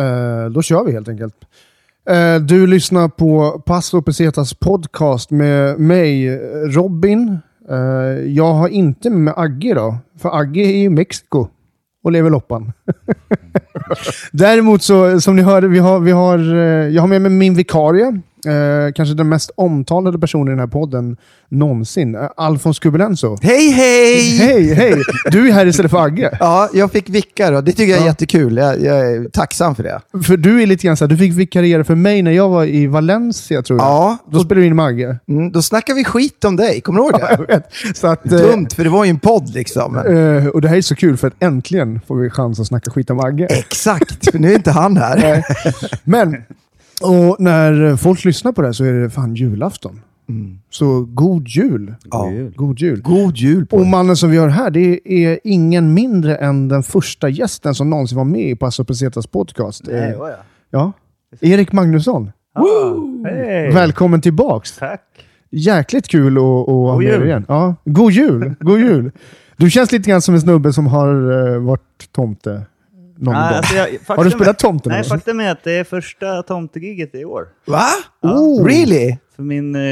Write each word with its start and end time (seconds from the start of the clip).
Eh, 0.00 0.50
då 0.50 0.62
kör 0.62 0.84
vi 0.84 0.92
helt 0.92 1.08
enkelt. 1.08 1.34
Eh, 2.10 2.36
du 2.36 2.66
lyssnar 2.66 3.08
på 3.08 3.62
Passo 3.66 4.02
Pesetas 4.02 4.54
podcast 4.54 5.30
med 5.30 5.78
mig, 5.80 6.38
Robin. 6.66 7.38
Eh, 7.70 7.76
jag 8.26 8.54
har 8.54 8.68
inte 8.68 9.10
med 9.10 9.20
mig 9.20 9.34
Agge 9.36 9.68
idag, 9.68 9.96
för 10.18 10.38
Agge 10.38 10.60
är 10.60 10.74
i 10.74 10.88
Mexiko 10.88 11.48
och 12.04 12.12
lever 12.12 12.30
loppan. 12.30 12.72
Däremot 14.32 14.82
så, 14.82 15.20
som 15.20 15.36
ni 15.36 15.42
hörde, 15.42 15.68
vi 15.68 15.78
har, 15.78 16.00
vi 16.00 16.10
har, 16.10 16.38
eh, 16.38 16.88
jag 16.88 17.02
har 17.02 17.08
med 17.08 17.22
mig 17.22 17.30
min 17.30 17.54
vikarie. 17.54 18.20
Eh, 18.46 18.92
kanske 18.94 19.14
den 19.14 19.28
mest 19.28 19.50
omtalade 19.54 20.18
personen 20.18 20.46
i 20.48 20.50
den 20.50 20.58
här 20.58 20.66
podden 20.66 21.16
någonsin. 21.48 22.14
Eh, 22.14 22.28
Alfons 22.36 22.78
Kubelenso. 22.78 23.36
Hej 23.42 23.70
hej! 23.70 24.36
Hej, 24.38 24.74
hej! 24.74 25.02
Du 25.30 25.48
är 25.48 25.52
här 25.52 25.66
istället 25.66 25.90
för 25.90 26.04
Agge. 26.04 26.30
Ja, 26.40 26.68
jag 26.72 26.92
fick 26.92 27.08
vicka 27.08 27.50
då. 27.50 27.60
Det 27.60 27.72
tycker 27.72 27.90
jag 27.92 27.98
är 28.00 28.02
Ja. 28.04 28.06
jättekul. 28.06 28.56
Jag, 28.56 28.80
jag 28.82 28.98
är 29.12 29.28
tacksam 29.28 29.74
för 29.74 29.82
det. 29.82 30.00
För 30.22 30.36
du 30.36 30.62
är 30.62 30.66
lite 30.66 30.86
grann 30.86 30.96
så 30.96 31.04
här, 31.04 31.08
du 31.08 31.16
fick 31.16 31.32
vikariera 31.32 31.84
för 31.84 31.94
mig 31.94 32.22
när 32.22 32.30
jag 32.30 32.48
var 32.48 32.64
i 32.64 32.86
Valencia 32.86 33.62
tror 33.62 33.78
jag. 33.78 33.86
Ja, 33.88 34.18
Då 34.30 34.40
spelade 34.40 34.60
du 34.60 34.66
in 34.66 34.76
med 34.76 34.84
Agge. 34.86 35.16
Mm, 35.28 35.52
då 35.52 35.62
snackar 35.62 35.94
vi 35.94 36.04
skit 36.04 36.44
om 36.44 36.56
dig. 36.56 36.80
Kommer 36.80 36.98
du 37.00 37.04
ihåg 37.06 37.20
Jag 37.20 37.38
det? 37.38 37.54
vet. 37.54 37.96
Så 37.96 38.06
att, 38.06 38.32
eh, 38.32 38.38
Dumt, 38.38 38.68
för 38.76 38.84
det 38.84 38.90
var 38.90 39.04
ju 39.04 39.10
en 39.10 39.18
podd 39.20 39.54
liksom. 39.54 39.96
Eh, 39.96 40.46
och 40.46 40.60
det 40.60 40.68
här 40.68 40.76
är 40.76 40.80
så 40.82 40.94
kul 40.96 41.16
för 41.16 41.26
att 41.28 41.34
äntligen 41.42 42.00
får 42.08 42.16
vi 42.16 42.30
chans 42.30 42.60
att 42.60 42.66
snacka 42.66 42.90
skit 42.90 43.10
om 43.10 43.20
Agge. 43.20 43.46
Exakt, 43.46 44.30
för 44.30 44.38
nu 44.38 44.50
är 44.50 44.54
inte 44.56 44.70
han 44.70 44.96
här. 44.96 45.44
Men, 46.04 46.36
och 47.02 47.36
när 47.40 47.96
folk 47.96 48.24
lyssnar 48.24 48.52
på 48.52 48.60
det 48.62 48.68
här 48.68 48.72
så 48.72 48.84
är 48.84 48.92
det 48.92 49.10
fan 49.10 49.34
julafton. 49.34 50.00
Så 50.70 51.00
god 51.00 51.48
jul. 51.48 51.94
Ja. 52.10 52.30
God 52.56 52.78
jul. 52.80 53.02
God 53.02 53.36
jul 53.36 53.66
på 53.66 53.76
Och 53.76 53.86
mannen 53.86 54.16
som 54.16 54.30
vi 54.30 54.36
har 54.36 54.48
här, 54.48 54.70
det 54.70 55.00
är 55.24 55.40
ingen 55.44 55.94
mindre 55.94 56.36
än 56.36 56.68
den 56.68 56.82
första 56.82 57.28
gästen 57.28 57.74
som 57.74 57.90
någonsin 57.90 58.18
var 58.18 58.24
med 58.24 58.50
i 58.50 58.56
Passo 58.56 58.84
Pesetas 58.84 59.26
podcast. 59.26 59.82
Nej, 59.86 59.96
Eh, 59.96 60.10
jag? 60.10 60.30
ja. 60.70 60.92
Erik 61.40 61.72
Magnusson. 61.72 62.30
Ah, 62.54 62.64
hej! 63.28 63.72
Välkommen 63.72 64.20
tillbaks. 64.20 64.76
Tack! 64.78 65.02
Jäkligt 65.50 66.08
kul 66.08 66.36
att, 66.36 66.42
ha 66.66 66.98
med 66.98 67.20
dig 67.20 67.28
igen. 67.28 67.44
Ja. 67.48 67.74
God 67.84 68.12
jul! 68.12 68.54
God 68.60 68.78
jul! 68.80 69.10
Du 69.56 69.70
känns 69.70 69.92
lite 69.92 70.10
grann 70.10 70.22
som 70.22 70.34
en 70.34 70.40
snubbe 70.40 70.72
som 70.72 70.86
har 70.86 71.14
uh, 71.30 71.58
varit 71.62 72.12
tomte 72.12 72.62
någon 73.20 73.34
Nej, 73.34 73.48
gång. 73.48 73.56
alltså 73.56 73.74
jag, 73.74 73.88
Har 74.16 74.24
du 74.24 74.30
spelat 74.30 74.48
är- 74.48 74.52
tomte 74.68 74.88
någon 74.88 74.98
Nej, 74.98 75.08
faktum 75.08 75.40
är 75.40 75.50
att 75.52 75.64
det 75.64 75.72
är 75.72 75.84
första 75.84 76.42
tomtegigget 76.42 77.14
i 77.14 77.24
år. 77.24 77.48
Va? 77.66 77.84
Oh. 78.22 78.64
Really? 78.66 79.16
För 79.36 79.42
min... 79.42 79.74
Eh, 79.76 79.82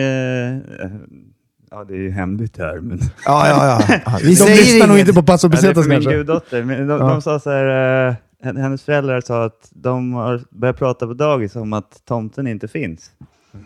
ja, 1.70 1.84
det 1.88 1.94
är 1.94 1.98
ju 1.98 2.10
hemligt 2.10 2.58
här, 2.58 2.76
men... 2.80 2.98
Ja, 3.24 3.48
ja, 3.48 3.66
ja. 3.88 4.00
ja. 4.06 4.18
Vi 4.22 4.28
De 4.28 4.36
säger 4.36 4.56
lyssnar 4.56 4.86
nog 4.88 4.98
inte 4.98 5.12
på 5.12 5.22
Passo 5.22 5.46
Ja, 5.46 5.50
det 5.50 5.56
är 5.56 5.60
Pesetas 5.60 5.84
för 5.84 5.90
min 5.90 6.00
guddotter. 6.00 6.62
De, 6.62 6.70
Ja. 6.88 6.98
de 6.98 7.22
sa 7.22 7.40
så 7.40 7.50
här, 7.50 8.08
eh, 8.08 8.14
hennes 8.54 8.82
föräldrar 8.82 9.20
sa 9.20 9.44
att 9.44 9.68
de 9.70 10.12
har 10.12 10.40
börjat 10.50 10.76
prata 10.78 11.06
på 11.06 11.14
dagis 11.14 11.56
om 11.56 11.72
att 11.72 12.02
tomten 12.04 12.46
inte 12.46 12.68
finns. 12.68 13.10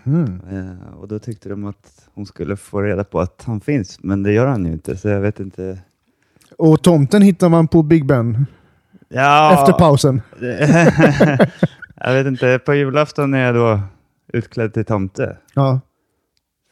Mm. 0.07 0.41
Eh, 0.53 0.95
och 1.01 1.09
då 1.09 1.19
tyckte 1.19 1.49
de 1.49 1.65
att 1.65 2.09
hon 2.15 2.27
skulle 2.27 2.57
få 2.57 2.81
reda 2.83 3.05
på 3.05 3.21
att 3.21 3.43
han 3.47 3.61
finns, 3.61 3.99
men 4.03 4.23
det 4.23 4.33
gör 4.33 4.47
han 4.47 4.67
ju 4.67 4.73
inte, 4.73 4.97
så 4.97 5.09
jag 5.09 5.21
vet 5.21 5.41
inte. 5.41 5.79
Och 6.59 6.83
tomten 6.83 7.23
hittar 7.23 7.49
man 7.49 7.69
på 7.69 7.83
Big 7.83 8.07
Ben 8.07 8.47
Ja, 9.15 9.55
efter 9.61 9.73
pausen. 9.79 10.23
jag 12.05 12.13
vet 12.15 12.27
inte, 12.27 12.59
på 12.59 12.75
julafton 12.75 13.35
är 13.35 13.39
jag 13.47 13.55
då 13.55 13.81
utklädd 14.33 14.75
till 14.75 14.85
tomte. 14.85 15.37
Ja. 15.55 15.81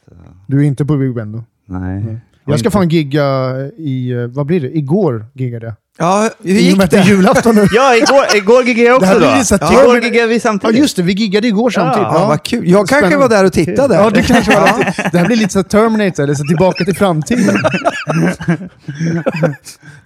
Så, 0.05 0.11
Du 0.47 0.59
är 0.59 0.63
inte 0.63 0.85
på 0.85 0.97
Big 0.97 1.15
Ben 1.15 1.31
då? 1.31 1.43
nej. 1.65 2.19
Jag 2.45 2.59
ska 2.59 2.71
fan 2.71 2.89
gigga 2.89 3.55
i, 3.77 4.11
eh, 4.11 4.27
vad 4.27 4.45
blir 4.45 4.61
det? 4.61 4.77
Igår 4.77 5.25
giggade 5.33 5.65
jag. 5.65 5.75
Ja, 5.97 6.29
hur 6.43 6.51
gick 6.53 6.77
det 6.77 6.83
är 6.97 7.03
det? 7.03 7.09
julafton 7.09 7.55
nu. 7.55 7.61
Ja, 7.71 7.95
igår, 7.95 8.25
igår 8.37 8.63
giggade 8.63 8.87
jag 8.89 9.01
Det 9.01 9.07
också 9.07 9.57
då. 9.57 9.65
Ja, 9.65 9.81
igår 9.83 9.99
giggade 10.03 10.27
vi 10.27 10.33
Ja 10.33 10.39
samtidigt. 10.39 10.77
just 10.77 10.95
det, 10.95 11.03
vi 11.03 11.13
giggade 11.13 11.47
igår 11.47 11.69
samtidigt. 11.69 12.07
Ja, 12.11 12.27
vad 12.27 12.43
kul. 12.43 12.69
Jag 12.69 12.87
kanske 12.87 12.95
Spännande. 13.07 13.17
var 13.17 13.29
där 13.29 13.45
och 13.45 13.53
tittade. 13.53 13.95
Ja, 13.95 14.09
du 14.09 14.23
kanske 14.23 14.59
var 14.59 14.67
det. 14.67 15.09
Det 15.11 15.17
här 15.17 15.25
blir 15.25 15.37
lite 15.37 15.53
så 15.53 15.63
Terminator, 15.63 16.23
eller 16.23 16.33
så 16.33 16.43
tillbaka 16.43 16.83
till 16.85 16.95
framtiden. 16.95 17.55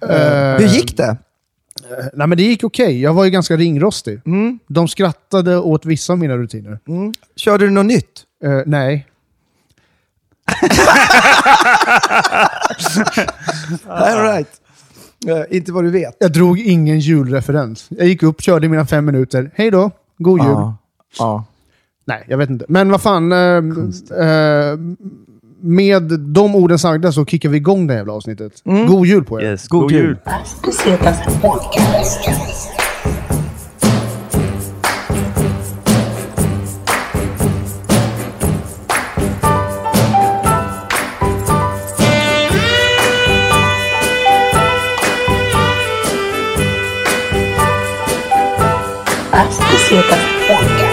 Eh, 0.08 0.58
Hur 0.58 0.66
gick 0.66 0.96
det? 0.96 1.16
Nej, 2.12 2.26
men 2.26 2.38
det 2.38 2.44
gick 2.44 2.64
okej. 2.64 3.00
Jag 3.00 3.14
var 3.14 3.24
ju 3.24 3.30
ganska 3.30 3.56
ringrostig. 3.56 4.20
Mm. 4.26 4.58
De 4.66 4.88
skrattade 4.88 5.58
åt 5.58 5.84
vissa 5.84 6.12
av 6.12 6.18
mina 6.18 6.36
rutiner. 6.36 6.78
Mm. 6.88 7.12
Körde 7.36 7.64
du 7.64 7.70
något 7.70 7.86
nytt? 7.86 8.22
Eh, 8.44 8.60
nej. 8.66 9.06
All 13.86 14.22
right. 14.22 14.48
Eh, 15.26 15.56
inte 15.56 15.72
vad 15.72 15.84
du 15.84 15.90
vet. 15.90 16.16
Jag 16.18 16.32
drog 16.32 16.60
ingen 16.60 16.98
julreferens. 16.98 17.86
Jag 17.88 18.06
gick 18.06 18.22
upp, 18.22 18.42
körde 18.42 18.68
mina 18.68 18.86
fem 18.86 19.04
minuter. 19.04 19.50
Hej 19.54 19.70
då, 19.70 19.90
god 20.18 20.40
jul. 20.40 20.48
Ja. 20.48 20.76
ja. 21.18 21.44
Nej, 22.04 22.24
jag 22.28 22.38
vet 22.38 22.50
inte. 22.50 22.64
Men 22.68 22.90
vad 22.90 23.02
fan. 23.02 23.32
Eh, 23.32 23.38
eh, 23.38 23.62
med 25.66 26.02
de 26.20 26.54
orden 26.54 26.78
sagda 26.78 27.12
så 27.12 27.24
kickar 27.24 27.48
vi 27.48 27.56
igång 27.56 27.86
det 27.86 27.92
här 27.92 27.98
jävla 27.98 28.12
avsnittet. 28.12 28.62
God 28.64 29.06
jul 29.06 29.24
på 29.24 29.40
er. 29.40 29.44
Yes, 29.44 29.68
god, 29.68 29.92
jul. 29.92 30.16
Pesetas 30.64 31.18
Podcast. 31.42 32.24
Pesetas 49.32 50.24
Podcast. 50.48 50.85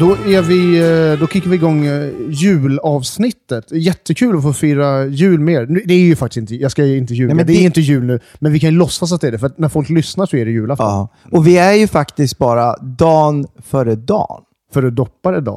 Då, 0.00 0.12
är 0.12 0.42
vi, 0.42 0.78
eh, 1.12 1.20
då 1.20 1.26
kickar 1.26 1.50
vi 1.50 1.56
igång 1.56 1.86
eh, 1.86 2.10
julavsnittet. 2.28 3.72
Jättekul 3.72 4.36
att 4.36 4.42
få 4.42 4.52
fira 4.52 5.04
jul 5.06 5.40
mer. 5.40 5.66
Nu, 5.66 5.82
Det 5.84 5.94
är 5.94 5.98
ju 5.98 6.16
faktiskt 6.16 6.36
inte, 6.36 6.54
jag 6.56 6.70
ska 6.70 6.84
inte 6.86 7.14
ljuga, 7.14 7.26
Nej, 7.26 7.36
men 7.36 7.46
det 7.46 7.52
är 7.52 7.58
det- 7.58 7.62
inte 7.64 7.80
jul 7.80 8.04
nu. 8.04 8.20
Men 8.38 8.52
vi 8.52 8.60
kan 8.60 8.70
ju 8.70 8.76
låtsas 8.76 9.12
att 9.12 9.20
det 9.20 9.26
är 9.26 9.32
det, 9.32 9.38
för 9.38 9.50
när 9.56 9.68
folk 9.68 9.88
lyssnar 9.88 10.26
så 10.26 10.36
är 10.36 10.44
det 10.44 10.50
julafton. 10.50 10.86
ja. 10.86 11.08
Och 11.32 11.46
vi 11.46 11.58
är 11.58 11.72
ju 11.72 11.86
faktiskt 11.86 12.38
bara 12.38 12.76
dagen 12.76 13.46
före 13.64 13.94
dagen. 13.94 14.42
För 14.72 14.82
att 14.82 14.96
doppare. 14.96 15.40
Det 15.40 15.50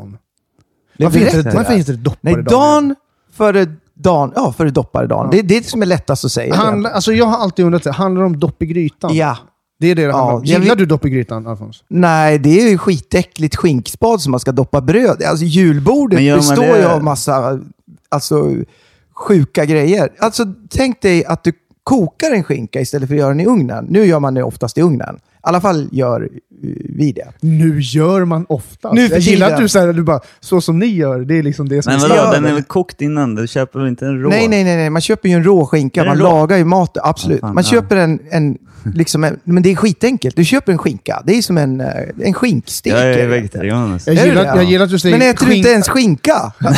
Varför 1.03 1.19
heter, 1.19 1.43
det, 1.43 1.51
varför 1.55 1.73
heter 1.73 1.93
det 1.93 1.99
doppare 1.99 2.33
Nej, 2.35 2.43
dagen 2.43 2.95
före 3.33 3.65
dagen. 3.95 4.31
Ja, 4.35 4.53
före 4.57 4.69
dopparedagen. 4.69 5.31
Det 5.31 5.39
är 5.39 5.43
det 5.43 5.65
som 5.65 5.81
är 5.81 5.85
lättast 5.85 6.25
att 6.25 6.31
säga. 6.31 6.55
Handla, 6.55 6.89
alltså 6.89 7.13
jag 7.13 7.25
har 7.25 7.37
alltid 7.37 7.65
undrat, 7.65 7.83
det, 7.83 7.91
handlar 7.91 8.21
det 8.21 8.25
om 8.25 8.39
dopp 8.39 8.61
i 8.63 8.65
grytan? 8.65 9.15
Ja. 9.15 9.37
Det 9.79 9.87
är 9.91 9.95
det 9.95 10.01
det 10.01 10.07
Ja, 10.07 10.15
handlar 10.17 10.35
om. 10.35 10.41
jag 10.45 10.61
Gillar 10.61 10.75
vet- 10.75 10.77
du 10.79 10.85
dopp 10.85 11.05
i 11.05 11.09
grytan, 11.09 11.47
Alfons? 11.47 11.83
Nej, 11.87 12.37
det 12.39 12.61
är 12.61 12.69
ju 12.69 12.77
skitäckligt 12.77 13.55
skinkspad 13.55 14.21
som 14.21 14.31
man 14.31 14.39
ska 14.39 14.51
doppa 14.51 14.81
bröd 14.81 15.21
i. 15.21 15.25
Alltså 15.25 15.45
julbordet 15.45 16.35
består 16.37 16.65
ju 16.65 16.71
det- 16.71 16.93
av 16.93 17.03
massa 17.03 17.59
alltså, 18.09 18.55
sjuka 19.13 19.65
grejer. 19.65 20.09
Alltså 20.19 20.45
tänk 20.69 21.01
dig 21.01 21.25
att 21.25 21.43
du 21.43 21.53
kokar 21.83 22.31
en 22.31 22.43
skinka 22.43 22.81
istället 22.81 23.07
för 23.09 23.15
att 23.15 23.19
göra 23.19 23.29
den 23.29 23.39
i 23.39 23.45
ugnen. 23.45 23.85
Nu 23.89 24.05
gör 24.05 24.19
man 24.19 24.33
det 24.33 24.43
oftast 24.43 24.77
i 24.77 24.81
ugnen. 24.81 25.19
Alla 25.49 25.61
fall 25.61 25.89
gör 25.91 26.21
eh, 26.21 26.29
vi 26.89 27.11
det. 27.11 27.27
Nu 27.39 27.79
gör 27.79 28.25
man 28.25 28.45
ofta. 28.49 28.93
Nu 28.93 29.07
jag 29.07 29.19
gillar 29.19 29.51
att 29.51 29.59
du 29.59 29.67
säger 29.67 29.93
du 29.93 30.03
bara, 30.03 30.19
så 30.39 30.61
som 30.61 30.79
ni 30.79 30.85
gör, 30.85 31.19
det 31.19 31.37
är 31.37 31.43
liksom 31.43 31.69
det 31.69 31.81
som 31.81 31.93
Men 31.93 32.01
vadå, 32.01 32.31
den 32.31 32.45
är 32.45 32.53
väl 32.53 32.63
kokt 32.63 33.01
innan? 33.01 33.35
Du 33.35 33.47
köper 33.47 33.79
väl 33.79 33.87
inte 33.87 34.05
en 34.05 34.21
rå? 34.21 34.29
Nej, 34.29 34.47
nej, 34.47 34.63
nej, 34.63 34.75
nej. 34.75 34.89
Man 34.89 35.01
köper 35.01 35.29
ju 35.29 35.35
en 35.35 35.43
rå 35.43 35.65
skinka. 35.65 36.05
Man 36.05 36.17
rå? 36.17 36.23
lagar 36.23 36.57
ju 36.57 36.63
maten. 36.63 37.01
Absolut. 37.05 37.39
Ja, 37.41 37.47
fan, 37.47 37.55
man 37.55 37.63
ja. 37.63 37.69
köper 37.69 37.95
en, 37.95 38.19
en, 38.31 38.57
liksom 38.95 39.23
en... 39.23 39.39
Men 39.43 39.63
det 39.63 39.71
är 39.71 39.75
skitenkelt. 39.75 40.35
Du 40.35 40.45
köper 40.45 40.71
en 40.71 40.77
skinka. 40.77 41.21
Det 41.25 41.37
är 41.37 41.41
som 41.41 41.57
en, 41.57 41.81
eh, 41.81 41.87
en 42.21 42.33
skinkstek. 42.33 42.93
Jag 42.93 43.01
är 43.01 43.17
det. 43.17 43.25
vegetarian. 43.25 43.99
Jag 44.05 44.15
gillar, 44.15 44.45
jag 44.45 44.63
gillar 44.63 44.85
att 44.85 44.91
du 44.91 44.99
säger 44.99 45.17
Men 45.17 45.29
äter 45.29 45.45
du 45.45 45.55
inte 45.55 45.69
ens 45.69 45.89
skinka? 45.89 46.51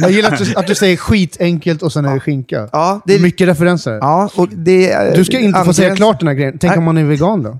Jag 0.00 0.10
gillar 0.10 0.32
att 0.32 0.38
du, 0.38 0.54
att 0.54 0.66
du 0.66 0.74
säger 0.74 0.96
skitenkelt 0.96 1.82
och 1.82 1.92
sen 1.92 2.04
är 2.04 2.14
det 2.14 2.20
skinka. 2.20 2.68
Ja, 2.72 3.00
Det 3.04 3.14
är 3.14 3.18
mycket 3.18 3.48
referenser. 3.48 3.98
Ja, 4.00 4.30
och 4.34 4.48
det 4.48 4.90
är... 4.90 5.16
Du 5.16 5.24
ska 5.24 5.38
inte 5.38 5.64
få 5.64 5.72
säga 5.72 5.96
klart 5.96 6.18
den 6.18 6.28
här 6.28 6.34
grejen. 6.34 6.58
Tänk 6.58 6.70
Nej. 6.70 6.78
om 6.78 6.84
man 6.84 6.98
är 6.98 7.04
vegan 7.04 7.39
då? 7.42 7.58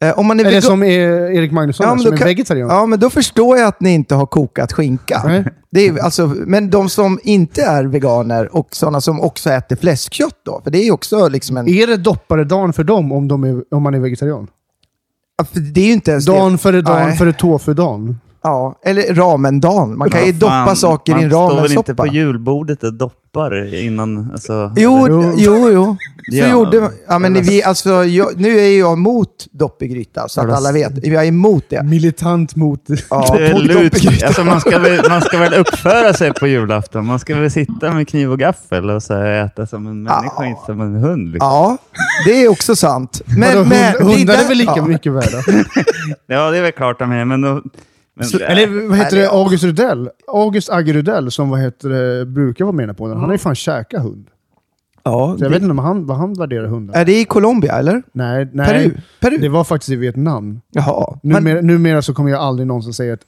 Eh, 0.00 0.18
om 0.18 0.26
man 0.26 0.40
är 0.40 0.44
Eller 0.44 0.60
som 0.60 0.82
är 0.82 1.30
Erik 1.30 1.52
Magnusson, 1.52 1.86
Ja, 1.86 1.98
som 1.98 2.12
är 2.12 2.16
kan- 2.16 2.26
vegetarian. 2.28 2.68
Ja, 2.68 2.86
men 2.86 3.00
då 3.00 3.10
förstår 3.10 3.56
jag 3.58 3.68
att 3.68 3.80
ni 3.80 3.90
inte 3.94 4.14
har 4.14 4.26
kokat 4.26 4.72
skinka. 4.72 5.22
Nej. 5.24 5.44
Det 5.70 5.86
är, 5.88 5.98
alltså, 6.04 6.26
men 6.26 6.70
de 6.70 6.88
som 6.88 7.20
inte 7.22 7.62
är 7.62 7.84
veganer 7.84 8.56
och 8.56 8.68
sådana 8.70 9.00
som 9.00 9.20
också 9.20 9.50
äter 9.50 9.76
fläskkött 9.76 10.36
då, 10.44 10.60
för 10.64 10.70
det 10.70 10.78
är 10.88 10.92
också 10.92 11.28
liksom 11.28 11.56
en... 11.56 11.68
Är 11.68 11.86
det 11.86 11.96
dopparedagen 11.96 12.72
för 12.72 12.84
dem 12.84 13.12
om, 13.12 13.28
de 13.28 13.44
är, 13.44 13.62
om 13.74 13.82
man 13.82 13.94
är 13.94 13.98
vegetarian? 13.98 14.46
Det 15.74 15.80
är 15.80 15.86
ju 15.86 15.92
inte 15.92 16.10
ens 16.10 16.24
Dan 16.26 16.52
det. 16.52 16.58
före 16.58 16.80
dan 16.82 17.06
Nej. 17.08 17.16
före 17.16 17.32
tofu-dagen. 17.32 18.20
Ja, 18.42 18.78
eller 18.84 19.14
ramendan. 19.14 19.98
Man 19.98 20.10
kan 20.10 20.26
ju 20.26 20.32
doppa 20.32 20.64
fan, 20.66 20.76
saker 20.76 21.12
i 21.12 21.14
en 21.14 21.20
Man 21.20 21.30
står 21.30 21.46
väl 21.48 21.54
inte 21.64 21.74
ramensoppa. 21.76 21.94
på 22.02 22.06
julbordet 22.14 22.84
och 22.84 22.94
doppar 22.94 23.74
innan... 23.74 24.30
Alltså, 24.32 24.72
Jo, 24.76 25.06
Jo. 25.08 25.34
jo, 25.36 25.70
jo. 25.72 25.96
Så 26.30 26.36
Ja. 26.36 26.50
gjorde 26.50 26.80
man. 26.80 26.90
Ja, 27.08 27.18
men 27.18 27.34
vi, 27.42 27.62
alltså, 27.62 28.04
jag, 28.04 28.40
nu 28.40 28.58
är 28.58 28.78
jag 28.78 28.92
emot 28.92 29.46
dopp 29.50 29.82
i 29.82 29.88
gryta, 29.88 30.28
så 30.28 30.40
att 30.40 30.52
alla 30.56 30.72
vet. 30.72 31.06
Jag 31.06 31.24
är 31.24 31.28
emot 31.28 31.64
det. 31.68 31.82
Militant 31.82 32.56
mot... 32.56 32.80
Ja, 33.10 33.26
doppegryta. 33.28 34.26
Alltså 34.26 34.44
man, 34.44 34.60
ska 34.60 34.78
väl, 34.78 35.00
man 35.08 35.20
ska 35.22 35.38
väl 35.38 35.54
uppföra 35.54 36.12
sig 36.14 36.32
på 36.32 36.46
julafton. 36.46 37.06
Man 37.06 37.18
ska 37.18 37.34
väl 37.36 37.50
sitta 37.50 37.92
med 37.92 38.08
kniv 38.08 38.32
och 38.32 38.38
gaffel 38.38 38.90
och 38.90 39.02
så 39.02 39.14
här 39.14 39.44
äta 39.44 39.66
som 39.66 39.86
en 39.86 40.02
människa, 40.02 40.32
Ja. 40.36 40.46
inte 40.46 40.60
som 40.66 40.80
en 40.80 40.94
hund. 40.94 41.32
Liksom. 41.32 41.48
Ja, 41.48 41.76
det 42.26 42.44
är 42.44 42.48
också 42.48 42.76
sant. 42.76 43.22
Men, 43.26 43.68
men, 43.68 43.94
hund, 43.94 44.10
hundar 44.14 44.34
det 44.36 44.42
är 44.44 44.48
väl 44.48 44.58
lika 44.58 44.72
ja. 44.76 44.86
mycket 44.86 45.12
värda? 45.12 45.42
Ja, 46.26 46.50
det 46.50 46.58
är 46.58 46.62
väl 46.62 46.72
klart 46.72 46.98
de 46.98 47.12
är, 47.12 47.24
men... 47.24 47.40
Då, 47.40 47.48
men 47.54 47.62
Så, 48.20 48.38
eller 48.38 48.88
vad 48.88 48.98
heter 48.98 49.16
det? 49.16 49.30
August 49.30 49.64
Rudell? 49.64 50.10
August 50.26 50.70
Agge 50.70 50.92
Rudell 50.92 51.30
som 51.30 51.50
vad 51.50 51.60
heter 51.60 51.88
det, 51.88 52.26
brukar 52.26 52.64
vara 52.64 52.76
med 52.76 52.96
på 52.96 53.08
den. 53.08 53.16
Han 53.16 53.24
har 53.26 53.32
ju 53.34 53.38
fan 53.38 53.54
käkat 53.54 54.02
hund. 54.02 54.26
Ja, 55.02 55.34
Så 55.38 55.44
jag 55.44 55.50
vet 55.50 55.62
inte 55.62 55.70
om 55.70 55.78
han, 55.78 56.06
vad 56.06 56.16
han 56.16 56.34
värderar 56.34 56.66
hundar. 56.66 56.94
Är 56.94 57.04
det 57.04 57.20
i 57.20 57.24
Colombia, 57.24 57.78
eller? 57.78 58.02
Nej, 58.12 58.48
nej. 58.52 58.66
Peru? 58.66 58.94
Peru? 59.20 59.36
Det 59.38 59.48
var 59.48 59.64
faktiskt 59.64 59.90
i 59.90 59.96
Vietnam. 59.96 60.60
Jaha. 60.70 61.18
Men, 61.22 61.44
Numera, 61.44 61.60
numera 61.60 62.02
så 62.02 62.14
kommer 62.14 62.30
jag 62.30 62.40
aldrig 62.40 62.66
någonsin 62.66 62.92
säga 62.92 63.12
ett, 63.14 63.20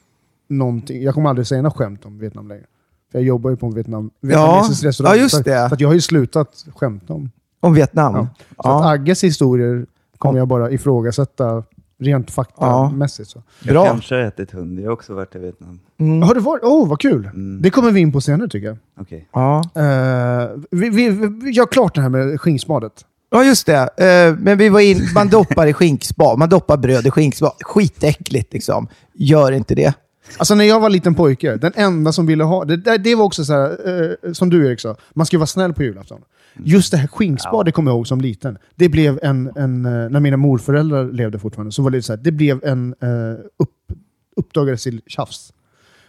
någonting. 0.48 1.02
Jag 1.02 1.14
kommer 1.14 1.30
aldrig 1.30 1.46
säga 1.46 1.62
något 1.62 1.76
skämt 1.76 2.04
om 2.04 2.18
Vietnam 2.18 2.48
längre. 2.48 2.64
För 3.12 3.18
jag 3.18 3.26
jobbar 3.26 3.50
ju 3.50 3.56
på 3.56 3.66
en 3.66 3.74
Vietnam, 3.74 4.10
vietnamesisk 4.20 4.84
restaurang. 4.84 5.14
ja, 5.16 5.22
just 5.22 5.36
så, 5.36 5.42
det. 5.42 5.68
Så 5.68 5.74
att 5.74 5.80
jag 5.80 5.88
har 5.88 5.94
ju 5.94 6.00
slutat 6.00 6.64
skämta 6.74 7.12
om. 7.14 7.30
om 7.60 7.74
Vietnam? 7.74 8.14
Ja. 8.14 8.26
Så 8.62 8.68
att 8.68 8.86
Agges 8.86 9.24
historier 9.24 9.86
kommer 10.18 10.38
jag 10.38 10.48
bara 10.48 10.70
ifrågasätta 10.70 11.64
rent 12.00 12.30
faktamässigt. 12.30 13.30
Så. 13.30 13.42
jag 13.62 13.72
Bra. 13.72 13.84
kanske 13.84 14.14
har 14.14 14.22
ätit 14.22 14.50
hund. 14.50 14.80
Jag 14.80 14.86
har 14.86 14.92
också 14.92 15.14
varit 15.14 15.34
i 15.34 15.38
Vietnam. 15.38 15.80
Mm. 16.00 16.22
Har 16.22 16.34
du 16.34 16.40
varit? 16.40 16.62
Åh, 16.64 16.84
oh, 16.84 16.88
vad 16.88 17.00
kul! 17.00 17.24
Mm. 17.26 17.62
Det 17.62 17.70
kommer 17.70 17.90
vi 17.90 18.00
in 18.00 18.12
på 18.12 18.20
senare 18.20 18.48
tycker 18.48 18.66
jag. 18.66 18.76
Okej. 19.00 19.28
Ja. 19.32 19.62
Uh, 19.76 20.62
vi, 20.70 20.88
vi, 20.90 21.08
vi 21.42 21.50
gör 21.50 21.66
klart 21.66 21.94
det 21.94 22.00
här 22.00 22.08
med 22.08 22.40
skinkspadet. 22.40 23.04
Ja, 23.30 23.44
just 23.44 23.66
det. 23.66 23.88
Eh, 23.96 24.38
men 24.38 24.58
vi 24.58 24.68
var 24.68 24.80
in, 24.80 25.08
man 25.14 25.28
doppar 25.28 25.66
i 25.66 25.72
skinkspa. 25.72 26.36
Man 26.36 26.48
doppar 26.48 26.76
bröd 26.76 27.06
i 27.06 27.10
skinkspa. 27.10 27.52
Skitäckligt 27.60 28.52
liksom. 28.52 28.88
Gör 29.14 29.52
inte 29.52 29.74
det. 29.74 29.94
Alltså 30.38 30.54
när 30.54 30.64
jag 30.64 30.80
var 30.80 30.90
liten 30.90 31.14
pojke, 31.14 31.56
den 31.56 31.72
enda 31.74 32.12
som 32.12 32.26
ville 32.26 32.44
ha... 32.44 32.64
Det, 32.64 32.98
det, 32.98 33.14
var 33.14 33.24
också 33.24 33.44
så 33.44 33.52
här, 33.52 33.78
eh, 34.24 34.32
som 34.32 34.50
du 34.50 34.66
Erik 34.66 34.80
sa, 34.80 34.96
man 35.12 35.26
ska 35.26 35.38
vara 35.38 35.46
snäll 35.46 35.72
på 35.72 35.82
julafton. 35.82 36.20
Just 36.54 36.90
det 36.92 36.96
här 36.96 37.06
skinkspad, 37.06 37.66
det 37.66 37.72
kommer 37.72 37.90
jag 37.90 37.96
ihåg 37.96 38.06
som 38.06 38.20
liten. 38.20 38.58
Det 38.76 38.88
blev 38.88 39.18
en, 39.22 39.50
en 39.56 39.86
eh, 39.86 40.10
när 40.10 40.20
mina 40.20 40.36
morföräldrar 40.36 41.12
levde 41.12 41.38
fortfarande, 41.38 41.72
så 41.72 41.82
var 41.82 41.90
det 41.90 42.02
så 42.02 42.12
här, 42.12 42.20
det 42.22 42.32
blev 42.32 42.64
en 42.64 42.94
uh, 43.04 43.38
upp, 43.58 43.92
uppdagades 44.36 44.82
till 44.82 45.00
tjafs. 45.06 45.52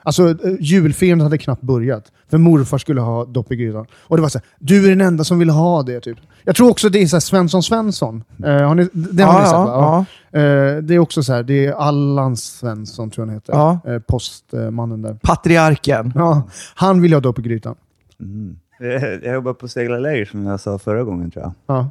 Alltså 0.03 0.23
uh, 0.23 0.55
julfirandet 0.59 1.23
hade 1.23 1.37
knappt 1.37 1.61
börjat, 1.61 2.11
för 2.29 2.37
morfar 2.37 2.77
skulle 2.77 3.01
ha 3.01 3.25
dopp 3.25 3.51
i 3.51 3.55
grytan. 3.55 3.85
Och 3.93 4.17
det 4.17 4.21
var 4.21 4.29
så 4.29 4.37
här, 4.37 4.47
du 4.59 4.85
är 4.85 4.89
den 4.89 5.01
enda 5.01 5.23
som 5.23 5.39
vill 5.39 5.49
ha 5.49 5.83
det. 5.83 5.99
Typ. 5.99 6.17
Jag 6.43 6.55
tror 6.55 6.69
också 6.69 6.89
det 6.89 7.01
är 7.01 7.07
så 7.07 7.15
här, 7.15 7.21
Svensson 7.21 7.63
Svensson. 7.63 8.23
Eh, 8.43 8.67
har 8.67 8.75
ni, 8.75 8.89
den 8.93 9.27
har 9.27 9.39
ni 9.39 9.45
sett 9.45 9.53
va? 9.53 10.05
ja. 10.31 10.39
Eh, 10.39 10.77
det 10.77 10.95
är 10.95 10.99
också 10.99 11.23
så 11.23 11.33
här, 11.33 11.43
det 11.43 11.65
är 11.65 11.73
Allan 11.73 12.37
Svensson 12.37 13.09
tror 13.09 13.25
jag 13.25 13.27
han 13.27 13.35
heter. 13.35 13.53
Ja. 13.53 13.79
Eh, 13.85 13.99
postmannen 13.99 15.01
där. 15.01 15.13
Patriarken. 15.13 16.13
Ja, 16.15 16.49
han 16.75 17.01
vill 17.01 17.13
ha 17.13 17.19
dopp 17.19 17.39
i 17.39 17.41
grytan. 17.41 17.75
Mm. 18.19 18.57
Jag 19.23 19.33
jobbar 19.33 19.53
på 19.53 19.67
seglarläger 19.67 20.25
som 20.25 20.45
jag 20.45 20.59
sa 20.59 20.79
förra 20.79 21.03
gången 21.03 21.31
tror 21.31 21.43
jag. 21.45 21.53
Ja. 21.65 21.89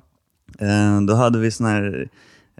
Eh, 0.67 1.01
Då 1.01 1.15
hade 1.15 1.39
vi 1.39 1.51
sån 1.51 1.67
här 1.67 2.09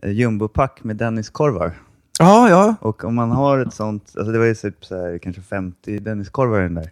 eh, 0.03 0.11
jumbopack 0.11 0.85
med 0.85 0.97
Denniskorvar. 0.97 1.73
Ja, 2.19 2.49
ja. 2.51 2.75
Och 2.81 3.05
om 3.05 3.15
man 3.15 3.31
har 3.31 3.59
ett 3.59 3.75
sånt, 3.75 4.13
alltså 4.17 4.33
det 4.33 4.39
var 4.39 4.47
ju 4.47 4.55
typ 4.55 4.85
så 4.85 4.97
här, 4.97 5.19
kanske 5.19 5.43
50 5.43 5.99
Denniskorvar 5.99 6.61
i 6.61 6.63
den 6.63 6.75
där. 6.75 6.91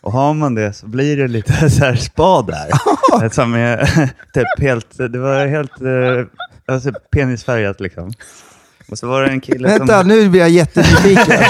Och 0.00 0.12
har 0.12 0.34
man 0.34 0.54
det 0.54 0.72
så 0.72 0.86
blir 0.86 1.16
det 1.16 1.28
lite 1.28 1.70
så 1.70 1.84
här 1.84 1.94
spa 1.96 2.42
där. 2.42 3.28
Som 3.34 3.54
är 3.54 3.76
typ 4.34 4.60
helt, 4.60 4.96
det 4.98 5.18
var 5.18 5.46
helt 5.46 5.80
eh, 5.80 6.26
alltså 6.74 6.92
penisfärgat 7.10 7.80
liksom. 7.80 8.10
Och 8.90 8.98
så 8.98 9.06
var 9.08 9.22
det 9.22 9.28
en 9.28 9.40
kille 9.40 9.68
Vänta, 9.68 9.98
som... 10.00 10.08
nu 10.08 10.28
blir 10.28 10.40
jag 10.40 10.50
jättenyfiken. 10.50 11.24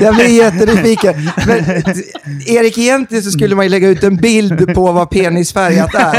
jag 0.00 0.14
blir 0.14 0.36
jättenyfiken. 0.38 1.14
Men, 1.46 1.58
Erik, 2.46 2.78
egentligen 2.78 3.24
så 3.24 3.30
skulle 3.30 3.54
man 3.56 3.64
ju 3.64 3.68
lägga 3.68 3.88
ut 3.88 4.04
en 4.04 4.16
bild 4.16 4.74
på 4.74 4.92
vad 4.92 5.10
penisfärgat 5.10 5.94
är. 5.94 6.12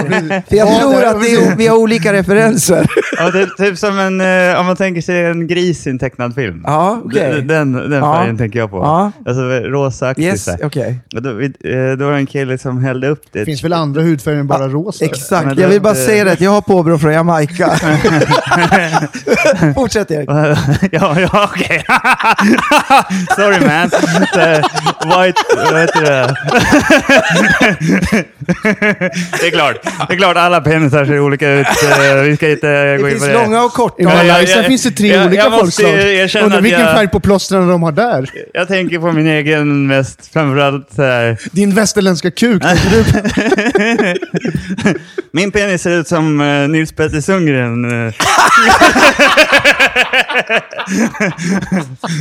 För 0.49 0.55
jag 0.55 0.67
Ja, 0.67 0.79
tror 0.79 1.03
att 1.03 1.21
det 1.21 1.31
är, 1.33 1.55
vi 1.55 1.67
har 1.67 1.77
olika 1.77 2.13
referenser. 2.13 2.87
Ja, 3.17 3.31
det 3.31 3.39
är 3.41 3.45
typ 3.69 3.77
som 3.77 3.99
en, 3.99 4.21
eh, 4.21 4.59
om 4.59 4.65
man 4.65 4.75
tänker 4.75 5.01
sig 5.01 5.25
en 5.25 5.47
gris 5.47 5.87
i 5.87 5.89
en 5.89 5.99
tecknad 5.99 6.35
film. 6.35 6.61
Ja, 6.65 7.01
okej. 7.05 7.41
Den, 7.41 7.71
den 7.73 7.91
Ja. 7.91 8.13
färgen 8.15 8.37
tänker 8.37 8.59
jag 8.59 8.71
på. 8.71 8.77
Ja. 8.77 9.11
Alltså 9.25 9.41
rosa-aktig. 9.41 10.23
Yes. 10.23 10.47
Och 11.15 11.21
då, 11.21 11.29
eh, 11.29 11.97
då 11.97 12.05
var 12.05 12.11
det 12.11 12.17
en 12.17 12.25
kille 12.25 12.57
som 12.57 12.83
hällde 12.83 13.07
upp 13.07 13.21
det. 13.31 13.39
Det 13.39 13.45
finns 13.45 13.63
väl 13.63 13.73
andra 13.73 14.01
hudfärger 14.01 14.39
än 14.39 14.47
bara 14.47 14.67
rosa? 14.67 15.05
Exakt. 15.05 15.59
Jag 15.59 15.67
vill 15.69 15.81
bara 15.81 15.95
säga 15.95 16.23
det, 16.23 16.31
att 16.31 16.41
jag 16.41 16.51
har 16.51 16.61
påbrå 16.61 16.97
från 16.97 17.13
Jamaica. 17.13 17.69
Fortsätt 19.75 20.11
Erik. 20.11 20.29
ja, 20.91 21.19
ja 21.19 21.49
okej. 21.53 21.83
Sorry 23.35 23.59
man. 23.59 23.91
Eh, 24.43 24.61
White, 25.23 25.41
vad 25.71 25.81
heter 25.81 26.01
det? 26.01 26.35
det 29.41 29.47
är 29.47 29.51
klart. 29.51 29.75
Det 30.07 30.13
är 30.13 30.17
klart 30.17 30.37
alla 30.37 30.61
penisar 30.61 31.05
ser 31.05 31.19
olika 31.19 31.49
ut. 31.51 31.67
Eh, 31.67 32.13
Vi 32.23 32.35
ska 32.35 32.49
inte 32.49 32.67
gå 32.67 32.73
Det 32.73 32.93
in 32.95 33.01
på 33.01 33.07
finns 33.09 33.23
det. 33.23 33.33
långa 33.33 33.63
och 33.63 33.73
korta. 33.73 33.95
I 34.01 34.03
Ja, 34.03 34.09
Malaysia 34.09 34.55
jag- 34.57 34.65
finns 34.65 34.83
det 34.83 34.91
tre 34.91 35.25
olika 35.25 35.51
folkslag. 35.51 35.89
Undrar 36.43 36.61
vilken 36.61 36.81
jag- 36.81 36.95
färg 36.95 37.07
på 37.07 37.19
plåstren 37.19 37.67
de 37.67 37.83
har 37.83 37.91
där? 37.91 38.29
Jag 38.53 38.67
tänker 38.67 38.99
på 38.99 39.11
min 39.11 39.27
egen 39.27 39.87
mest, 39.87 40.33
framförallt 40.33 40.89
så 40.95 41.01
här. 41.03 41.37
Din 41.51 41.75
västerländska 41.75 42.31
kuk. 42.31 42.63
du? 42.63 43.03
Min 45.31 45.51
penis 45.51 45.81
ser 45.81 45.91
ut 45.99 46.07
som 46.07 46.41
uh, 46.41 46.67
Nils 46.69 46.91
Petter 46.91 47.21
Sundgren. 47.21 47.85
Eh. 49.95 50.61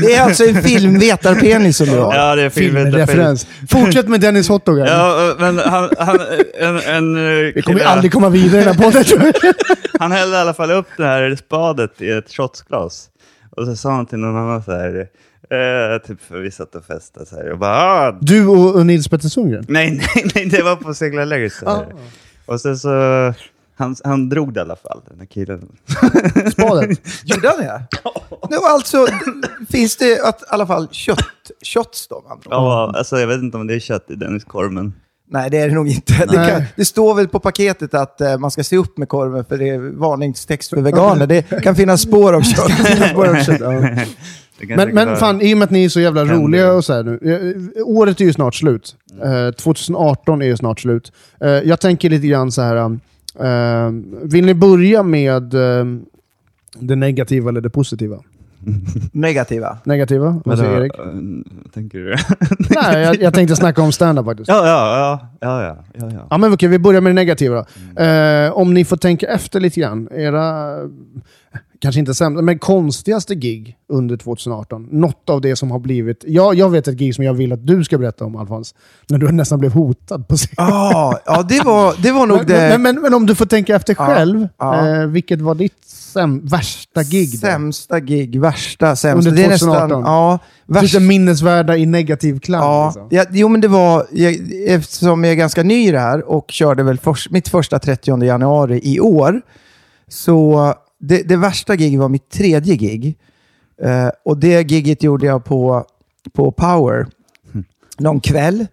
Det 0.00 0.14
är 0.14 0.22
alltså 0.22 0.44
en 0.44 0.62
filmvetarpenis 0.62 1.76
som 1.76 1.86
du 1.86 1.98
har. 1.98 2.14
Ja, 2.14 2.34
det 2.34 2.42
är 2.42 2.50
Filmreferens. 2.50 3.46
Fortsätt 3.70 4.08
med 4.08 4.20
Dennis 4.20 4.48
Hotdog. 4.48 4.78
Ja, 4.78 5.34
men 5.38 5.58
han, 5.58 5.90
han, 5.98 6.18
en, 6.60 6.76
en, 6.76 7.16
eh, 7.16 7.52
Vi 7.54 7.62
kommer 7.62 7.84
aldrig 7.84 8.12
komma 8.12 8.28
vidare 8.28 8.60
i 8.60 8.64
den 8.64 8.74
här 8.76 8.84
podden 8.84 9.32
han 9.98 10.12
hällde 10.12 10.36
i 10.36 10.40
alla 10.40 10.54
fall 10.54 10.70
upp 10.70 10.86
det 10.96 11.04
här 11.06 11.36
spadet 11.36 12.02
i 12.02 12.10
ett 12.10 12.32
shotsglas. 12.32 13.06
Och 13.56 13.66
så 13.66 13.76
sa 13.76 13.90
han 13.92 14.06
till 14.06 14.18
någon 14.18 14.36
annan 14.36 14.62
så 14.62 14.72
här, 14.72 14.98
eh, 15.50 15.98
typ 16.06 16.18
för 16.28 16.38
vi 16.40 16.50
satt 16.50 16.74
och 16.74 16.84
festade 16.84 17.26
så 17.26 17.36
här. 17.36 17.52
Och 17.52 17.58
bara, 17.58 17.76
ah, 17.76 18.18
Du 18.20 18.46
och, 18.46 18.74
och 18.74 18.86
Nils 18.86 19.08
Petter 19.08 19.28
Sundgren? 19.28 19.64
nej, 19.68 19.90
nej, 20.14 20.30
nej, 20.34 20.46
det 20.46 20.62
var 20.62 20.76
på 20.76 20.94
seglarlägret. 20.94 21.52
här. 21.66 21.86
Och 22.46 22.60
sen 22.60 22.78
så, 22.78 22.88
han, 23.78 23.96
han 24.04 24.28
drog 24.28 24.54
det 24.54 24.58
i 24.58 24.62
alla 24.62 24.76
fall, 24.76 25.00
den 25.08 25.18
här 25.18 25.26
killen. 25.26 25.68
Spadet? 26.52 27.00
Gjorde 27.24 27.48
han 27.48 27.58
det? 27.58 27.82
Nu 28.50 28.56
alltså, 28.56 29.06
finns 29.70 29.96
det 29.96 30.20
att, 30.20 30.42
i 30.42 30.44
alla 30.48 30.66
fall 30.66 30.88
kött, 30.90 31.50
shots 31.64 32.08
då? 32.08 32.16
ord? 32.16 32.46
Ja, 32.50 32.92
alltså 32.96 33.18
jag 33.18 33.26
vet 33.26 33.42
inte 33.42 33.56
om 33.56 33.66
det 33.66 33.74
är 33.74 33.80
kött 33.80 34.04
i 34.10 34.14
Dennis-korven. 34.14 34.92
Nej, 35.30 35.50
det 35.50 35.58
är 35.58 35.68
det 35.68 35.74
nog 35.74 35.88
inte. 35.88 36.12
Det, 36.26 36.50
kan, 36.50 36.62
det 36.76 36.84
står 36.84 37.14
väl 37.14 37.28
på 37.28 37.40
paketet 37.40 37.94
att 37.94 38.20
eh, 38.20 38.38
man 38.38 38.50
ska 38.50 38.64
se 38.64 38.76
upp 38.76 38.98
med 38.98 39.08
korven 39.08 39.44
för 39.44 39.58
det 39.58 39.68
är 39.68 39.78
varningstext 39.78 40.70
för 40.70 40.80
veganer. 40.80 41.26
Det 41.26 41.42
kan 41.62 41.76
finnas 41.76 42.00
spår 42.02 42.32
av 42.32 42.42
kött. 42.42 43.14
Bara 43.16 43.44
kött, 43.44 43.60
ja. 43.60 43.70
Men, 44.76 44.94
men 44.94 45.16
fan, 45.16 45.40
i 45.42 45.54
och 45.54 45.58
med 45.58 45.64
att 45.66 45.70
ni 45.70 45.84
är 45.84 45.88
så 45.88 46.00
jävla 46.00 46.26
Kan 46.26 46.36
roliga 46.36 46.72
och 46.72 46.84
så 46.84 46.92
här 46.92 47.02
nu. 47.02 47.18
eh, 47.76 47.86
Året 47.86 48.20
är 48.20 48.24
ju 48.24 48.32
snart 48.32 48.54
slut. 48.54 48.96
Eh, 49.22 49.50
2018 49.54 50.42
är 50.42 50.46
ju 50.46 50.56
snart 50.56 50.80
slut. 50.80 51.12
Eh, 51.40 51.48
jag 51.48 51.80
tänker 51.80 52.10
lite 52.10 52.26
grann 52.26 52.52
så 52.52 52.62
här. 52.62 52.98
Eh, 53.40 53.90
vill 54.22 54.46
ni 54.46 54.54
börja 54.54 55.02
med 55.02 55.54
eh, 55.54 55.84
det 56.80 56.96
negativa 56.96 57.48
eller 57.48 57.60
det 57.60 57.70
positiva? 57.70 58.18
Negativa. 59.12 59.78
Negativa? 59.84 60.40
Vad 60.44 60.58
säger 60.58 60.80
Erik? 60.80 60.98
eh, 60.98 61.04
tänker 61.74 61.98
du? 61.98 62.14
Nej, 62.82 63.02
jag, 63.02 63.22
jag 63.22 63.34
tänkte 63.34 63.56
snacka 63.56 63.82
om 63.82 63.92
stand-up 63.92 64.24
faktiskt. 64.26 64.48
ja, 64.48 64.66
ja, 64.66 64.98
ja, 64.98 65.28
ja, 65.40 65.62
ja, 65.62 65.76
ja, 65.94 66.10
ja. 66.14 66.26
Ja, 66.30 66.38
men 66.38 66.52
okej, 66.52 66.68
vi 66.68 66.78
börjar 66.78 67.00
med 67.00 67.10
det 67.10 67.14
negativa 67.14 67.54
då. 67.96 68.02
Eh, 68.02 68.52
om 68.52 68.74
ni 68.74 68.84
får 68.84 68.96
tänka 68.96 69.26
efter 69.26 69.60
lite 69.60 69.80
grann. 69.80 70.08
Era, 70.12 70.74
kanske 71.80 71.98
inte 71.98 72.14
sämsta, 72.14 72.42
men 72.42 72.58
konstigaste 72.58 73.34
gig 73.34 73.76
under 73.88 74.16
2018. 74.16 74.88
Något 74.90 75.30
av 75.30 75.40
det 75.40 75.56
som 75.56 75.70
har 75.70 75.78
blivit... 75.78 76.24
Ja, 76.26 76.54
jag 76.54 76.70
vet 76.70 76.88
ett 76.88 76.94
gig 76.96 77.14
som 77.14 77.24
jag 77.24 77.34
vill 77.34 77.52
att 77.52 77.66
du 77.66 77.84
ska 77.84 77.98
berätta 77.98 78.24
om, 78.24 78.36
Alfons. 78.36 78.74
När 79.08 79.18
du 79.18 79.32
nästan 79.32 79.58
blev 79.58 79.72
hotad 79.72 80.28
på 80.28 80.36
scen. 80.36 80.54
Ah, 80.56 81.14
ja, 81.26 81.42
det 81.48 81.60
var, 81.64 81.94
det 82.02 82.12
var 82.12 82.26
nog 82.26 82.36
Men, 82.38 82.46
det 82.46 82.68
men, 82.68 82.82
men, 82.82 83.02
men 83.02 83.14
om 83.14 83.26
du 83.26 83.34
får 83.34 83.46
tänka 83.46 83.76
efter 83.76 83.94
Ja, 83.98 84.06
själv. 84.06 84.48
ja. 84.58 84.88
Eh, 85.00 85.06
vilket 85.06 85.40
var 85.40 85.54
ditt 85.54 85.84
säm, 85.86 86.46
värsta 86.46 87.02
gig? 87.02 87.30
då? 87.32 87.38
sämsta 87.38 88.00
gig. 88.00 88.40
Värsta, 88.40 88.96
sämsta. 88.96 89.28
Under 89.30 89.42
det 89.42 89.46
är 89.46 89.50
nästan, 89.50 89.68
2018. 89.68 90.02
ja, 90.12 90.38
värst, 90.66 90.82
Lite 90.82 91.00
minnesvärda 91.00 91.76
i 91.76 91.86
negativ 91.86 92.40
klang. 92.40 92.62
ja, 92.62 92.86
Liksom. 92.86 93.06
ja, 93.10 93.24
jo, 93.30 93.48
men 93.48 93.60
det 93.60 93.68
var, 93.68 94.06
jag, 94.12 94.34
eftersom 94.66 95.24
jag 95.24 95.30
är 95.32 95.36
ganska 95.36 95.62
ny 95.62 95.88
i 95.88 95.90
det 95.90 95.98
här 96.00 96.30
och 96.30 96.50
körde 96.50 96.82
väl 96.82 96.98
först, 96.98 97.30
mitt 97.30 97.48
första 97.48 97.78
30 97.78 98.22
januari 98.24 98.80
i 98.82 99.00
år, 99.00 99.40
så 100.08 100.74
det, 100.98 101.22
det 101.22 101.36
värsta 101.36 101.76
gig 101.76 101.98
var 101.98 102.08
mitt 102.08 102.30
tredje 102.30 102.76
gig. 102.76 103.18
Eh, 103.82 104.10
och 104.24 104.38
det 104.38 104.70
giget 104.70 105.02
gjorde 105.02 105.26
jag 105.26 105.44
på 105.44 105.86
på 106.32 106.52
Power 106.52 107.06
någon 107.98 108.20
kväll. 108.20 108.66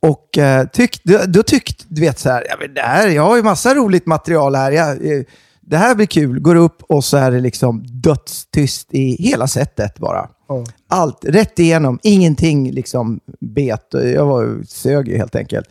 Och 0.00 0.38
eh, 0.38 0.66
tyck, 0.68 1.04
då, 1.04 1.18
då 1.26 1.42
tyckte, 1.42 1.84
du 1.88 2.00
vet 2.00 2.18
så 2.18 2.30
här, 2.30 2.46
ja, 2.48 2.56
men 2.60 2.74
det 2.74 2.80
här, 2.80 3.08
jag 3.08 3.22
har 3.22 3.36
ju 3.36 3.42
massa 3.42 3.74
roligt 3.74 4.06
material 4.06 4.54
här. 4.54 4.72
Jag, 4.72 4.90
eh, 4.90 5.22
det 5.60 5.76
här 5.76 5.94
blir 5.94 6.06
kul. 6.06 6.40
Går 6.40 6.54
upp 6.54 6.82
och 6.82 7.04
så 7.04 7.16
är 7.16 7.30
det 7.30 7.40
liksom 7.40 7.84
dödstyst 7.86 8.94
i 8.94 9.22
hela 9.22 9.46
sättet 9.46 9.98
bara. 9.98 10.28
Ja. 10.48 10.64
Allt 10.88 11.24
rätt 11.24 11.58
igenom, 11.58 11.98
ingenting 12.02 12.70
liksom 12.70 13.20
bet. 13.40 13.86
Jag 13.92 14.26
var 14.26 14.62
sög 14.66 15.08
ju 15.08 15.16
helt 15.16 15.36
enkelt. 15.36 15.68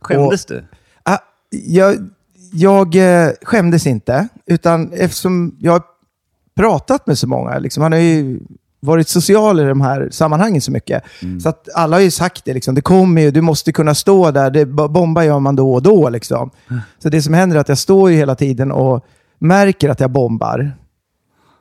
Skämdes 0.00 0.44
du? 0.44 0.64
Ah, 1.02 1.18
jag, 1.50 2.10
jag 2.52 2.94
eh, 2.96 3.30
skämdes 3.42 3.86
inte, 3.86 4.28
utan 4.46 4.92
eftersom 4.92 5.56
jag 5.58 5.72
har 5.72 5.82
pratat 6.56 7.06
med 7.06 7.18
så 7.18 7.26
många, 7.28 7.58
liksom, 7.58 7.82
han 7.82 7.92
har 7.92 7.98
ju 7.98 8.40
varit 8.80 9.08
social 9.08 9.60
i 9.60 9.64
de 9.64 9.80
här 9.80 10.08
sammanhangen 10.10 10.60
så 10.60 10.72
mycket. 10.72 11.02
Så 11.42 11.48
att 11.48 11.68
alla 11.74 11.96
har 11.96 12.00
ju 12.00 12.10
sagt 12.10 12.44
det, 12.44 12.54
liksom, 12.54 12.74
det 12.74 12.80
kommer 12.80 13.22
ju, 13.22 13.30
du 13.30 13.40
måste 13.40 13.72
kunna 13.72 13.94
stå 13.94 14.30
där, 14.30 14.50
det, 14.50 14.66
bo- 14.66 14.88
bomba 14.88 15.24
gör 15.24 15.38
man 15.38 15.56
då 15.56 15.72
och 15.74 15.82
då. 15.82 16.08
Liksom. 16.08 16.50
Så 16.98 17.08
det 17.08 17.22
som 17.22 17.34
händer 17.34 17.56
är 17.56 17.60
att 17.60 17.68
jag 17.68 17.78
står 17.78 18.10
ju 18.10 18.16
hela 18.16 18.34
tiden 18.34 18.72
och 18.72 19.04
märker 19.38 19.88
att 19.88 20.00
jag 20.00 20.10
bombar. 20.10 20.72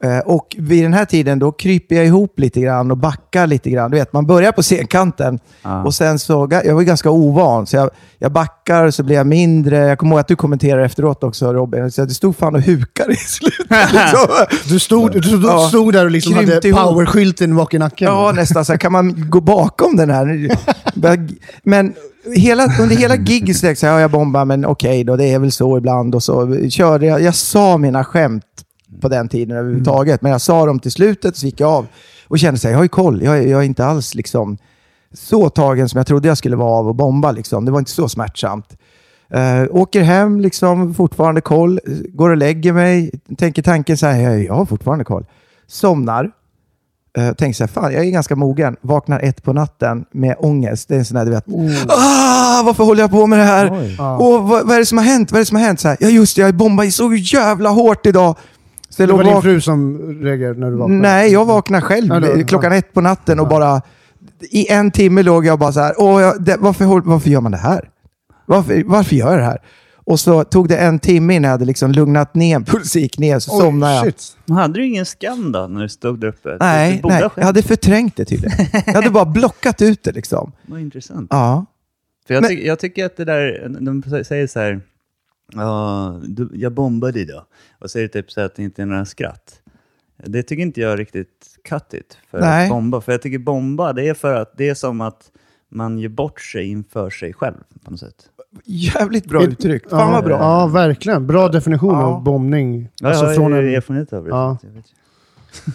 Eh, 0.03 0.19
Och 0.19 0.55
vid 0.59 0.83
den 0.83 0.93
här 0.93 1.05
tiden 1.05 1.39
då 1.39 1.51
kryper 1.51 1.95
jag 1.95 2.05
ihop 2.05 2.39
lite 2.39 2.61
grann 2.61 2.91
och 2.91 2.97
backar 2.97 3.47
lite 3.47 3.69
grann. 3.69 3.91
Du 3.91 3.97
vet, 3.97 4.13
man 4.13 4.25
börjar 4.27 4.51
på 4.51 4.61
scenkanten 4.63 5.39
Ja. 5.63 5.83
och 5.83 5.93
sen 5.93 6.19
så, 6.19 6.47
jag 6.51 6.73
var 6.73 6.81
ju 6.81 6.87
ganska 6.87 7.09
ovan, 7.09 7.67
så 7.67 7.75
jag, 7.75 7.89
jag 8.19 8.31
backar 8.31 8.91
så 8.91 9.03
blir 9.03 9.15
jag 9.15 9.27
mindre. 9.27 9.77
Jag 9.77 9.97
kommer 9.97 10.11
ihåg 10.11 10.19
att 10.19 10.27
du 10.27 10.35
kommenterar 10.35 10.81
efteråt 10.85 11.23
också 11.23 11.53
Robin, 11.53 11.91
så 11.91 12.05
det 12.05 12.13
stod 12.13 12.37
fan 12.37 12.55
och 12.55 12.61
hukar 12.61 13.11
i 13.11 13.15
slutet. 13.15 13.67
liksom. 13.93 14.27
Du 14.69 14.79
stod, 14.79 15.11
du 15.11 15.21
stod, 15.23 15.43
Ja. 15.43 15.67
stod 15.67 15.93
där 15.93 16.05
och 16.05 16.11
liksom 16.11 16.33
hade 16.33 16.47
Krympte 16.47 16.67
ihop. 16.67 16.81
powerskylten 16.81 17.55
bak 17.55 17.73
i 17.73 17.79
nacken. 17.79 18.07
Ja, 18.07 18.31
nästan. 18.35 18.65
Så 18.65 18.73
här, 18.73 18.77
kan 18.77 18.91
man 18.91 19.29
gå 19.29 19.41
bakom 19.41 19.95
den 19.95 20.09
här? 20.09 20.49
Men 21.63 21.93
hela, 22.35 22.63
under 22.81 22.95
hela 22.95 23.15
giget 23.15 23.57
så 23.57 23.65
jag, 23.65 23.77
ja, 23.81 23.99
jag 23.99 24.11
bombar, 24.11 24.45
men 24.45 24.65
okej 24.65 25.03
då, 25.03 25.15
det 25.15 25.25
är 25.33 25.39
väl 25.39 25.51
så 25.51 25.77
ibland. 25.77 26.15
Och 26.15 26.23
så 26.23 26.57
körde 26.69 27.05
jag, 27.05 27.21
jag 27.21 27.35
sa 27.35 27.77
mina 27.77 28.03
skämt 28.03 28.43
på 29.01 29.09
den 29.09 29.29
tiden 29.29 29.57
överhuvudtaget, 29.57 30.21
men 30.21 30.31
jag 30.31 30.41
sa 30.41 30.65
dem 30.65 30.79
till 30.79 30.91
slutet 30.91 31.37
så 31.37 31.45
gick 31.45 31.59
jag 31.59 31.69
av 31.71 31.87
och 32.27 32.39
kände 32.39 32.59
sig, 32.59 32.71
jag 32.71 32.77
har 32.77 32.83
ju 32.83 32.89
koll. 32.89 33.21
Jag, 33.23 33.37
är- 33.37 33.47
jag 33.47 33.59
är 33.59 33.65
inte 33.65 33.85
alls 33.85 34.15
liksom 34.15 34.57
så 35.13 35.49
tagen 35.49 35.89
som 35.89 35.97
jag 35.97 36.07
trodde 36.07 36.27
jag 36.27 36.37
skulle 36.37 36.55
vara 36.55 36.71
av 36.71 36.89
att 36.89 36.95
bomba. 36.95 37.31
Liksom. 37.31 37.65
Det 37.65 37.71
var 37.71 37.79
inte 37.79 37.91
så 37.91 38.09
smärtsamt. 38.09 38.77
Uh, 39.35 39.75
åker 39.75 40.01
hem, 40.01 40.39
liksom, 40.41 40.93
fortfarande 40.93 41.41
koll. 41.41 41.79
Går 42.13 42.29
och 42.29 42.37
lägger 42.37 42.73
mig. 42.73 43.11
Tänker 43.37 43.61
tanken 43.61 43.97
så 43.97 44.07
här, 44.07 44.37
jag, 44.37 44.53
har 44.53 44.65
fortfarande 44.65 45.03
koll. 45.03 45.25
Somnar. 45.67 46.31
Uh, 47.17 47.31
tänker 47.33 47.53
så 47.53 47.63
här, 47.63 47.67
fan 47.67 47.93
jag 47.93 48.05
är 48.05 48.09
ganska 48.11 48.35
mogen. 48.35 48.75
Vaknar 48.81 49.19
ett 49.19 49.43
på 49.43 49.53
natten 49.53 50.05
med 50.11 50.35
ångest. 50.39 50.87
Det 50.87 50.95
är 50.95 50.99
en 50.99 51.05
sån 51.05 51.15
där, 51.17 51.25
du 51.25 51.31
vet, 51.31 51.45
ah, 51.87 52.63
varför 52.65 52.83
håller 52.83 53.01
jag 53.01 53.11
på 53.11 53.27
med 53.27 53.39
det 53.39 53.45
här? 53.45 53.71
Oj. 53.73 53.97
Och 53.99 54.43
vad, 54.43 54.67
vad 54.67 54.75
är 54.75 54.79
det 54.79 54.85
som 54.85 54.97
har 54.97 55.05
hänt? 55.05 55.31
Vad 55.31 55.37
är 55.37 55.41
det 55.41 55.45
som 55.45 55.57
har 55.57 55.63
hänt? 55.63 55.79
Så 55.79 55.87
här, 55.87 55.97
ja 55.99 56.07
just 56.09 56.35
det, 56.35 56.41
jag 56.41 56.55
bombade 56.55 56.91
så 56.91 57.13
jävla 57.13 57.69
hårt 57.69 58.05
idag. 58.05 58.35
Det 58.97 59.05
var 59.05 59.23
din 59.23 59.41
fru 59.41 59.61
som 59.61 59.97
reagerade 60.23 60.59
när 60.59 60.69
du 60.71 60.75
vaknade? 60.77 61.01
Nej, 61.01 61.31
jag 61.31 61.45
vaknade 61.45 61.81
själv 61.81 62.07
Ja, 62.13 62.19
det- 62.19 62.43
klockan 62.43 62.71
ja. 62.71 62.77
ett 62.77 62.93
på 62.93 63.01
natten 63.01 63.39
och 63.39 63.47
bara... 63.47 63.81
I 64.39 64.71
en 64.71 64.91
timme 64.91 65.23
låg 65.23 65.45
jag 65.45 65.59
bara 65.59 65.71
så 65.71 65.79
här, 65.79 65.93
Åh, 65.97 66.21
jag, 66.21 66.43
det, 66.43 66.57
varför, 66.59 66.85
varför 67.05 67.29
gör 67.29 67.41
man 67.41 67.51
det 67.51 67.57
här? 67.57 67.89
Varför, 68.45 68.83
varför 68.85 69.15
gör 69.15 69.29
jag 69.31 69.39
det 69.39 69.43
här? 69.45 69.57
Och 70.03 70.19
så 70.19 70.43
tog 70.43 70.67
det 70.67 70.77
en 70.77 70.99
timme 70.99 71.33
innan 71.35 71.43
jag 71.43 71.51
hade 71.51 71.65
liksom 71.65 71.91
lugnat 71.91 72.35
ner, 72.35 72.59
pulsen 72.59 73.01
gick 73.01 73.17
ner, 73.19 73.39
så 73.39 73.51
Oj, 73.55 73.59
somnade 73.61 73.93
jag. 73.95 74.03
shit. 74.05 74.23
Men 74.45 74.57
hade 74.57 74.73
du 74.73 74.87
ingen 74.87 75.05
skam 75.05 75.51
då 75.51 75.67
när 75.67 75.81
du 75.81 75.89
stod 75.89 76.19
där 76.19 76.27
uppe? 76.27 76.49
Du 76.51 76.57
Nej, 76.59 77.01
nej, 77.03 77.29
jag 77.35 77.43
hade 77.45 77.61
förträngt 77.63 78.15
det 78.15 78.25
tydligen. 78.25 78.67
Jag 78.85 78.93
hade 78.93 79.09
bara 79.09 79.25
blockat 79.25 79.81
ut 79.81 80.03
det 80.03 80.11
liksom. 80.11 80.51
Vad 80.67 80.79
intressant. 80.79 81.27
Ja. 81.29 81.65
För 82.27 82.33
jag, 82.33 82.41
Men- 82.41 82.49
tycker- 82.49 82.67
jag 82.67 82.79
tycker 82.79 83.05
att 83.05 83.17
det 83.17 83.25
där, 83.25 83.67
de 83.81 84.03
säger 84.23 84.47
så 84.47 84.59
här, 84.59 84.81
ja, 85.53 86.19
du, 86.23 86.49
jag 86.53 86.71
bombade 86.73 87.19
idag. 87.19 87.43
Och 87.79 87.91
så 87.91 87.97
är 87.99 88.03
det 88.03 88.07
typ 88.07 88.31
så 88.31 88.41
att 88.41 88.55
det 88.55 88.63
inte 88.63 88.81
är 88.81 88.85
några 88.85 89.05
skratt. 89.05 89.61
Det 90.25 90.43
tycker 90.43 90.63
inte 90.63 90.81
jag 90.81 90.91
är 90.91 90.97
riktigt 90.97 91.57
it 91.93 92.17
för 92.31 92.39
Nej. 92.39 92.63
att 92.63 92.69
bomba. 92.69 93.01
För 93.01 93.11
jag 93.11 93.21
tycker 93.21 93.39
bomba, 93.39 93.93
det 93.93 94.07
är 94.09 94.13
för 94.13 94.33
att 94.33 94.57
det 94.57 94.69
är 94.69 94.73
som 94.73 95.01
att 95.01 95.31
man 95.69 95.99
ger 95.99 96.09
bort 96.09 96.41
sig 96.41 96.67
inför 96.67 97.09
sig 97.09 97.33
själv 97.33 97.55
på 97.85 97.91
något 97.91 97.99
sätt. 97.99 98.29
Jävligt 98.65 99.25
bra 99.25 99.43
uttryckt. 99.43 99.89
Fan 99.89 99.99
ja, 99.99 100.11
vad 100.11 100.23
bra. 100.23 100.37
Ja, 100.37 100.67
verkligen. 100.67 101.27
Bra 101.27 101.47
definition 101.47 101.93
Ja. 101.93 102.03
av 102.03 102.23
bombning. 102.23 102.89
Ja, 102.99 103.07
Alltså 103.07 103.23
jag 103.23 103.29
har 103.29 103.35
från 103.35 103.53
en... 103.53 103.73
erfarenhet 103.75 104.13
av 104.13 104.23
det. 104.23 104.29
Ja. 104.29 104.57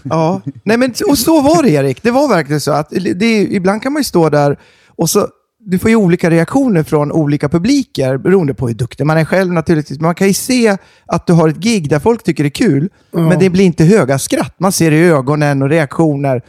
Ja, 0.02 0.40
nej 0.62 0.76
men 0.76 0.94
och 1.08 1.18
så 1.18 1.40
var 1.42 1.62
det 1.62 1.70
Erik. 1.70 2.02
Det 2.02 2.10
var 2.10 2.28
verkligen 2.28 2.60
så 2.60 2.72
att 2.72 2.90
det, 3.14 3.42
ibland 3.42 3.82
kan 3.82 3.92
man 3.92 4.00
ju 4.00 4.04
stå 4.04 4.28
där 4.28 4.58
och 4.88 5.10
så 5.10 5.28
du 5.68 5.78
får 5.78 5.90
ju 5.90 5.96
olika 5.96 6.30
reaktioner 6.30 6.82
från 6.82 7.12
olika 7.12 7.48
publiker 7.48 8.16
beroende 8.16 8.54
på 8.54 8.68
hur 8.68 8.74
duktig 8.74 9.06
man 9.06 9.18
är 9.18 9.24
själv 9.24 9.52
naturligtvis. 9.52 9.98
Men 9.98 10.06
man 10.06 10.14
kan 10.14 10.26
ju 10.26 10.34
se 10.34 10.76
att 11.06 11.26
du 11.26 11.32
har 11.32 11.48
ett 11.48 11.56
gig 11.56 11.90
där 11.90 11.98
folk 11.98 12.22
tycker 12.22 12.44
det 12.44 12.48
är 12.48 12.50
kul, 12.50 12.88
men 13.10 13.38
det 13.38 13.50
blir 13.50 13.64
inte 13.64 13.84
höga 13.84 14.18
skratt. 14.18 14.54
Man 14.58 14.72
ser 14.72 14.90
det 14.90 14.96
i 14.96 15.08
ögonen 15.08 15.62
och 15.62 15.68
reaktioner. 15.68 16.42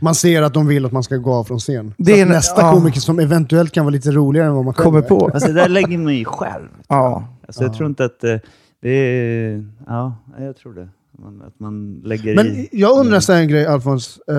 Man 0.00 0.14
ser 0.14 0.42
att 0.42 0.54
de 0.54 0.66
vill 0.66 0.86
att 0.86 0.92
man 0.92 1.02
ska 1.02 1.16
gå 1.16 1.34
av 1.34 1.44
från 1.44 1.58
scen. 1.58 1.94
Det 1.96 2.12
Det 2.12 2.20
är 2.20 2.26
nästa 2.26 2.60
ja. 2.60 2.72
komiker 2.72 3.00
som 3.00 3.18
eventuellt 3.18 3.72
kan 3.72 3.84
vara 3.84 3.92
lite 3.92 4.10
roligare 4.10 4.48
än 4.48 4.54
vad 4.54 4.64
man 4.64 4.74
Kommer 4.74 5.02
på. 5.02 5.30
Alltså 5.34 5.48
det 5.48 5.54
där 5.54 5.68
lägger 5.68 5.98
man 5.98 6.14
ju 6.14 6.24
själv. 6.24 6.68
Ja. 6.88 7.28
Alltså, 7.46 7.62
Jag 7.62 7.74
tror 7.74 7.88
inte 7.88 8.04
att 8.04 8.24
eh, 8.24 8.36
det 8.82 8.90
är... 8.90 9.64
Ja, 9.86 10.16
jag 10.38 10.56
tror 10.56 10.74
det. 10.74 10.88
Man, 11.18 11.42
att 11.42 11.60
man 11.60 12.00
lägger 12.04 12.34
Men 12.34 12.46
i... 12.46 12.68
jag 12.72 12.98
undrar 12.98 13.20
så 13.20 13.32
här 13.32 13.40
en 13.40 13.48
grej, 13.48 13.66
Alfons. 13.66 14.18
Uh, 14.30 14.36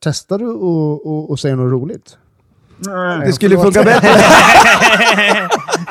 testar 0.00 0.38
du 0.38 1.32
att 1.32 1.40
säga 1.40 1.56
något 1.56 1.72
roligt? 1.72 2.18
Det 3.26 3.32
skulle 3.32 3.56
förlåt. 3.56 3.74
funka 3.74 3.82
bättre. 3.90 4.08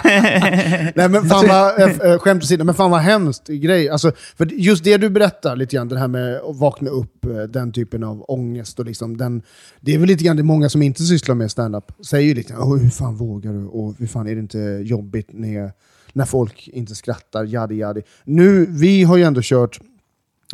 Nej, 0.95 1.09
men 1.09 1.25
fan 1.25 1.47
vad, 1.47 1.81
äh, 1.81 2.11
äh, 2.11 2.19
skämt 2.19 2.43
åsido, 2.43 2.63
men 2.63 2.75
fan 2.75 2.91
vad 2.91 2.99
hemskt 3.01 3.47
grej. 3.47 3.89
Alltså, 3.89 4.11
för 4.37 4.45
just 4.45 4.83
det 4.83 4.97
du 4.97 5.09
berättar 5.09 5.55
lite 5.55 5.75
grann, 5.75 5.87
det 5.87 5.99
här 5.99 6.07
med 6.07 6.35
att 6.35 6.55
vakna 6.55 6.89
upp, 6.89 7.25
eh, 7.25 7.37
den 7.37 7.71
typen 7.71 8.03
av 8.03 8.25
ångest 8.27 8.79
och 8.79 8.85
liksom 8.85 9.17
den, 9.17 9.41
det 9.81 9.93
är 9.93 9.97
väl 9.99 10.07
lite 10.07 10.23
grann 10.23 10.37
det 10.37 10.43
många 10.43 10.69
som 10.69 10.81
inte 10.81 11.03
sysslar 11.03 11.35
med 11.35 11.51
stand-up 11.51 11.91
säger 12.05 12.27
ju 12.27 12.33
lite 12.33 12.53
grann, 12.53 12.61
"Åh, 12.61 12.77
hur 12.77 12.89
fan 12.89 13.15
vågar 13.15 13.53
du? 13.53 13.65
Och 13.65 13.95
hur 13.99 14.07
fan 14.07 14.27
är 14.27 14.35
det 14.35 14.41
inte 14.41 14.81
jobbigt 14.83 15.29
när, 15.31 15.71
när 16.13 16.25
folk 16.25 16.67
inte 16.73 16.95
skrattar? 16.95 17.43
Jadi, 17.43 17.75
jadi. 17.75 18.01
Nu, 18.25 18.65
vi 18.69 19.03
har 19.03 19.17
ju 19.17 19.23
ändå 19.23 19.41
kört 19.43 19.79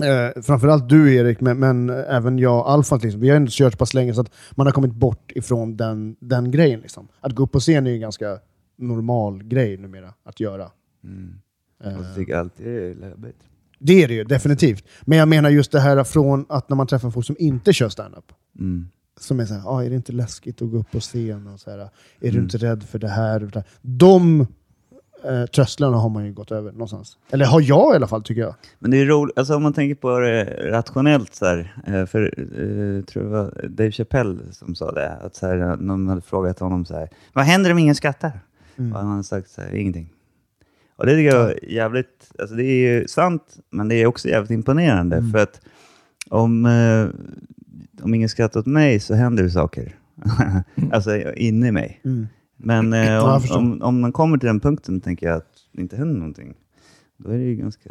Eh, 0.03 0.41
framförallt 0.41 0.89
du 0.89 1.15
Erik, 1.15 1.41
men, 1.41 1.59
men 1.59 1.89
även 1.89 2.39
jag 2.39 2.67
Alfons. 2.67 3.03
Liksom. 3.03 3.21
Vi 3.21 3.29
har 3.29 3.35
ändå 3.35 3.49
kört 3.51 3.73
så 3.73 3.77
pass 3.77 3.93
länge 3.93 4.13
så 4.13 4.21
att 4.21 4.31
man 4.51 4.67
har 4.67 4.71
kommit 4.71 4.93
bort 4.93 5.31
ifrån 5.35 5.77
den, 5.77 6.15
den 6.19 6.51
grejen. 6.51 6.79
Liksom. 6.79 7.07
Att 7.19 7.31
gå 7.31 7.43
upp 7.43 7.51
på 7.51 7.59
scen 7.59 7.85
är 7.87 7.89
ju 7.89 7.95
en 7.95 8.01
ganska 8.01 8.37
normal 8.77 9.43
grej 9.43 9.77
numera 9.77 10.13
att 10.23 10.39
göra. 10.39 10.71
Mm. 11.03 11.33
Eh, 11.83 11.91
Jag 11.93 12.15
tycker 12.15 12.35
alltid 12.35 12.65
det 12.65 12.71
är 12.91 12.95
läbbigt. 12.95 13.37
det 13.79 14.03
är 14.03 14.07
det 14.07 14.13
ju 14.13 14.23
definitivt. 14.23 14.83
Men 15.01 15.17
jag 15.17 15.27
menar 15.27 15.49
just 15.49 15.71
det 15.71 15.79
här 15.79 16.03
från 16.03 16.45
att 16.49 16.69
när 16.69 16.75
man 16.75 16.87
träffar 16.87 17.11
folk 17.11 17.25
som 17.25 17.35
inte 17.39 17.73
kör 17.73 17.89
standup. 17.89 18.31
Mm. 18.59 18.87
Som 19.19 19.39
är 19.39 19.45
såhär, 19.45 19.61
ah, 19.65 19.83
är 19.83 19.89
det 19.89 19.95
inte 19.95 20.11
läskigt 20.11 20.61
att 20.61 20.71
gå 20.71 20.77
upp 20.77 20.91
på 20.91 20.99
scen? 20.99 21.47
Och 21.47 21.59
så 21.59 21.69
här, 21.71 21.77
är 21.79 21.89
du 22.19 22.27
Mm. 22.29 22.43
inte 22.43 22.57
rädd 22.57 22.83
för 22.83 22.99
det 22.99 23.07
här? 23.07 23.63
De 23.81 24.47
eh, 25.25 25.45
trösklarna 25.45 25.97
har 25.97 26.09
man 26.09 26.25
ju 26.25 26.33
gått 26.33 26.51
över 26.51 26.71
någonstans. 26.71 27.17
Eller 27.31 27.45
har 27.45 27.61
jag 27.61 27.93
i 27.93 27.95
alla 27.95 28.07
fall, 28.07 28.23
tycker 28.23 28.41
jag. 28.41 28.55
Men 28.79 28.91
det 28.91 28.97
är 28.97 29.05
roligt, 29.05 29.37
alltså 29.37 29.55
om 29.55 29.63
man 29.63 29.73
tänker 29.73 29.95
på 29.95 30.19
det 30.19 30.43
rationellt 30.71 31.35
så 31.35 31.45
här, 31.45 31.73
eh, 31.87 32.05
för 32.05 32.21
eh, 32.37 33.03
tror 33.03 33.23
det 33.23 33.29
var 33.29 33.67
Dave 33.69 33.91
Chappelle 33.91 34.39
som 34.51 34.75
sa 34.75 34.91
det, 34.91 35.09
att 35.11 35.35
så 35.35 35.47
här, 35.47 35.77
någon 35.77 36.07
hade 36.07 36.21
frågat 36.21 36.59
honom 36.59 36.85
så 36.85 36.93
här, 36.93 37.09
vad 37.33 37.45
händer 37.45 37.71
om 37.71 37.77
ingen 37.77 37.95
skrattar? 37.95 38.39
Mm. 38.77 38.93
Och 38.93 38.99
han 38.99 39.09
hade 39.11 39.23
sagt 39.23 39.49
så 39.49 39.61
här, 39.61 39.75
ingenting. 39.75 40.09
Och 40.95 41.05
det 41.05 41.15
tycker 41.15 41.35
jag 41.37 41.51
är 41.51 41.69
jävligt, 41.71 42.31
alltså 42.39 42.55
det 42.55 42.63
är 42.63 42.91
ju 42.99 43.07
sant, 43.07 43.57
men 43.69 43.87
det 43.87 43.95
är 43.95 44.05
också 44.05 44.27
jävligt 44.27 44.51
imponerande, 44.51 45.15
Mm. 45.17 45.31
för 45.31 45.39
att 45.39 45.61
om, 46.29 46.65
eh, 46.65 47.07
om 48.03 48.13
ingen 48.13 48.29
skrattar 48.29 48.59
åt 48.59 48.65
mig 48.65 48.99
så 48.99 49.13
händer 49.13 49.43
det 49.43 49.49
saker. 49.49 49.95
alltså 50.91 51.33
inne 51.33 51.67
i 51.67 51.71
mig. 51.71 52.01
Mm. 52.05 52.27
Men 52.57 52.93
eh, 52.93 53.25
om, 53.25 53.41
om, 53.51 53.81
om 53.81 54.01
man 54.01 54.11
kommer 54.11 54.37
till 54.37 54.47
den 54.47 54.59
punkten 54.59 55.01
tänker 55.01 55.27
jag 55.27 55.37
att 55.37 55.59
det 55.71 55.81
inte 55.81 55.95
händer 55.95 56.19
någonting. 56.19 56.53
Då 57.17 57.29
är 57.29 57.37
det 57.37 57.43
ju 57.43 57.55
ganska... 57.55 57.89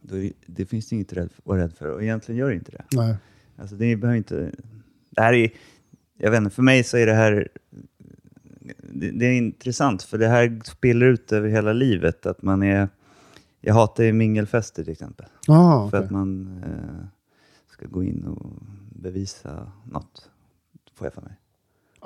Då 0.00 0.16
är 0.16 0.20
det, 0.20 0.32
det 0.46 0.66
finns 0.66 0.88
det 0.88 0.96
inget 0.96 1.16
att 1.16 1.30
vara 1.44 1.60
rädd 1.60 1.72
för 1.72 1.90
och 1.90 2.02
egentligen 2.02 2.38
gör 2.38 2.48
det 2.48 2.54
inte 2.54 2.70
det. 2.70 2.84
Nej. 2.92 3.16
Alltså 3.56 3.76
det 3.76 3.96
behöver 3.96 4.16
inte... 4.18 4.52
Det 5.10 5.22
här 5.22 5.32
är, 5.32 5.50
jag 6.18 6.30
vet 6.30 6.38
inte, 6.38 6.50
för 6.54 6.62
mig 6.62 6.84
så 6.84 6.96
är 6.96 7.06
det 7.06 7.14
här... 7.14 7.48
Det, 8.78 9.10
det 9.10 9.26
är 9.26 9.32
intressant 9.32 10.02
för 10.02 10.18
det 10.18 10.28
här 10.28 10.60
spiller 10.64 11.06
ut 11.06 11.32
över 11.32 11.48
hela 11.48 11.72
livet. 11.72 12.26
Att 12.26 12.42
man 12.42 12.62
är... 12.62 12.88
Jag 13.60 13.74
hatar 13.74 14.04
ju 14.04 14.12
mingelfester 14.12 14.82
till 14.84 14.92
exempel. 14.92 15.26
Ah, 15.48 15.90
För 15.90 15.96
okej. 15.96 16.04
att 16.04 16.10
man 16.10 16.62
eh, 16.64 17.06
ska 17.72 17.86
gå 17.86 18.04
in 18.04 18.24
och 18.24 18.62
bevisa 18.90 19.72
något. 19.84 20.30
Får 20.94 21.06
jag 21.06 21.14
för 21.14 21.22
mig. 21.22 21.32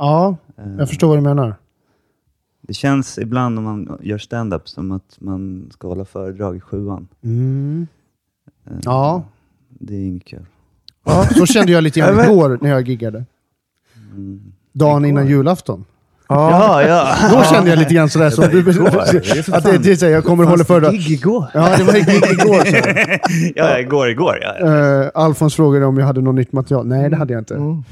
Ja, 0.01 0.37
Eh, 0.57 0.65
jag 0.79 0.89
förstår 0.89 1.09
vad 1.09 1.19
du 1.19 1.23
menar. 1.23 1.55
Det 2.61 2.75
känns 2.75 3.19
ibland 3.19 3.55
när 3.55 3.63
man 3.63 3.99
gör 4.03 4.19
stand-up 4.19 4.69
som 4.69 4.93
att 4.93 5.17
man 5.19 5.71
ska 5.73 5.89
hålla 5.89 6.05
föredrag 6.05 6.57
i 6.57 6.61
sjuan. 6.61 7.09
Mm. 7.25 7.87
Eh, 8.67 8.73
Ja. 8.83 9.23
Det 9.69 9.95
är 9.95 10.05
inget 10.07 10.25
kul. 10.25 10.47
Ja, 11.05 11.25
så 11.37 11.47
kände 11.47 11.73
jag 11.73 11.85
lite 11.85 12.01
grann 12.01 12.21
igår 12.25 12.59
när 12.61 12.71
jag 12.71 12.89
giggade. 12.89 13.25
Dagen 14.73 15.05
innan 15.05 15.27
julafton. 15.27 15.85
Ja, 16.29 16.83
ja. 16.83 17.15
Då 17.31 17.43
kände 17.43 17.71
jag 17.71 17.79
lite 17.79 17.95
grann 17.95 18.09
sådär 18.11 18.31
som 18.31 18.45
du... 18.45 18.61
Att 19.57 19.65
det, 19.65 19.79
det, 19.79 19.97
så 19.97 20.07
jag 20.07 20.25
kommer 20.25 20.45
och 20.45 20.51
håller 20.51 20.65
föredrag. 20.65 20.93
Gig 20.95 21.11
igår. 21.11 21.47
Ja, 21.55 21.77
det 21.77 21.85
var 21.85 21.93
gig 21.93 22.41
igår. 22.41 22.63
Ja, 23.57 23.79
igår, 23.79 24.09
igår. 24.11 24.39
Ja, 24.43 24.57
ja. 24.61 25.03
Uh, 25.05 25.11
Alfons 25.15 25.55
frågade 25.55 25.87
om 25.87 25.99
jag 25.99 26.07
hade 26.07 26.21
något 26.21 26.35
nytt 26.35 26.53
material. 26.53 26.87
Nej, 26.87 27.11
det 27.11 27.17
hade 27.17 27.33
jag 27.33 27.41
inte. 27.41 27.55
Mm. 27.55 27.83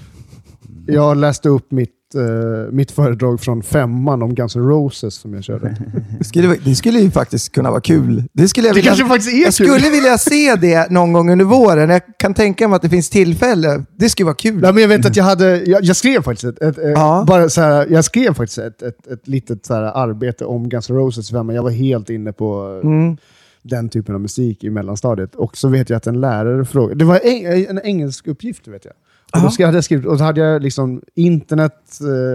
Jag 0.87 1.17
läste 1.17 1.49
upp 1.49 1.71
mitt, 1.71 1.93
eh, 2.15 2.73
mitt 2.73 2.91
föredrag 2.91 3.41
från 3.41 3.63
femman 3.63 4.23
om 4.23 4.35
Guns 4.35 4.57
N' 4.57 4.63
Roses 4.69 5.15
som 5.15 5.35
jag 5.35 5.45
körde. 5.45 5.77
Det 6.19 6.25
skulle, 6.25 6.57
det 6.65 6.75
skulle 6.75 6.99
ju 7.01 7.11
faktiskt 7.11 7.53
kunna 7.53 7.71
vara 7.71 7.81
kul. 7.81 8.25
Det, 8.33 8.49
skulle 8.49 8.67
jag 8.67 8.75
Det 8.75 8.79
vilja, 8.79 8.91
kanske 8.91 9.07
faktiskt 9.09 9.33
är 9.35 9.39
jag 9.39 9.55
kul. 9.55 9.67
skulle 9.79 9.91
vilja 9.91 10.19
se 10.19 10.55
det 10.55 10.91
någon 10.91 11.13
gång 11.13 11.31
under 11.31 11.45
våren. 11.45 11.91
Jag 11.91 12.03
kan 12.19 12.35
tänka 12.35 12.69
mig 12.69 12.77
att 12.77 12.83
det 12.83 12.89
finns 12.89 13.11
tillfälle. 13.11 13.85
Det 13.97 14.09
skulle 14.09 14.25
vara 14.25 14.35
kul. 14.35 14.61
Nej, 14.61 14.73
men 14.73 14.81
jag 14.83 14.89
vet 14.89 15.07
att 15.07 15.17
jag 15.17 15.25
hade, 15.25 15.57
jag, 15.65 15.85
jag 15.85 15.97
skrev 15.97 16.23
faktiskt 16.23 16.45
ett, 16.45 16.63
ett, 16.63 16.77
Ja. 16.95 17.25
bara 17.29 17.49
så 17.49 17.61
här, 17.61 17.87
jag 17.91 18.05
skrev 18.05 18.35
faktiskt 18.35 18.59
ett, 18.59 18.83
ett, 18.83 19.07
ett 19.07 19.29
litet 19.29 19.67
så 19.67 19.75
här 19.75 19.83
arbete 19.83 20.45
om 20.45 20.69
Guns 20.69 20.91
N' 20.91 20.97
Roses 20.97 21.31
femman. 21.31 21.55
Jag 21.55 21.63
var 21.63 21.71
helt 21.71 22.11
inne 22.11 22.33
på 22.33 22.81
Mm. 22.85 23.17
den 23.63 23.89
typen 23.89 24.15
av 24.15 24.21
musik 24.21 24.65
i 24.65 24.71
mellanstadiet. 24.71 25.35
Och 25.35 25.57
så 25.57 25.69
vet 25.69 25.91
jag 25.91 25.97
att 25.97 26.07
en 26.07 26.21
lärare 26.21 26.65
frågade, 26.65 26.99
det 26.99 27.05
var 27.05 27.21
en, 27.25 27.67
en 27.67 27.81
engelsk 27.85 28.27
uppgift 28.27 28.69
vet 28.69 28.85
jag. 28.85 28.95
Och 29.33 29.41
då 29.59 29.65
hade 29.65 29.77
jag 29.77 29.85
skrivit, 29.85 30.07
och 30.07 30.19
så 30.19 30.25
hade 30.25 30.41
jag 30.41 30.63
liksom, 30.63 31.03
internet 31.15 31.75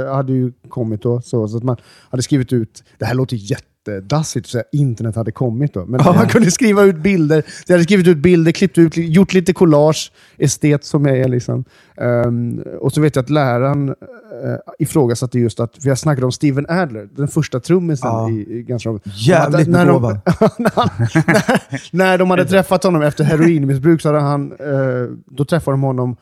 eh, 0.06 0.14
hade 0.16 0.34
ju 0.34 0.52
kommit 0.70 1.02
då, 1.02 1.22
så, 1.22 1.48
så 1.48 1.58
att 1.58 1.64
man 1.64 1.78
hade 2.10 2.24
skrivit 2.24 2.54
ut, 2.54 2.84
det 2.98 3.06
här 3.06 3.14
låter 3.16 3.36
jättedassigt 3.38 4.46
att 4.46 4.52
säga 4.52 4.64
internet 4.72 5.16
hade 5.16 5.32
kommit 5.32 5.74
då, 5.74 5.86
men 5.86 6.02
man 6.06 6.28
kunde 6.28 6.52
skriva 6.52 6.84
ut 6.84 6.96
bilder. 6.96 7.42
Så 7.42 7.64
jag 7.68 7.74
hade 7.74 7.84
skrivit 7.84 8.08
ut 8.08 8.18
bilder, 8.18 8.52
klippt 8.52 8.78
ut, 8.78 8.98
gjort 8.98 9.34
lite 9.34 9.54
collage, 9.54 10.12
estet 10.38 10.86
som 10.86 11.06
jag 11.06 11.18
är. 11.18 11.28
Liksom. 11.28 11.64
Ehm, 11.98 12.60
och 12.80 12.94
så 12.94 13.02
vet 13.02 13.16
jag 13.16 13.24
att 13.24 13.30
läraren 13.30 13.90
uh, 13.90 13.96
ifrågasatte 14.80 15.40
just 15.40 15.60
att, 15.60 15.78
för 15.82 15.90
jag 15.90 15.98
snackade 15.98 16.26
om 16.26 16.32
Steven 16.32 16.66
Adler, 16.70 17.10
den 17.16 17.28
första 17.28 17.60
trummisen 17.60 18.10
Ja. 18.10 18.30
i, 18.30 18.58
i 18.58 18.64
Guns 18.64 18.86
N' 18.86 18.92
Roses. 18.94 19.28
Jävligt 19.28 19.68
när, 19.68 19.86
de, 19.86 20.02
när, 20.02 20.72
han- 20.76 20.90
när, 21.28 21.96
när 21.96 22.18
de 22.18 22.30
hade 22.30 22.46
träffat 22.46 22.84
honom 22.84 23.02
efter 23.02 23.24
heroinmissbruk 23.24 24.02
så 24.02 24.10
hade 24.10 24.20
han, 24.22 24.52
eh, 24.52 25.18
då 25.26 25.46
träffade 25.46 25.74
de 25.74 25.82
honom 25.84 26.16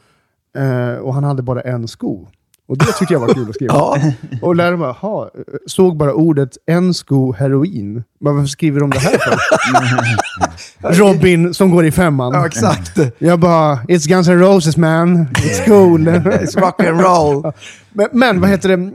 eh, 0.57 0.99
och 1.01 1.13
han 1.13 1.23
hade 1.23 1.41
bara 1.43 1.61
en 1.61 1.87
sko. 1.87 2.27
Och 2.67 2.77
det 2.77 2.85
tyckte 2.85 3.13
jag 3.13 3.19
var 3.19 3.33
kul 3.33 3.49
att 3.49 3.55
skriva. 3.55 3.73
Ja. 3.77 3.97
Och 4.41 4.55
läraren 4.55 4.79
bara, 4.79 4.95
"Jaha, 5.01 5.29
eh, 5.35 5.41
såg 5.65 5.97
bara 5.97 6.13
ordet 6.13 6.49
en 6.65 6.93
sko 6.93 7.31
heroin. 7.33 8.03
Men 8.19 8.35
varför 8.35 8.47
skriver 8.47 8.79
de 8.79 8.89
det 8.89 8.99
här 8.99 9.17
för? 9.17 10.93
Robin 10.99 11.53
som 11.53 11.71
går 11.71 11.85
i 11.85 11.91
femman. 11.91 12.33
Ja, 12.33 12.45
exakt. 12.45 12.99
Jag 13.17 13.39
bara, 13.39 13.75
it's 13.75 14.07
Guns 14.07 14.27
N' 14.27 14.39
Roses 14.39 14.77
man. 14.77 15.17
It's 15.27 15.65
cool. 15.65 16.07
It's 16.07 16.59
rock 16.59 16.79
and 16.83 17.01
roll. 17.01 17.51
men, 17.93 18.07
men 18.11 18.41
vad 18.41 18.49
heter 18.49 18.77
det? 18.77 18.91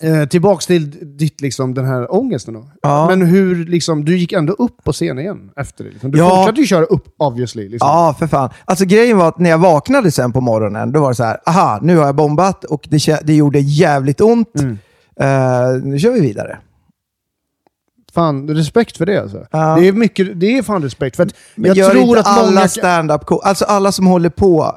Eh, 0.00 0.24
tillbaks 0.28 0.66
till 0.66 1.16
ditt, 1.16 1.40
liksom, 1.40 1.74
den 1.74 1.84
här 1.84 2.14
ångesten 2.14 2.54
då. 2.54 2.70
Ja. 2.82 3.06
Men 3.08 3.22
hur, 3.22 3.66
liksom, 3.66 4.04
du 4.04 4.18
gick 4.18 4.32
ändå 4.32 4.52
upp 4.52 4.84
på 4.84 4.92
scen 4.92 5.18
igen 5.18 5.50
efter 5.56 5.84
det. 5.84 5.90
Liksom. 5.90 6.10
Du 6.10 6.18
Ja. 6.18 6.30
fortsatte 6.36 6.60
ju 6.60 6.66
köra 6.66 6.84
upp, 6.84 7.04
obviously. 7.18 7.68
Liksom. 7.68 7.88
Ja, 7.88 8.16
för 8.18 8.26
fan. 8.26 8.50
Alltså 8.64 8.84
grejen 8.84 9.18
var 9.18 9.28
att 9.28 9.38
när 9.38 9.50
jag 9.50 9.58
vaknade 9.58 10.10
sen 10.10 10.32
på 10.32 10.40
morgonen, 10.40 10.92
då 10.92 11.00
var 11.00 11.08
det 11.08 11.14
så 11.14 11.24
här, 11.24 11.38
aha, 11.46 11.78
nu 11.82 11.96
har 11.96 12.06
jag 12.06 12.14
bombat 12.14 12.64
och 12.64 12.86
det, 12.90 13.20
det 13.26 13.34
gjorde 13.34 13.58
jävligt 13.60 14.20
ont. 14.20 14.54
Mm. 14.60 14.78
Eh, 15.20 15.82
nu 15.82 15.98
kör 15.98 16.10
vi 16.12 16.20
vidare. 16.20 16.58
Fan, 18.14 18.48
respekt 18.48 18.96
för 18.96 19.06
det 19.06 19.18
alltså. 19.22 19.46
Ja. 19.50 19.76
Det, 19.80 19.88
är 19.88 19.92
mycket, 19.92 20.40
det 20.40 20.58
är 20.58 20.62
fan 20.62 20.82
respekt. 20.82 21.16
För 21.16 21.22
att 21.22 21.34
Men 21.54 21.68
jag 21.68 21.76
gör 21.76 21.90
tror 21.90 22.02
inte 22.02 22.20
att 22.20 22.26
alla 22.26 22.50
många... 22.52 22.68
stand-up 22.68 23.20
alltså 23.42 23.64
alla 23.64 23.92
som 23.92 24.06
håller 24.06 24.30
på, 24.30 24.72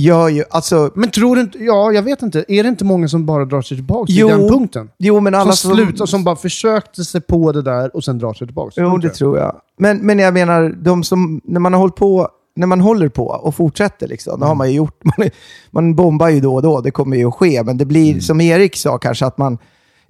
gör 0.00 0.28
ju, 0.28 0.44
alltså, 0.50 0.90
Men 0.94 1.10
tror 1.10 1.36
du 1.36 1.42
inte... 1.42 1.58
Ja, 1.58 1.92
jag 1.92 2.02
vet 2.02 2.22
inte. 2.22 2.44
Är 2.48 2.62
det 2.62 2.68
inte 2.68 2.84
många 2.84 3.08
som 3.08 3.26
bara 3.26 3.44
drar 3.44 3.62
sig 3.62 3.76
tillbaka 3.76 4.12
Jo, 4.12 4.28
till 4.28 4.38
den 4.38 4.48
punkten? 4.48 4.90
jo 4.98 5.20
men 5.20 5.34
alla 5.34 5.52
som 5.52 5.74
slutar, 5.74 6.06
som 6.06 6.24
bara 6.24 6.36
försökte 6.36 7.04
sig 7.04 7.20
på 7.20 7.52
det 7.52 7.62
där 7.62 7.96
och 7.96 8.04
sen 8.04 8.18
drar 8.18 8.32
sig 8.34 8.46
tillbaka. 8.46 8.72
Jo, 8.76 8.96
det 8.98 9.10
tror 9.10 9.38
jag. 9.38 9.56
Men, 9.78 9.98
men 9.98 10.18
jag 10.18 10.34
menar, 10.34 10.74
de 10.82 11.04
som, 11.04 11.40
när 11.44 11.60
man 11.60 11.72
har 11.72 11.80
hållit 11.80 11.96
på, 11.96 12.28
när 12.56 12.66
man 12.66 12.80
håller 12.80 13.08
på 13.08 13.26
och 13.26 13.54
fortsätter, 13.54 14.08
liksom, 14.08 14.40
det 14.40 14.46
har 14.46 14.54
man 14.54 14.68
ju 14.70 14.76
gjort. 14.76 15.00
Man, 15.04 15.28
man 15.70 15.94
bombar 15.94 16.28
ju 16.28 16.40
då 16.40 16.54
och 16.54 16.62
då, 16.62 16.80
det 16.80 16.90
kommer 16.90 17.16
ju 17.16 17.28
att 17.28 17.34
ske. 17.34 17.62
Men 17.62 17.76
det 17.76 17.84
blir, 17.84 18.20
som 18.20 18.40
Erik 18.40 18.76
sa 18.76 18.98
kanske, 18.98 19.26
att 19.26 19.38
man, 19.38 19.58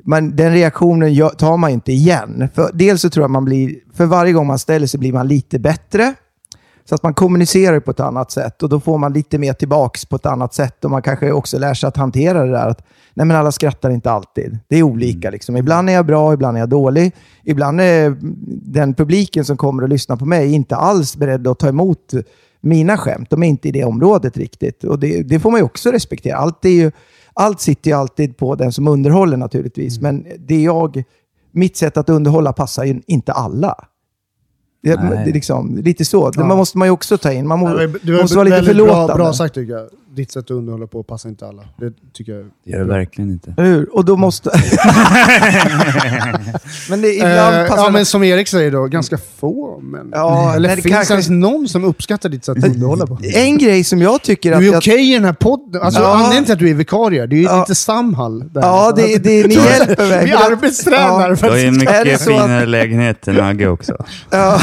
man, 0.04 0.36
den 0.36 0.52
reaktionen 0.52 1.14
gör- 1.14 1.28
tar 1.28 1.56
man 1.56 1.70
inte 1.70 1.92
igen. 1.92 2.48
För 2.54 2.70
dels 2.74 3.02
så 3.02 3.10
tror 3.10 3.22
jag 3.24 3.30
man 3.30 3.44
blir, 3.44 3.74
för 3.94 4.06
varje 4.06 4.32
gång 4.32 4.46
man 4.46 4.58
ställer 4.58 4.86
sig 4.86 5.00
blir 5.00 5.12
man 5.12 5.28
lite 5.28 5.58
bättre. 5.58 6.14
Så 6.88 6.94
att 6.94 7.02
man 7.02 7.14
kommunicerar 7.14 7.80
på 7.80 7.90
ett 7.90 8.00
annat 8.00 8.30
sätt 8.30 8.62
och 8.62 8.68
då 8.68 8.80
får 8.80 8.98
man 8.98 9.12
lite 9.12 9.38
mer 9.38 9.52
tillbaks 9.52 10.04
på 10.04 10.16
ett 10.16 10.26
annat 10.26 10.54
sätt. 10.54 10.84
Och 10.84 10.90
man 10.90 11.02
kanske 11.02 11.32
också 11.32 11.58
lär 11.58 11.74
sig 11.74 11.88
att 11.88 11.96
hantera 11.96 12.44
det 12.44 12.52
där 12.52 12.68
att 12.68 12.86
nej 13.14 13.26
men 13.26 13.36
alla 13.36 13.52
skrattar 13.52 13.90
inte 13.90 14.10
alltid. 14.10 14.58
Det 14.68 14.76
är 14.76 14.82
olika. 14.82 15.30
Liksom. 15.30 15.56
Ibland 15.56 15.90
är 15.90 15.92
jag 15.92 16.06
bra, 16.06 16.34
ibland 16.34 16.56
är 16.56 16.60
jag 16.60 16.68
dålig. 16.68 17.12
Ibland 17.44 17.80
är 17.80 18.16
den 18.72 18.94
publiken 18.94 19.44
som 19.44 19.56
kommer 19.56 19.82
och 19.82 19.88
lyssnar 19.88 20.16
på 20.16 20.26
mig 20.26 20.52
inte 20.52 20.76
alls 20.76 21.16
beredd 21.16 21.46
att 21.46 21.58
ta 21.58 21.68
emot 21.68 22.14
mina 22.60 22.96
skämt. 22.96 23.30
De 23.30 23.42
är 23.42 23.46
inte 23.46 23.68
i 23.68 23.72
det 23.72 23.84
området 23.84 24.36
riktigt. 24.36 24.84
Och 24.84 24.98
det, 24.98 25.22
det 25.22 25.40
får 25.40 25.50
man 25.50 25.60
ju 25.60 25.64
också 25.64 25.90
respektera. 25.90 26.36
Allt, 26.36 26.64
är 26.64 26.68
ju, 26.68 26.92
allt 27.34 27.60
sitter 27.60 27.90
ju 27.90 27.96
alltid 27.96 28.36
på 28.36 28.54
den 28.54 28.72
som 28.72 28.88
underhåller 28.88 29.36
naturligtvis. 29.36 30.00
Men 30.00 30.26
det 30.38 30.62
jag, 30.62 31.02
mitt 31.52 31.76
sätt 31.76 31.96
att 31.96 32.08
underhålla 32.08 32.52
passar 32.52 32.84
ju 32.84 33.00
inte 33.06 33.32
alla. 33.32 33.86
Det, 34.94 35.02
Nej. 35.02 35.32
liksom, 35.32 35.76
lite 35.76 36.04
så. 36.04 36.30
Det 36.30 36.40
Ja. 36.40 36.46
man 36.46 36.56
måste 36.56 36.78
man 36.78 36.88
ju 36.88 36.92
också 36.92 37.18
ta 37.18 37.32
in. 37.32 37.46
Man 37.46 37.58
må, 37.58 37.68
det 37.68 37.86
var 38.12 38.20
måste 38.20 38.36
vara 38.36 38.44
lite 38.44 38.56
väldigt 38.56 38.76
bra, 38.76 38.84
förlåtande. 38.86 39.14
bra 39.14 39.32
sagt 39.32 39.54
tycker 39.54 39.72
jag. 39.72 39.86
Ditt 40.16 40.32
sätt 40.32 40.44
att 40.44 40.50
underhålla 40.50 40.86
på 40.86 41.02
passar 41.02 41.28
inte 41.28 41.46
alla. 41.46 41.62
Det 41.76 41.92
tycker 42.12 42.32
jag. 42.32 42.44
Det 42.64 42.70
gör 42.70 42.78
det 42.78 42.84
verkligen 42.84 43.30
inte. 43.30 43.54
Hur? 43.56 43.94
Och 43.96 44.04
då 44.04 44.16
måste... 44.16 44.50
men 46.90 47.02
det, 47.02 47.14
ibland 47.14 47.56
Eh, 47.56 47.68
passar 47.68 47.84
ja, 47.84 47.90
men 47.90 48.06
som 48.06 48.24
Erik 48.24 48.48
säger 48.48 48.70
då, 48.70 48.84
ganska 48.86 49.18
få. 49.38 49.80
Men, 49.82 50.10
Ja, 50.12 50.54
eller 50.54 50.68
nej, 50.68 50.76
det 50.76 50.82
finns 50.82 50.94
kanske- 50.94 51.14
ens 51.14 51.28
någon 51.28 51.68
som 51.68 51.84
uppskattar 51.84 52.28
ditt 52.28 52.44
sätt 52.44 52.58
att 52.58 52.64
underhålla 52.64 53.06
på? 53.06 53.18
En 53.34 53.58
grej 53.58 53.84
som 53.84 54.02
jag 54.02 54.22
tycker 54.22 54.52
att... 54.52 54.58
Du 54.60 54.66
är 54.68 54.72
jag, 54.72 54.78
okej 54.78 55.10
i 55.10 55.14
den 55.14 55.24
här 55.24 55.32
podden. 55.32 55.82
Alltså, 55.82 56.00
Ja. 56.00 56.14
Anledningen 56.14 56.44
till 56.44 56.52
att 56.52 56.58
du 56.58 56.70
är 56.70 56.74
vikarie, 56.74 57.26
det 57.26 57.36
är 57.36 57.38
ju 57.38 57.44
Ja. 57.44 57.60
lite 57.60 57.74
Samhall. 57.74 58.38
Där. 58.52 58.60
Ja, 58.60 58.92
det, 58.96 59.18
det, 59.18 59.46
ni 59.46 59.54
hjälper 59.78 60.08
mig. 60.08 60.24
Vi 60.24 60.32
arbetstränar. 60.32 61.30
Ja. 61.30 61.36
för 61.36 61.46
Du 61.46 61.52
har 61.52 61.58
ju 61.58 61.66
en 61.66 61.76
att- 61.76 61.82
Är 61.94 61.98
det 61.98 62.04
mycket 62.04 62.20
så 62.20 62.30
att- 62.36 62.42
finare 62.42 62.66
lägenhet 62.66 63.28
än 63.28 63.40
Agge 63.40 63.68
också. 63.68 64.04
Ja. 64.30 64.60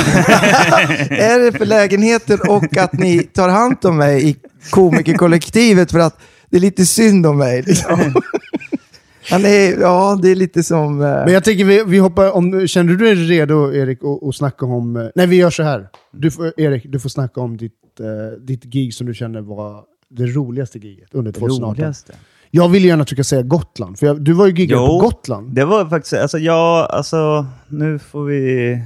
är 1.10 1.39
det 1.39 1.58
för 1.58 1.66
lägenheten 1.66 2.39
och 2.48 2.78
att 2.78 2.94
ni 2.94 3.20
tar 3.24 3.50
hand 3.50 3.78
om 3.86 3.98
mig 3.98 4.30
i 4.30 4.36
komikerkollektivet 4.71 5.91
för 5.91 5.99
att 5.99 6.19
det 6.49 6.58
är 6.58 6.62
lite 6.62 6.86
synd 6.86 7.26
om 7.26 7.38
mig. 7.38 7.62
Liksom. 7.62 8.13
Han 9.30 9.45
är, 9.45 9.82
ja, 9.82 10.19
det 10.21 10.30
är 10.30 10.36
lite 10.36 10.63
som... 10.63 11.02
eh, 11.02 11.08
Men 11.08 11.34
jag 11.34 11.43
tänker 11.43 11.65
vi, 11.65 11.84
vi 11.88 11.97
hoppar 11.97 12.32
om... 12.32 12.67
Känner 12.67 12.93
du 12.93 12.97
dig 12.97 13.15
redo, 13.15 13.73
Erik, 13.73 13.99
att 14.04 14.23
att 14.30 14.36
snacka 14.36 14.65
om... 14.65 14.95
eh, 14.95 15.04
Nej, 15.15 15.28
vi 15.28 15.36
gör 15.36 15.49
så 15.49 15.63
här. 15.63 15.88
Du 16.12 16.32
får, 16.32 16.54
Erik, 16.60 16.84
du 16.86 16.99
får 16.99 17.10
snacka 17.10 17.41
om 17.41 17.58
ditt, 17.58 17.73
eh, 17.99 18.39
ditt 18.39 18.63
gig 18.63 18.93
som 18.93 19.08
du 19.08 19.13
känner 19.13 19.41
var 19.41 19.84
det 20.10 20.26
roligaste 20.26 20.80
giget 20.80 21.08
under 21.13 21.32
2018. 21.32 21.69
Roligaste. 21.76 22.13
Jag 22.52 22.69
vill 22.69 22.86
gärna 22.86 23.06
tycka 23.06 23.23
säga 23.23 23.41
Gotland, 23.41 23.99
för 23.99 24.06
jag, 24.08 24.21
du 24.21 24.34
var 24.34 24.47
ju 24.47 24.54
giggare 24.54 24.88
på 24.88 24.97
Gotland. 24.97 25.56
Det 25.56 25.65
var 25.65 25.86
faktiskt, 25.86 26.13
alltså 26.13 26.38
ja, 26.38 26.88
alltså 26.91 27.45
nu 27.67 27.99
får 27.99 28.23
vi 28.26 28.80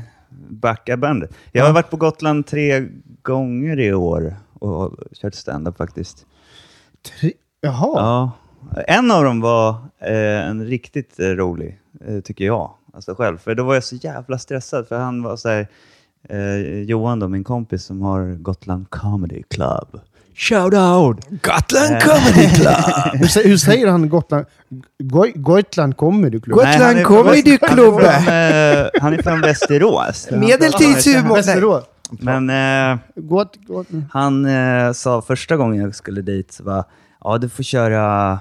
backa 0.49 0.97
bandet. 0.97 1.31
Jag 1.51 1.65
har 1.65 1.73
varit 1.73 1.89
på 1.89 1.97
Gotland 1.97 2.47
tre 2.47 2.87
gånger 3.21 3.79
i 3.79 3.93
år 3.93 4.35
och 4.59 4.93
kört 5.21 5.35
stand-up 5.35 5.77
faktiskt. 5.77 6.25
Tre- 7.19 7.33
Jaha. 7.61 7.91
Ja. 7.95 8.31
En 8.87 9.11
av 9.11 9.23
dem 9.23 9.41
var 9.41 9.69
eh, 10.01 10.47
en 10.49 10.65
riktigt 10.65 11.19
eh, 11.19 11.25
rolig, 11.25 11.79
eh, 12.07 12.19
tycker 12.19 12.45
jag. 12.45 12.71
Alltså 12.93 13.15
själv. 13.15 13.37
För 13.37 13.55
då 13.55 13.63
var 13.63 13.73
jag 13.73 13.83
så 13.83 13.95
jävla 13.95 14.37
stressad, 14.37 14.87
för 14.87 14.97
han 14.99 15.23
var 15.23 15.35
så 15.37 15.49
här, 15.49 15.67
eh, 16.29 16.81
Johan 16.81 17.19
då, 17.19 17.27
min 17.27 17.43
kompis 17.43 17.83
som 17.83 18.01
har 18.01 18.35
Gotland 18.35 18.89
Comedy 18.89 19.43
Club. 19.49 19.99
Shout 20.35 20.73
out! 20.73 21.17
Gotland 21.29 22.01
Comedy 22.01 22.49
Club! 22.55 22.75
Hur, 23.13 23.43
hur 23.47 23.57
säger 23.57 23.87
han 23.87 24.09
Gotland? 24.09 24.45
Gotland 25.35 25.97
Comedy 25.97 26.39
Club? 26.39 26.59
Nej, 26.63 26.79
från 26.79 27.03
Comedy 27.03 27.57
Club. 27.57 27.93
Han 28.01 28.27
är 28.27 28.81
från, 28.81 28.95
eh, 28.95 29.01
han 29.01 29.13
är 29.13 29.21
från 29.21 29.41
Västerås. 29.41 30.27
Medeltidshumor. 30.31 31.41
Men 32.11 32.49
eh, 32.49 32.99
Gott, 33.15 33.57
gott. 33.65 33.87
han 34.11 34.45
eh, 34.45 34.91
sa 34.91 35.21
första 35.21 35.57
gången 35.57 35.83
jag 35.83 35.95
skulle 35.95 36.21
dit, 36.21 36.51
så 36.51 36.63
var, 36.63 36.83
ja 37.23 37.37
du 37.37 37.49
får 37.49 37.63
köra, 37.63 38.39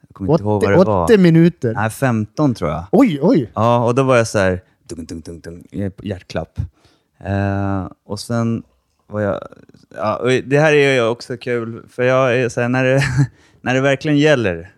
jag 0.00 0.14
kommer 0.14 0.32
inte 0.32 0.42
ihåg 0.42 0.62
vad 0.62 0.72
det 0.72 0.78
80, 0.78 0.86
var. 0.90 1.04
80 1.04 1.18
minuter. 1.18 1.74
Nej, 1.74 1.90
15 1.90 2.54
tror 2.54 2.70
jag. 2.70 2.84
Oj, 2.92 3.18
oj. 3.22 3.50
Ja, 3.54 3.84
och 3.84 3.94
då 3.94 4.02
var 4.02 4.16
jag 4.16 4.26
så 4.26 4.38
här, 4.38 4.60
dung, 4.88 5.04
dung, 5.04 5.20
dung, 5.20 5.40
dung, 5.40 5.64
hjärtklapp. 6.02 6.58
Eh, 7.24 7.86
och 8.06 8.20
sen 8.20 8.62
var 9.06 9.20
jag, 9.20 9.40
ja, 9.96 10.20
det 10.46 10.58
här 10.58 10.72
är 10.72 10.94
ju 10.94 11.08
också 11.08 11.36
kul, 11.36 11.82
för 11.88 12.02
jag 12.02 12.36
är 12.36 12.48
så 12.48 12.60
här, 12.60 12.68
när 12.68 12.84
det, 12.84 13.02
när 13.60 13.74
det 13.74 13.80
verkligen 13.80 14.18
gäller, 14.18 14.70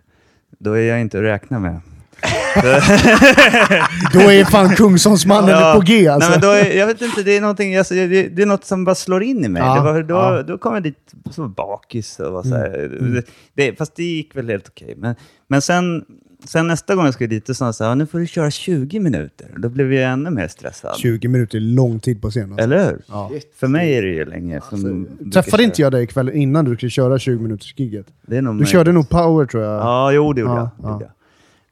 då 0.59 0.73
är 0.73 0.81
jag 0.81 1.01
inte 1.01 1.17
att 1.17 1.23
räkna 1.23 1.59
med. 1.59 1.79
Då 4.13 4.19
är 4.19 4.45
fan 4.45 4.75
Kungsholmsmannen 4.75 5.49
Ja. 5.49 5.73
på 5.75 5.81
G 5.85 6.07
alltså. 6.07 6.29
Nej, 6.29 6.39
men 6.39 6.49
då 6.49 6.55
är, 6.55 6.77
jag 6.77 6.87
vet 6.87 7.01
inte, 7.01 7.23
det 7.23 7.37
är, 7.37 7.41
någonting, 7.41 7.75
alltså, 7.75 7.93
det, 7.93 8.07
det 8.27 8.41
är 8.41 8.45
något 8.45 8.65
som 8.65 8.83
bara 8.85 8.95
slår 8.95 9.23
in 9.23 9.45
i 9.45 9.49
mig. 9.49 9.61
Ja, 9.61 9.75
Det 9.75 9.81
var, 9.81 10.03
då, 10.03 10.15
ja. 10.15 10.43
då 10.43 10.57
kom 10.57 10.73
jag 10.73 10.83
dit 10.83 11.13
så 11.31 11.47
bakis 11.47 12.19
och 12.19 12.33
var 12.33 12.43
så 12.43 12.55
här, 12.55 12.85
Mm, 12.99 13.13
Det, 13.13 13.23
det, 13.53 13.77
fast 13.77 13.95
det 13.95 14.03
gick 14.03 14.35
väl 14.35 14.49
helt 14.49 14.67
okej. 14.67 14.95
Men, 14.97 15.15
men 15.47 15.61
sen, 15.61 16.05
sen 16.47 16.67
nästa 16.67 16.95
gång 16.95 17.05
jag 17.05 17.13
skulle 17.13 17.27
dit, 17.27 17.47
så 17.47 17.53
sa 17.53 17.65
han 17.65 17.73
så 17.73 17.83
här, 17.83 17.95
nu 17.95 18.05
får 18.07 18.19
du 18.19 18.27
köra 18.27 18.51
20 18.51 18.99
minuter. 18.99 19.47
Då 19.57 19.69
blev 19.69 19.93
jag 19.93 20.11
ännu 20.11 20.29
mer 20.29 20.47
stressad. 20.47 20.97
20 20.97 21.27
minuter 21.27 21.57
är 21.57 21.61
lång 21.61 21.99
tid 21.99 22.21
på 22.21 22.29
scen. 22.29 22.43
Alltså. 22.51 22.63
Eller 22.63 22.85
hur? 22.85 23.01
Ja. 23.07 23.31
För 23.59 23.67
mig 23.67 23.93
är 23.97 24.01
det 24.01 24.07
ju 24.07 24.25
länge. 24.25 24.61
Som 24.69 25.03
brukar 25.03 25.31
Träffade 25.31 25.63
inte 25.63 25.81
jag 25.81 25.91
dig 25.91 26.03
ikväll 26.03 26.29
innan 26.29 26.65
du 26.65 26.75
skulle 26.75 26.89
köra 26.89 27.19
20 27.19 27.41
minuters 27.43 27.73
giget? 27.77 28.05
Det 28.27 28.37
är 28.37 28.41
nog 28.41 28.55
Du 28.55 28.59
mig. 28.59 28.67
körde 28.67 28.91
nog 28.91 29.09
power 29.09 29.45
tror 29.45 29.63
jag. 29.63 29.73
Ja, 29.81 30.11
jo 30.11 30.33
det 30.33 30.41
gjorde 30.41 30.53
Ja, 30.53 30.69
jag. 30.83 30.99
Det 30.99 31.05
ja. 31.05 31.11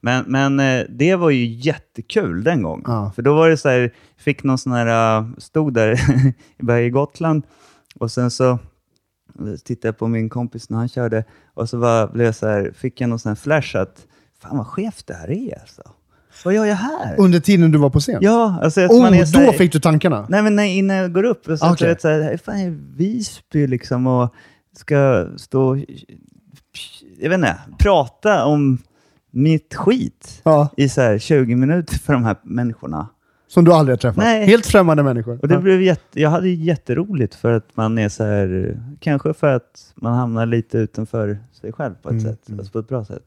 Men, 0.03 0.23
men 0.27 0.59
eh, 0.59 0.85
det 0.89 1.15
var 1.15 1.29
ju 1.29 1.45
jättekul 1.45 2.43
den 2.43 2.63
gången. 2.63 2.83
Ja. 2.87 3.11
För 3.15 3.21
då 3.21 3.35
var 3.35 3.49
det 3.49 3.57
så 3.57 3.69
här, 3.69 3.93
fick 4.17 4.43
någon 4.43 4.57
sån 4.57 4.73
här, 4.73 5.19
uh, 5.19 5.27
stod 5.37 5.73
där 5.73 5.99
i 6.79 6.89
Gotland 6.89 7.43
och 7.99 8.11
sen 8.11 8.31
så 8.31 8.49
eh, 8.49 8.57
tittade 9.65 9.87
jag 9.87 9.97
på 9.97 10.07
min 10.07 10.29
kompis 10.29 10.69
när 10.69 10.77
han 10.77 10.89
körde 10.89 11.23
och 11.53 11.69
så 11.69 11.77
var, 11.77 12.07
blev 12.07 12.31
så 12.31 12.47
här, 12.47 12.71
fick 12.75 13.01
jag 13.01 13.09
någon 13.09 13.19
sån 13.19 13.29
här 13.29 13.35
flash 13.35 13.77
att 13.77 14.07
fan 14.41 14.57
vad 14.57 14.67
skevt 14.67 15.07
det 15.07 15.13
här 15.13 15.31
är 15.31 15.59
alltså. 15.59 15.81
Vad 16.45 16.53
gör 16.53 16.65
jag 16.65 16.75
här? 16.75 17.19
Under 17.19 17.39
tiden 17.39 17.71
du 17.71 17.77
var 17.77 17.89
på 17.89 17.99
scen? 17.99 18.19
Ja, 18.21 18.59
alltså 18.61 18.81
Oh, 18.81 19.01
man 19.01 19.13
är 19.13 19.37
här, 19.37 19.45
då 19.45 19.53
fick 19.53 19.71
du 19.71 19.79
tankarna? 19.79 20.25
Nej, 20.29 20.43
men 20.43 20.55
nej, 20.55 20.77
innan 20.77 20.97
jag 20.97 21.13
går 21.13 21.23
upp. 21.23 21.45
Så 21.45 21.57
jag 21.61 21.87
vet, 21.87 22.01
så 22.01 22.07
här, 22.07 22.37
fan, 22.37 22.59
jag 22.59 22.67
är 22.67 22.77
Visby 22.97 23.67
liksom 23.67 24.07
och 24.07 24.33
ska 24.75 25.27
stå 25.37 25.77
jag 27.19 27.29
vet 27.29 27.37
inte, 27.37 27.59
prata 27.79 28.45
om 28.45 28.79
mitt 29.35 29.73
skit 29.75 30.41
Ja, 30.43 30.69
i 30.77 30.89
så 30.89 31.01
här 31.01 31.17
20 31.17 31.55
minuter 31.55 31.95
för 31.99 32.13
de 32.13 32.23
här 32.23 32.35
människorna. 32.43 33.07
som 33.47 33.65
du 33.65 33.71
aldrig 33.73 33.93
har 33.93 33.97
träffat? 33.97 34.23
Nej. 34.23 34.45
Helt 34.45 34.65
främmande 34.65 35.03
människor? 35.03 35.39
Och 35.41 35.47
det 35.47 35.53
ja. 35.53 35.59
blev 35.61 35.81
jätte, 35.81 36.21
jag 36.21 36.29
hade 36.29 36.49
jätteroligt 36.49 37.35
för 37.35 37.51
att 37.51 37.67
man 37.77 37.97
är 37.97 38.09
så 38.09 38.23
här, 38.23 38.79
kanske 38.99 39.33
för 39.33 39.47
att 39.55 39.93
man 39.95 40.13
hamnar 40.13 40.45
lite 40.45 40.77
utanför 40.77 41.37
sig 41.61 41.71
själv 41.73 41.93
på 42.01 42.09
ett 42.09 42.13
Mm, 42.13 42.25
sätt, 42.25 42.39
alltså 42.57 42.71
på 42.71 42.79
ett 42.79 42.87
bra 42.87 43.05
sätt. 43.05 43.23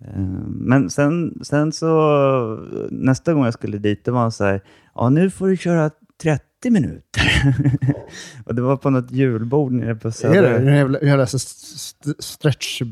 Eh, 0.00 0.20
Men 0.46 0.90
sen, 0.90 1.38
sen 1.42 1.72
så, 1.72 2.66
nästa 2.90 3.34
gång 3.34 3.44
jag 3.44 3.54
skulle 3.54 3.78
dit, 3.78 4.04
det 4.04 4.10
var 4.10 4.30
så 4.30 4.44
här, 4.44 4.62
ja 4.94 5.08
nu 5.08 5.30
får 5.30 5.48
du 5.48 5.56
köra 5.56 5.90
30 6.22 6.70
minuter. 6.70 7.54
och 8.46 8.54
det 8.54 8.62
var 8.62 8.76
på 8.76 8.90
något 8.90 9.10
julbord 9.10 9.72
nere 9.72 9.94
på 9.94 10.08
Är 10.08 10.12
det 10.12 10.16
Söder. 10.16 10.72
jävla, 10.74 11.00
jävla 11.00 11.26
stretch, 12.18 12.82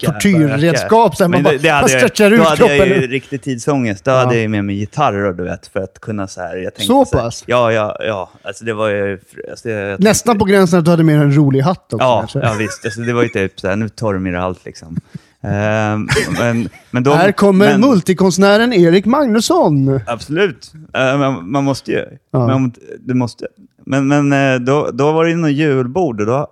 tortyrredskap? 0.00 1.20
Man 1.20 1.30
bara, 1.30 1.52
det, 1.52 1.58
det 1.58 1.70
man 1.70 1.80
hade 1.80 1.92
jag, 1.92 2.00
stretchar 2.00 2.30
då 2.30 2.36
ut 2.36 2.42
hade 2.42 2.66
jag 2.76 2.86
ju 2.86 2.92
kroppen. 2.94 3.08
riktig 3.10 3.42
tidsångest. 3.42 4.04
Då 4.04 4.10
Ja. 4.10 4.16
hade 4.18 4.38
jag 4.38 4.50
med 4.50 4.64
mig 4.64 4.76
gitarr 4.76 5.24
och 5.24 5.34
du 5.36 5.44
vet, 5.44 5.66
för 5.66 5.80
att 5.80 6.00
kunna 6.00 6.28
så 6.28 6.40
här. 6.40 6.56
Jag 6.56 6.72
Så 6.82 7.04
pass? 7.04 7.44
Ja, 7.46 7.72
ja, 7.72 7.96
ja. 8.00 8.30
Alltså 8.42 8.64
det 8.64 8.72
var 8.74 8.88
ju... 8.88 9.18
Alltså, 9.50 9.70
jag, 9.70 10.00
Nästan 10.00 10.38
på 10.38 10.44
gränsen 10.44 10.78
att 10.78 10.84
du 10.84 10.90
hade 10.90 11.04
med 11.04 11.16
en 11.20 11.36
rolig 11.36 11.60
hatt 11.60 11.92
också 11.92 12.04
Ja, 12.04 12.18
kanske. 12.20 12.38
ja 12.38 12.54
visst. 12.58 12.84
Alltså, 12.84 13.00
det 13.00 13.12
var 13.12 13.22
ju 13.22 13.28
typ 13.28 13.60
så 13.60 13.68
här, 13.68 13.76
nu 13.76 13.88
tar 13.88 14.12
du 14.14 14.18
med 14.20 14.32
dig 14.32 14.40
allt 14.42 14.64
liksom. 14.64 14.96
Ehm, 15.44 16.08
men, 16.38 16.68
men 16.90 17.02
de, 17.02 17.10
Här 17.10 17.32
kommer 17.32 17.66
men, 17.70 17.80
multikonstnären 17.80 18.72
Erik 18.72 19.04
Magnusson. 19.06 20.00
Absolut. 20.06 20.72
Eh, 20.94 21.18
man, 21.18 21.50
man 21.50 21.64
måste 21.64 21.90
ju. 21.92 22.04
Ja. 22.30 22.46
Man, 22.46 22.72
du 23.00 23.14
måste. 23.14 23.46
Men, 23.86 24.08
men 24.08 24.32
eh, 24.32 24.60
då, 24.60 24.90
då 24.92 25.12
var 25.12 25.24
det 25.24 25.30
ju 25.30 25.36
något 25.36 25.50
julbord 25.50 26.20
och 26.20 26.26
då, 26.26 26.48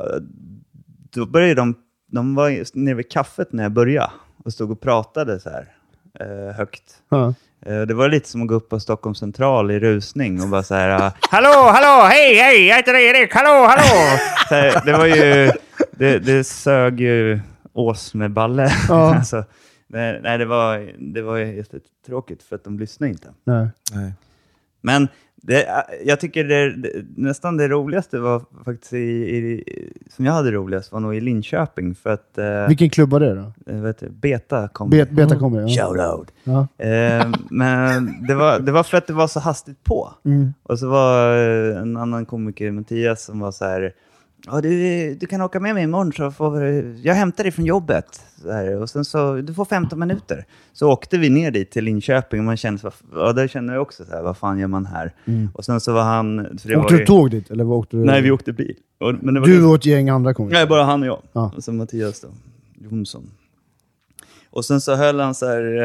då 1.14 1.26
började 1.26 1.54
de... 1.54 1.74
De 2.14 2.34
var 2.34 2.78
nere 2.78 2.94
vid 2.94 3.10
kaffet 3.10 3.52
när 3.52 3.62
jag 3.62 3.72
började 3.72 4.10
och 4.44 4.52
stod 4.52 4.70
och 4.70 4.80
pratade 4.80 5.40
så 5.40 5.50
här 5.50 5.66
eh, 6.20 6.54
högt. 6.56 6.82
Ja. 7.10 7.34
Eh, 7.66 7.80
Det 7.80 7.94
var 7.94 8.08
lite 8.08 8.28
som 8.28 8.42
att 8.42 8.48
gå 8.48 8.54
upp 8.54 8.68
på 8.68 8.80
Stockholm 8.80 9.14
central 9.14 9.70
i 9.70 9.80
rusning 9.80 10.42
och 10.42 10.48
bara 10.48 10.62
så 10.62 10.74
här... 10.74 10.90
hallå, 11.30 11.70
hallå, 11.72 12.08
hej, 12.08 12.34
hej, 12.34 12.66
jag 12.66 12.76
heter 12.76 12.94
Erik, 12.94 13.34
hallå, 13.34 13.66
hallå! 13.66 14.18
Här, 14.50 14.82
det 14.86 14.92
var 14.92 15.06
ju... 15.06 15.50
Det, 15.92 16.18
det 16.18 16.44
sög 16.44 17.00
ju 17.00 17.40
ås 17.72 18.14
med 18.14 18.32
balle. 18.32 18.68
Ja. 18.88 19.14
alltså, 19.16 19.44
nej, 19.86 20.20
nej, 20.22 20.38
det 20.38 20.44
var, 20.44 20.92
det 20.98 21.22
var 21.22 21.38
jättetråkigt 21.38 22.42
för 22.42 22.56
att 22.56 22.64
de 22.64 22.78
lyssnade 22.78 23.10
inte. 23.10 23.28
Nej. 23.44 23.68
Men 24.80 25.08
det, 25.42 25.84
jag 26.04 26.20
tycker 26.20 26.44
det, 26.44 26.76
det, 26.76 27.04
nästan 27.16 27.56
det 27.56 27.68
roligaste 27.68 28.18
var 28.18 28.42
faktiskt 28.64 28.92
i, 28.92 28.96
i, 28.96 29.64
som 30.10 30.26
jag 30.26 30.32
hade 30.32 30.50
roligast 30.50 30.92
var 30.92 31.00
nog 31.00 31.16
i 31.16 31.20
Linköping 31.20 31.94
för 31.94 32.10
att 32.10 32.38
eh, 32.38 32.68
Vilken 32.68 32.90
klubb 32.90 33.10
var 33.10 33.20
det 33.20 33.34
då? 33.34 33.72
eh, 33.72 33.80
vet 33.80 33.98
du, 33.98 34.10
Beta 34.10 34.68
kom. 34.68 34.90
Bet, 34.90 35.10
beta 35.10 35.38
kommer 35.38 35.60
ja. 35.60 35.68
Shoutout. 35.68 36.32
ja. 36.44 36.68
Eh, 36.86 37.26
men 37.50 38.26
det 38.26 38.34
var, 38.34 38.58
det 38.58 38.72
var 38.72 38.82
för 38.82 38.98
att 38.98 39.06
det 39.06 39.12
var 39.12 39.26
så 39.26 39.40
hastigt 39.40 39.84
på. 39.84 40.14
Mm. 40.24 40.54
Och 40.62 40.78
så 40.78 40.88
var 40.88 41.36
eh, 41.36 41.76
en 41.82 41.96
annan 41.96 42.26
komiker, 42.26 42.70
Mattias, 42.70 43.24
som 43.24 43.40
var 43.40 43.52
så 43.52 43.64
här, 43.64 43.92
ja, 44.46 44.60
du, 44.60 45.14
du 45.14 45.26
kan 45.26 45.40
åka 45.40 45.60
med 45.60 45.74
mig 45.74 45.84
imorgon 45.84 46.12
så 46.12 46.30
får 46.30 46.62
jag 47.02 47.14
hämtar 47.14 47.44
dig 47.44 47.52
från 47.52 47.64
jobbet. 47.64 48.20
Här, 48.44 48.76
och 48.76 48.90
sen 48.90 49.04
så, 49.04 49.34
du 49.34 49.54
får 49.54 49.64
15 49.64 49.98
minuter. 49.98 50.44
Så 50.72 50.90
åkte 50.90 51.18
vi 51.18 51.30
ner 51.30 51.50
dit 51.50 51.70
till 51.70 51.84
Linköping 51.84 52.38
och 52.40 52.44
man 52.44 52.56
kände, 52.56 52.90
ja, 53.14 53.32
där 53.32 53.48
kände 53.48 53.72
jag 53.72 53.82
också 53.82 54.04
så 54.04 54.10
här, 54.10 54.22
vad 54.22 54.36
fan 54.36 54.58
gör 54.58 54.68
man 54.68 54.86
här? 54.86 55.12
Och 55.54 55.64
sen 55.64 55.80
så 55.80 55.92
var 55.92 56.02
han... 56.02 56.58
För 56.62 56.76
Åkte 56.76 56.96
du 56.96 57.06
tåg 57.06 57.30
dit? 57.30 57.50
Eller 57.50 57.64
vad 57.64 57.78
åkte 57.78 57.96
du? 57.96 58.04
Nej, 58.04 58.22
vi 58.22 58.30
åkte 58.30 58.52
bil. 58.52 58.76
Och, 58.98 59.14
men 59.20 59.34
det 59.34 59.40
var 59.40 59.46
Du 59.46 59.64
och 59.64 59.74
ett 59.74 59.86
gäng 59.86 60.08
andra 60.08 60.34
komiker? 60.34 60.58
Nej, 60.58 60.66
bara 60.66 60.84
han 60.84 61.02
och 61.02 61.08
jag. 61.08 61.22
Ja. 61.32 61.52
Och 61.56 61.64
så 61.64 61.72
Mattias 61.72 62.20
då, 62.20 62.28
Jonsson. 62.90 63.30
Och 64.50 64.64
sen 64.64 64.80
så 64.80 64.94
höll 64.94 65.20
han 65.20 65.34
så 65.34 65.46
här, 65.46 65.82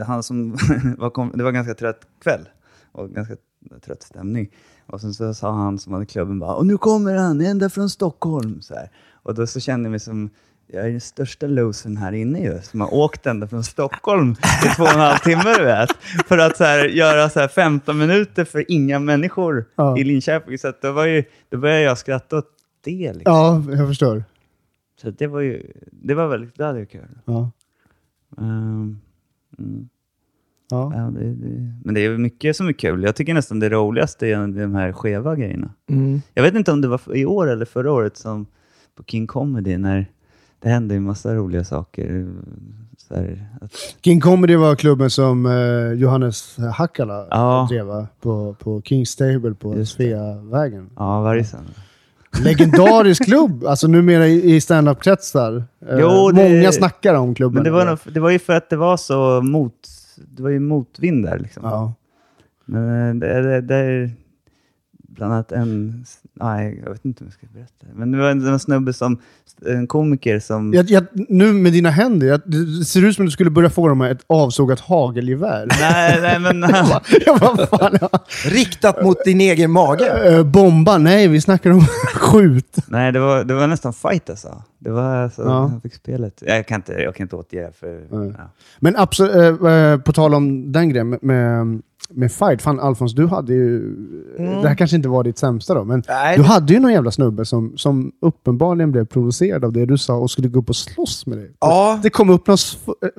eh, 0.00 0.06
han 0.06 0.22
som 0.22 0.56
var, 0.98 1.10
kom, 1.10 1.32
det 1.34 1.44
var 1.44 1.52
ganska 1.52 1.74
trött 1.74 2.00
kväll 2.22 2.48
och 2.92 3.10
ganska 3.10 3.36
trött 3.84 4.02
stämning. 4.02 4.48
Och 4.88 5.00
sen 5.00 5.14
så 5.14 5.34
sa 5.34 5.52
han 5.52 5.78
som 5.78 5.92
hade 5.92 6.06
klubben 6.06 6.38
bara, 6.38 6.54
och 6.54 6.66
nu 6.66 6.78
kommer 6.78 7.14
han, 7.14 7.40
ända 7.40 7.70
från 7.70 7.90
Stockholm. 7.90 8.60
Så 8.62 8.74
här. 8.74 8.90
Och 9.22 9.34
då 9.34 9.46
så 9.46 9.60
kände 9.60 9.86
jag 9.86 9.90
mig 9.90 10.00
som, 10.00 10.30
jag 10.66 10.86
är 10.86 10.90
den 10.90 11.00
största 11.00 11.46
losern 11.46 11.96
här 11.96 12.12
inne 12.12 12.40
ju, 12.40 12.60
som 12.62 12.80
har 12.80 12.94
åkt 12.94 13.26
ända 13.26 13.48
från 13.48 13.64
Stockholm 13.64 14.30
i 14.32 14.76
två 14.76 14.82
och 14.82 14.88
en 14.90 15.00
halv 15.00 15.18
timme, 15.18 15.54
du 15.58 15.64
vet. 15.64 15.90
För 16.28 16.38
att 16.38 16.56
så 16.56 16.64
här, 16.64 16.84
göra 16.84 17.30
så 17.30 17.40
här 17.40 17.48
15 17.48 17.98
minuter 17.98 18.44
för 18.44 18.64
inga 18.70 18.98
människor 18.98 19.64
Ja. 19.76 19.98
i 19.98 20.04
Linköping. 20.04 20.58
Så 20.58 20.68
att 20.68 20.82
då, 20.82 20.92
var 20.92 21.04
ju, 21.06 21.24
då 21.50 21.58
började 21.58 21.80
jag 21.82 21.98
skratta 21.98 22.38
åt 22.38 22.48
det. 22.84 23.12
Liksom. 23.12 23.22
Ja, 23.34 23.62
jag 23.76 23.88
förstår. 23.88 24.24
Så 25.02 25.10
det 25.10 25.26
var 25.26 25.40
ju, 25.40 25.72
det 25.92 26.14
var 26.14 26.28
väldigt, 26.28 26.56
det 26.56 26.64
hade 26.64 26.78
jag 26.78 26.90
kul. 26.90 27.08
Ja. 27.24 27.50
Ehm, 28.38 29.00
mm, 29.58 29.88
Ja. 30.70 30.88
men 31.84 31.94
det 31.94 32.04
är 32.04 32.18
mycket 32.18 32.56
som 32.56 32.68
är 32.68 32.72
kul. 32.72 33.02
Jag 33.02 33.16
tycker 33.16 33.34
nästan 33.34 33.60
det 33.60 33.68
roligaste 33.68 34.26
är 34.26 34.46
de 34.60 34.74
här 34.74 34.92
skeva 34.92 35.36
grejerna. 35.36 35.70
Mm. 35.90 36.22
Jag 36.34 36.42
vet 36.42 36.54
inte 36.54 36.72
om 36.72 36.80
det 36.80 36.88
var 36.88 37.00
i 37.16 37.26
år 37.26 37.50
eller 37.50 37.64
förra 37.64 37.92
året 37.92 38.16
som 38.16 38.46
på 38.96 39.04
King 39.04 39.26
Comedy 39.26 39.76
när 39.76 40.06
det 40.62 40.68
hände 40.68 40.94
en 40.94 41.02
massa 41.02 41.34
roliga 41.34 41.64
saker. 41.64 42.26
Här, 43.10 43.46
att, 43.60 43.72
King 44.04 44.20
Comedy 44.20 44.56
var 44.56 44.76
klubben 44.76 45.10
som 45.10 45.46
eh, 45.46 45.92
Johannes 45.92 46.56
Hakkala 46.74 47.26
Ja. 47.30 47.68
drev 47.70 48.06
på, 48.20 48.56
på 48.58 48.82
Kings 48.84 49.08
Stable 49.10 49.54
på. 49.54 49.84
Sveavägen. 49.84 50.90
ja, 50.96 51.20
varje 51.22 51.44
söndag. 51.44 51.70
Legendarisk 52.44 53.24
klubb, 53.24 53.64
alltså 53.66 53.86
numera 53.86 54.26
i, 54.26 54.54
i 54.54 54.60
standup-kretsar. 54.60 55.64
Eh, 55.90 56.32
Många 56.34 56.72
snackar 56.72 57.14
om 57.14 57.34
klubben. 57.34 57.54
Men 57.54 57.64
det 57.64 57.70
var, 57.70 57.86
nog, 57.86 57.98
det 58.14 58.20
var 58.20 58.30
ju 58.30 58.38
för 58.38 58.52
att 58.52 58.70
det 58.70 58.76
var 58.76 58.96
så 58.96 59.40
mot, 59.42 59.74
det 60.26 60.42
var 60.42 60.50
ju 60.50 60.60
motvind 60.60 61.24
där 61.24 61.38
liksom. 61.38 61.64
Ja. 61.64 61.94
Men 62.64 63.08
eh, 63.08 63.14
det, 63.14 63.42
det, 63.42 63.60
det 63.60 63.74
är 63.74 64.10
bland 65.18 65.32
annat 65.32 65.52
en, 65.52 66.04
nej 66.34 66.80
jag 66.84 66.90
vet 66.92 67.04
inte 67.04 67.24
om 67.24 67.26
jag 67.26 67.34
ska 67.34 67.46
berätta. 67.54 67.86
Men 67.94 68.12
det 68.12 68.18
var 68.18 68.30
en, 68.30 68.46
en 68.46 68.58
snubbe 68.58 68.92
som, 68.92 69.18
en 69.66 69.86
komiker 69.86 70.40
som, 70.40 70.74
Jag, 70.74 70.90
jag, 70.90 71.04
nu 71.14 71.52
med 71.52 71.72
dina 71.72 71.90
händer, 71.90 72.26
jag, 72.26 72.40
det 72.44 72.84
ser 72.84 73.04
ut 73.04 73.16
som 73.16 73.24
att 73.24 73.26
du 73.26 73.30
skulle 73.30 73.50
börja 73.50 73.70
forma 73.70 74.10
ett 74.10 74.18
avsågat 74.26 74.80
hagelgevär. 74.80 75.66
nej, 75.80 76.18
nej 76.22 76.38
men 76.40 76.60
jag 77.26 77.38
bara, 77.40 77.66
fan, 77.66 77.98
ja. 78.00 78.10
Riktat 78.44 79.02
mot 79.04 79.24
din 79.24 79.40
egen 79.40 79.70
mage. 79.70 80.32
Eh, 80.36 80.42
bomba? 80.44 80.98
Nej, 80.98 81.28
vi 81.28 81.40
snackar 81.40 81.70
om 81.70 81.80
skjut. 82.14 82.76
nej 82.86 83.12
det 83.12 83.20
var, 83.20 83.44
det 83.44 83.54
var 83.54 83.66
nästan 83.66 83.92
fight 83.92 84.30
alltså. 84.30 84.62
Det 84.78 84.90
var 84.90 85.16
alltså, 85.16 85.42
Ja. 85.42 85.60
han 85.66 85.80
fick 85.80 85.94
spelet. 85.94 86.42
Jag 86.46 86.66
kan 86.66 86.76
inte, 86.76 86.92
jag 86.92 87.14
kan 87.14 87.24
inte 87.24 87.36
återge 87.36 87.66
det 87.66 87.72
för, 87.72 88.16
Nej. 88.16 88.34
ja. 88.38 88.50
Men 88.78 88.96
absolut, 88.96 89.62
eh, 89.62 89.72
eh, 89.72 89.98
på 90.00 90.12
tal 90.12 90.34
om 90.34 90.72
den 90.72 90.88
grejen 90.88 91.08
med, 91.08 91.22
med 91.22 91.82
med 92.14 92.32
fight. 92.32 92.62
Fan 92.62 92.80
Alfons, 92.80 93.14
du 93.14 93.26
hade 93.26 93.54
ju... 93.54 93.94
Det 94.38 94.68
här 94.68 94.74
kanske 94.74 94.96
inte 94.96 95.08
var 95.08 95.24
ditt 95.24 95.38
sämsta 95.38 95.74
då, 95.74 95.84
men 95.84 95.94
Mm. 95.94 96.02
Nej, 96.08 96.36
du 96.36 96.42
det- 96.42 96.48
hade 96.48 96.72
ju 96.72 96.80
någon 96.80 96.92
jävla 96.92 97.10
snubbe 97.10 97.44
som, 97.44 97.72
som 97.76 98.12
uppenbarligen 98.22 98.92
blev 98.92 99.04
provocerad 99.06 99.64
av 99.64 99.72
det 99.72 99.86
du 99.86 99.98
sa 99.98 100.14
och 100.14 100.30
skulle 100.30 100.48
gå 100.48 100.58
upp 100.58 100.68
och 100.68 100.76
slåss 100.76 101.26
med 101.26 101.38
dig. 101.38 101.50
Ja. 101.60 101.98
Det 102.02 102.10
kom 102.10 102.30
upp 102.30 102.46
någon... 102.46 102.56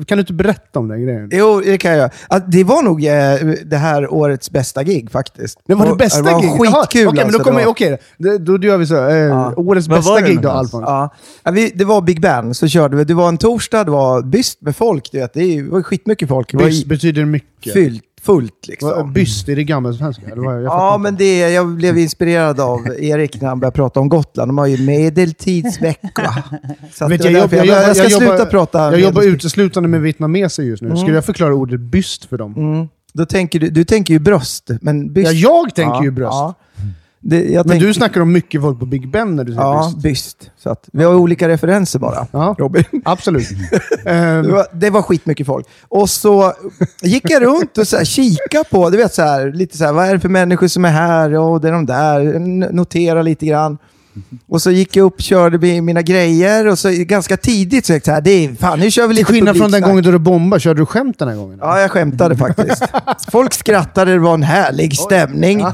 Kan 0.06 0.18
du 0.18 0.20
inte 0.20 0.34
berätta 0.34 0.80
om 0.80 0.88
den 0.88 1.04
grejen? 1.04 1.30
Jo, 1.34 1.62
det 1.66 1.78
kan 1.78 1.92
jag 1.98 2.10
Det 2.48 2.64
var 2.64 2.84
nog 2.84 3.06
eh, 3.06 3.56
det 3.66 3.78
här 3.78 4.14
årets 4.14 4.52
bästa 4.52 4.84
gig 4.84 5.12
faktiskt. 5.12 5.60
Det 5.68 5.76
var 5.76 5.86
det 5.90 5.96
bästa 5.96 6.22
Det 6.22 6.32
var 6.32 6.42
gig? 6.42 6.50
Skitkul 6.52 6.74
Okej, 6.80 7.06
men 7.06 7.20
alltså, 7.26 7.38
då 7.38 7.44
kommer 7.44 7.60
jag... 7.60 7.66
var- 7.66 7.72
Okej, 7.72 7.98
då, 8.18 8.38
då, 8.38 8.58
då 8.58 8.68
gör 8.68 8.78
vi 8.78 8.86
så. 8.86 9.08
Eh, 9.08 9.16
Ja. 9.18 9.54
Årets 9.58 9.88
Var 9.88 9.98
bästa 9.98 10.22
gig 10.22 10.42
då? 10.42 10.50
Alfons. 10.50 10.84
Ja. 10.88 11.10
Vi, 11.52 11.72
det 11.76 11.86
var 11.86 12.02
Big 12.02 12.22
Ben, 12.22 12.54
så 12.54 12.68
körde 12.68 12.98
vi. 12.98 13.04
Det 13.04 13.14
var 13.14 13.30
en 13.30 13.38
torsdag, 13.38 13.84
det 13.84 13.92
var 13.92 14.22
byst 14.22 14.62
med 14.62 14.76
folk. 14.76 15.12
Du 15.12 15.20
vet. 15.20 15.34
Det 15.34 15.62
var 15.62 15.82
skitmycket 15.82 16.30
folk. 16.30 16.54
Byst 16.54 16.86
betyder 16.86 17.26
mycket. 17.26 17.74
fyllt, 17.74 18.04
fullt 18.22 18.68
liksom. 18.68 19.14
Byst, 19.14 19.50
är 19.50 19.56
det 19.56 19.64
fattar 20.00 20.62
Ja, 20.64 20.98
men 20.98 21.16
det, 21.16 21.40
jag 21.40 21.68
blev 21.68 21.98
inspirerad 21.98 22.60
av 22.60 22.88
Erik 23.00 23.42
när 23.42 23.50
han 23.50 23.60
började 23.60 23.76
prata 23.76 24.00
om 24.00 24.10
Gotland. 24.10 24.50
De 24.50 24.58
har 24.58 24.68
ju 24.68 24.86
medeltidsvecka. 24.86 26.44
Så 26.94 27.08
Vet 27.08 27.24
jag, 27.24 27.34
jag, 27.34 27.54
jag, 27.54 27.68
jag, 27.68 27.98
ska 27.98 28.10
sluta 28.10 28.46
prata 28.46 28.92
Jag 28.92 29.00
jobbar 29.00 29.24
uteslutande 29.24 29.90
med 29.90 30.02
vietnameser 30.02 30.64
just 30.64 30.82
nu. 30.82 30.98
Skulle 30.98 31.16
jag 31.16 31.26
förklara 31.26 31.54
ordet 31.56 31.80
byst 31.80 32.26
för 32.26 32.38
dem? 32.38 32.54
Mm. 32.58 32.88
Då 33.14 33.26
tänker 33.26 33.60
du, 33.60 33.70
du 33.70 33.84
tänker 33.84 34.14
ju 34.14 34.20
bröst, 34.20 34.70
men 34.82 35.14
byst... 35.14 35.32
Ja, 35.32 35.64
jag 35.66 35.76
tänker 35.76 36.04
ju 36.04 36.12
bröst. 36.12 36.56
Det, 37.22 37.54
Men 37.56 37.64
tänker, 37.64 37.88
du 37.88 37.94
snackar 37.94 38.22
om 38.22 38.32
mycket 38.32 38.62
folk 38.62 38.80
på 38.80 38.86
Big 38.86 39.12
Ben 39.12 39.36
när 39.36 39.44
du 39.44 39.52
säger 39.52 39.62
Ja, 39.68 39.92
byst. 39.96 40.04
byst. 40.04 40.52
Så 40.58 40.70
att, 40.70 40.90
vi 40.94 41.04
har 41.04 41.16
olika 41.16 41.48
referenser 41.50 42.00
bara, 42.00 42.28
Ja. 42.32 42.56
Robin. 42.60 42.84
Absolut. 43.06 43.48
Det 44.04 44.10
Ehm, 44.10 44.52
var, 44.52 44.66
det 44.74 44.90
var 44.90 45.02
skitmycket 45.02 45.48
folk. 45.48 45.68
Och 45.88 46.10
så 46.10 46.54
gick 47.02 47.30
jag 47.32 47.42
runt 47.44 47.78
och 47.78 47.88
så 47.88 47.98
här, 47.98 48.06
kika 48.06 48.64
på, 48.72 48.90
du 48.90 48.98
vet 48.98 49.14
så 49.14 49.22
här, 49.22 49.52
lite 49.52 49.78
så 49.78 49.86
här, 49.86 49.94
vad 49.94 50.08
är 50.08 50.14
det 50.14 50.20
för 50.20 50.30
människor 50.30 50.68
som 50.68 50.86
är 50.86 50.90
här? 50.92 51.34
Och 51.38 51.62
det 51.62 51.68
är 51.68 51.72
de 51.72 51.86
där. 51.86 52.40
Notera 52.74 53.22
lite 53.22 53.46
grann. 53.46 53.78
Och 54.48 54.62
så 54.62 54.72
gick 54.72 54.96
jag 54.96 55.06
upp, 55.06 55.22
körde 55.22 55.58
mi- 55.58 55.82
mina 55.82 56.02
grejer 56.02 56.68
och 56.68 56.80
så 56.80 56.90
ganska 56.92 57.38
tidigt 57.38 57.86
så 57.86 57.94
jag 57.94 58.06
så 58.06 58.12
här, 58.12 58.22
det 58.22 58.32
är, 58.32 58.56
fan 58.56 58.80
nu 58.80 58.92
kör 58.92 59.02
vi 59.04 59.08
till 59.08 59.16
lite 59.16 59.34
skillnad 59.34 59.58
från 59.58 59.72
den 59.72 59.82
gången 59.82 60.04
då 60.04 60.12
du 60.12 60.18
bombade, 60.18 60.60
körde 60.60 60.82
du 60.82 60.86
skämt 60.86 61.20
den 61.20 61.28
här 61.28 61.36
gången? 61.36 61.60
Ja, 61.62 61.80
jag 61.82 61.92
skämtade 61.92 62.38
faktiskt. 62.38 62.84
Folk 63.32 63.54
skrattade, 63.54 64.12
det 64.12 64.20
var 64.20 64.34
en 64.34 64.44
härlig 64.44 64.98
stämning. 64.98 65.66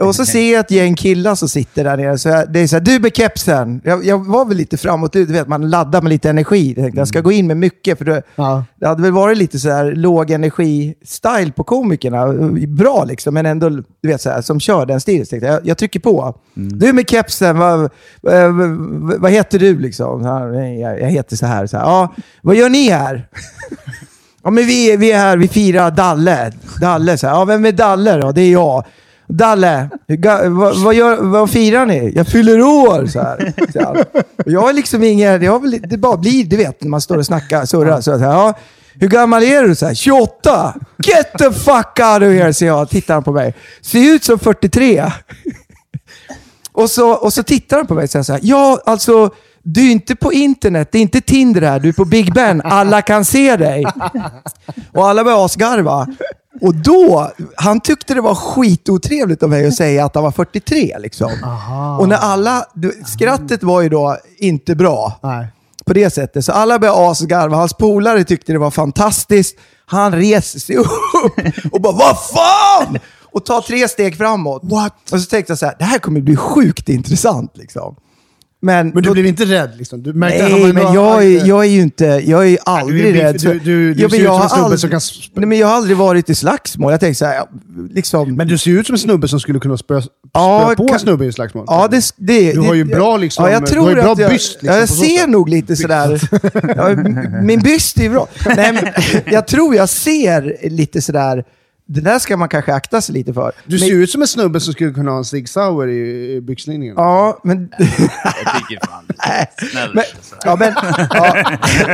Och 0.00 0.14
så 0.14 0.26
ser 0.26 0.52
jag 0.52 0.60
ett 0.60 0.70
gäng 0.70 0.94
killar 0.94 1.34
som 1.34 1.48
sitter 1.48 1.84
där 1.84 1.96
nere. 1.96 2.18
Så 2.18 2.28
jag, 2.28 2.52
det 2.52 2.60
är 2.60 2.66
så 2.66 2.76
här, 2.76 2.80
du 2.80 2.98
med 2.98 3.16
kepsen. 3.16 3.80
Jag, 3.84 4.04
jag 4.06 4.26
var 4.26 4.44
väl 4.44 4.56
lite 4.56 4.76
framåt, 4.76 5.12
du 5.12 5.24
vet, 5.24 5.48
man 5.48 5.70
laddar 5.70 6.02
med 6.02 6.10
lite 6.10 6.30
energi. 6.30 6.68
Jag 6.76 6.84
tänkte, 6.84 7.00
jag 7.00 7.08
ska 7.08 7.20
gå 7.20 7.32
in 7.32 7.46
med 7.46 7.56
mycket, 7.56 7.98
för 7.98 8.04
det, 8.04 8.22
Ja. 8.36 8.64
det 8.80 8.86
hade 8.86 9.02
väl 9.02 9.12
varit 9.12 9.38
lite 9.38 9.58
så 9.58 9.70
här 9.70 9.92
låg 9.92 10.30
energi-style 10.30 11.52
på 11.52 11.64
komikerna. 11.64 12.26
Bra 12.68 13.04
liksom, 13.04 13.34
men 13.34 13.46
ändå, 13.46 13.68
du 13.68 14.08
vet, 14.08 14.20
så 14.22 14.30
här, 14.30 14.42
som 14.42 14.60
kör 14.60 14.86
den 14.86 15.00
stilen. 15.00 15.26
Jag, 15.42 15.66
jag 15.66 15.78
trycker 15.78 16.00
på. 16.00 16.34
Du 16.54 16.92
med 16.92 17.08
kepsen, 17.10 17.58
vad, 17.58 17.77
vad, 18.20 18.34
eh, 18.34 18.52
vad, 19.18 19.30
heter 19.30 19.58
du 19.58 19.78
liksom? 19.78 20.22
Jag, 20.80 21.10
heter 21.10 21.36
så 21.36 21.46
här. 21.46 21.66
Så 21.66 21.76
här. 21.76 21.84
Ja, 21.84 22.14
vad 22.42 22.56
gör 22.56 22.68
ni 22.68 22.90
här? 22.90 23.28
Ja, 24.42 24.50
men 24.50 24.66
vi, 24.66 24.96
vi 24.96 25.12
är 25.12 25.18
här, 25.18 25.36
vi 25.36 25.48
firar 25.48 25.90
Dalle. 25.90 26.52
Dalle, 26.80 27.18
så 27.18 27.26
här. 27.26 27.34
Ja, 27.34 27.44
vem 27.44 27.64
är 27.64 27.72
Dalle 27.72 28.16
då? 28.16 28.32
Det 28.32 28.40
är 28.40 28.52
jag. 28.52 28.84
Dalle, 29.28 29.88
vad, 30.48 30.78
vad, 30.78 30.94
gör, 30.94 31.16
vad 31.16 31.50
firar 31.50 31.86
ni? 31.86 32.12
Jag 32.14 32.26
fyller 32.26 32.62
år, 32.62 33.06
så 33.06 33.20
här. 33.20 33.52
Så 33.72 33.78
här. 33.78 34.04
Och 34.44 34.52
jag 34.52 34.68
är 34.68 34.72
liksom 34.72 35.02
ingen, 35.02 35.42
jag 35.42 35.62
väl, 35.62 35.80
det 35.88 35.96
bara 35.96 36.16
blir, 36.16 36.44
du 36.44 36.56
vet, 36.56 36.82
när 36.82 36.88
man 36.88 37.00
står 37.00 37.18
och 37.18 37.26
snackar, 37.26 37.64
surrar. 37.64 38.00
Så 38.00 38.16
här, 38.16 38.30
ja, 38.30 38.54
hur 39.00 39.08
gammal 39.08 39.42
är 39.42 39.62
du? 39.62 39.74
Så 39.74 39.86
här, 39.86 39.94
28! 39.94 40.74
Get 41.04 41.32
the 41.38 41.52
fuck 41.52 42.00
out 42.14 42.22
of 42.22 42.28
here, 42.28 42.52
säger 42.52 42.72
jag. 42.72 42.88
Tittar 42.88 43.14
han 43.14 43.24
på 43.24 43.32
mig. 43.32 43.54
Ser 43.80 44.14
ut 44.14 44.24
som 44.24 44.38
43. 44.38 45.04
Och 46.78 46.90
så, 46.90 47.10
och 47.10 47.32
så 47.32 47.42
tittar 47.42 47.76
han 47.76 47.86
på 47.86 47.94
mig 47.94 48.04
och 48.04 48.10
säger 48.10 48.22
så 48.22 48.32
här, 48.32 48.40
ja 48.44 48.80
alltså, 48.86 49.30
du 49.62 49.88
är 49.88 49.92
inte 49.92 50.16
på 50.16 50.32
internet, 50.32 50.88
det 50.92 50.98
är 50.98 51.02
inte 51.02 51.20
Tinder 51.20 51.62
här, 51.62 51.80
du 51.80 51.88
är 51.88 51.92
på 51.92 52.04
Big 52.04 52.34
Ben, 52.34 52.62
alla 52.64 53.02
kan 53.02 53.24
se 53.24 53.56
dig. 53.56 53.86
Och 54.92 55.08
alla 55.08 55.24
började 55.24 55.44
asgarva. 55.44 56.06
Och 56.60 56.74
då, 56.74 57.30
han 57.56 57.80
tyckte 57.80 58.14
det 58.14 58.20
var 58.20 58.34
skitotrevligt 58.34 59.42
av 59.42 59.48
mig 59.48 59.66
att 59.66 59.74
säga 59.74 60.04
att 60.04 60.14
han 60.14 60.24
var 60.24 60.30
43 60.30 60.96
liksom. 60.98 61.30
Och 62.00 62.08
när 62.08 62.16
alla, 62.16 62.64
skrattet 63.06 63.62
var 63.62 63.80
ju 63.80 63.88
då 63.88 64.16
inte 64.38 64.74
bra 64.74 65.12
Nej. 65.22 65.46
på 65.86 65.92
det 65.92 66.10
sättet. 66.10 66.44
Så 66.44 66.52
alla 66.52 66.78
började 66.78 67.10
asgarva. 67.10 67.56
Hans 67.56 67.74
polare 67.74 68.24
tyckte 68.24 68.52
det 68.52 68.58
var 68.58 68.70
fantastiskt. 68.70 69.56
Han 69.86 70.12
reser 70.12 70.58
sig 70.58 70.76
upp 70.76 70.86
och 71.72 71.80
bara 71.80 71.92
“Vad 71.92 72.16
fan!” 72.22 72.98
Och 73.38 73.46
tar 73.46 73.60
tre 73.60 73.88
steg 73.88 74.16
framåt. 74.16 74.60
What? 74.64 74.94
Och 75.12 75.20
så 75.20 75.26
tänkte 75.30 75.50
jag 75.50 75.58
så 75.58 75.66
här, 75.66 75.74
det 75.78 75.84
här 75.84 75.98
kommer 75.98 76.20
bli 76.20 76.36
sjukt 76.36 76.88
intressant. 76.88 77.56
Liksom. 77.56 77.96
Men, 78.60 78.86
Men 78.88 78.94
du 79.02 79.08
då- 79.08 79.12
blev 79.12 79.26
inte 79.26 79.44
rädd? 79.44 79.70
Liksom. 79.78 80.02
Du 80.02 80.12
märkte 80.12 80.44
att 80.44 80.50
Nej, 80.52 80.62
var- 80.62 80.72
men 80.72 80.94
jag 80.94 81.24
är, 81.24 81.46
jag 81.46 81.64
är 81.64 81.68
ju 81.68 81.80
inte, 81.80 82.04
jag 82.04 82.48
är 82.48 82.58
aldrig 82.64 83.02
du 83.04 83.08
är 83.08 83.12
biff- 83.12 83.22
rädd. 83.22 83.40
du- 83.40 83.58
du- 83.58 83.94
du 83.94 84.02
Ja, 84.02 84.08
ser 84.10 84.16
ut 84.16 84.22
som 84.26 84.42
en 84.42 84.48
snubbe 84.48 84.64
aldrig- 84.64 84.80
som 84.80 84.90
kan 84.90 85.00
Nej, 85.34 85.46
men 85.46 85.58
jag 85.58 85.66
har 85.66 85.74
aldrig 85.74 85.96
varit 85.96 86.30
i 86.30 86.34
slagsmål. 86.34 86.90
Jag 86.92 87.00
tänkte 87.00 87.18
så 87.18 87.24
här, 87.24 87.42
liksom... 87.90 88.36
Men 88.36 88.48
du 88.48 88.58
ser 88.58 88.70
ut 88.70 88.86
som 88.86 88.94
en 88.94 88.98
snubbe 88.98 89.28
som 89.28 89.40
skulle 89.40 89.58
kunna 89.60 89.76
spöa, 89.76 90.02
Ja, 90.32 90.74
på 90.76 90.86
kan- 90.86 90.94
en 90.94 91.00
snubbe 91.00 91.24
i 91.26 91.32
slagsmål. 91.32 91.64
Ja, 91.68 91.88
det, 91.90 92.04
det, 92.16 92.52
Du 92.52 92.60
har 92.60 92.74
ju 92.74 92.84
bra 92.84 93.16
liksom- 93.16 93.44
ja, 93.44 93.50
jag 93.50 93.62
du 93.62 93.66
tror 93.66 93.82
har 93.82 93.88
ju 93.90 93.94
bra 93.94 94.12
att 94.12 94.18
jag, 94.18 94.30
byst, 94.30 94.52
liksom, 94.52 94.68
ja, 94.68 94.76
jag 94.78 94.88
ser 94.88 95.18
sätt. 95.18 95.28
nog 95.28 95.48
lite 95.48 95.76
sådär... 95.76 96.20
Ja, 96.76 96.88
min 97.42 97.60
byst 97.60 97.98
är 97.98 98.02
ju 98.02 98.10
bra. 98.10 98.28
Nej, 98.56 98.72
men, 98.72 98.84
jag 99.32 99.46
tror 99.46 99.74
jag 99.74 99.88
ser 99.88 100.68
lite 100.70 101.02
sådär... 101.02 101.44
Det 101.90 102.00
där 102.00 102.18
ska 102.18 102.36
man 102.36 102.48
kanske 102.48 102.74
akta 102.74 103.00
sig 103.00 103.12
lite 103.14 103.32
för. 103.32 103.52
Du 103.66 103.78
ser 103.78 103.86
ju 103.86 104.02
ut 104.02 104.10
som 104.10 104.22
en 104.22 104.28
snubbe 104.28 104.60
som 104.60 104.72
skulle 104.72 104.92
kunna 104.92 105.10
ha 105.10 105.18
en 105.18 105.24
Sig 105.24 105.46
Sauer 105.46 105.88
i, 105.88 106.32
i 106.36 106.40
byxlinningen. 106.40 106.94
Ja, 106.98 107.38
men... 107.44 107.68
Jag 107.78 107.88
tycker 108.58 108.86
fan 108.86 109.04
snällt. 109.72 109.94
men 109.94 110.04
ja, 110.44 110.56
men... 110.56 110.72
Ja, 111.10 111.34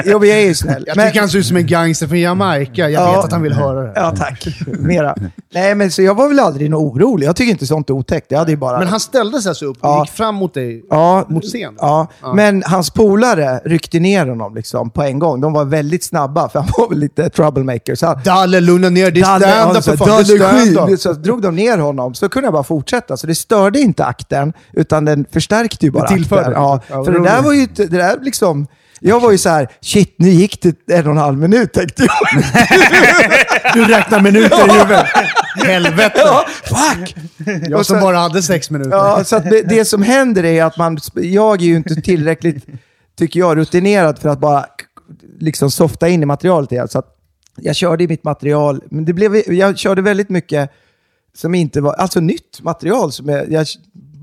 jo, 0.05 0.19
men 0.19 0.29
jag 0.29 0.39
är 0.39 0.47
ju 0.47 0.55
snäll. 0.55 0.85
Jag 0.87 0.97
men, 0.97 1.07
tycker 1.07 1.21
han 1.21 1.29
ser 1.29 1.39
ut 1.39 1.47
som 1.47 1.57
en 1.57 1.67
gangster 1.67 2.07
från 2.07 2.19
Jamaica. 2.21 2.89
Jag 2.89 2.91
Ja. 2.93 3.17
vet 3.17 3.25
att 3.25 3.33
han 3.33 3.43
vill 3.43 3.53
höra 3.53 3.83
det. 3.83 3.93
Ja, 3.97 4.11
tack. 4.17 4.47
Mera. 4.67 5.15
Nej, 5.55 5.75
men 5.75 5.91
så 5.91 6.03
jag 6.03 6.15
var 6.15 6.29
väl 6.29 6.39
aldrig 6.41 6.71
något 6.71 6.95
orolig. 6.95 7.27
Jag 7.27 7.37
tycker 7.37 7.51
inte 7.51 7.67
sånt 7.67 7.91
är 7.91 7.95
otäckt. 7.95 8.27
Jag 8.31 8.39
hade 8.39 8.51
ju 8.51 8.57
bara... 8.57 8.79
Men 8.79 8.89
han 8.89 9.01
ställde 9.01 9.43
sig 9.43 9.49
alltså 9.49 9.65
upp 9.67 9.77
och 9.77 9.89
Ja. 9.89 10.01
gick 10.05 10.11
fram 10.15 10.35
mot 10.35 10.55
dig. 10.55 10.85
Ja, 10.91 11.27
mot 11.29 11.45
scen. 11.45 11.75
Ja, 11.79 12.07
men 12.35 12.63
hans 12.67 12.91
polare 12.91 13.61
ryckte 13.65 14.01
ner 14.01 14.27
honom 14.27 14.55
liksom 14.55 14.91
på 14.91 15.03
en 15.03 15.19
gång. 15.19 15.41
De 15.41 15.53
var 15.53 15.65
väldigt 15.65 16.05
snabba, 16.05 16.49
för 16.49 16.59
han 16.61 16.69
var 16.79 16.89
väl 16.89 16.99
lite 16.99 17.31
troublemaker. 17.31 17.95
Så 17.95 18.07
han, 18.07 18.21
Dalle, 18.25 18.61
lugna 18.61 18.89
ner 18.89 19.11
dig. 19.11 19.23
Dalle, 19.23 19.47
Skit. 19.91 20.95
up. 20.95 21.01
Så 21.01 21.13
drog 21.13 21.43
de 21.43 21.57
ner 21.57 21.79
honom, 21.79 22.15
så 22.15 22.29
kunde 22.29 22.47
jag 22.47 22.53
bara 22.53 22.65
fortsätta. 22.65 23.17
Så 23.17 23.27
det 23.27 23.35
störde 23.35 23.81
inte 23.81 24.05
akten, 24.05 24.53
utan 24.73 25.05
den 25.05 25.25
förstärkte 25.33 25.87
ju 25.87 25.91
bara 25.93 26.03
Det 26.09 26.15
tillförde. 26.15 26.41
akten. 26.41 26.63
Ja, 26.63 26.81
Ja, 26.89 27.05
för 27.05 27.13
det 27.13 27.23
där 27.23 27.43
var 27.43 27.53
ju 27.53 27.67
det 27.77 27.87
där 27.87 28.19
liksom... 28.23 28.67
Jag 29.01 29.21
var 29.21 29.31
ju 29.33 29.39
så 29.39 29.49
här, 29.49 29.69
shit, 29.81 30.15
nu 30.19 30.29
gick 30.29 30.63
det 30.63 30.93
en 30.95 31.05
och 31.07 31.11
en 31.13 31.17
halv 31.19 31.39
minut 31.39 31.73
tänkte 31.73 32.03
jag. 32.03 32.43
Du 33.75 33.85
räknar 33.85 34.21
minuter 34.21 34.69
i 34.69 34.73
huvudet. 34.73 35.07
Helvete. 35.65 36.13
Ja, 36.25 36.45
fuck! 36.65 37.17
Jag 37.69 37.87
som 37.87 37.97
så- 37.99 38.03
bara 38.05 38.19
hade 38.19 38.43
sex 38.43 38.71
minuter. 38.71 38.91
Ja, 38.97 39.25
så 39.25 39.39
det, 39.39 39.63
det 39.63 39.85
som 39.85 40.03
händer 40.03 40.45
är 40.45 40.65
att 40.65 40.79
man, 40.79 40.99
jag 41.15 41.61
är 41.63 41.65
ju 41.67 41.77
inte 41.77 41.95
tillräckligt, 41.95 42.67
tycker 43.19 43.41
jag, 43.41 43.57
rutinerad 43.57 44.19
för 44.19 44.29
att 44.29 44.39
bara 44.41 44.67
liksom 45.41 45.71
softa 45.71 46.09
in 46.09 46.23
i 46.23 46.27
materialet 46.27 46.73
igen. 46.73 46.89
Så 46.89 46.99
att 46.99 47.07
jag 47.57 47.77
körde 47.77 48.05
i 48.05 48.09
mitt 48.09 48.25
material, 48.25 48.83
men 48.91 49.05
det 49.05 49.13
blev, 49.13 49.53
jag 49.53 49.79
körde 49.79 50.03
väldigt 50.03 50.29
mycket 50.29 50.71
som 51.35 51.55
inte 51.55 51.81
var, 51.81 51.93
alltså 51.93 52.21
nytt 52.21 52.63
material 52.63 53.13
som 53.13 53.29
jag, 53.29 53.53
jag 53.53 53.67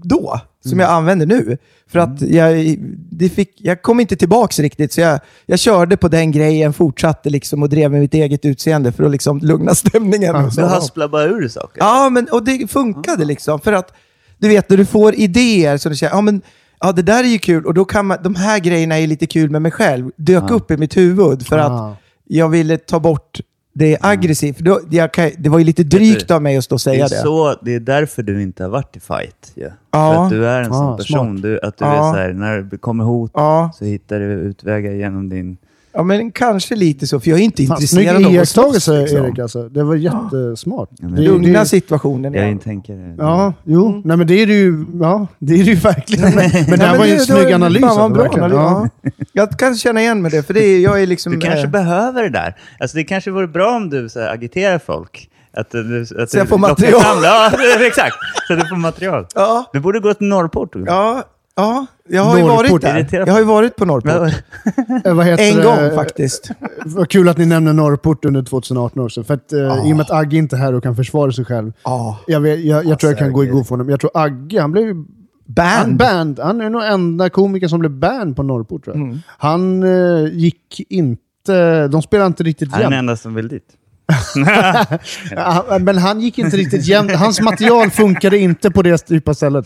då, 0.03 0.39
som 0.65 0.79
jag 0.79 0.89
använder 0.89 1.25
nu. 1.25 1.57
För 1.87 1.99
att 1.99 2.21
jag, 2.21 2.77
det 3.11 3.29
fick, 3.29 3.53
jag 3.57 3.81
kom 3.81 3.99
inte 3.99 4.15
tillbaka 4.15 4.63
riktigt, 4.63 4.93
så 4.93 5.01
jag, 5.01 5.19
jag 5.45 5.59
körde 5.59 5.97
på 5.97 6.07
den 6.07 6.31
grejen, 6.31 6.73
fortsatte 6.73 7.29
liksom 7.29 7.63
och 7.63 7.69
drev 7.69 7.91
med 7.91 7.99
mitt 8.01 8.13
eget 8.13 8.45
utseende 8.45 8.91
för 8.91 9.03
att 9.03 9.11
liksom 9.11 9.39
lugna 9.39 9.75
stämningen. 9.75 10.51
så. 10.51 10.61
Du 10.61 10.67
hasplar 10.67 11.07
bara 11.07 11.25
ur 11.25 11.47
saker. 11.47 11.79
Ja, 11.79 12.09
men, 12.09 12.27
och 12.31 12.43
det 12.43 12.71
funkade 12.71 13.25
liksom. 13.25 13.59
För 13.59 13.73
att, 13.73 13.93
du 14.37 14.47
vet, 14.47 14.69
när 14.69 14.77
du 14.77 14.85
får 14.85 15.15
idéer 15.15 15.77
så 15.77 15.89
du 15.89 15.95
säger, 15.95 16.13
ja 16.13 16.21
men, 16.21 16.41
ja 16.79 16.91
det 16.91 17.01
där 17.01 17.23
är 17.23 17.27
ju 17.27 17.39
kul 17.39 17.65
och 17.65 17.73
då 17.73 17.85
kan 17.85 18.05
man, 18.05 18.17
de 18.23 18.35
här 18.35 18.59
grejerna 18.59 18.99
är 18.99 19.07
lite 19.07 19.25
kul 19.27 19.49
med 19.49 19.61
mig 19.61 19.71
själv. 19.71 20.11
Dök 20.15 20.51
upp 20.51 20.71
i 20.71 20.77
mitt 20.77 20.97
huvud 20.97 21.47
för 21.47 21.57
att 21.57 21.97
jag 22.35 22.49
ville 22.49 22.77
ta 22.77 22.99
bort 22.99 23.39
det 23.73 23.97
aggressivt. 24.01 24.57
Då, 24.59 24.79
jag 24.89 25.13
kan, 25.13 25.29
det 25.37 25.49
var 25.49 25.59
ju 25.59 25.65
lite 25.65 25.83
drygt 25.83 26.31
av 26.31 26.41
mig 26.41 26.57
att 26.57 26.63
stå 26.63 26.75
och 26.75 26.79
Det 26.79 26.83
säga 26.83 27.05
är, 27.05 27.09
det. 27.09 27.15
så, 27.15 27.55
det 27.61 27.75
är 27.75 27.79
därför 27.79 28.23
du 28.23 28.41
inte 28.41 28.63
har 28.63 28.69
varit 28.69 28.95
i 28.95 28.99
fight. 28.99 29.51
Ja. 29.55 29.67
Ja. 29.91 30.13
För 30.13 30.23
att 30.23 30.29
du 30.29 30.47
är 30.47 30.59
en 30.61 30.73
sån 30.73 30.93
Ah, 30.93 30.97
person. 30.97 31.41
Du, 31.41 31.59
att 31.59 31.77
du 31.77 31.85
Ja. 31.85 32.09
är 32.09 32.13
så 32.13 32.19
här, 32.19 32.33
när 32.33 32.61
det 32.61 32.77
kommer 32.77 33.03
hot 33.03 33.31
Ja. 33.33 33.71
så 33.75 33.85
hittar 33.85 34.19
du 34.19 34.25
utvägar 34.25 34.91
genom 34.91 35.29
din... 35.29 35.57
ja, 35.93 36.03
men 36.03 36.31
kanske 36.31 36.75
lite 36.75 37.07
så, 37.07 37.19
för 37.19 37.29
jag 37.29 37.39
är 37.39 37.43
inte 37.43 37.63
Fan, 37.65 37.75
intresserad 37.75 38.25
av 38.25 38.39
att 38.41 38.49
slåss. 38.49 38.73
Liksom. 38.87 38.95
Erik 39.25 39.39
alltså. 39.39 39.69
Det 39.69 39.83
var 39.83 39.95
jättesmart. 39.95 40.89
Det- 40.91 41.21
Lugna 41.21 41.59
det- 41.59 41.65
situationen. 41.65 42.33
Jag 42.33 42.43
ja. 42.45 42.49
inte 42.49 42.63
tänker... 42.63 43.15
Ja, 43.17 43.53
jo. 43.63 44.01
Nej 44.05 44.17
men 44.17 44.27
det 44.27 44.33
är 44.41 44.47
det 44.47 44.53
ju, 44.53 44.85
ja, 45.01 45.27
det 45.39 45.53
är 45.53 45.57
det 45.57 45.63
ju 45.71 45.75
verkligen. 45.75 46.23
Men, 46.35 46.49
men 46.69 46.79
det 46.79 46.85
här 46.85 46.93
Ja, 46.93 46.99
var 46.99 47.05
ju 47.05 47.11
en 47.11 47.17
det- 47.17 47.23
snygg 47.25 47.47
det- 47.47 47.55
analys. 47.55 47.81
fan, 47.81 47.89
alltså, 47.89 48.09
bra 48.09 48.43
analys. 48.45 48.53
Ja. 48.55 48.87
Ja. 49.01 49.09
Jag 49.33 49.59
kan 49.59 49.75
känna 49.75 50.01
igen 50.01 50.21
med 50.21 50.31
det, 50.31 50.43
för 50.43 50.53
det 50.53 50.63
är, 50.65 50.79
jag 50.79 51.01
är 51.01 51.07
liksom... 51.07 51.31
Du 51.33 51.39
kanske 51.39 51.63
eh, 51.65 51.69
behöver 51.71 52.23
det 52.23 52.29
där. 52.29 52.55
Alltså 52.79 52.97
det 52.97 53.03
kanske 53.03 53.31
vore 53.31 53.47
bra 53.47 53.75
om 53.75 53.89
du 53.89 54.09
så 54.09 54.19
här, 54.19 54.33
agiterar 54.33 54.79
folk. 54.79 55.27
Att, 55.53 55.75
att 56.21 56.29
Så 56.29 56.37
jag 56.37 56.45
du 56.45 56.49
får 56.49 56.57
material. 56.57 57.01
Fram, 57.01 57.23
ja, 57.23 57.51
exakt. 57.87 58.15
Så 58.47 58.55
du 58.55 58.67
får 58.67 58.75
material. 58.75 59.25
Ja, 59.35 59.69
Du 59.73 59.79
borde 59.79 59.99
gå 59.99 60.13
till 60.13 60.27
Norrport. 60.27 60.75
ja, 60.85 61.23
ja. 61.61 61.85
Jag 62.09 62.23
har 62.23 62.37
ju 62.37 62.43
Norrport, 62.43 62.83
varit 62.83 63.09
där. 63.11 63.19
Jag 63.19 63.33
har 63.33 63.39
ju 63.39 63.45
varit 63.45 63.75
på 63.75 63.85
Norrport. 63.85 64.11
Men, 64.85 65.01
Eh, 65.05 65.13
vad 65.13 65.25
heter 65.25 65.43
En 65.51 65.57
det? 65.57 65.63
gång 65.63 65.95
faktiskt. 65.95 66.51
Vad 66.85 67.09
kul 67.09 67.29
att 67.29 67.37
ni 67.37 67.45
nämner 67.45 67.73
Norrport 67.73 68.25
under 68.25 68.43
2018 68.43 69.03
också. 69.03 69.23
För 69.23 69.33
att, 69.33 69.53
eh, 69.53 69.59
Ja. 69.59 69.85
I 69.87 69.93
och 69.93 69.97
med 69.97 70.01
att 70.01 70.11
Agge 70.11 70.37
inte 70.37 70.55
är 70.55 70.57
här 70.57 70.73
och 70.73 70.83
kan 70.83 70.95
försvara 70.95 71.31
sig 71.31 71.45
själv. 71.45 71.71
Ja. 71.83 72.19
Jag, 72.27 72.39
vet, 72.41 72.59
jag, 72.59 72.85
jag 72.85 72.99
tror 72.99 73.11
jag 73.11 73.19
kan 73.19 73.33
gå 73.33 73.43
i 73.43 73.47
god 73.47 73.65
för 73.67 73.69
honom. 73.69 73.89
Jag 73.89 73.99
tror 73.99 74.11
Agge, 74.13 74.61
han 74.61 74.71
blev 74.71 74.85
ju 74.85 74.95
Band. 75.45 75.97
band. 75.97 76.39
han 76.39 76.61
är 76.61 76.69
nog 76.69 76.83
enda 76.83 77.29
komikern 77.29 77.69
som 77.69 77.79
blev 77.79 77.91
band 77.91 78.35
på 78.35 78.43
Norrport 78.43 78.83
tror 78.83 78.95
jag. 78.97 79.05
Mm. 79.05 79.19
Han 79.37 79.83
eh, 79.83 80.25
gick 80.33 80.81
inte... 80.89 81.87
De 81.87 82.01
spelade 82.01 82.27
inte 82.27 82.43
riktigt 82.43 82.71
han 82.71 82.79
är 82.79 82.83
den 82.83 82.91
jämnt. 82.91 82.99
enda 82.99 83.15
som 83.17 83.33
vill 83.35 83.47
dit. 83.47 83.65
Men 85.81 85.97
han 85.97 86.21
gick 86.21 86.37
inte 86.37 86.57
riktigt 86.57 86.85
jämnt. 86.87 87.11
Hans 87.15 87.41
material 87.41 87.89
funkade 87.89 88.37
inte 88.37 88.71
på 88.71 88.81
det 88.81 89.09
djupa 89.11 89.33
stället. 89.33 89.65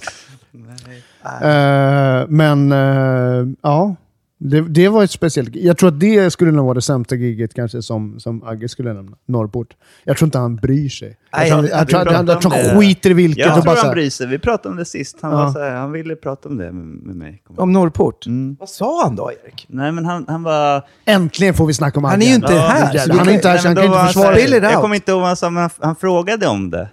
Eh, 1.42 2.26
men 2.30 2.72
eh, 2.72 3.48
ja, 3.62 3.96
det, 4.38 4.62
det 4.62 4.88
var 4.90 5.04
ett 5.04 5.12
speciellt. 5.12 5.56
Jag 5.56 5.78
tror 5.78 5.90
att 5.90 6.00
det 6.00 6.32
skulle 6.32 6.52
nog 6.52 6.66
vara 6.66 6.74
det 6.74 6.82
sämsta 6.82 7.16
giget 7.16 7.54
kanske 7.54 7.82
som, 7.82 8.20
som 8.20 8.44
Agge 8.44 8.68
skulle 8.70 8.94
nämna. 8.94 9.18
Norrport. 9.28 9.68
Jag 10.04 10.18
tror 10.18 10.28
inte 10.28 10.38
han 10.38 10.56
bryr 10.56 10.90
sig. 10.90 11.18
Nej, 11.38 11.50
jag 11.50 11.58
tror, 11.58 11.70
jag- 11.70 11.80
jag 11.80 11.88
tror, 11.90 12.14
han, 12.14 12.28
jag 12.28 12.42
tror 12.42 12.52
han 12.52 12.80
skiter 12.80 13.10
i 13.10 13.14
vilket. 13.14 13.38
Jag 13.46 13.48
och 13.48 13.54
tror 13.54 13.66
bara 13.66 13.76
så 13.76 13.86
han 13.86 13.94
bryr 13.94 14.10
sig. 14.10 14.28
Vi 14.28 14.40
pratade 14.40 14.70
om 14.70 14.76
det 14.78 14.86
sist. 14.86 15.18
Han, 15.22 15.32
Ja. 15.32 15.38
var 15.38 15.52
så 15.52 15.60
här, 15.60 15.72
han 15.76 15.92
ville 15.92 16.16
prata 16.16 16.50
om 16.50 16.58
det 16.58 16.72
med, 16.72 16.86
med 16.86 17.16
mig. 17.16 17.42
Om 17.58 17.72
Norrport. 17.74 18.26
Mm. 18.26 18.56
Vad 18.60 18.70
sa 18.70 19.04
han 19.04 19.16
då, 19.16 19.32
Erik? 19.32 19.66
Nej, 19.70 19.92
men 19.92 20.06
han, 20.06 20.26
han 20.28 20.44
var... 20.44 20.84
Äntligen 21.06 21.54
får 21.54 21.66
vi 21.66 21.74
snacka 21.74 22.00
om 22.00 22.06
Agge. 22.06 22.12
Han 22.12 22.22
är 22.22 22.26
ju 22.26 22.36
inte 22.36 22.54
Ja, 22.54 22.60
här. 22.60 23.08
du 23.08 23.18
Han 23.18 23.28
är 23.30 23.34
inte 23.34 23.50
här, 23.50 23.58
så 23.58 23.68
han 23.68 23.76
kan 23.76 23.86
inte 23.86 23.98
försvara 24.08 24.34
här- 24.36 24.72
Jag 24.72 24.82
kommer 24.82 24.96
inte 24.96 25.12
ihåg 25.12 25.20
vad 25.20 25.28
han 25.28 25.38
sa, 25.38 25.50
men 25.50 25.62
han, 25.62 25.70
han 25.80 25.96
frågade 25.96 26.48
om 26.48 26.70
det. 26.70 26.90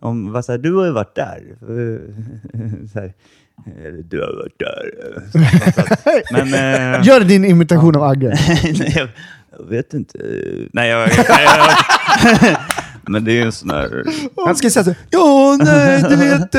Om, 0.00 0.32
vad 0.32 0.44
så 0.44 0.52
här, 0.52 0.58
du 0.58 0.74
har 0.74 0.84
ju 0.84 0.90
varit 0.92 1.14
där. 1.14 1.42
Så 2.92 2.98
här, 3.00 3.12
"Eller, 3.66 4.02
du 4.02 4.20
har 4.20 4.36
varit 4.36 4.58
där. 4.58 4.90
Men... 6.44 6.54
Eh, 6.94 7.06
Gör 7.06 7.20
din 7.20 7.44
imitation 7.44 7.96
av 7.96 8.02
Agge. 8.02 8.28
nej, 8.62 8.92
jag, 8.96 9.08
jag 9.58 9.68
vet 9.68 9.94
inte. 9.94 10.18
Nej, 10.72 10.88
jag... 10.88 11.08
Nej, 11.08 11.46
jag 12.42 12.56
men 13.08 13.24
det 13.24 13.32
är 13.32 13.34
ju 13.34 13.42
en 13.42 13.52
sån 13.52 13.70
här... 13.70 14.04
Han 14.44 14.56
ska 14.56 14.70
säga 14.70 14.84
så 14.84 14.94
Ja, 15.10 15.58
nej, 15.64 16.04
du 16.08 16.16
vet. 16.16 16.54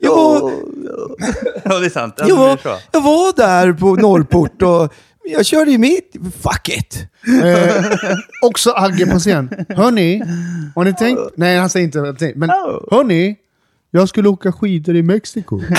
Jag 0.00 0.14
var, 0.14 0.52
Ja, 1.64 1.78
det 1.78 1.86
är 1.86 1.90
sant. 1.90 2.14
Ja, 2.18 2.28
jag, 2.28 2.36
var, 2.36 2.58
jag 2.92 3.00
var 3.00 3.36
där 3.36 3.72
på 3.72 3.94
Norrport 3.94 4.62
och 4.62 4.94
jag 5.24 5.46
körde 5.46 5.70
ju 5.70 5.78
mitt. 5.78 6.16
Fuck 6.42 6.68
it. 6.68 7.06
Eh, 7.44 7.84
också 8.42 8.70
Agge 8.70 9.06
på 9.06 9.18
scen. 9.18 9.50
Hörni, 9.68 10.22
har 10.74 10.84
ni 10.84 10.94
tänkt? 10.94 11.20
Nej, 11.36 11.58
han 11.58 11.70
säger 11.70 11.84
inte 11.84 11.98
jag. 11.98 12.36
Men 12.36 12.50
hörni, 12.90 13.36
jag 13.94 14.08
skulle 14.08 14.28
åka 14.28 14.52
skidor 14.52 14.96
i 14.96 15.02
Mexiko. 15.02 15.60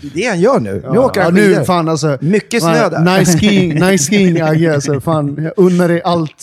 Det 0.00 0.08
är 0.08 0.14
det 0.14 0.24
han 0.28 0.40
gör 0.40 0.60
nu. 0.60 0.84
Nu 0.92 0.98
åker 0.98 1.22
han 1.22 1.34
nu, 1.34 1.40
skidor. 1.40 1.64
fan 1.64 1.88
alltså. 1.88 2.18
Mycket 2.20 2.62
snö 2.62 2.88
där. 2.88 3.18
Nice 3.18 3.38
skiing, 3.40 3.74
nice 3.74 4.10
skiing 4.10 4.40
Agge. 4.40 4.74
Alltså, 4.74 5.00
fan, 5.00 5.38
jag 5.42 5.52
unnar 5.56 5.88
dig 5.88 6.02
allt, 6.02 6.42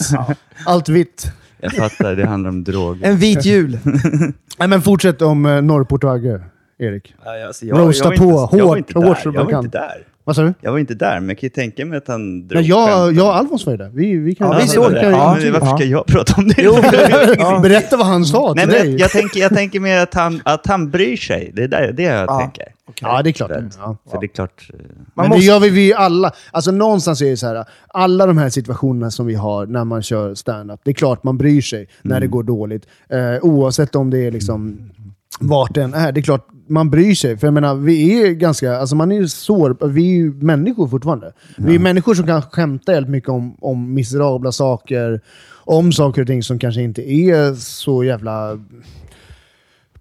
allt 0.66 0.90
vitt. 0.90 1.32
Jag 1.60 1.72
fattar, 1.74 2.16
det 2.16 2.26
handlar 2.26 2.50
om 2.50 2.64
droger. 2.64 3.08
En 3.08 3.18
vit 3.18 3.46
jul. 3.46 3.80
Nej, 4.58 4.68
men 4.68 4.82
fortsätt 4.82 5.22
om 5.22 5.46
eh, 5.46 5.62
Norrport 5.62 6.04
och 6.04 6.12
Agge, 6.14 6.42
Erik. 6.80 7.16
Ja, 7.26 7.48
alltså, 7.48 7.66
Roasta 7.66 8.10
var 8.10 8.18
på, 8.18 8.24
inte, 8.24 8.58
jag 8.58 8.66
var 8.66 8.70
hårt, 8.70 8.78
inte 8.78 9.00
hårt 9.00 9.06
där. 9.16 9.22
som 9.24 9.34
Jag 9.34 9.44
var 9.44 9.52
kan. 9.52 9.66
inte 9.66 9.78
där. 9.78 10.04
Vad 10.26 10.36
sa 10.36 10.42
du? 10.42 10.54
Jag 10.62 10.72
var 10.72 10.80
inte 10.80 10.94
där, 10.94 11.20
men 11.20 11.30
jag 11.30 11.38
kan 11.38 11.46
ju 11.48 11.50
tänka 11.50 11.86
mig 11.86 11.98
att 11.98 12.08
han 12.08 12.48
drog 12.48 12.62
Nej, 12.62 12.70
jag, 12.70 13.14
jag 13.14 13.26
och 13.28 13.36
Alfons 13.36 13.66
var 13.66 13.74
ju 13.74 13.78
där. 13.78 13.90
Vi, 13.94 14.18
vi 14.18 14.36
kan, 14.36 14.52
Ja, 14.52 14.60
vi 14.62 14.68
såg 14.68 14.92
det. 14.94 15.02
kan- 15.02 15.12
Ja. 15.12 15.38
men 15.42 15.54
varför 15.54 15.66
ska 15.78 15.84
Ja. 15.86 15.98
jag 15.98 16.06
prata 16.06 16.34
om 16.38 16.48
det? 16.48 17.62
Berätta 17.62 17.98
vad 17.98 18.06
han 18.08 18.26
sa 18.26 18.54
Nej, 18.56 18.64
till 18.66 18.74
men 18.74 18.82
dig. 18.82 18.92
jag, 18.92 19.00
jag, 19.00 19.12
tänker, 19.12 19.40
jag 19.40 19.54
tänker 19.54 19.80
mer 19.80 19.98
att 20.00 20.14
han, 20.14 20.42
att 20.46 20.68
han 20.68 20.90
bryr 20.90 21.18
sig. 21.18 21.52
Det 21.56 21.64
är 21.64 21.68
där, 21.68 21.92
det 21.94 22.04
jag 22.04 22.30
Ja. 22.30 22.40
tänker. 22.40 22.66
Ja, 23.02 23.22
det 23.22 23.30
är 23.30 23.32
klart. 23.32 23.52
Ja. 23.78 23.98
För 24.12 24.20
det 24.20 24.26
är 24.26 24.28
klart... 24.28 24.70
eh, 24.74 24.80
Man 24.80 24.88
men 25.16 25.28
måste- 25.30 25.42
det 25.42 25.46
gör 25.46 25.60
vi, 25.60 25.70
vi 25.70 25.94
alla. 25.94 26.32
Alltså 26.52 26.72
någonstans 26.72 27.22
är 27.22 27.30
det 27.30 27.38
så 27.38 27.48
här, 27.48 27.66
alla 27.88 28.26
de 28.26 28.38
här 28.38 28.50
situationerna 28.50 29.12
som 29.12 29.26
vi 29.26 29.36
har 29.36 29.66
när 29.66 29.84
man 29.84 30.04
kör 30.04 30.36
stand-up. 30.36 30.80
det 30.84 30.92
är 30.92 30.96
klart 30.96 31.24
man 31.24 31.38
bryr 31.38 31.62
sig 31.62 31.88
när 32.02 32.20
det 32.20 32.28
går 32.28 32.44
dåligt. 32.44 32.86
Eh, 33.10 33.20
oavsett 33.42 33.96
om 33.96 34.10
det 34.10 34.18
är 34.28 34.32
liksom 34.32 34.90
vart 35.40 35.74
den 35.76 35.94
är. 35.94 36.12
Det 36.12 36.20
är 36.20 36.22
klart 36.22 36.48
man 36.74 36.90
bryr 36.90 37.16
sig. 37.16 37.38
För 37.38 37.48
jag 37.48 37.54
menar, 37.54 37.76
vi 37.76 38.28
är 38.28 38.32
ganska, 38.32 38.78
alltså 38.78 38.96
man 38.96 39.12
är 39.12 39.16
ju 39.16 39.28
sår, 39.28 39.88
vi 39.88 40.10
är 40.10 40.16
ju 40.16 40.34
människor 40.34 40.88
fortfarande. 40.88 41.34
Vi 41.58 41.76
är 41.76 41.80
människor 41.80 42.14
som 42.14 42.28
kan 42.28 42.42
skämta 42.42 42.92
helt 42.92 43.10
mycket 43.10 43.30
om, 43.30 43.58
om 43.62 43.94
miserabla 43.94 44.52
saker, 44.52 45.22
om 45.66 45.92
saker 45.92 46.22
och 46.22 46.28
ting 46.28 46.44
som 46.44 46.60
kanske 46.60 46.82
inte 46.82 47.12
är 47.12 47.56
så 47.56 48.04
jävla 48.04 48.60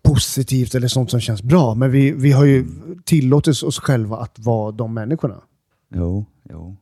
positivt 0.03 0.75
eller 0.75 0.89
sånt 0.89 1.11
som 1.11 1.21
känns 1.21 1.43
bra. 1.43 1.75
Men 1.75 1.91
vi, 1.91 2.13
vi 2.13 2.33
har 2.33 2.45
ju 2.45 2.67
tillåtit 3.05 3.63
oss 3.63 3.79
själva 3.79 4.17
att 4.17 4.39
vara 4.39 4.73
de 4.73 4.95
människorna. 4.95 5.41
Jo, 5.95 6.27
jo. 6.51 6.77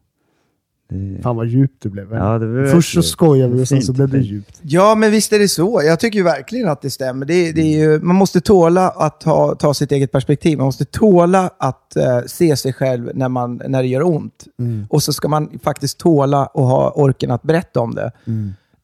Det, 0.91 1.23
Fan 1.23 1.37
vad 1.37 1.47
djupt 1.47 1.83
det 1.83 1.89
blev. 1.89 2.13
Ja, 2.13 2.39
det 2.39 2.47
blev 2.47 2.67
Först 2.67 2.95
så 2.95 3.03
skojar 3.03 3.49
vi 3.49 3.63
och 3.63 3.69
sen 3.69 3.83
så 3.83 3.93
blev 3.93 4.09
det 4.09 4.19
djupt. 4.19 4.61
Ja, 4.63 4.95
men 4.95 5.11
visst 5.11 5.33
är 5.33 5.39
det 5.39 5.49
så. 5.49 5.83
Jag 5.85 6.01
tycker 6.01 6.19
ju 6.19 6.25
verkligen 6.25 6.69
att 6.69 6.83
det 6.83 6.91
stämmer. 6.91 7.27
Det, 7.27 7.53
det 7.53 7.61
är 7.61 7.79
ju, 7.79 8.01
man 8.01 8.17
måste 8.17 8.41
tåla 8.41 8.89
att 8.89 9.21
ta, 9.21 9.55
ta 9.55 9.75
sitt 9.75 9.93
eget 9.93 10.13
perspektiv. 10.13 10.59
Man 10.59 10.65
måste 10.65 10.85
tåla 10.85 11.51
att 11.59 11.97
eh, 11.97 12.21
se 12.27 12.57
sig 12.57 12.73
själv 12.73 13.11
när, 13.15 13.29
man, 13.29 13.63
när 13.69 13.83
det 13.83 13.89
gör 13.89 14.03
ont. 14.03 14.45
Och 14.89 15.03
så 15.03 15.13
ska 15.13 15.29
man 15.29 15.59
faktiskt 15.63 15.99
tåla 15.99 16.47
och 16.47 16.67
ha 16.67 16.91
orken 16.91 17.31
att 17.31 17.43
berätta 17.43 17.81
om 17.81 17.95
det. 17.95 18.13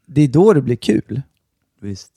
Det 0.07 0.23
är 0.23 0.29
då 0.29 0.53
det 0.53 0.63
blir 0.63 0.77
kul. 0.77 1.23
Visst. 1.81 2.11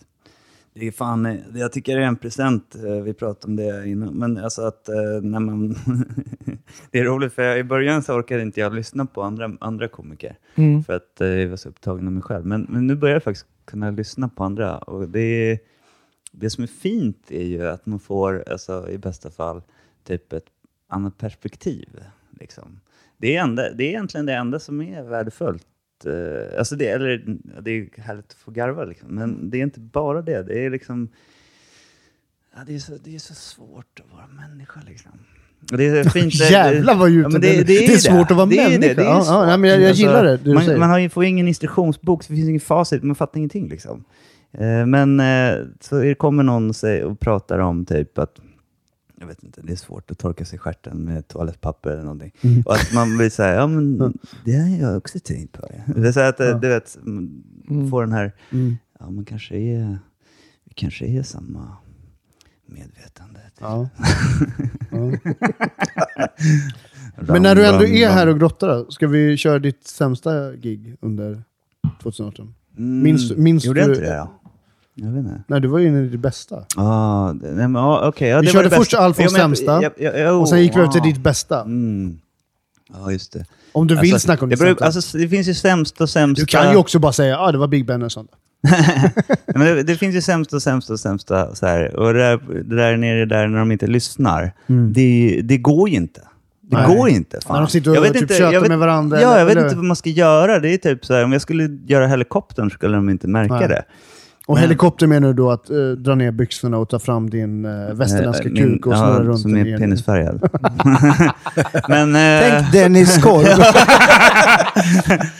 Det 0.73 0.87
är 0.87 0.91
fan, 0.91 1.25
eh, 1.25 1.35
jag 1.53 1.71
tycker 1.71 1.97
det 1.97 2.03
är 2.03 2.07
en 2.07 2.15
present, 2.15 2.75
eh, 2.75 3.01
vi 3.01 3.13
pratade 3.13 3.51
om 3.51 3.55
det 3.55 3.87
innan, 3.87 4.13
men 4.13 4.37
alltså 4.37 4.61
att 4.61 4.89
eh, 4.89 5.21
när 5.21 5.39
man... 5.39 5.69
det 6.91 6.99
är 6.99 7.03
roligt 7.03 7.33
för 7.33 7.41
jag, 7.41 7.59
i 7.59 7.63
början 7.63 8.03
så 8.03 8.13
orkade 8.13 8.41
inte 8.41 8.59
jag 8.59 8.73
lyssna 8.73 9.05
på 9.05 9.21
andra, 9.21 9.51
andra 9.59 9.87
komiker. 9.87 10.35
För 10.85 10.93
att 10.93 11.13
jag 11.17 11.47
var 11.47 11.57
så 11.57 11.69
upptagen 11.69 12.07
av 12.07 12.13
mig 12.13 12.23
själv. 12.23 12.45
Men, 12.45 12.67
men 12.69 12.87
nu 12.87 12.95
börjar 12.95 13.15
jag 13.15 13.23
faktiskt 13.23 13.47
kunna 13.65 13.91
lyssna 13.91 14.29
på 14.29 14.43
andra. 14.43 14.77
Och 14.77 15.09
det, 15.09 15.59
det 16.31 16.49
som 16.49 16.63
är 16.63 16.67
fint 16.67 17.31
är 17.31 17.43
ju 17.43 17.67
att 17.67 17.85
man 17.85 17.99
får, 17.99 18.43
alltså, 18.51 18.89
i 18.89 18.97
bästa 18.97 19.29
fall, 19.29 19.61
typ 20.03 20.33
ett 20.33 20.45
annat 20.87 21.17
perspektiv. 21.17 21.89
Liksom. 22.39 22.79
Det, 23.17 23.35
är 23.35 23.41
enda, 23.41 23.73
det 23.73 23.83
är 23.83 23.89
egentligen 23.89 24.25
det 24.25 24.33
enda 24.33 24.59
som 24.59 24.81
är 24.81 25.03
värdefullt. 25.03 25.67
Eh, 26.05 26.59
alltså 26.59 26.75
det, 26.75 26.87
eller, 26.87 27.23
det 27.61 27.71
är 27.71 28.01
härligt 28.01 28.25
att 28.25 28.33
få 28.33 28.51
garva, 28.51 28.85
liksom. 28.85 29.07
men 29.15 29.49
det 29.49 29.57
är 29.57 29.63
inte 29.63 29.79
bara 29.79 30.21
det. 30.21 30.43
Det 30.43 30.65
är 30.65 30.69
liksom... 30.69 31.09
Ja, 32.55 32.59
det, 32.67 32.75
är 32.75 32.79
så, 32.79 32.91
det 33.03 33.15
är 33.15 33.19
så 33.19 33.33
svårt 33.33 33.99
att 34.05 34.13
vara 34.13 34.27
människa. 34.27 34.79
Liksom. 34.87 35.11
Det 35.77 35.87
är 35.87 36.03
fint. 36.03 36.39
det- 36.39 36.45
Jävlar 36.51 36.95
vad 36.95 37.09
djupt 37.09 37.31
men 37.31 37.41
det 37.41 37.55
är. 37.57 37.63
Det 37.63 37.85
är 37.85 37.97
svårt 37.97 38.31
att 38.31 38.37
vara 38.37 38.45
det 38.45 38.57
är 38.59 38.69
människa. 38.69 38.87
Det, 38.87 38.93
det 38.93 39.01
är 39.01 39.05
Ja, 39.05 39.23
ja, 39.27 39.45
nej, 39.45 39.57
men 39.57 39.69
jag- 39.69 39.81
jag 39.81 39.91
gillar 39.91 40.23
det, 40.23 40.31
det 40.31 40.43
du 40.43 40.53
man, 40.53 40.79
man 40.79 40.89
har 40.89 41.09
får 41.09 41.23
ingen 41.25 41.47
instruktionsbok, 41.47 42.23
så 42.23 42.31
det 42.33 42.35
finns 42.35 42.49
ingen 42.49 42.61
facit, 42.61 43.03
man 43.03 43.15
fattar 43.15 43.37
ingenting. 43.37 43.69
Liksom. 43.69 44.03
Eh, 44.51 44.85
men 44.85 45.19
eh, 45.19 45.65
så 45.79 45.97
är- 45.97 46.13
kommer 46.13 46.43
någon 46.43 46.69
och, 46.69 46.75
säger, 46.75 47.03
och 47.05 47.19
pratar 47.19 47.59
om 47.59 47.85
typ 47.85 48.17
att 48.17 48.39
jag 49.19 49.27
vet 49.27 49.43
inte, 49.43 49.61
det 49.61 49.71
är 49.71 49.75
svårt 49.75 50.11
att 50.11 50.17
torka 50.17 50.45
sig 50.45 50.55
i 50.55 50.59
stjärten 50.59 50.97
med 50.97 51.27
toalettpapper 51.27 51.89
eller 51.89 52.01
någonting. 52.03 52.31
Mm. 52.41 52.61
Och 52.65 52.73
att 52.75 52.93
man 52.93 53.17
blir 53.17 53.29
såhär, 53.29 53.53
ja 53.55 53.67
men 53.67 53.97
det 54.45 54.51
har 54.55 54.67
jag 54.69 54.97
också 54.97 55.19
tänkt 55.19 55.51
på. 55.53 55.67
Ja. 55.87 55.93
Det 55.93 56.07
är 56.07 56.11
så 56.11 56.19
att, 56.19 56.39
eh, 56.39 56.59
du 56.59 56.67
vet, 56.67 56.97
man 57.03 57.89
får 57.89 58.01
den 58.03 58.11
här, 58.11 58.31
Mm. 58.51 58.77
ja 58.99 59.09
man 59.09 59.25
kanske 59.25 59.55
är, 59.55 59.97
vi 60.65 60.73
kanske 60.73 61.05
är 61.05 61.23
samma 61.23 61.77
medvetande. 62.65 63.39
Ja. 63.59 63.89
Ja. 64.91 65.11
Men 67.27 67.41
när 67.41 67.55
du 67.55 67.65
ändå 67.67 67.85
är 67.85 68.09
här 68.09 68.27
och 68.27 68.39
grottar, 68.39 68.67
då, 68.67 68.91
ska 68.91 69.07
vi 69.07 69.37
köra 69.37 69.59
ditt 69.59 69.87
sämsta 69.87 70.55
gig 70.55 70.95
under 71.01 71.43
2018? 72.01 72.53
Mm, 72.77 73.03
minns- 73.03 73.37
minns 73.37 73.65
Gjorde 73.65 73.79
jag 73.79 73.89
du- 73.89 73.93
inte 73.95 74.05
det 74.11 74.17
då? 74.17 74.38
Jag 75.01 75.11
vet 75.11 75.19
inte. 75.25 75.43
Nej, 75.47 75.61
du 75.61 75.67
var 75.67 75.79
ju 75.79 75.87
inne 75.87 76.03
i 76.03 76.07
det 76.07 76.17
bästa. 76.17 76.65
Ah, 76.75 77.31
nej, 77.33 77.51
men, 77.53 77.75
ah, 77.75 78.07
okej, 78.07 78.29
ja, 78.29 78.39
Vi 78.41 78.47
körde 78.47 78.69
först. 78.69 78.93
Alfons 78.93 79.31
jag- 79.31 79.41
sämsta, 79.41 79.81
jag- 79.83 79.91
jag- 79.97 80.19
jag- 80.19 80.41
Och 80.41 80.49
sen 80.49 80.61
gick 80.61 80.75
vi 80.75 80.79
över 80.79 80.91
till 80.91 81.01
ditt 81.01 81.17
bästa. 81.23 81.61
Mm. 81.61 82.17
Ja, 82.93 83.11
just 83.11 83.33
det. 83.33 83.45
Om 83.71 83.87
du 83.87 83.95
vill 83.95 84.13
Alltså, 84.13 84.25
snacka 84.25 84.43
om 84.45 84.49
det, 84.49 84.55
beror, 84.57 84.67
sämsta. 84.69 84.85
alltså, 84.85 85.17
det 85.17 85.27
finns 85.27 85.47
ju 85.47 85.53
sämsta 85.53 86.03
och 86.03 86.09
sämsta. 86.09 86.41
du 86.41 86.45
kan 86.45 86.71
ju 86.71 86.77
också 86.77 86.99
bara 86.99 87.11
säga 87.13 87.35
att 87.37 87.47
ah, 87.47 87.51
det 87.51 87.57
var 87.57 87.67
Big 87.67 87.85
Ben 87.85 88.03
och 88.03 88.11
sånt. 88.11 88.31
Men 89.55 89.59
det, 89.75 89.83
det 89.83 89.95
finns 89.95 90.15
ju 90.15 90.21
sämsta 90.21 90.55
och 90.55 90.61
sämsta 90.61 90.93
och 90.93 90.99
sämsta. 90.99 91.55
Så 91.55 91.65
här. 91.65 91.95
Och 91.95 92.13
det 92.13 92.19
där, 92.19 92.39
det 92.63 92.75
där 92.75 92.97
nere 92.97 93.25
där 93.25 93.47
när 93.47 93.59
de 93.59 93.71
inte 93.71 93.87
lyssnar, 93.87 94.51
det, 94.67 95.41
det 95.43 95.57
går 95.57 95.89
ju 95.89 95.95
inte. 95.95 96.21
Det 96.61 96.75
Mm. 96.75 96.87
Nej. 96.89 96.97
går 96.97 97.09
inte. 97.09 97.39
Fan. 97.41 97.53
När 97.53 97.61
de 97.61 97.67
sitter 97.69 97.89
och 97.89 97.95
Jag 97.97 98.01
vet 98.01 98.13
typ 98.13 98.21
inte- 98.21 98.33
tjötar 98.37 98.67
med 98.67 98.79
varandra, 98.79 99.21
Ja, 99.21 99.27
eller- 99.27 99.39
jag 99.39 99.45
vet 99.45 99.51
eller- 99.55 99.63
inte 99.63 99.75
vad 99.75 99.85
man 99.85 99.95
ska 99.95 100.09
göra. 100.09 100.59
Det 100.59 100.73
är 100.73 100.77
typ 100.77 101.05
så 101.05 101.13
här, 101.13 101.23
om 101.23 101.31
jag 101.31 101.41
skulle 101.41 101.77
göra 101.87 102.07
helikoptern 102.07 102.69
skulle 102.69 102.95
de 102.95 103.09
inte 103.09 103.27
märka 103.27 103.53
Nej. 103.53 103.67
det. 103.67 103.83
Och 104.49 104.55
Men- 104.55 104.61
helikopter 104.61 105.07
menar 105.07 105.27
du 105.27 105.33
då 105.33 105.51
att 105.51 105.69
eh, 105.69 105.75
dra 105.77 106.15
ner 106.15 106.31
byxorna 106.31 106.77
och 106.77 106.89
ta 106.89 106.99
fram 106.99 107.29
din 107.29 107.65
uh, 107.65 107.93
västerländska 107.93 108.43
min- 108.49 108.55
kuk 108.63 108.85
och 108.85 108.93
snurra 108.97 109.13
ja, 109.13 109.19
runt 109.19 109.39
Som 109.41 109.51
den 109.51 109.61
är 109.61 109.65
igen? 109.65 109.79
penisfärgad. 109.79 110.41
Men... 111.87 112.15
eh, 112.15 112.41
Tänk 112.59 112.71
Dennis 112.71 113.17
Korv. 113.23 113.45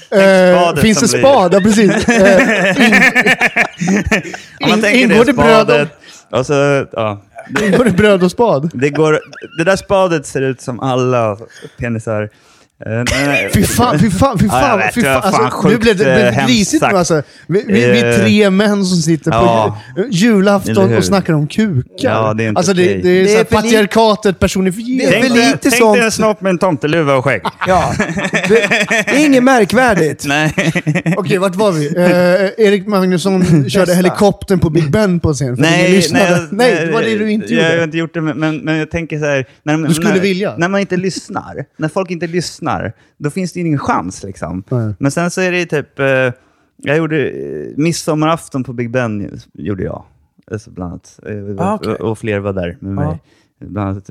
Spadet 0.07 0.79
finns 0.81 0.99
som 0.99 1.07
det 1.07 1.11
blir- 1.11 1.19
spad? 1.21 1.53
Ja, 1.53 1.59
precis. 1.59 2.07
Man 4.61 4.69
in- 4.77 4.81
tänker 4.81 4.99
ingår 5.01 5.25
det 5.25 5.31
det 5.31 5.34
bröd. 5.34 5.88
Och 6.31 6.45
så, 6.45 6.86
ja, 6.91 7.21
Ingår 7.63 7.84
det 7.86 7.91
bröd 7.91 8.23
och 8.23 8.31
spad? 8.31 8.69
det, 8.73 8.89
går, 8.89 9.19
det 9.57 9.63
där 9.63 9.75
spadet 9.75 10.25
ser 10.25 10.41
ut 10.41 10.61
som 10.61 10.79
alla 10.79 11.38
penisar. 11.79 12.29
Eh, 12.86 13.03
nej. 13.25 13.49
Fy 13.53 13.63
fan, 13.63 13.99
fy 13.99 14.09
fan, 14.09 14.39
fy 14.39 14.45
Ja, 14.45 14.59
jag 14.61 14.69
fan. 14.69 14.80
vet, 14.80 14.93
fy 14.93 15.01
fan. 15.01 15.21
Alltså, 15.23 15.67
nu 15.69 15.77
blev 15.77 15.97
det, 15.97 16.05
eh, 16.05 16.15
blev 16.15 16.34
det 16.36 16.45
grisigt 16.47 16.82
nu 16.91 16.97
alltså. 16.97 17.21
Vi, 17.47 17.63
vi, 17.67 17.73
vi 17.73 17.99
är 17.99 18.11
Eh, 18.11 18.17
tre 18.17 18.49
män 18.49 18.86
som 18.86 18.97
sitter 18.97 19.32
på 19.32 19.38
ja. 19.38 19.80
ju- 19.97 20.07
julafton 20.11 20.93
och 20.97 21.03
snackar 21.05 21.34
om 21.34 21.47
kukar. 21.47 21.84
Ja, 21.97 22.34
det 22.34 22.43
är 22.43 22.47
inte 22.47 22.59
alltså 22.59 22.73
det, 22.73 22.84
det 22.84 23.09
är, 23.09 23.23
Det 23.23 23.36
är 23.36 23.43
patriarkatet 23.43 24.39
personifierat. 24.39 25.11
Tänk, 25.21 25.30
lite 25.36 25.57
tänk 25.61 25.75
sånt. 25.75 25.95
dig 25.97 26.05
en 26.05 26.11
snopp 26.11 26.41
med 26.41 26.49
en 26.49 26.57
tomteluva 26.57 27.15
och 27.15 27.23
skägg. 27.25 27.41
Ja. 27.67 27.93
Det 28.47 28.67
det 29.05 29.11
är 29.11 29.25
inget 29.25 29.43
märkvärdigt. 29.43 30.25
Nej. 30.27 30.53
Okej, 31.17 31.38
vart 31.38 31.55
var 31.55 31.71
vi? 31.71 31.88
Eh, 31.97 32.65
Erik 32.67 32.88
Magnusson 32.88 33.69
körde 33.69 33.95
helikoptern 33.95 34.59
på 34.59 34.69
Big 34.69 34.91
Ben 34.91 35.19
på 35.19 35.34
scen. 35.34 35.47
ingen 35.47 35.61
Nej, 35.61 35.91
lyssnade. 35.91 36.30
nej, 36.30 36.47
nej, 36.51 36.86
det 36.86 36.91
var 36.91 37.01
det 37.01 37.17
du 37.17 37.32
inte 37.32 37.53
Jag 37.55 37.63
har 37.63 37.71
gjorde. 37.71 37.84
inte 37.84 37.97
gjort 37.97 38.13
det, 38.13 38.21
men, 38.21 38.38
men, 38.39 38.57
men 38.57 38.75
jag 38.77 38.91
tänker 38.91 39.19
så 39.19 39.25
här. 39.25 39.45
När, 39.63 39.77
Du 39.88 39.93
skulle 39.93 40.09
när, 40.13 40.19
vilja. 40.19 40.55
När 40.57 40.67
man 40.67 40.80
inte 40.82 40.97
lyssnar, 40.97 41.65
när 41.77 41.89
folk 41.89 42.11
inte 42.11 42.27
lyssnar, 42.27 42.68
då 43.17 43.30
finns 43.30 43.53
det 43.53 43.59
ingen 43.59 43.80
chans. 43.80 44.24
Liksom. 44.24 44.63
Nej. 44.70 44.93
Men 44.99 45.11
sen 45.11 45.32
så 45.32 45.41
är 45.41 45.51
det 45.51 45.65
typ, 45.65 45.99
eh, 45.99 46.05
jag 46.78 46.97
gjorde 46.97 47.30
eh, 47.30 47.67
midsommarafton 47.78 48.63
på 48.63 48.74
Big 48.74 48.91
Ben, 48.91 49.39
gjorde 49.53 49.84
jag. 49.84 50.03
Alltså 50.51 50.72
bland 50.72 50.91
annat. 50.91 51.20
Eh, 51.26 51.65
Ah, 51.65 51.76
okej. 51.76 51.93
och, 51.93 52.01
och 52.11 52.17
fler 52.20 52.39
var 52.39 52.53
där 52.53 52.78
med 52.80 52.91
Ja. 52.91 53.09
mig. 53.09 53.20
Bland 53.61 53.89
annat 53.89 54.09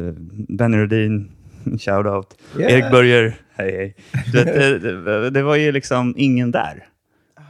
Benny 0.49 0.77
Rudin, 0.77 1.31
shout-out. 1.65 2.27
Yeah. 2.59 2.73
Erik 2.73 2.91
Börjer, 2.91 3.37
hej 3.57 3.77
hej. 3.77 3.97
Du 4.33 4.45
vet, 4.45 4.83
det, 5.05 5.31
det 5.31 5.43
var 5.43 5.57
ju 5.57 5.73
liksom 5.73 6.15
ingen 6.17 6.51
där. 6.51 6.85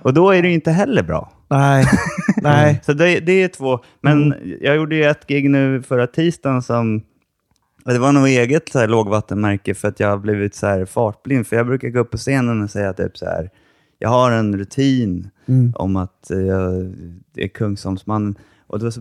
Och 0.02 0.14
då 0.14 0.30
är 0.30 0.42
det 0.42 0.48
ju 0.48 0.54
inte 0.54 0.70
heller 0.70 1.02
bra. 1.02 1.32
Nej. 1.48 1.84
Nej. 2.42 2.80
Så 2.86 2.92
det, 2.92 3.20
det 3.20 3.32
är 3.42 3.48
två. 3.48 3.78
Men 4.00 4.22
Mm. 4.32 4.38
jag 4.60 4.76
gjorde 4.76 4.96
ju 4.96 5.04
ett 5.04 5.26
gig 5.26 5.50
nu 5.50 5.82
förra 5.82 6.06
tisdagen 6.06 6.62
som... 6.62 7.02
Det 7.94 7.98
var 7.98 8.12
nog 8.12 8.28
eget 8.28 8.68
så 8.72 8.78
här, 8.78 8.88
lågvattenmärke 8.88 9.74
för 9.74 9.88
att 9.88 10.00
jag 10.00 10.08
har 10.08 10.18
blivit 10.18 10.54
så 10.54 10.66
här 10.66 10.84
fartblind. 10.84 11.46
För 11.46 11.56
jag 11.56 11.66
brukar 11.66 11.88
gå 11.88 12.00
upp 12.00 12.10
på 12.10 12.16
scenen 12.16 12.62
och 12.62 12.70
säga 12.70 12.92
typ 12.92 13.16
så 13.18 13.24
här. 13.26 13.50
Jag 13.98 14.08
har 14.08 14.30
en 14.30 14.58
rutin 14.58 15.30
Mm. 15.48 15.72
om 15.76 15.96
att 15.96 16.30
eh, 16.30 16.38
jag 16.38 16.72
är 17.36 17.48
Kungsholmsmannen. 17.48 18.34
Och 18.66 18.78
då 18.78 18.90
så 18.90 19.00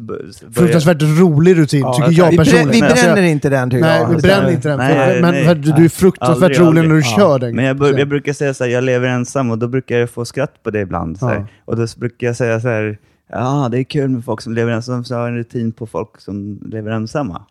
Fruktansvärt 0.56 1.02
rolig 1.02 1.58
rutin, 1.58 1.80
Ja, 1.80 1.94
tycker 1.94 2.12
jag 2.24 2.32
vi, 2.32 2.38
brä- 2.38 2.44
personligen. 2.44 2.72
vi 2.72 2.82
Alltså, 2.82 3.06
jag- 3.06 3.14
bränner 3.16 3.30
inte 3.30 3.50
den 3.50 3.70
tycker 3.70 3.82
Nej, 3.86 4.02
jag. 4.02 4.10
vi 4.10 4.16
bränner 4.22 4.52
inte 4.52 4.70
den. 4.70 4.78
Nej, 4.78 5.22
men 5.22 5.34
nej. 5.34 5.56
du 5.56 5.86
är 5.86 5.90
fruktansvärt 5.90 6.44
Aldrig, 6.44 6.60
rolig 6.60 6.68
aldrig. 6.68 6.88
när 6.90 6.96
du 6.96 7.02
Ja. 7.02 7.16
kör 7.18 7.40
den. 7.40 7.56
Men 7.56 7.66
jag, 7.66 7.78
bör, 7.78 7.98
jag 8.00 8.08
brukar 8.08 8.34
säga 8.34 8.54
så 8.54 8.64
här, 8.64 8.72
jag 8.72 8.84
lever 8.84 9.08
ensam 9.08 9.52
och 9.52 9.58
då 9.58 9.68
brukar 9.68 9.98
jag 9.98 10.10
få 10.10 10.26
skratt 10.26 10.64
på 10.64 10.70
det 10.72 10.80
ibland. 10.80 11.20
Så 11.20 11.28
här. 11.28 11.36
Ja. 11.36 11.46
Och 11.66 11.76
då 11.76 11.86
brukar 11.98 12.28
jag 12.28 12.36
säga 12.36 12.60
så 12.60 12.68
här, 12.68 12.98
ja 13.30 13.68
det 13.72 13.80
är 13.80 13.84
kul 13.84 14.10
med 14.10 14.26
folk 14.26 14.42
som 14.42 14.54
lever 14.54 14.72
ensamma, 14.72 15.04
så 15.04 15.16
har 15.16 15.22
jag 15.22 15.30
en 15.30 15.36
rutin 15.38 15.72
på 15.72 15.88
folk 15.88 16.22
som 16.22 16.60
lever 16.66 16.92
ensamma 16.92 17.42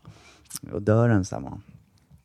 och 0.73 0.83
dör 0.83 1.09
ensamma. 1.09 1.61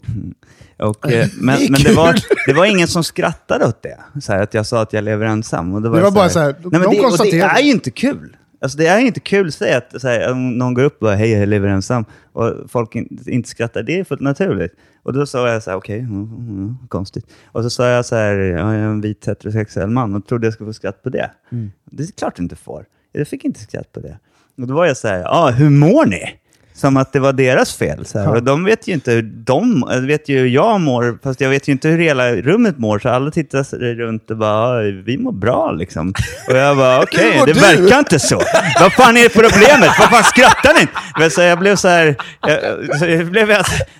Mm. 0.07 0.33
Och, 0.79 1.11
eh, 1.11 1.27
men 1.41 1.59
men 1.69 1.81
det, 1.81 1.93
var, 1.93 2.15
det 2.47 2.53
var 2.53 2.65
ingen 2.65 2.87
som 2.87 3.03
skrattade 3.03 3.65
åt 3.65 3.81
det, 3.83 3.97
så 4.21 4.33
här, 4.33 4.43
att 4.43 4.53
jag 4.53 4.65
sa 4.65 4.81
att 4.81 4.93
jag 4.93 5.03
lever 5.03 5.25
ensam. 5.25 5.73
Och 5.73 5.81
det 5.81 5.89
var, 5.89 5.97
Det 5.97 6.03
var 6.03 6.11
bara 6.11 6.29
så 6.29 6.39
här, 6.39 6.55
de 6.63 6.69
nej, 6.69 6.79
men 6.79 6.89
det, 6.89 6.99
och 6.99 7.17
det 7.17 7.41
är 7.41 7.61
ju 7.61 7.71
inte 7.71 7.91
kul. 7.91 8.37
Alltså 8.61 8.77
det 8.77 8.87
är 8.87 8.99
inte 8.99 9.19
kul 9.19 9.47
att 9.47 9.53
säga 9.53 9.77
att 9.77 10.01
så 10.01 10.07
här, 10.07 10.33
någon 10.33 10.73
går 10.73 10.83
upp 10.83 10.93
och 10.93 11.05
bara, 11.05 11.15
hej 11.15 11.31
jag 11.31 11.49
lever 11.49 11.67
ensam 11.67 12.05
och 12.33 12.53
folk 12.67 12.95
in, 12.95 13.19
inte 13.27 13.49
skrattar. 13.49 13.83
Det 13.83 13.99
är 13.99 14.03
fullt 14.03 14.21
naturligt. 14.21 14.73
Och 15.03 15.13
då 15.13 15.25
sa 15.25 15.49
jag 15.49 15.63
så 15.63 15.69
här, 15.69 15.77
okej, 15.77 15.99
mm, 15.99 16.23
mm, 16.23 16.77
konstigt. 16.87 17.25
Och 17.45 17.63
så 17.63 17.69
sa 17.69 17.87
jag 17.87 18.05
så 18.05 18.15
här, 18.15 18.35
ja, 18.35 18.73
jag 18.73 18.75
är 18.75 18.87
en 18.87 19.01
vit 19.01 19.27
heterosexuell 19.27 19.89
man 19.89 20.15
och 20.15 20.27
trodde 20.27 20.47
jag 20.47 20.53
skulle 20.53 20.69
få 20.69 20.73
skratt 20.73 21.03
på 21.03 21.09
det. 21.09 21.31
Mm. 21.51 21.71
Det 21.85 22.03
är 22.03 22.07
klart 22.07 22.35
du 22.35 22.43
inte 22.43 22.55
får. 22.55 22.85
Jag 23.11 23.27
fick 23.27 23.45
inte 23.45 23.59
skratt 23.59 23.91
på 23.91 23.99
det. 23.99 24.19
Och 24.57 24.67
då 24.67 24.73
var 24.73 24.85
jag 24.85 24.97
så 24.97 25.07
här, 25.07 25.19
ja, 25.19 25.49
hur 25.49 25.69
mår 25.69 26.05
ni? 26.05 26.40
Som 26.81 26.97
att 26.97 27.13
det 27.13 27.19
var 27.19 27.33
deras 27.33 27.75
fel. 27.77 28.05
Så. 28.05 28.17
Ja. 28.17 28.29
Och 28.29 28.43
de 28.43 28.63
vet 28.65 28.87
ju 28.87 28.93
inte 28.93 29.11
hur 29.11 29.21
de, 29.21 29.85
vet 30.07 30.29
ju 30.29 30.39
hur 30.39 30.47
jag 30.47 30.81
mår, 30.81 31.17
fast 31.23 31.41
jag 31.41 31.49
vet 31.49 31.67
ju 31.67 31.71
inte 31.71 31.87
hur 31.89 31.97
hela 31.99 32.31
rummet 32.35 32.77
mår. 32.77 32.99
Så 32.99 33.09
alla 33.09 33.31
tittar 33.31 33.95
runt 33.95 34.31
och 34.31 34.37
bara, 34.37 34.83
"Ja, 34.85 35.01
vi 35.05 35.17
mår 35.17 35.31
bra 35.31 35.71
liksom. 35.71 36.13
Och 36.49 36.55
jag 36.57 36.77
bara, 36.77 36.99
okej, 37.03 37.37
mår 37.39 37.45
det 37.45 37.53
du?" 37.53 37.59
verkar 37.59 37.99
inte 37.99 38.19
så. 38.19 38.41
Vad 38.79 38.93
fan 38.93 39.17
är 39.17 39.29
problemet? 39.29 39.89
Vad 39.99 40.09
fan 40.09 40.23
skrattar 40.23 40.73
ni? 40.81 40.87
Men 41.19 41.31
så 41.31 41.41
jag 41.41 41.59
blev 41.59 41.75
så 41.75 41.87
här, 41.87 42.15
jag, 42.47 42.59
så 42.99 43.05
jag, 43.05 43.25
blev, 43.27 43.47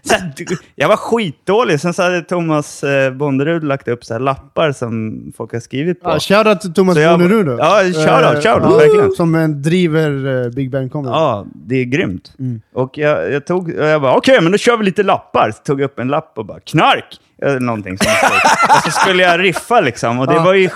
så 0.04 0.14
här, 0.14 0.32
jag 0.76 0.88
var 0.88 0.96
skitdålig. 0.98 1.80
Sen 1.80 1.94
så 1.94 2.04
hade 2.04 2.22
Thomas 2.22 2.84
eh, 2.84 3.14
Bonderud 3.14 3.64
lagt 3.64 3.88
upp 3.88 4.06
så 4.06 4.14
här 4.14 4.20
lappar 4.20 4.72
som 4.72 5.24
folk 5.38 5.54
har 5.54 5.60
skrivit 5.60 6.02
på. 6.02 6.10
Ja, 6.10 6.20
shoutout 6.20 6.62
till 6.62 6.74
Thomas 6.74 6.98
jag- 6.98 7.20
Bonnerud 7.20 7.46
då. 7.46 7.52
Ja, 7.60 7.80
shoutout, 7.84 8.44
shoutout, 8.44 8.72
ja, 8.72 8.78
verkligen. 8.78 9.12
Som 9.12 9.62
driver 9.62 10.44
eh, 10.46 10.50
Big 10.50 10.72
Bang 10.72 10.92
Comedy. 10.92 11.12
Ja, 11.14 11.46
det 11.54 11.76
är 11.76 11.86
grymt. 11.86 12.34
Mm. 12.40 12.62
Och 12.74 12.98
jag, 12.98 13.32
jag 13.32 13.46
tog, 13.46 13.70
och 13.70 13.86
jag 13.86 14.02
bara, 14.02 14.16
okej, 14.16 14.42
men 14.42 14.52
då 14.52 14.58
kör 14.58 14.78
vi 14.78 14.86
lite 14.86 15.04
lappar. 15.04 15.52
Så 15.52 15.64
tog 15.64 15.82
jag 15.82 15.86
upp 15.86 16.00
en 16.00 16.08
lapp 16.08 16.32
och 16.36 16.46
bara, 16.46 16.60
knark! 16.60 17.20
Eller 17.42 17.60
någonting 17.60 17.98
som 17.98 18.12
Och 18.70 18.84
så 18.84 18.92
skulle 18.92 19.24
jag 19.24 19.40
riffa 19.40 19.82
liksom. 19.82 20.20
Och 20.20 20.28
det 20.28 20.40
var 20.40 20.54
ju 20.54 20.70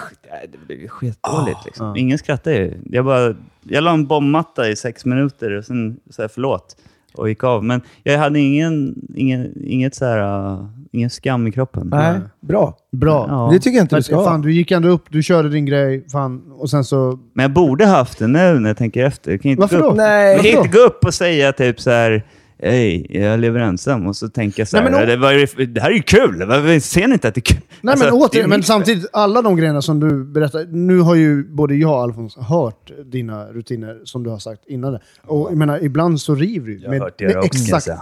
det 0.67 0.87
skitdåligt. 0.87 1.65
Liksom. 1.65 1.87
Ja. 1.87 1.97
Ingen 1.97 2.17
skrattade 2.17 2.55
ju. 2.55 2.73
Jag, 2.89 3.05
bara, 3.05 3.35
jag 3.63 3.83
la 3.83 3.91
en 3.91 4.05
bombmatta 4.05 4.69
i 4.69 4.75
sex 4.75 5.05
minuter 5.05 5.51
och 5.51 5.65
sen 5.65 5.99
sa 6.09 6.21
jag 6.21 6.31
förlåt 6.31 6.75
och 7.13 7.29
gick 7.29 7.43
av. 7.43 7.63
Men 7.63 7.81
jag 8.03 8.17
hade 8.17 8.39
ingen, 8.39 8.95
ingen, 9.15 9.53
inget 9.65 9.95
så 9.95 10.05
här, 10.05 10.51
uh, 10.51 10.65
ingen 10.95 11.09
skam 11.09 11.47
i 11.47 11.51
kroppen. 11.51 11.87
Nej, 11.89 12.19
bra. 12.41 12.77
Bra. 12.91 13.25
Ja. 13.29 13.49
Det 13.53 13.59
tycker 13.59 13.77
jag 13.77 13.83
inte 13.83 13.95
du 13.95 13.97
Men, 13.97 14.03
ska 14.03 14.15
ha. 14.15 14.25
fan, 14.25 14.41
du 14.41 14.53
gick 14.53 14.71
ändå 14.71 14.89
upp, 14.89 15.03
du 15.09 15.23
körde 15.23 15.49
din 15.49 15.65
grej, 15.65 16.05
fan, 16.11 16.51
och 16.57 16.69
sen 16.69 16.83
så... 16.83 17.19
Men 17.33 17.43
jag 17.43 17.51
borde 17.51 17.85
haft 17.85 18.19
det 18.19 18.27
nu 18.27 18.59
när 18.59 18.69
jag 18.69 18.77
tänker 18.77 19.03
efter. 19.05 19.31
Jag 19.31 19.41
kan 19.41 19.51
inte 19.51 19.61
Varför 19.61 19.77
gå 19.77 19.83
då? 19.83 19.89
upp. 19.89 19.97
Nej. 19.97 20.31
Jag 20.35 20.41
kan 20.45 20.63
inte 20.63 20.77
gå 20.77 20.83
upp 20.83 21.05
och 21.05 21.13
säga 21.13 21.51
typ 21.51 21.81
så 21.81 21.89
här, 21.91 22.25
hej, 22.61 23.07
jag 23.09 23.39
lever 23.39 23.59
ensam. 23.59 24.07
Och 24.07 24.15
så 24.15 24.29
tänker 24.29 24.61
jag 24.61 24.67
så 24.67 24.77
här, 24.77 24.83
Nej, 24.83 24.91
men 24.91 25.19
det, 25.21 25.33
ju- 25.57 25.65
det 25.65 25.81
här 25.81 25.89
är 25.89 25.93
ju 25.95 26.01
kul. 26.01 26.45
Vad- 26.47 26.83
Ser 26.83 27.07
ni 27.07 27.13
inte 27.13 27.27
att 27.27 27.35
det 27.35 27.39
är 27.39 27.53
kul? 27.53 27.57
Nej 27.81 27.91
Alltså, 27.91 28.05
men 28.05 28.19
det 28.19 28.25
återigen, 28.25 28.49
men 28.49 28.63
samtidigt, 28.63 29.05
alla 29.13 29.41
de 29.41 29.55
grejerna 29.55 29.81
som 29.81 29.99
du 29.99 30.23
berättar. 30.23 30.65
Nu 30.71 30.99
har 30.99 31.15
ju 31.15 31.43
både 31.49 31.75
jag 31.75 31.91
och 31.91 32.01
Alfons 32.01 32.37
hört 32.37 32.91
dina 33.05 33.45
rutiner 33.45 33.97
som 34.03 34.23
du 34.23 34.29
har 34.29 34.39
sagt 34.39 34.61
innan 34.67 34.93
det. 34.93 34.99
Och 35.25 35.47
jag 35.51 35.57
menar, 35.57 35.83
ibland 35.83 36.21
så 36.21 36.35
river 36.35 36.67
du. 36.67 36.79
Jag 36.79 36.89
har 36.89 36.99
hört 36.99 37.21
era 37.21 37.39
också, 37.39 37.59
jag 37.69 37.83
säga. 37.83 37.99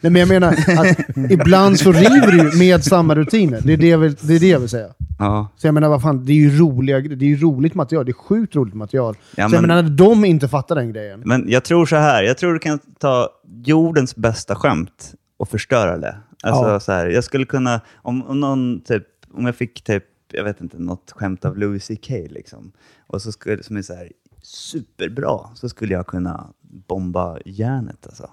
Nej, 0.00 0.12
men 0.12 0.16
jag 0.16 0.28
menar 0.28 0.48
att 0.52 0.98
ibland 1.30 1.78
så 1.78 1.92
river 1.92 2.32
du 2.52 2.58
med 2.58 2.84
samma 2.84 3.14
rutiner. 3.14 3.60
Det 3.64 3.72
är 3.72 3.76
det 3.76 3.88
jag 3.88 3.98
vill, 3.98 4.14
det 4.20 4.34
är 4.34 4.40
det 4.40 4.48
jag 4.48 4.60
vill 4.60 4.68
säga. 4.68 4.88
Ja. 5.20 5.48
Så 5.56 5.66
jag 5.66 5.74
menar, 5.74 5.88
vad 5.88 6.02
fan, 6.02 6.24
det 6.24 6.32
är 6.32 6.36
ju 6.36 6.58
roliga, 6.58 7.00
det 7.00 7.24
är 7.24 7.28
ju 7.28 7.36
roligt 7.36 7.74
material. 7.74 8.04
Det 8.04 8.10
är 8.10 8.14
sjukt 8.14 8.56
roligt 8.56 8.74
material. 8.74 9.14
Ja, 9.36 9.48
så 9.48 9.54
jag 9.54 9.60
men- 9.62 9.68
menar, 9.68 9.82
när 9.82 9.90
de 9.90 10.24
inte 10.24 10.48
fattar 10.48 10.74
den 10.74 10.92
grejen. 10.92 11.22
Men 11.24 11.44
jag 11.50 11.64
tror 11.64 11.86
så 11.86 11.96
här, 11.96 12.22
jag 12.22 12.38
tror 12.38 12.52
du 12.52 12.58
kan 12.58 12.78
ta 12.98 13.28
jordens 13.64 14.16
bästa 14.16 14.54
skämt 14.54 15.14
och 15.36 15.48
förstöra 15.48 15.98
det. 15.98 16.16
Alltså 16.42 16.68
Ja. 16.70 16.80
så 16.80 16.92
här, 16.92 17.06
jag 17.06 17.24
skulle 17.24 17.44
kunna, 17.44 17.80
om, 17.96 18.22
om 18.22 18.40
någon 18.40 18.80
typ, 18.80 19.04
om 19.34 19.46
jag 19.46 19.56
fick 19.56 19.82
typ, 19.84 20.04
jag 20.32 20.44
vet 20.44 20.60
inte, 20.60 20.78
något 20.78 21.12
skämt 21.16 21.44
av 21.44 21.58
Louis 21.58 21.86
CK 21.86 22.08
liksom, 22.10 22.72
och 23.06 23.22
så 23.22 23.32
skulle, 23.32 23.62
som 23.62 23.76
är 23.76 23.82
så 23.82 23.94
här 23.94 24.08
superbra, 24.42 25.38
så 25.54 25.68
skulle 25.68 25.94
jag 25.94 26.06
kunna 26.06 26.46
bomba 26.88 27.38
järnet 27.44 28.06
alltså. 28.06 28.30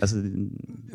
Alltså 0.00 0.16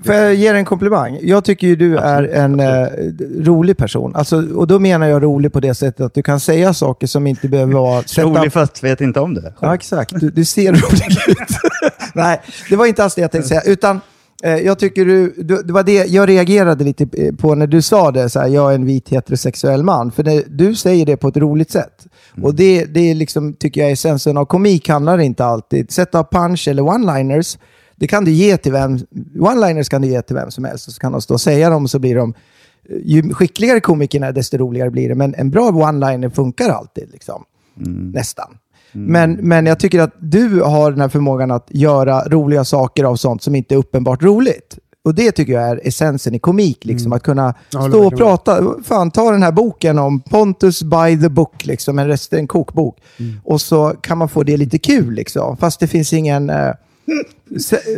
Får 0.04 0.16
jag 0.16 0.36
ge 0.36 0.50
dig 0.52 0.60
en 0.60 0.66
komplimang? 0.66 1.20
Jag 1.22 1.44
tycker 1.44 1.68
ju 1.68 1.76
du 1.76 1.98
är 1.98 2.24
Absolut, 2.24 2.36
en 2.36 2.60
eh, 2.60 3.46
rolig 3.46 3.78
person. 3.78 4.16
Alltså, 4.16 4.48
och 4.56 4.68
då 4.68 4.80
menar 4.80 5.08
jag 5.08 5.24
rolig 5.24 5.54
på 5.54 5.60
det 5.60 5.74
sättet 5.74 6.06
att 6.06 6.14
du 6.14 6.24
kan 6.24 6.40
säga 6.40 6.74
saker 6.74 7.08
som 7.08 7.28
inte 7.28 7.48
behöver 7.48 7.74
vara... 7.74 8.02
sätta- 8.06 8.28
rolig 8.30 8.54
fast 8.54 8.84
vet 8.84 9.02
inte 9.02 9.20
om 9.20 9.34
det. 9.34 9.54
Ja, 9.60 9.76
exakt. 9.76 10.20
Du, 10.20 10.30
du 10.32 10.46
ser 10.46 10.72
rolig 10.74 11.18
ut. 11.28 11.58
Nej, 12.14 12.42
det 12.70 12.76
var 12.76 12.86
inte 12.86 13.04
alls 13.04 13.16
det 13.16 13.22
jag 13.22 13.32
tänkte 13.32 13.50
säga. 13.50 13.62
Utan 13.66 14.02
eh, 14.44 14.56
jag 14.58 14.80
tycker 14.80 15.06
du, 15.06 15.34
du, 15.38 15.64
det 15.64 15.74
var 15.74 15.84
det 15.84 16.06
jag 16.08 16.30
reagerade 16.30 16.84
lite 16.84 17.08
eh, 17.14 17.36
på 17.36 17.56
när 17.56 17.68
du 17.68 17.82
sa 17.82 18.12
det, 18.12 18.30
så 18.30 18.40
här, 18.40 18.48
jag 18.48 18.72
är 18.72 18.76
en 18.76 18.86
vit 18.86 19.10
heterosexuell 19.10 19.84
man. 19.84 20.12
För 20.12 20.24
det, 20.24 20.44
du 20.48 20.76
säger 20.76 21.06
det 21.06 21.18
på 21.18 21.28
ett 21.28 21.38
roligt 21.38 21.72
sätt. 21.72 22.08
Och 22.42 22.56
det, 22.56 22.86
det 22.86 23.00
är 23.12 23.16
liksom, 23.16 23.54
tycker 23.54 23.82
jag 23.82 23.90
är 23.90 23.94
essensen 23.94 24.38
av 24.38 24.46
komik 24.46 24.90
handlar 24.90 25.18
inte 25.18 25.46
alltid. 25.46 25.92
Sätta 25.92 26.24
punch 26.24 26.68
eller 26.68 26.84
one-liners, 26.84 27.58
det 28.00 28.08
kan 28.08 28.26
du 28.26 28.32
ge 28.32 28.58
till 28.58 28.72
vem, 28.72 28.98
one-liners 29.36 29.90
kan 29.90 30.02
du 30.02 30.08
ge 30.08 30.22
till 30.22 30.36
vem 30.36 30.52
som 30.52 30.64
helst. 30.64 30.88
Och 30.88 30.94
så 30.94 31.00
kan 31.00 31.12
de 31.12 31.22
stå 31.22 31.34
och 31.34 31.42
säga 31.42 31.70
dem 31.70 31.84
och 31.84 31.90
så 31.90 32.00
blir 32.00 32.16
de, 32.16 32.34
eh, 32.90 32.98
ju 33.04 33.34
skickligare 33.34 33.80
komikerna 33.80 34.28
är, 34.28 34.32
desto 34.32 34.58
roligare 34.58 34.90
blir 34.90 35.10
det. 35.10 35.16
Men 35.16 35.36
en 35.36 35.50
bra 35.50 35.72
one-liner 35.72 36.30
funkar 36.30 36.70
alltid. 36.70 37.10
Liksom. 37.12 37.44
Nästan. 38.14 38.58
Men, 38.92 39.34
men 39.34 39.66
jag 39.66 39.80
tycker 39.80 40.00
att 40.00 40.14
du 40.20 40.62
har 40.62 40.92
den 40.92 41.02
här 41.02 41.10
förmågan 41.10 41.52
att 41.52 41.68
göra 41.70 42.24
roliga 42.28 42.66
saker 42.66 43.04
av 43.04 43.16
sånt 43.16 43.44
som 43.44 43.56
inte 43.56 43.76
är 43.76 43.78
uppenbart 43.78 44.24
roligt. 44.24 44.78
Och 45.04 45.16
det 45.16 45.32
tycker 45.32 45.54
jag 45.54 45.70
är 45.70 45.88
essensen 45.88 46.36
i 46.36 46.40
komik, 46.40 46.86
liksom. 46.86 47.14
att 47.14 47.24
kunna 47.24 47.44
Mm. 47.44 47.56
Ja, 47.72 47.80
det 47.80 47.90
stå 47.90 48.08
och 48.08 48.18
prata. 48.18 48.76
Fan, 48.84 49.12
ta 49.12 49.32
den 49.32 49.44
här 49.44 49.52
boken 49.52 50.00
om 50.00 50.22
Pontus 50.22 50.84
by 50.84 51.22
the 51.22 51.30
book, 51.30 51.66
liksom, 51.66 52.00
en, 52.00 52.08
rest, 52.08 52.34
en 52.34 52.48
kokbok. 52.48 52.98
Mm. 53.18 53.42
Och 53.44 53.62
så 53.62 53.94
kan 54.02 54.18
man 54.18 54.30
få 54.30 54.44
det 54.44 54.58
lite 54.58 54.78
kul, 54.78 55.14
liksom. 55.14 55.58
fast 55.58 55.80
det 55.80 55.88
finns 55.88 56.14
ingen 56.14 56.50
eh, 56.50 56.72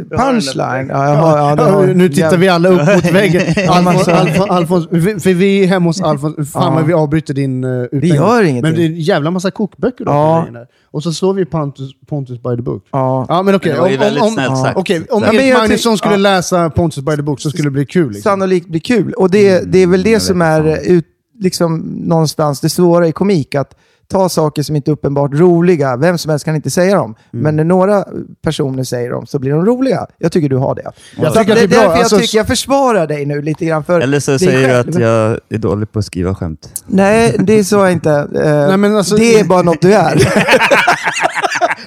punchline. 0.09 0.87
Ja, 0.89 1.09
jag 1.09 1.15
har, 1.15 1.37
ja, 1.37 1.71
har, 1.71 1.87
nu 1.87 2.09
tittar 2.09 2.37
vi 2.37 2.47
alla 2.47 2.69
upp 2.69 2.95
mot 2.95 3.11
väggen. 3.11 3.41
Alfons, 3.69 4.07
Alfons, 4.07 4.49
Alfons, 4.49 4.87
för 5.23 5.33
vi 5.33 5.63
är 5.63 5.67
hemma 5.67 5.89
hos 5.89 6.01
Alfons. 6.01 6.51
Fan 6.51 6.63
Ja. 6.63 6.71
vad 6.71 6.85
vi 6.85 6.93
avbryter 6.93 7.33
din 7.33 7.63
uh, 7.63 7.83
utläggning. 7.83 8.15
gör 8.15 8.43
ingenting. 8.43 8.61
Men 8.61 8.75
det 8.75 8.85
är 8.85 8.85
en 8.85 8.99
jävla 8.99 9.31
massa 9.31 9.51
kokböcker 9.51 10.05
då. 10.05 10.11
Ja. 10.11 10.47
Och 10.91 11.03
så 11.03 11.13
slår 11.13 11.33
vi 11.33 11.45
Pontus, 11.45 11.91
Pontus 12.09 12.43
by 12.43 12.55
the 12.55 12.61
book. 12.61 12.85
Ja. 12.91 13.25
Ja, 13.29 13.43
men 13.43 13.55
okej. 13.55 13.73
Det 13.73 13.79
var 13.79 13.89
ju 13.89 13.97
Om, 13.97 14.27
om, 14.27 14.31
snällt 14.31 14.57
sagt. 14.57 14.77
okej, 14.77 15.05
om 15.09 15.21
men 15.21 15.35
Erik 15.35 15.53
Magnusson 15.53 15.97
skulle 15.97 16.13
ja. 16.13 16.17
läsa 16.17 16.69
Pontus 16.69 17.03
by 17.03 17.15
the 17.15 17.21
book 17.21 17.39
så 17.39 17.49
skulle 17.49 17.67
det 17.67 17.71
bli 17.71 17.85
kul. 17.85 18.07
Liksom. 18.07 18.21
sannolikt 18.21 18.67
blir 18.67 18.81
kul. 18.81 19.13
Och 19.13 19.31
det, 19.31 19.71
det 19.71 19.79
är 19.79 19.87
väl 19.87 20.03
det 20.03 20.09
jag 20.09 20.21
som 20.21 20.41
är 20.41 20.91
ut, 20.91 21.05
liksom, 21.39 21.79
någonstans 21.79 22.59
det 22.59 22.69
svåra 22.69 23.07
i 23.07 23.11
komik. 23.11 23.55
Att 23.55 23.75
ta 24.11 24.29
saker 24.29 24.63
som 24.63 24.75
inte 24.75 24.91
är 24.91 24.93
uppenbart 24.93 25.31
roliga. 25.33 25.97
Vem 25.97 26.17
som 26.17 26.29
helst 26.29 26.45
kan 26.45 26.55
inte 26.55 26.69
säga 26.69 26.95
dem. 26.95 27.15
Mm. 27.33 27.43
Men 27.43 27.55
när 27.55 27.63
några 27.63 28.05
personer 28.43 28.83
säger 28.83 29.11
dem 29.11 29.25
så 29.25 29.39
blir 29.39 29.51
de 29.51 29.65
roliga. 29.65 30.07
Jag 30.17 30.31
tycker 30.31 30.49
du 30.49 30.57
har 30.57 30.75
det. 30.75 30.81
Jag 31.17 31.33
Så 31.33 31.39
tycker 31.39 31.51
att 31.51 31.57
det 31.57 31.63
är 31.63 31.67
bra. 31.67 31.79
därför 31.81 31.97
Alltså, 31.99 32.15
jag 32.15 32.21
tycker 32.23 32.37
jag 32.37 32.47
försvarar 32.47 33.07
dig 33.07 33.25
nu 33.25 33.41
lite 33.41 33.65
grann. 33.65 33.83
För 33.83 33.99
Eller 33.99 34.19
så 34.19 34.39
säger 34.39 34.67
du 34.67 34.73
att 34.75 34.99
jag 34.99 35.39
är 35.49 35.57
dålig 35.57 35.91
på 35.91 35.99
att 35.99 36.05
skriva 36.05 36.35
skämt. 36.35 36.83
Nej, 36.87 37.35
det 37.39 37.59
är 37.59 37.63
så 37.63 37.75
jag 37.75 37.91
inte. 37.91 38.11
Eh, 38.11 38.67
Nej, 38.67 38.77
men 38.77 38.95
alltså- 38.95 39.15
det 39.15 39.39
är 39.39 39.43
bara 39.43 39.61
något 39.61 39.81
du 39.81 39.93
är. 39.93 40.15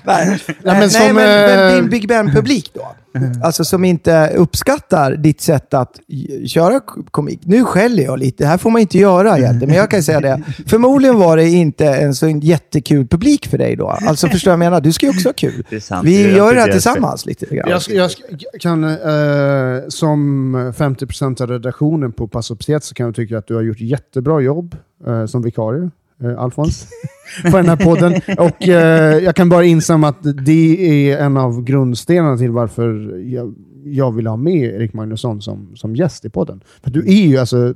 Nej, 0.04 0.38
men 0.62 0.78
Nej, 0.78 0.90
som, 0.90 1.00
men, 1.06 1.14
men 1.14 1.68
eh, 1.68 1.74
din 1.74 1.88
Big 1.90 2.08
Ben-publik 2.08 2.70
då? 2.74 2.94
Alltså 3.42 3.64
som 3.64 3.84
inte 3.84 4.30
uppskattar 4.36 5.16
ditt 5.16 5.40
sätt 5.40 5.74
att 5.74 6.00
köra 6.46 6.80
komik. 7.10 7.40
Nu 7.44 7.64
skäller 7.64 8.02
jag 8.02 8.18
lite, 8.18 8.44
det 8.44 8.48
här 8.48 8.58
får 8.58 8.70
man 8.70 8.80
inte 8.80 8.98
göra 8.98 9.38
egentligen, 9.38 9.68
men 9.68 9.78
jag 9.78 9.90
kan 9.90 10.02
säga 10.02 10.20
det. 10.20 10.42
Förmodligen 10.66 11.18
var 11.18 11.36
det 11.36 11.48
inte 11.48 11.86
en 11.86 12.14
så 12.14 12.28
jättekul 12.28 13.06
publik 13.06 13.46
för 13.46 13.58
dig 13.58 13.76
då. 13.76 13.88
Alltså 13.88 14.28
förstår 14.28 14.50
du 14.50 14.56
vad 14.56 14.64
jag 14.66 14.70
menar? 14.70 14.80
Du 14.80 14.92
ska 14.92 15.06
ju 15.06 15.10
också 15.10 15.28
ha 15.28 15.32
kul. 15.32 15.64
Vi 16.02 16.22
Jag 16.22 16.32
gör 16.32 16.54
det 16.54 16.60
här 16.60 16.66
jag 16.66 16.68
är 16.68 16.72
tillsammans 16.72 17.26
lite 17.26 17.46
grann. 17.46 17.70
Jag, 17.70 17.82
jag 17.88 18.10
ska, 18.10 18.22
kan, 18.60 18.84
eh, 18.84 19.82
som 19.88 20.56
50% 20.56 21.42
av 21.42 21.48
redaktionen 21.48 22.12
på 22.12 22.28
Pass 22.28 22.46
så 22.46 22.94
kan 22.94 23.06
jag 23.06 23.14
tycka 23.14 23.38
att 23.38 23.46
du 23.46 23.54
har 23.54 23.62
gjort 23.62 23.80
jättebra 23.80 24.40
jobb 24.40 24.76
eh, 25.06 25.26
som 25.26 25.42
vikarie, 25.42 25.90
eh, 26.22 26.38
Alfons, 26.38 26.86
för 27.42 27.56
den 27.56 27.68
här 27.68 27.76
podden. 27.76 28.20
Och 28.38 28.68
eh, 28.68 29.18
jag 29.18 29.36
kan 29.36 29.48
bara 29.48 29.64
instämma 29.64 30.08
att 30.08 30.46
det 30.46 31.10
är 31.10 31.18
en 31.18 31.36
av 31.36 31.64
grundstenarna 31.64 32.36
till 32.36 32.50
varför 32.50 33.18
jag, 33.18 33.54
jag 33.84 34.12
vill 34.12 34.26
ha 34.26 34.36
med 34.36 34.74
Erik 34.74 34.92
Magnusson 34.92 35.42
som, 35.42 35.76
som 35.76 35.96
gäst 35.96 36.24
i 36.24 36.30
podden. 36.30 36.60
För 36.82 36.90
du 36.90 37.00
är 37.00 37.26
ju 37.26 37.38
alltså, 37.38 37.74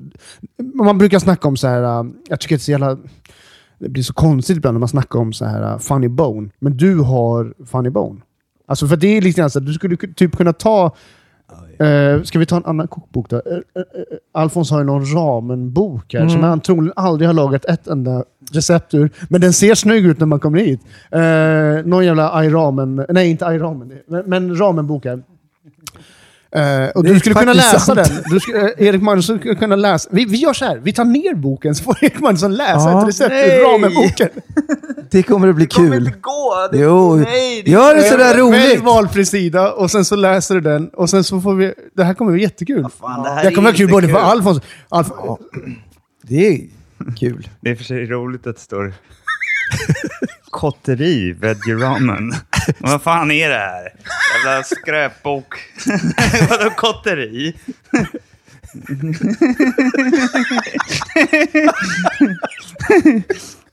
man 0.75 0.99
brukar 0.99 1.19
snacka 1.19 1.49
om 1.49 1.57
så 1.57 1.69
här, 1.69 1.83
eh, 1.83 2.11
jag 2.29 2.41
tycker 2.41 2.55
att 2.55 2.61
det 2.61 2.63
är 2.63 2.65
så 2.65 2.71
jävla 2.71 2.99
det 3.79 3.89
blir 3.89 4.03
så 4.03 4.13
konstigt 4.13 4.57
ibland 4.57 4.75
när 4.75 4.81
man 4.81 4.89
snackar 4.89 5.19
om 5.19 5.33
så 5.33 5.45
här 5.45 5.73
uh, 5.73 5.79
funny 5.79 6.09
bone. 6.09 6.51
Men 6.59 6.77
du 6.77 6.99
har 6.99 7.55
funny 7.67 7.91
bone. 7.91 8.21
Alltså 8.67 8.87
för 8.87 8.97
det 8.97 9.17
är 9.17 9.23
lite 9.23 9.41
grann 9.41 9.51
så 9.51 9.59
att 9.59 9.67
du 9.67 9.73
skulle 9.73 9.97
typ 9.97 10.37
kunna 10.37 10.53
ta... 10.53 10.95
Uh, 11.81 12.23
ska 12.23 12.39
vi 12.39 12.47
ta 12.47 12.57
en 12.57 12.65
annan 12.65 12.89
kokbok 12.89 13.31
då? 13.31 13.37
Eh, 13.37 13.53
eh, 13.53 13.59
eh, 13.77 14.19
Alfons 14.33 14.71
har 14.71 14.79
ju 14.79 14.85
någon 14.85 15.15
ramenbok 15.15 16.15
här 16.15 16.29
som 16.29 16.43
han 16.43 16.61
troligen 16.61 16.93
aldrig 16.97 17.29
har 17.29 17.35
lagat 17.35 17.65
ett 17.65 17.87
enda 17.87 18.25
recept 18.53 18.95
ur. 18.95 19.11
Men 19.29 19.41
den 19.41 19.53
ser 19.53 19.75
snygg 19.75 20.07
ut 20.07 20.21
när 20.21 20.27
man 20.27 20.41
kommer 20.41 20.59
hit. 20.59 20.81
Uh, 21.15 21.87
någon 21.87 22.05
jävla 22.05 22.35
aj-ramen... 22.35 23.07
Nej, 23.09 23.31
inte 23.31 23.47
aj-ramen. 23.47 23.93
Men, 24.07 24.25
men 24.27 24.59
ramenbok 24.59 25.05
här. 25.05 25.23
Eh, 26.57 26.89
och 26.95 27.05
Det 27.05 27.13
du 27.13 27.19
skulle 27.21 27.35
kunna 27.35 27.53
läsa 27.53 27.79
sant. 27.79 27.99
den. 28.05 28.23
Du 28.31 28.41
skulle, 28.41 28.61
eh, 28.61 28.87
Erik 28.89 29.03
Magnusson 29.03 29.39
skulle 29.39 29.55
kunna 29.55 29.77
läsa. 29.77 30.09
Vi, 30.13 30.25
vi 30.25 30.37
gör 30.37 30.53
så 30.53 30.65
här, 30.65 30.77
vi 30.79 30.93
tar 30.93 31.05
ner 31.05 31.35
boken 31.35 31.75
så 31.75 31.85
får 31.85 31.97
Erik 32.05 32.21
Magnusson 32.21 32.55
läsa 32.55 32.91
Ja. 32.91 33.03
ett 33.03 33.09
recept 33.09 33.33
ur 33.33 33.73
ramenboken. 33.73 34.29
Det 35.11 35.23
kommer 35.23 35.49
att 35.49 35.55
bli 35.57 35.67
kul. 35.67 36.13
gå! 36.21 36.69
Jo, 36.73 37.17
Nej, 37.17 37.63
det- 37.65 37.71
gör 37.71 37.95
det 37.95 38.03
sådär 38.03 38.39
Eh, 38.39 38.51
Välj 38.51 38.69
roligt. 38.69 38.83
valfri 38.83 39.25
sida 39.25 39.73
och 39.73 39.91
sen 39.91 40.05
så 40.05 40.17
läser 40.17 40.55
du 40.55 40.61
den 40.61 40.89
och 40.89 41.11
sen 41.11 41.25
så 41.25 41.41
får 41.41 41.55
vi... 41.55 41.75
Det 41.97 42.05
här 42.05 42.15
kommer 42.15 42.33
bli 42.33 42.43
jättekul. 42.43 42.87
fan, 43.01 43.23
det 43.23 43.29
här 43.31 43.43
det 43.43 43.49
är 43.49 43.55
kommer 43.55 43.69
vara 43.69 43.77
kul 43.77 43.83
inte 43.83 43.93
både 43.93 44.09
för 44.09 44.19
Alfons... 44.19 44.61
Alf, 44.89 45.09
Det 46.23 46.47
är 46.49 46.61
kul. 47.21 47.49
Det 47.61 47.71
är 47.71 47.75
för 47.77 47.85
sig 47.85 48.07
roligt 48.07 48.47
att 48.47 48.57
det 48.57 48.63
står 48.63 48.93
kotteri, 50.51 51.33
veggie 51.33 51.75
ramen. 51.75 52.33
Men 52.79 52.91
Vad 52.91 53.03
fan 53.03 53.31
är 53.31 53.49
det 53.49 53.59
här? 53.59 53.93
Jävla 54.45 54.65
skräpbok. 54.65 55.55
Vadå 56.51 56.71
kotteri? 56.71 57.55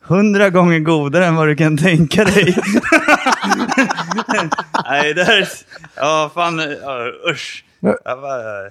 Hundra 0.02 0.50
gånger 0.50 0.80
godare 0.80 1.26
än 1.26 1.36
vad 1.36 1.48
du 1.48 1.56
kan 1.56 1.78
tänka 1.78 2.24
dig. 2.24 2.44
Nej, 4.90 5.14
det 5.14 5.24
här 5.24 5.38
är... 5.42 5.48
Ja, 5.96 6.32
fan. 6.34 6.60
Ja, 6.60 7.12
usch. 7.32 7.66
Jag, 7.80 8.22
bara, 8.22 8.70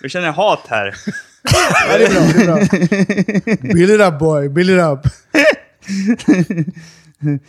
jag 0.00 0.10
känner 0.10 0.32
hat 0.32 0.66
här. 0.68 0.94
ja, 1.88 1.98
det 1.98 2.04
är 2.04 2.10
bra. 2.10 2.20
Det 2.22 2.42
är 2.42 2.46
bra. 2.46 3.56
Build 3.74 3.90
it 3.90 4.00
up 4.00 4.18
boy, 4.18 4.48
build 4.48 4.70
it 4.70 4.82
up. 4.82 5.00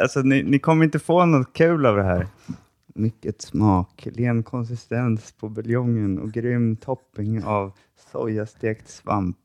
Alltså, 0.00 0.20
ni, 0.20 0.42
ni 0.42 0.58
kommer 0.58 0.84
inte 0.84 0.98
få 0.98 1.24
något 1.24 1.52
kul 1.52 1.86
av 1.86 1.96
det 1.96 2.02
här. 2.02 2.26
Mycket 2.94 3.42
smak, 3.42 4.08
len 4.12 4.42
konsistens 4.42 5.32
på 5.32 5.48
buljongen 5.48 6.18
och 6.18 6.32
grym 6.32 6.76
topping 6.76 7.44
av 7.44 7.72
sojastekt 8.12 8.88
svamp. 8.88 9.36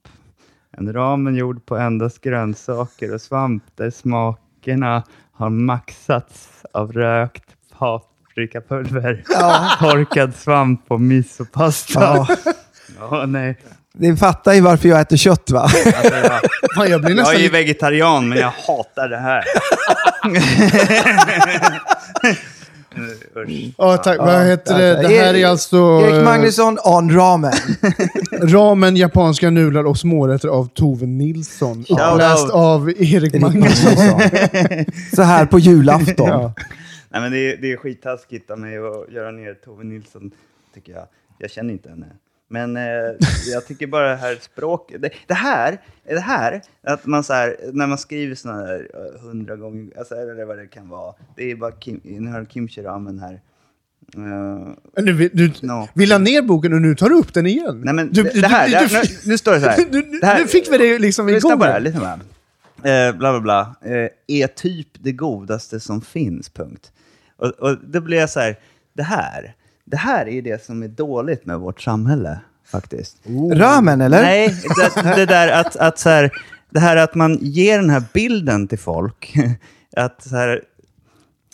En 0.72 0.94
ramen 0.94 1.36
gjord 1.36 1.66
på 1.66 1.78
endast 1.78 2.22
grönsaker 2.22 3.14
och 3.14 3.22
svamp 3.22 3.64
där 3.76 3.90
smakerna 3.90 5.04
har 5.32 5.50
maxats 5.50 6.66
av 6.72 6.92
rökt 6.92 7.56
paprikapulver, 7.78 9.24
torkad 9.80 10.36
svamp 10.36 10.82
och 10.88 11.02
misopasta. 11.02 12.00
ja, 12.02 12.28
Ja, 13.00 13.26
nej. 13.26 13.58
Det 13.98 14.16
fattar 14.16 14.54
ju 14.54 14.62
varför 14.62 14.90
jag 14.90 15.02
äter 15.02 15.18
kött 15.18 15.52
va? 15.52 15.62
Alltså, 15.62 15.88
jag, 15.88 16.42
Fan, 16.76 16.90
jag 16.90 17.02
blir 17.02 17.10
jag 17.10 17.18
nästan 17.18 17.36
är 17.36 17.40
ju 17.40 17.50
vegetarian, 17.50 18.30
men 18.30 18.38
jag 18.38 18.54
hatar 18.68 19.10
det 19.10 19.18
här. 19.18 19.44
Usch. 23.38 23.74
Ja, 23.78 23.98
tack. 23.98 24.18
Vad 24.18 24.46
heter 24.46 24.78
det? 24.78 25.02
Det 25.02 25.08
här 25.08 25.34
är 25.34 25.48
alltså 25.48 25.78
Erik 25.78 26.24
Magnusson 26.24 26.78
on 26.84 27.16
ramen. 27.16 27.54
ramen, 28.42 28.96
japanska 28.96 29.50
nudlar 29.50 29.84
och 29.84 29.98
smårätter 29.98 30.48
av 30.48 30.68
Tove 30.68 31.06
Nilsson. 31.06 31.86
Uppläst 31.90 32.50
av 32.50 32.90
Erik 32.90 33.42
Magnusson. 33.42 33.98
Så 35.16 35.22
här 35.22 35.46
på 35.46 35.60
julafton. 35.60 36.30
Ja. 36.30 36.54
Nej, 37.10 37.22
men 37.22 37.32
det, 37.32 37.38
är, 37.38 37.58
det 37.58 37.72
är 37.72 37.78
skittaskigt 37.78 38.52
av 38.52 38.60
mig 38.60 38.78
att 38.78 39.14
göra 39.14 39.32
ner 39.32 39.54
Tove 39.54 39.84
Nilsson, 39.84 40.32
tycker 40.74 40.94
jag. 40.94 41.06
Jag 41.38 41.52
känner 41.52 41.74
inte 41.74 41.90
henne. 41.90 42.06
Men 42.50 42.78
eh, 42.78 42.84
jag 43.54 43.66
tycker 43.68 43.88
bara 43.88 44.10
det 44.10 44.16
här 44.16 44.36
språket... 44.42 45.02
Det, 45.02 45.10
det 45.28 45.34
här, 45.34 45.78
det 46.04 46.20
här, 46.20 46.62
att 46.84 47.06
man 47.06 47.24
så 47.24 47.34
här, 47.34 47.56
när 47.74 47.88
man 47.88 47.98
skriver 47.98 48.36
sådana 48.36 48.66
här 48.66 48.88
eh, 48.94 49.22
hundra 49.22 49.56
gånger, 49.56 49.98
alltså, 49.98 50.16
eller 50.16 50.46
vad 50.46 50.58
det 50.58 50.68
kan 50.68 50.90
vara. 50.90 51.14
Det 51.36 51.52
är 51.52 51.56
bara 51.56 51.72
Kim, 51.72 52.02
nu 52.04 52.32
har 52.32 52.46
kimchi 52.46 52.82
ramen 52.82 53.20
här. 53.20 53.42
Men 54.16 54.76
Du, 54.96 55.30
du, 55.34 55.52
No. 55.62 55.88
vi 55.94 56.06
la 56.06 56.18
ner 56.18 56.42
boken 56.42 56.74
och 56.74 56.82
nu 56.82 56.96
tar 56.96 57.10
du 57.10 57.16
upp 57.16 57.34
den 57.34 57.46
igen. 57.48 57.82
Nej, 57.86 57.94
men 57.94 58.10
du, 58.14 58.24
det, 58.24 58.42
det 58.42 58.48
här, 58.48 58.70
det 58.70 58.94
nu, 58.94 59.02
nu 59.32 59.38
står 59.38 59.52
det 59.52 59.62
så 59.62 59.68
här. 59.68 59.78
Du, 59.92 60.02
det 60.20 60.26
här 60.26 60.40
nu 60.40 60.48
fick 60.48 60.72
vi 60.72 60.78
det 60.78 61.00
liksom 61.00 61.28
Lyssna 61.28 61.50
igång. 61.50 61.60
på 61.60 61.66
det 61.66 61.72
här, 61.72 61.80
lyssna 61.80 62.00
på 62.00 62.06
det 62.06 62.90
här. 62.90 63.08
Eh, 63.10 63.16
bla 63.18 63.32
bla 63.32 63.42
bla. 63.42 63.76
Eh, 63.92 64.10
är 64.28 64.48
typ 64.48 64.88
det 64.94 65.12
godaste 65.12 65.80
som 65.80 66.02
finns, 66.02 66.50
punkt. 66.50 66.92
Och, 67.38 67.48
och 67.50 67.78
då 67.84 68.02
blir 68.02 68.18
jag 68.18 68.30
så 68.30 68.40
här, 68.40 68.60
det 68.94 69.04
här, 69.04 69.56
det 69.86 69.98
här 69.98 70.28
är 70.28 70.42
det 70.42 70.64
som 70.66 70.84
är 70.84 70.88
dåligt 70.88 71.46
med 71.46 71.60
vårt 71.60 71.82
samhälle, 71.82 72.40
faktiskt. 72.66 73.18
Ramen 73.54 74.02
eller? 74.02 74.22
Nej, 74.22 74.56
det, 74.96 75.16
det 75.16 75.26
där 75.26 75.52
att, 75.62 75.76
att 75.76 76.00
så 76.00 76.10
här, 76.10 76.32
det 76.70 76.80
här 76.80 76.98
att 76.98 77.16
man 77.16 77.38
ger 77.42 77.80
den 77.80 77.90
här 77.90 78.04
bilden 78.14 78.68
till 78.68 78.80
folk, 78.80 79.34
att 79.98 80.24
så 80.24 80.36
här, 80.36 80.62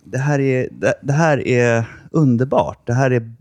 det 0.04 0.18
här 0.18 0.40
är, 0.40 0.68
det, 0.72 0.94
det 1.02 1.14
här 1.14 1.48
är 1.48 1.86
underbart, 2.12 2.88
det 2.88 2.94
här 2.94 3.12
är, 3.12 3.32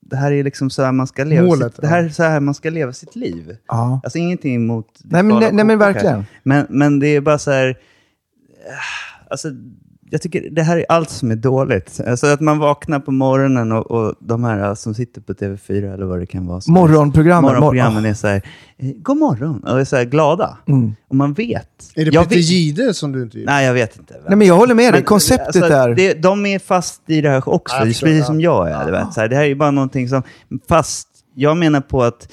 det 0.00 0.16
här 0.16 0.32
är 0.32 0.44
liksom 0.44 0.70
så 0.70 0.82
här 0.82 0.92
man 0.92 1.06
ska 1.06 1.24
leva 1.24 1.46
Målet, 1.46 1.72
sitt, 1.72 1.80
det 1.80 1.86
här 1.88 2.04
är 2.04 2.08
så 2.08 2.22
här 2.22 2.40
man 2.40 2.54
ska 2.54 2.70
leva 2.70 2.92
sitt 2.92 3.16
liv. 3.16 3.56
Ja. 3.68 4.00
Alltså 4.04 4.18
ingenting 4.18 4.54
emot 4.54 4.98
Nej, 5.04 5.22
men- 5.22 5.40
galna 5.40 5.50
nej, 5.56 5.64
men 5.64 5.78
verkligen. 5.78 6.24
Men, 6.42 6.66
men 6.70 6.98
det 6.98 7.06
är 7.08 7.20
bara 7.20 7.38
så 7.38 7.50
här... 7.50 7.68
eh, 7.68 8.74
Alltså, 9.30 9.48
jag 10.10 10.22
tycker 10.22 10.50
det 10.50 10.62
här 10.62 10.76
är 10.76 10.86
allt 10.88 11.10
som 11.10 11.30
är 11.30 11.36
dåligt. 11.36 12.00
Alltså 12.06 12.26
att 12.26 12.40
man 12.40 12.58
vaknar 12.58 13.00
på 13.00 13.10
morgonen 13.12 13.72
och, 13.72 13.90
och 13.90 14.14
de 14.20 14.44
här 14.44 14.74
som 14.74 14.94
sitter 14.94 15.20
på 15.20 15.32
TV4 15.32 15.94
eller 15.94 16.06
vad 16.06 16.18
det 16.20 16.26
kan 16.26 16.46
vara. 16.46 16.60
Morgonprogrammen. 16.66 17.42
Morgonprogrammen 17.52 18.02
Mor- 18.02 18.10
är 18.10 18.14
så 18.14 18.26
här, 18.26 18.42
eh, 18.76 18.90
god 18.96 19.16
morgon, 19.16 19.64
och 19.64 19.80
är 19.80 19.84
så 19.84 19.96
här 19.96 20.04
glada. 20.04 20.58
Mm. 20.68 20.94
Och 21.08 21.16
man 21.16 21.32
vet. 21.32 21.68
Är 21.94 22.04
det 22.04 22.10
jag 22.14 22.28
Peter 22.28 22.40
Gide 22.40 22.94
som 22.94 23.12
du 23.12 23.22
inte 23.22 23.38
gillar? 23.38 23.52
Nej, 23.52 23.66
jag 23.66 23.74
vet 23.74 23.98
inte. 23.98 24.14
Nej, 24.28 24.36
men 24.36 24.46
jag 24.46 24.56
håller 24.56 24.74
med 24.74 24.94
dig. 24.94 25.02
Konceptet 25.02 25.46
alltså, 25.62 25.72
är... 25.72 25.94
Det, 25.94 26.14
de 26.14 26.46
är 26.46 26.58
fast 26.58 27.02
i 27.06 27.20
det 27.20 27.30
här 27.30 27.48
också, 27.48 27.76
Ja, 27.76 27.78
jag 27.78 27.86
precis 27.86 28.18
ja. 28.18 28.24
som 28.24 28.40
jag 28.40 28.70
är. 28.70 28.90
Vet. 28.90 29.12
Så 29.12 29.20
här, 29.20 29.28
det 29.28 29.36
här 29.36 29.42
är 29.42 29.48
ju 29.48 29.54
bara 29.54 29.70
någonting 29.70 30.08
som 30.08 30.22
fast 30.68 31.08
jag 31.34 31.56
menar 31.56 31.80
på 31.80 32.02
att 32.02 32.28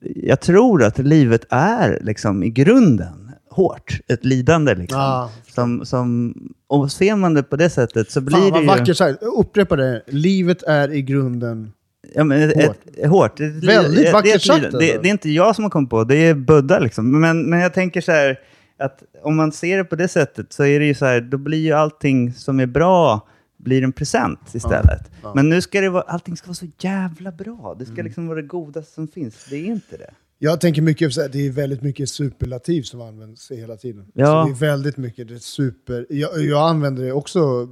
jag 0.00 0.40
tror 0.40 0.84
att 0.84 0.98
livet 0.98 1.44
är 1.50 1.98
liksom 2.02 2.42
i 2.42 2.50
grunden 2.50 3.19
hårt. 3.50 4.00
Ett 4.08 4.24
lidande 4.24 4.74
liksom. 4.74 5.00
Ja. 5.00 5.30
Som, 5.54 5.86
som, 5.86 6.34
och 6.66 6.92
ser 6.92 7.16
man 7.16 7.34
det 7.34 7.42
på 7.42 7.56
det 7.56 7.70
sättet 7.70 8.10
så 8.10 8.20
blir 8.20 8.36
Fan 8.36 8.44
det 8.44 8.50
vad 8.50 8.60
ju... 8.62 8.66
vackert 8.66 8.96
sagt. 8.96 9.22
Upprepa 9.22 9.76
det. 9.76 10.02
Livet 10.06 10.62
är 10.62 10.92
i 10.92 11.02
grunden... 11.02 11.72
Ja, 12.14 12.24
men 12.24 12.50
ett, 12.50 12.66
Hårt. 12.66 12.76
Ett, 12.96 13.10
hårt. 13.10 13.36
Det 13.36 13.44
ett 13.44 13.64
Väldigt 13.64 13.96
det 13.96 14.06
ett 14.06 14.12
vackert 14.12 14.42
sagt. 14.42 14.60
Det, 14.60 14.66
alltså. 14.66 14.78
det 14.78 15.08
är 15.08 15.10
inte 15.10 15.30
jag 15.30 15.54
som 15.54 15.64
har 15.64 15.70
kommit 15.70 15.90
på 15.90 16.04
det, 16.04 16.16
är 16.16 16.34
Buddha. 16.34 16.78
Liksom. 16.78 17.20
Men, 17.20 17.50
men 17.50 17.60
jag 17.60 17.74
tänker 17.74 18.00
så 18.00 18.12
här, 18.12 18.38
att 18.78 19.02
om 19.22 19.36
man 19.36 19.52
ser 19.52 19.76
det 19.78 19.84
på 19.84 19.96
det 19.96 20.08
sättet 20.08 20.52
så 20.52 20.64
är 20.64 20.80
det 20.80 20.86
ju 20.86 20.94
så 20.94 21.04
här, 21.04 21.20
då 21.20 21.38
blir 21.38 21.58
ju 21.58 21.72
allting 21.72 22.32
som 22.32 22.60
är 22.60 22.66
bra 22.66 23.26
blir 23.56 23.82
en 23.84 23.92
present 23.92 24.54
istället. 24.54 25.10
Ja. 25.22 25.32
Men 25.34 25.48
nu 25.48 25.60
ska 25.62 25.80
det 25.80 25.88
vara, 25.88 26.02
allting 26.02 26.36
ska 26.36 26.46
vara 26.46 26.54
så 26.54 26.66
jävla 26.78 27.32
bra. 27.32 27.76
Det 27.78 27.84
ska 27.84 27.92
Mm. 27.92 28.06
liksom 28.06 28.26
vara 28.26 28.40
det 28.40 28.46
godaste 28.46 28.92
som 28.92 29.08
finns. 29.08 29.46
Det 29.50 29.56
är 29.56 29.64
inte 29.64 29.96
det. 29.96 30.10
Jag 30.42 30.60
tänker 30.60 30.82
mycket 30.82 31.14
på 31.14 31.20
att 31.20 31.32
det 31.32 31.46
är 31.46 31.50
väldigt 31.50 31.82
mycket 31.82 32.08
superlativ 32.08 32.82
som 32.82 33.00
används 33.00 33.50
hela 33.50 33.76
tiden. 33.76 34.04
Ja. 34.14 34.26
Så 34.26 34.48
det 34.48 34.66
är 34.66 34.70
väldigt 34.70 34.96
mycket 34.96 35.28
det 35.28 35.34
är 35.34 35.38
super... 35.38 36.06
Jag, 36.10 36.44
jag 36.44 36.68
använder 36.68 37.04
det 37.04 37.12
också 37.12 37.68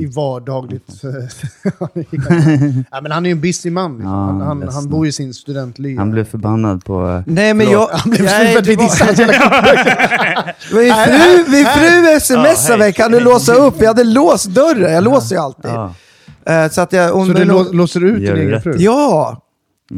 i 0.00 0.06
vardagligt... 0.06 1.02
ja, 2.90 3.00
men 3.02 3.12
han 3.12 3.26
är 3.26 3.30
ju 3.30 3.32
en 3.32 3.40
busy 3.40 3.70
man. 3.70 3.92
Liksom. 3.92 4.10
Ja, 4.10 4.16
han, 4.18 4.40
han, 4.40 4.68
han 4.68 4.88
bor 4.88 5.06
i 5.06 5.12
sin 5.12 5.34
studentliv. 5.34 5.98
Han 5.98 6.10
blev 6.10 6.24
förbannad 6.24 6.84
på... 6.84 7.22
Nej, 7.26 7.54
men 7.54 7.70
jag... 7.70 7.86
Han 7.92 8.10
blev 8.10 8.24
Nej, 8.24 8.52
för 8.52 8.60
att 8.60 8.66
vi 8.66 8.76
dissade 8.76 9.12
Min 10.72 10.94
fru, 10.94 11.50
min 11.50 11.66
fru 11.66 12.20
smsade 12.20 12.78
mig, 12.78 12.92
kan 12.92 13.12
du 13.12 13.20
låsa 13.20 13.54
upp? 13.54 13.74
Jag 13.78 13.86
hade 13.86 14.04
låst 14.04 14.46
dörren, 14.46 14.92
jag 14.92 15.04
låser 15.04 15.34
ju 15.34 15.40
alltid. 15.40 15.70
Ja, 15.70 15.94
Eh, 16.46 16.68
Så 16.68 16.80
att 16.80 16.92
jag... 16.92 17.16
Om 17.16 17.26
Så 17.26 17.32
du 17.32 17.44
låser 17.72 18.04
ut 18.04 18.20
din 18.20 18.36
egen 18.36 18.62
fru? 18.62 18.76
Ja, 18.78 19.41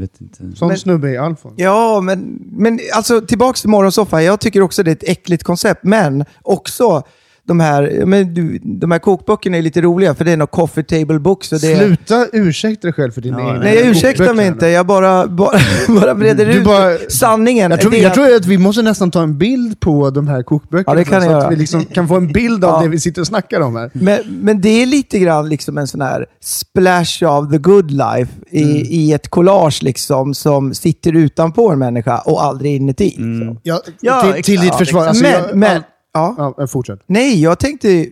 vet 0.00 0.20
inte. 0.20 0.56
Sån 0.56 0.68
Men- 0.68 0.78
snubbe 0.78 1.10
är 1.10 1.18
Alfons. 1.18 1.54
Ja, 1.56 2.00
men, 2.00 2.38
men 2.52 2.80
alltså 2.94 3.20
tillbaks 3.20 3.60
till 3.60 3.70
morgonsoffa. 3.70 4.22
Jag 4.22 4.40
tycker 4.40 4.60
också 4.62 4.82
det 4.82 4.90
är 4.90 4.92
ett 4.96 5.08
äckligt 5.18 5.42
koncept, 5.42 5.80
men 5.84 6.24
också 6.42 7.02
de 7.46 7.60
här, 7.60 8.02
men 8.06 8.34
du, 8.34 8.58
de 8.62 8.90
här 8.90 8.98
kokböckerna 8.98 9.56
är 9.56 9.62
lite 9.62 9.80
roliga, 9.80 10.14
för 10.14 10.24
det 10.24 10.32
är 10.32 10.36
några 10.36 10.46
coffee 10.50 10.82
table 10.84 11.18
books. 11.18 11.52
Och 11.52 11.60
det 11.60 11.72
är, 11.72 11.76
Sluta 11.86 12.26
ursäkta 12.32 12.86
dig 12.86 12.92
själv 12.92 13.12
för 13.12 13.20
dina 13.20 13.40
Ja, 13.40 13.48
egna 13.48 13.60
nej, 13.64 13.76
jag 13.76 13.86
ursäktar 13.86 14.34
mig 14.34 14.46
inte. 14.46 14.66
Jag 14.66 14.86
bara, 14.86 15.26
bara, 15.26 15.58
bara 16.00 16.14
breder 16.14 16.46
Du 16.46 16.52
ut 16.52 16.64
bara- 16.64 16.98
sanningen. 17.08 17.70
Jag 17.70 17.80
tror, 17.80 17.90
Det 17.90 17.96
jag 17.98 18.06
att- 18.08 18.14
tror 18.14 18.34
att 18.36 18.46
vi 18.46 18.58
måste 18.58 18.82
nästan 18.82 19.10
ta 19.10 19.22
en 19.22 19.38
bild 19.38 19.80
på 19.80 20.10
de 20.10 20.28
här 20.28 20.42
kokböckerna. 20.42 20.84
Ja, 20.86 20.94
det 20.94 21.04
kan 21.04 21.22
så 21.22 21.26
jag 21.28 21.34
att 21.36 21.40
göra. 21.42 21.50
vi 21.50 21.56
liksom 21.56 21.84
kan 21.84 22.08
få 22.08 22.16
en 22.16 22.32
bild 22.32 22.64
av 22.64 22.70
Ja. 22.70 22.80
det 22.82 22.88
vi 22.88 23.00
sitter 23.00 23.20
och 23.20 23.26
snackar 23.26 23.60
om 23.60 23.76
här. 23.76 23.90
men, 23.92 24.18
men 24.26 24.60
det 24.60 24.68
är 24.82 24.86
lite 24.86 25.18
grann 25.18 25.48
liksom 25.48 25.78
en 25.78 25.86
sån 25.86 26.00
här 26.00 26.26
splash 26.42 27.24
of 27.24 27.50
the 27.50 27.58
good 27.58 27.90
life 27.90 28.32
i, 28.50 28.62
Mm. 28.62 28.76
i 28.76 29.12
ett 29.12 29.28
collage 29.28 29.82
liksom, 29.82 30.34
som 30.34 30.74
sitter 30.74 31.12
utanpå 31.16 31.70
en 31.70 31.78
människa 31.78 32.18
och 32.18 32.44
aldrig 32.44 32.76
inuti. 32.76 33.14
Mm. 33.18 33.56
Ja, 33.62 33.82
till, 34.34 34.42
till 34.42 34.60
ditt 34.60 34.68
Ja, 34.72 34.78
försvar. 34.78 35.06
Alltså, 35.06 35.22
men, 35.22 35.32
jag, 35.32 35.56
men, 35.56 35.76
all, 35.76 35.82
ja. 36.14 36.54
ja, 36.58 36.66
fortsätt. 36.66 37.00
Nej, 37.06 37.42
jag 37.42 37.58
tänkte... 37.58 38.06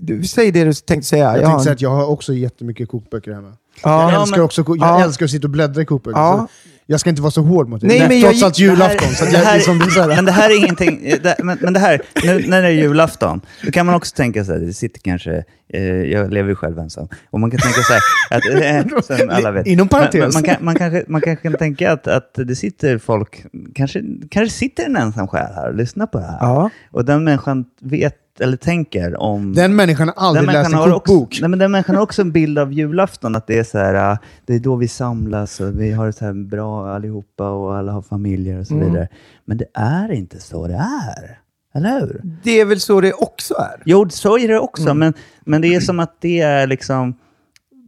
Du, 0.00 0.24
säg 0.24 0.52
det 0.52 0.64
du 0.64 0.72
tänkte 0.72 1.08
säga. 1.08 1.24
Jag 1.24 1.30
har 1.32 1.40
tänkte 1.40 1.62
säga 1.64 1.72
att 1.74 1.80
jag 1.80 1.90
har 1.90 2.06
också 2.06 2.32
jättemycket 2.34 2.88
kokböcker 2.88 3.32
hemma. 3.32 3.52
Ja. 3.82 4.12
jag 4.12 4.20
älskar, 4.20 4.36
men- 4.36 4.44
också, 4.44 4.64
jag 4.66 4.76
Ja. 4.78 5.04
älskar 5.04 5.24
att 5.24 5.30
sitta 5.30 5.46
och 5.46 5.50
bläddra 5.50 5.82
i 5.82 5.84
kokböcker. 5.84 6.18
Ja. 6.20 6.48
Så 6.86 6.92
jag 6.92 7.00
ska 7.00 7.10
inte 7.10 7.22
vara 7.22 7.30
så 7.30 7.42
hård 7.42 7.68
mot 7.68 7.80
dig. 7.80 7.88
Nej, 7.88 7.98
Nej, 7.98 8.08
men 8.08 8.20
jag 8.20 8.38
trots 8.38 8.58
julafton. 8.58 9.08
Så 9.08 9.24
att 9.24 9.30
det 9.30 9.36
jag, 9.36 9.44
här, 9.44 9.54
liksom, 9.54 9.78
det 9.78 9.90
så 9.90 10.00
här, 10.00 10.08
men 10.08 10.24
det 10.24 10.32
här 10.32 10.50
är 10.50 10.56
ingenting, 10.56 11.14
det, 11.22 11.36
men, 11.42 11.58
men 11.60 11.72
det 11.72 11.80
här, 11.80 12.02
nu 12.24 12.44
när 12.48 12.62
det 12.62 12.68
är 12.68 12.72
julafton, 12.72 13.40
då 13.62 13.70
kan 13.70 13.86
man 13.86 13.94
också 13.94 14.16
tänka 14.16 14.44
sig, 14.44 14.60
det 14.60 14.72
sitter 14.72 15.00
kanske, 15.00 15.44
eh, 15.68 15.82
jag 15.82 16.32
lever 16.32 16.48
ju 16.48 16.54
själv 16.54 16.78
ensam, 16.78 17.08
och 17.30 17.40
man 17.40 17.50
kan 17.50 17.60
tänka 17.60 17.80
sig 17.80 18.00
att, 18.30 18.46
eh, 18.46 19.00
som 19.18 19.30
alla 19.30 19.50
vet. 19.50 19.66
Inom 19.66 19.88
parentes. 19.88 20.20
Men, 20.20 20.32
man, 20.32 20.42
kan, 20.42 20.64
man, 20.64 20.74
kanske, 20.74 21.04
man 21.08 21.20
kanske 21.20 21.42
kan 21.42 21.58
tänka 21.58 21.92
att, 21.92 22.06
att 22.06 22.34
det 22.34 22.56
sitter 22.56 22.98
folk, 22.98 23.44
kanske, 23.74 24.02
kanske 24.30 24.56
sitter 24.56 24.84
en 24.84 24.96
ensam 24.96 25.28
själ 25.28 25.54
här 25.54 25.68
och 25.68 25.74
lyssnar 25.74 26.06
på 26.06 26.18
det 26.18 26.26
här. 26.26 26.38
Ja. 26.40 26.70
Och 26.90 27.04
den 27.04 27.24
människan 27.24 27.64
vet, 27.80 28.16
eller 28.40 28.56
tänker 28.56 29.16
om... 29.20 29.52
den 29.54 29.76
människan 29.76 30.08
har 30.08 30.26
aldrig 30.28 30.46
läst 30.46 30.72
en 30.72 30.78
kokbok. 30.92 31.38
Nej, 31.40 31.50
men 31.50 31.58
den 31.58 31.70
människan 31.70 31.96
har 31.96 32.02
också 32.02 32.22
en 32.22 32.32
bild 32.32 32.58
av 32.58 32.72
julafton, 32.72 33.36
att 33.36 33.46
det 33.46 33.58
är 33.58 33.64
så 33.64 33.78
här, 33.78 34.12
äh, 34.12 34.18
det 34.46 34.54
är 34.54 34.58
då 34.58 34.76
vi 34.76 34.88
samlas 34.88 35.60
och 35.60 35.80
vi 35.80 35.92
har 35.92 36.06
det 36.06 36.12
så 36.12 36.24
här 36.24 36.32
bra 36.32 36.88
allihopa 36.94 37.50
och 37.50 37.76
alla 37.76 37.92
har 37.92 38.02
familjer 38.02 38.58
och 38.60 38.66
så 38.66 38.74
Mm. 38.74 38.86
vidare. 38.86 39.08
Men 39.44 39.56
det 39.58 39.66
är 39.74 40.12
inte 40.12 40.40
så 40.40 40.66
det 40.68 40.74
är. 40.74 41.38
Eller 41.74 42.00
hur? 42.00 42.22
Det 42.44 42.60
är 42.60 42.64
väl 42.64 42.80
så 42.80 43.00
det 43.00 43.12
också 43.12 43.54
är. 43.54 43.82
Jo, 43.84 44.08
så 44.10 44.38
är 44.38 44.48
det 44.48 44.58
också, 44.58 44.84
Mm. 44.84 44.98
men, 44.98 45.14
men 45.44 45.60
det 45.62 45.74
är 45.74 45.80
som 45.80 46.00
att 46.00 46.16
det 46.20 46.40
är 46.40 46.66
liksom, 46.66 47.14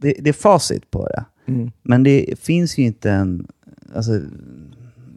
det, 0.01 0.15
det 0.19 0.29
är 0.29 0.33
facit 0.33 0.91
på 0.91 1.07
det. 1.07 1.25
Mm. 1.47 1.71
Men 1.83 2.03
det 2.03 2.39
finns 2.39 2.77
ju 2.77 2.83
inte 2.83 3.11
en, 3.11 3.47
alltså, 3.95 4.11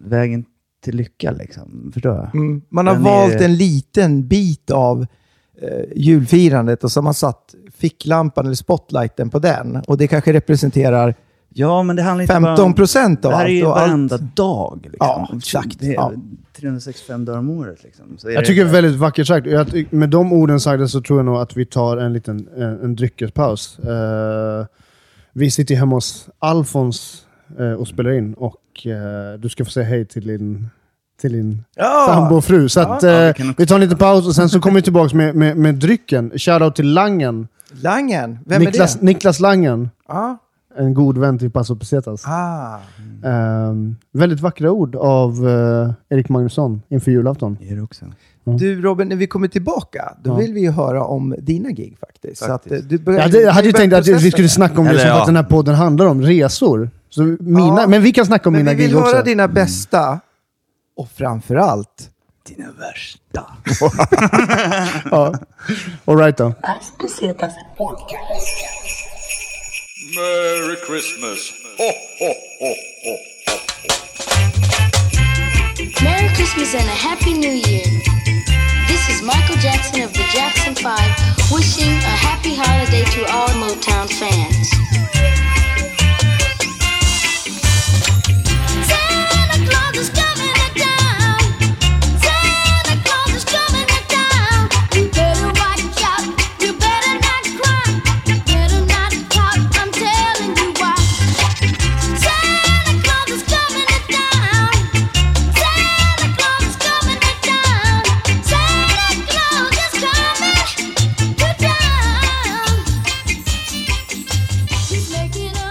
vägen 0.04 0.44
till 0.84 0.96
lycka 0.96 1.30
liksom. 1.30 1.90
Förstår 1.94 2.14
jag? 2.16 2.34
Mm. 2.34 2.62
Man 2.68 2.86
har 2.86 2.94
Den 2.94 3.02
är- 3.06 3.10
valt 3.10 3.40
en 3.40 3.56
liten 3.56 4.28
bit 4.28 4.70
av 4.70 5.06
eh, 5.62 5.84
julfirandet 5.96 6.84
och 6.84 6.92
så 6.92 7.00
har 7.00 7.02
man 7.04 7.14
satt 7.14 7.54
ficklampan 7.78 8.44
eller 8.46 8.54
spotlighten 8.54 9.30
på 9.30 9.38
den. 9.38 9.76
Och 9.86 9.96
det 9.98 10.06
kanske 10.08 10.32
representerar 10.32 11.14
Ja, 11.54 11.82
men 11.82 11.96
det 11.96 12.02
handlar 12.02 12.22
inte 12.22 12.34
bara 12.40 12.46
15 12.56 12.64
om... 12.64 12.74
procent 12.74 13.24
av 13.24 13.30
Det 13.30 13.36
här 13.36 13.44
är 13.44 13.48
allt. 13.48 13.54
ju 13.58 13.64
och 13.66 13.78
allt. 13.78 13.88
varenda 13.90 14.18
dag. 14.18 14.78
Liksom. 14.82 14.96
Ja, 15.00 15.28
exakt. 15.36 15.80
Det 15.80 15.86
är 15.86 15.92
Ja. 15.94 16.12
365 16.60 17.24
dagar 17.24 17.38
om 17.38 17.50
året. 17.50 17.82
Liksom. 17.84 18.04
Så 18.18 18.28
är 18.28 18.32
Jag 18.32 18.42
det- 18.42 18.46
tycker 18.46 18.64
det 18.64 18.70
är 18.70 18.72
väldigt 18.72 18.96
vackert 19.00 19.26
sagt. 19.26 19.46
Jag, 19.46 19.86
med 19.92 20.10
de 20.10 20.32
orden 20.32 20.60
sagda 20.60 20.88
så 20.88 21.00
tror 21.00 21.18
jag 21.18 21.26
nog 21.26 21.36
att 21.36 21.56
vi 21.56 21.66
tar 21.66 21.96
en 21.96 22.12
liten 22.12 22.48
en, 22.56 22.62
en 22.82 22.96
dryckespaus. 22.96 23.78
Eh, 23.78 24.66
vi 25.32 25.50
sitter 25.50 25.74
hemma 25.74 25.96
hos 25.96 26.28
Alfons 26.38 27.26
eh, 27.58 27.72
och 27.72 27.88
spelar 27.88 28.10
in 28.10 28.34
och 28.34 28.86
eh, 28.86 29.38
du 29.38 29.48
ska 29.48 29.64
få 29.64 29.70
säga 29.70 29.86
hej 29.86 30.04
till 30.06 30.26
din, 30.26 30.68
till 31.20 31.32
din 31.32 31.64
Ja. 31.76 32.04
sambo 32.08 32.36
och 32.36 32.44
fru. 32.44 32.68
Så 32.68 32.80
att, 32.80 33.02
Ja, 33.02 33.08
eh, 33.28 33.34
vi 33.38 33.54
vi 33.56 33.66
tar 33.66 33.74
en 33.74 33.80
liten 33.80 33.98
paus 33.98 34.26
och 34.26 34.34
sen 34.34 34.48
så 34.48 34.60
kommer 34.60 34.74
vi 34.76 34.82
tillbaka 34.82 35.16
med, 35.16 35.34
med, 35.34 35.56
med 35.56 35.74
drycken. 35.74 36.30
Shoutout 36.36 36.76
till 36.76 36.92
Langen. 36.92 37.48
Langen, 37.82 38.38
vem 38.46 38.62
Niklas, 38.62 38.94
är 38.96 39.00
det? 39.00 39.06
Niklas 39.06 39.40
Langen. 39.40 39.90
Ja. 40.08 40.38
En 40.78 40.94
god 40.94 41.18
vän 41.18 41.38
till 41.38 41.50
Paso 41.50 41.76
Pesetas. 41.76 42.22
Ah. 42.26 42.78
Ehm, 43.24 43.96
väldigt 44.12 44.40
vackra 44.40 44.70
ord 44.70 44.96
av 44.96 45.48
eh, 45.48 46.16
Erik 46.16 46.28
Magnusson 46.28 46.82
inför 46.88 47.10
julafton. 47.10 47.56
Det 47.60 47.68
är 47.72 47.76
det 47.76 47.82
också. 47.82 48.04
Du 48.44 48.82
Robin, 48.82 49.08
när 49.08 49.16
vi 49.16 49.26
kommer 49.26 49.48
tillbaka, 49.48 50.12
då 50.22 50.30
Ja. 50.30 50.34
vill 50.34 50.52
vi 50.52 50.60
ju 50.60 50.70
höra 50.70 51.04
om 51.04 51.34
dina 51.38 51.70
gig 51.70 51.96
faktiskt. 52.00 52.36
Så 52.38 52.44
att, 52.44 52.50
Faktiskt. 52.50 52.82
eh, 52.84 52.88
du 52.88 52.98
börjar, 52.98 53.18
Jag 53.18 53.24
hade, 53.26 53.40
jag 53.40 53.52
hade 53.52 53.66
ju 53.66 53.72
tänkt 53.72 53.92
att 53.92 54.06
vi 54.08 54.30
skulle 54.30 54.44
det. 54.44 54.48
snacka 54.48 54.78
om 54.78 54.84
det 54.84 54.90
Eller 54.90 55.00
som 55.00 55.08
ja. 55.08 55.20
att 55.20 55.26
den 55.26 55.36
här 55.36 55.42
podden 55.42 55.74
handlar 55.74 56.06
om. 56.06 56.22
Resor. 56.22 56.90
Så 57.10 57.22
mina, 57.40 57.80
Ja. 57.80 57.86
Men 57.86 58.02
vi 58.02 58.12
kan 58.12 58.26
snacka 58.26 58.48
om 58.48 58.52
Men 58.52 58.60
mina 58.64 58.70
vi 58.70 58.76
vill 58.82 58.86
gig 58.90 58.96
också. 58.98 59.12
höra 59.14 59.22
dina 59.24 59.48
bästa 59.48 60.20
och 61.00 61.08
framförallt 61.16 62.10
Dina 62.46 62.72
värsta. 62.72 63.56
Ja. 65.10 65.34
All 66.04 66.16
right 66.16 66.36
då. 66.36 66.54
Merry 70.16 70.76
Christmas. 70.86 71.52
Ho, 71.78 71.90
ho, 72.20 72.32
ho, 72.60 72.72
ho. 73.06 73.14
Merry 76.04 76.28
Christmas 76.34 76.74
and 76.74 76.88
a 76.88 76.98
Happy 77.08 77.32
New 77.32 77.54
Year. 77.68 77.84
This 78.88 79.08
is 79.08 79.22
Michael 79.22 79.56
Jackson 79.62 80.02
of 80.04 80.12
the 80.12 80.24
Jackson 80.34 80.74
5 80.74 81.52
wishing 81.52 81.92
a 82.12 82.16
happy 82.28 82.54
holiday 82.54 83.04
to 83.04 83.20
all 83.32 83.48
Motown 83.48 84.08
fans. 84.20 84.70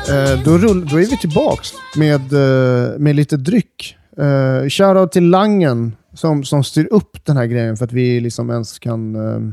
Eh, 0.09 0.43
då, 0.43 0.57
rull, 0.57 0.87
då 0.87 0.95
är 0.95 1.09
vi 1.09 1.17
tillbaks 1.17 1.73
med, 1.97 2.33
eh, 2.33 2.99
med 2.99 3.15
lite 3.15 3.37
dryck. 3.37 3.95
Uh, 4.19 4.69
Shoutout 4.69 5.11
till 5.11 5.29
Langen 5.29 5.95
som, 6.13 6.43
som 6.43 6.63
styr 6.63 6.87
upp 6.91 7.25
den 7.25 7.37
här 7.37 7.45
grejen 7.45 7.77
för 7.77 7.85
att 7.85 7.91
vi 7.91 8.19
liksom 8.19 8.49
ens 8.49 8.79
kan 8.79 9.15
uh, 9.15 9.51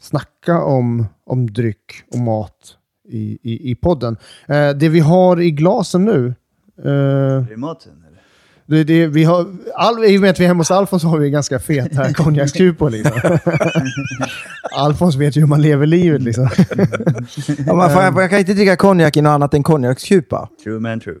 snacka 0.00 0.62
om, 0.62 1.06
om 1.26 1.52
dryck 1.52 2.04
och 2.12 2.18
mat 2.18 2.76
i, 3.08 3.38
i, 3.42 3.70
i 3.70 3.74
podden. 3.74 4.16
Eh, 4.46 4.70
det 4.70 4.88
vi 4.88 5.00
har 5.00 5.40
i 5.40 5.50
glasen 5.50 6.04
nu 6.04 6.26
eh, 6.78 6.84
det 6.84 7.52
Är 7.52 7.56
maten? 7.56 7.92
Det, 8.72 8.84
det, 8.84 9.06
vi 9.06 9.24
har, 9.24 9.46
all, 9.74 10.04
I 10.04 10.16
och 10.16 10.20
med 10.20 10.30
att 10.30 10.40
vi 10.40 10.44
är 10.44 10.48
hemma 10.48 10.60
hos 10.60 10.70
Alfons 10.70 11.02
så 11.02 11.08
har 11.08 11.18
vi 11.18 11.26
en 11.26 11.32
ganska 11.32 11.58
fet 11.58 11.94
här 11.94 12.12
konjakskupor. 12.22 12.90
Liksom. 12.90 13.38
Alfons 14.76 15.16
vet 15.16 15.36
ju 15.36 15.40
hur 15.40 15.48
man 15.48 15.62
lever 15.62 15.86
livet. 15.86 16.22
Liksom. 16.22 16.48
Ja, 17.66 17.74
man, 17.74 17.90
får, 17.90 18.22
jag 18.22 18.30
kan 18.30 18.38
inte 18.38 18.54
dricka 18.54 18.76
konjak 18.76 19.16
i 19.16 19.20
något 19.20 19.30
annat 19.30 19.54
än 19.54 19.62
konjakskupa. 19.62 20.48
True 20.64 20.80
man 20.80 21.00
true. 21.00 21.16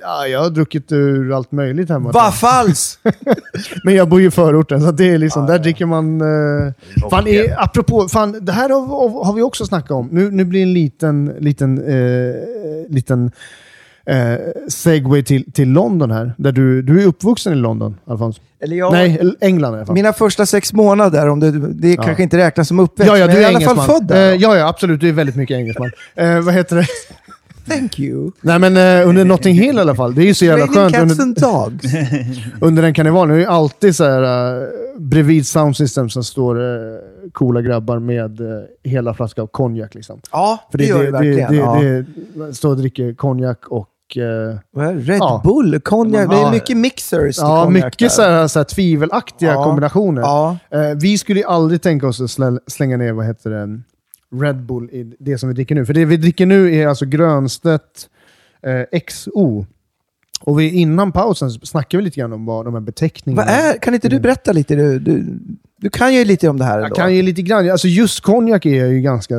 Ja, 0.00 0.26
jag 0.26 0.42
har 0.42 0.50
druckit 0.50 0.92
ur 0.92 1.36
allt 1.36 1.52
möjligt 1.52 1.88
hemma. 1.88 2.10
Vad 2.12 2.34
falskt! 2.34 3.00
Men 3.84 3.94
jag 3.94 4.08
bor 4.08 4.20
ju 4.20 4.26
i 4.26 4.30
förorten, 4.30 4.80
så 4.80 4.92
det 4.92 5.10
är 5.10 5.18
liksom, 5.18 5.46
där 5.46 5.58
dricker 5.58 5.86
man... 5.86 6.20
Eh, 6.20 6.72
fan, 7.10 7.26
är, 7.26 7.62
apropå, 7.62 8.08
fan, 8.08 8.44
det 8.44 8.52
här 8.52 8.68
har, 8.68 9.24
har 9.24 9.32
vi 9.32 9.42
också 9.42 9.66
snackat 9.66 9.90
om. 9.90 10.08
Nu, 10.12 10.30
nu 10.30 10.44
blir 10.44 10.60
det 10.60 10.64
en 10.64 10.74
liten, 10.74 11.34
liten, 11.38 11.78
eh, 11.78 12.34
liten 12.88 13.30
eh, 14.06 14.34
segway 14.68 15.22
till, 15.22 15.52
till 15.52 15.68
London 15.68 16.10
här. 16.10 16.34
Där 16.36 16.52
du, 16.52 16.82
du 16.82 17.02
är 17.02 17.06
uppvuxen 17.06 17.52
i 17.52 17.56
London, 17.56 17.96
Alfons. 18.06 18.40
Eller 18.60 18.76
jag, 18.76 18.92
Nej, 18.92 19.34
England 19.40 19.74
i 19.74 19.76
alla 19.76 19.86
fall. 19.86 19.94
Mina 19.94 20.12
första 20.12 20.46
sex 20.46 20.72
månader, 20.72 21.28
om 21.28 21.40
det, 21.40 21.50
det 21.50 21.96
kanske 21.96 22.22
inte 22.22 22.38
räknas 22.38 22.68
som 22.68 22.80
uppväxt, 22.80 23.12
ja, 23.12 23.18
ja, 23.18 23.26
men 23.26 23.36
du 23.36 23.42
jag 23.42 23.52
är 23.52 23.56
är 23.56 23.60
i 23.60 23.64
alla 23.64 23.74
fall 23.74 23.86
född 23.86 24.06
där. 24.06 24.32
Eh, 24.32 24.36
ja, 24.36 24.56
ja, 24.56 24.68
absolut. 24.68 25.00
Du 25.00 25.08
är 25.08 25.12
väldigt 25.12 25.36
mycket 25.36 25.56
engelsman. 25.56 25.90
Eh, 26.14 26.40
vad 26.40 26.54
heter 26.54 26.76
det? 26.76 26.86
Thank 27.68 27.98
you. 27.98 28.30
Nej, 28.40 28.58
men 28.58 28.76
eh, 28.76 29.08
under 29.08 29.24
Notting 29.24 29.54
Hill 29.54 29.76
i 29.76 29.80
alla 29.80 29.94
fall. 29.94 30.14
Det 30.14 30.22
är 30.22 30.26
ju 30.26 30.34
så 30.34 30.44
jävla 30.44 30.68
skönt. 30.68 30.94
cats 30.94 31.02
Under, 31.02 31.22
and 31.22 31.36
dogs. 31.40 31.94
under 32.60 32.82
den 32.82 32.94
karnevalen. 32.94 33.36
Det 33.36 33.42
är 33.42 33.44
ju 33.44 33.50
alltid 33.50 33.96
så 33.96 34.04
här, 34.04 34.62
uh, 34.62 34.68
bredvid 34.98 35.46
sound 35.46 35.76
system 35.76 36.10
som 36.10 36.24
står 36.24 36.60
uh, 36.60 36.98
coola 37.32 37.62
grabbar 37.62 37.98
med 37.98 38.40
uh, 38.40 38.62
hela 38.82 39.14
flaska 39.14 39.42
av 39.42 39.46
konjak. 39.46 39.94
Liksom. 39.94 40.20
Ja, 40.32 40.68
För 40.70 40.78
det, 40.78 40.84
gör 40.84 41.04
det 41.04 41.10
verkligen. 41.10 41.52
Det, 41.52 41.58
ja. 41.58 41.80
det, 41.80 42.04
det, 42.34 42.54
står 42.54 42.70
och 42.70 42.76
dricker 42.76 43.14
konjak 43.14 43.68
och... 43.68 43.88
eh, 44.16 44.24
är 44.24 44.94
det? 44.94 45.00
Red 45.00 45.18
Ja. 45.18 45.40
Bull, 45.44 45.80
konjak. 45.80 46.30
Det 46.30 46.36
är 46.36 46.50
mycket 46.52 46.76
mixers 46.76 47.38
ja, 47.38 47.68
mycket 47.70 48.12
så 48.12 48.22
här, 48.22 48.48
så 48.48 48.58
här 48.58 48.64
tvivelaktiga 48.64 49.52
Ja. 49.52 49.64
kombinationer. 49.64 50.22
Ja. 50.22 50.56
Eh, 50.70 50.80
vi 51.00 51.18
skulle 51.18 51.40
ju 51.40 51.46
aldrig 51.46 51.82
tänka 51.82 52.06
oss 52.08 52.20
att 52.20 52.30
slä, 52.30 52.58
slänga 52.66 52.96
ner 52.96 53.12
vad 53.12 53.26
heter 53.26 53.50
det, 53.50 53.80
Red 54.42 54.62
Bull 54.66 54.90
i 54.90 55.14
det 55.18 55.38
som 55.38 55.48
vi 55.48 55.54
dricker 55.54 55.74
nu. 55.74 55.86
För 55.86 55.94
det 55.94 56.04
vi 56.04 56.16
dricker 56.16 56.46
nu 56.46 56.74
är 56.74 56.88
alltså 56.88 57.04
Grönstedt 57.06 58.08
eh, 58.62 59.00
XO. 59.08 59.66
Och 60.44 60.60
vi, 60.60 60.70
innan 60.70 61.12
pausen 61.12 61.50
snackade 61.50 61.96
vi 61.96 62.04
lite 62.04 62.20
grann 62.20 62.32
om 62.32 62.44
vad 62.46 62.64
de 62.64 62.74
här 62.74 62.80
beteckningarna... 62.80 63.46
Vad 63.46 63.54
är, 63.54 63.78
kan 63.78 63.94
inte 63.94 64.08
du 64.08 64.20
berätta 64.20 64.52
lite? 64.52 64.74
Du, 64.74 64.98
du, 64.98 65.24
du 65.80 65.90
kan 65.90 66.14
ju 66.14 66.24
lite 66.24 66.48
om 66.48 66.58
det 66.58 66.64
här. 66.64 66.80
Jag 66.80 66.94
kan 66.94 67.14
ju 67.14 67.22
lite 67.22 67.42
grann. 67.42 67.70
Alltså 67.70 67.88
just 67.88 68.20
konjak 68.20 68.66
är 68.66 68.74
jag 68.84 68.88
ju 68.92 69.00
ganska 69.00 69.34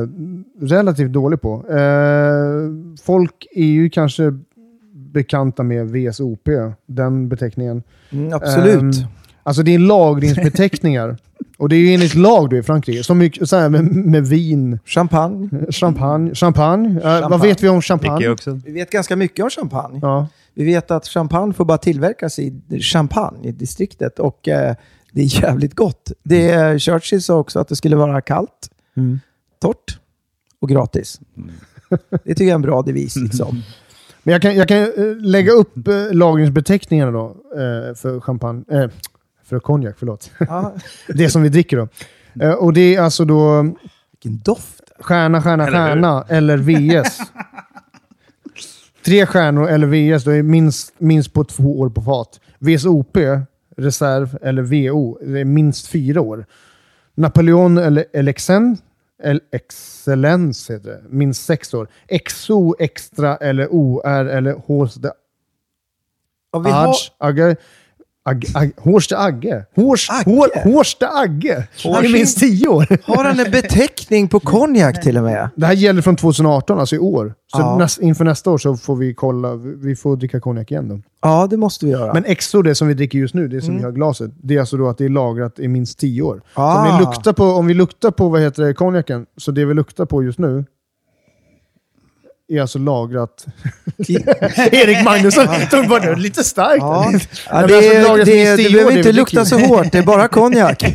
relativt 0.60 1.12
dålig 1.12 1.40
på. 1.40 1.64
Eh, 1.70 2.70
folk 3.02 3.46
är 3.50 3.64
ju 3.64 3.90
kanske 3.90 4.22
bekanta 5.14 5.62
med 5.62 5.90
VSOP, 5.90 6.48
den 6.86 7.28
beteckningen. 7.28 7.82
Mm, 8.10 8.32
absolut. 8.32 8.82
Ehm, 8.82 9.06
alltså 9.42 9.62
det 9.62 9.74
är 9.74 9.78
lagringsbeteckningar. 9.78 11.16
Och 11.58 11.68
det 11.68 11.76
är 11.76 11.80
ju 11.80 11.94
enligt 11.94 12.14
lag 12.14 12.50
då 12.50 12.56
i 12.56 12.62
Frankrike. 12.62 13.04
Så 13.04 13.14
mycket 13.14 13.48
så 13.48 13.56
här 13.56 13.68
med, 13.68 13.84
med 13.84 14.26
vin, 14.26 14.78
Champagne. 14.84 15.48
champagne. 15.70 16.34
Champagne. 16.34 17.00
Eh, 17.04 17.28
vad 17.28 17.40
vet 17.40 17.62
vi 17.62 17.68
om 17.68 17.82
champagne? 17.82 18.36
Vi 18.64 18.72
vet 18.72 18.90
ganska 18.90 19.16
mycket 19.16 19.42
om 19.44 19.50
champagne. 19.50 19.98
Ja. 20.02 20.28
Vi 20.54 20.64
vet 20.64 20.90
att 20.90 21.06
champagne 21.06 21.52
får 21.54 21.64
bara 21.64 21.78
tillverkas 21.78 22.38
i 22.38 22.52
Champagne, 22.92 23.48
i 23.48 23.52
distriktet. 23.52 24.18
Och 24.18 24.48
eh, 24.48 24.74
det 25.12 25.20
är 25.22 25.42
jävligt 25.42 25.74
gott. 25.74 26.12
Det 26.22 26.50
är, 26.50 26.78
Churchill 26.78 27.22
sa 27.22 27.34
också 27.38 27.60
att 27.60 27.68
det 27.68 27.76
skulle 27.76 27.96
vara 27.96 28.20
kallt, 28.20 28.70
Mm. 28.96 29.20
torrt 29.60 29.98
och 30.60 30.68
gratis. 30.68 31.20
Det 32.10 32.34
tycker 32.34 32.44
jag 32.44 32.50
är 32.50 32.54
en 32.54 32.62
bra 32.62 32.82
devis. 32.82 33.16
Liksom. 33.16 33.62
Men 34.24 34.32
jag 34.32 34.42
kan, 34.42 34.54
jag 34.56 34.68
kan 34.68 34.78
eh, 34.78 35.16
lägga 35.20 35.52
upp 35.52 35.88
eh, 35.88 36.12
lagringsbeteckningarna 36.12 37.10
då 37.12 37.26
eh, 37.52 37.94
för 37.94 38.20
champagne. 38.20 38.64
Eh, 38.70 38.88
för 39.44 39.58
konjak, 39.60 39.94
förlåt. 39.98 40.30
Ja, 40.38 40.74
det 41.08 41.30
som 41.30 41.42
vi 41.42 41.48
dricker 41.48 41.76
då. 41.76 41.88
Eh, 42.44 42.52
och 42.52 42.72
det 42.72 42.94
är 42.96 43.00
alltså 43.00 43.24
då 43.24 43.62
vilken 44.12 44.38
doft. 44.44 44.80
stjärna, 45.00 45.42
stjärna, 45.42 45.66
Eller 45.66 45.78
hur? 45.80 45.86
stjärna 45.86 46.24
eller 46.28 46.56
VS. 46.56 47.18
Tre 49.04 49.26
stjärnor 49.26 49.68
eller 49.68 49.86
VS, 49.86 50.24
då 50.24 50.30
är 50.30 50.42
minst, 50.42 50.92
minst 50.98 51.32
på 51.32 51.44
två 51.44 51.80
år 51.80 51.88
på 51.90 52.02
fat. 52.02 52.40
VSOP, 52.58 53.16
reserv 53.76 54.38
eller 54.42 54.62
VO, 54.62 55.18
det 55.22 55.40
är 55.40 55.44
minst 55.44 55.86
fyra 55.86 56.20
år. 56.20 56.46
Napoleon 57.14 57.78
eller 57.78 58.04
Elexen, 58.12 58.76
eller 59.22 59.42
Excellence 59.52 60.72
heter 60.72 60.90
det, 60.90 61.02
minst 61.08 61.44
sex 61.44 61.74
år. 61.74 61.88
XO, 62.28 62.74
Extra 62.78 63.36
eller 63.36 63.68
OR 63.70 64.28
eller 64.28 64.54
Horste 64.66 65.12
Ja, 66.52 66.58
vi 66.58 66.70
har, 66.70 66.94
Agge. 68.26 68.48
Agge. 68.54 68.72
Agge. 69.16 69.16
Agge. 69.16 69.66
Hår. 71.84 71.94
Han 71.94 72.04
är 72.04 72.12
minst 72.12 72.38
tio 72.38 72.68
år. 72.68 72.86
har 73.16 73.24
han 73.24 73.40
en 73.40 73.50
beteckning 73.50 74.28
på 74.28 74.40
konjak 74.40 75.02
till 75.02 75.16
och 75.16 75.22
med? 75.24 75.48
Det 75.56 75.66
här 75.66 75.72
gäller 75.74 76.02
från 76.02 76.16
2018, 76.16 76.78
alltså 76.80 76.96
i 76.96 76.98
år. 76.98 77.34
Så 77.52 77.60
Ja. 77.60 77.76
näst, 77.78 78.00
inför 78.00 78.24
nästa 78.24 78.50
år 78.50 78.58
så 78.58 78.76
får 78.76 78.96
vi 78.96 79.14
kolla. 79.14 79.54
Vi 79.56 79.96
får 79.96 80.16
dricka 80.16 80.40
konjak 80.40 80.70
igen 80.70 80.88
då. 80.88 81.00
Ja, 81.22 81.46
det 81.50 81.56
måste 81.56 81.86
vi 81.86 81.92
göra. 81.92 82.12
Men 82.14 82.24
XO, 82.36 82.62
det 82.62 82.74
som 82.74 82.88
vi 82.88 82.94
dricker 82.94 83.18
just 83.18 83.34
nu, 83.34 83.48
det 83.48 83.60
som 83.62 83.76
vi 83.76 83.82
har 83.82 83.92
glaset, 83.92 84.30
det 84.42 84.56
är 84.56 84.60
alltså 84.60 84.76
då 84.76 84.88
att 84.88 84.98
det 84.98 85.04
är 85.04 85.08
lagrat 85.08 85.58
i 85.58 85.68
minst 85.68 85.98
10 85.98 86.22
år. 86.22 86.42
Så 86.54 86.60
om 86.60 86.66
Ah. 86.66 86.98
vi 86.98 87.04
luktar 87.04 87.32
på, 87.32 87.44
om 87.44 87.66
vi 87.66 87.74
luktar 87.74 88.10
på 88.10 88.28
vad 88.28 88.40
heter 88.40 88.62
det, 88.62 88.74
konjaken, 88.74 89.26
så 89.36 89.50
det 89.50 89.64
vi 89.64 89.74
luktar 89.74 90.04
på 90.04 90.22
just 90.22 90.38
nu 90.38 90.64
är 92.48 92.60
alltså 92.60 92.78
lagrat... 92.78 93.46
Erik 94.72 95.04
Magnusson 95.04 95.46
tog 95.70 95.88
bara 95.88 96.00
det 96.00 96.16
lite 96.16 96.44
starkt. 96.44 96.78
Ja. 96.80 97.12
Ja, 97.50 97.60
men 97.60 97.68
det, 97.68 97.98
alltså, 97.98 98.14
det, 98.14 98.24
det, 98.24 98.56
10 98.56 98.70
behöver 98.70 98.96
inte 98.96 99.12
lukta 99.12 99.44
så 99.44 99.58
hårt, 99.58 99.92
det 99.92 99.98
är 99.98 100.02
bara 100.02 100.28
konjak. 100.28 100.84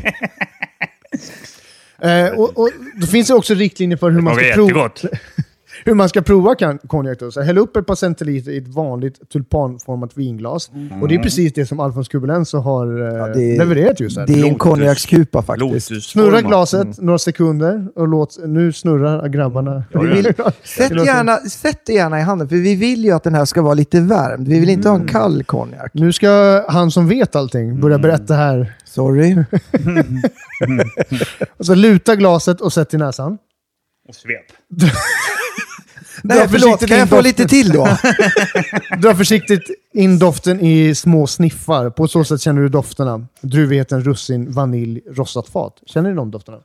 Eh, 2.01 2.27
och, 2.27 2.57
och 2.57 2.69
då 2.95 3.07
finns 3.07 3.27
det 3.27 3.33
också 3.33 3.53
riktlinjer 3.53 3.97
för 3.97 4.09
hur 4.11 4.21
man 4.21 4.37
Det 4.37 4.43
ska 4.43 4.53
prova, 4.53 4.67
jättegott. 4.67 5.05
Hur 5.89 5.95
man 5.95 6.09
ska 6.09 6.21
prova 6.21 6.55
kan- 6.55 6.77
konjak. 6.77 7.17
Häll 7.45 7.57
upp 7.57 7.77
ett 7.77 7.85
par 7.85 7.95
centiliter 7.95 8.51
i 8.51 8.57
ett 8.57 8.67
vanligt 8.67 9.29
tulpanformat 9.29 10.17
vinglas. 10.17 10.71
Och 11.01 11.07
det 11.07 11.15
är 11.15 11.19
precis 11.23 11.53
det 11.53 11.65
som 11.65 11.79
Alfons 11.79 12.07
Kubelenso 12.07 12.57
har 12.57 12.85
eh, 12.87 13.33
det 13.33 13.53
är- 13.53 13.57
levererat 13.57 13.99
just 13.99 14.17
här. 14.17 14.27
Det 14.27 14.33
är 14.41 14.45
en 14.45 14.55
konjakskupa 14.55 15.41
faktiskt. 15.41 16.03
Snurra 16.11 16.41
glaset 16.41 17.01
några 17.01 17.19
sekunder 17.19 17.87
och 17.95 18.07
låt... 18.07 18.39
Nu 18.45 18.73
snurrar 18.73 19.27
grabbarna. 19.27 19.83
Vi 19.93 20.07
vill, 20.07 20.25
sätt, 20.63 20.91
gärna, 21.05 21.37
sätt 21.37 21.81
det 21.85 21.93
gärna 21.93 22.19
i 22.19 22.23
handen, 22.23 22.49
för 22.49 22.55
vi 22.55 22.75
vill 22.75 23.05
ju 23.05 23.11
att 23.11 23.23
den 23.23 23.35
här 23.35 23.45
ska 23.45 23.61
vara 23.61 23.73
lite 23.73 24.01
värmd. 24.01 24.47
Vi 24.47 24.59
vill 24.59 24.69
inte 24.69 24.89
ha 24.89 24.95
en 24.95 25.07
kall 25.07 25.43
konjak. 25.43 25.91
Nu 25.93 26.13
ska 26.13 26.63
han 26.69 26.91
som 26.91 27.07
vet 27.07 27.35
allting 27.35 27.79
börja 27.79 27.97
berätta 27.99 28.33
här. 28.33 28.73
Sorry. 28.85 29.37
Och 31.57 31.65
så 31.65 31.75
luta 31.75 32.15
glaset 32.15 32.61
och 32.61 32.73
sätt 32.73 32.93
i 32.93 32.97
näsan. 32.97 33.37
Och 34.07 34.15
svep. 34.15 34.45
Dra 36.23 36.35
Nej, 36.35 36.47
förlåt, 36.47 36.61
försiktigt 36.61 36.89
kan 36.89 36.97
jag 36.99 37.09
få 37.09 37.21
lite 37.21 37.45
till 37.47 37.69
då? 37.71 37.87
Dra 39.01 39.15
försiktigt 39.15 39.63
in 39.93 40.19
doften 40.19 40.61
i 40.61 40.95
små 40.95 41.27
sniffar. 41.27 41.89
På 41.89 42.07
så 42.07 42.23
sätt 42.23 42.41
känner 42.41 42.61
du 42.61 42.69
dofterna. 42.69 43.25
Druvigheten, 43.41 44.03
russin, 44.03 44.51
vanilj, 44.51 45.01
rostat 45.11 45.47
fat. 45.49 45.73
Känner 45.85 46.09
ni 46.09 46.15
de 46.15 46.31
dofterna? 46.31 46.57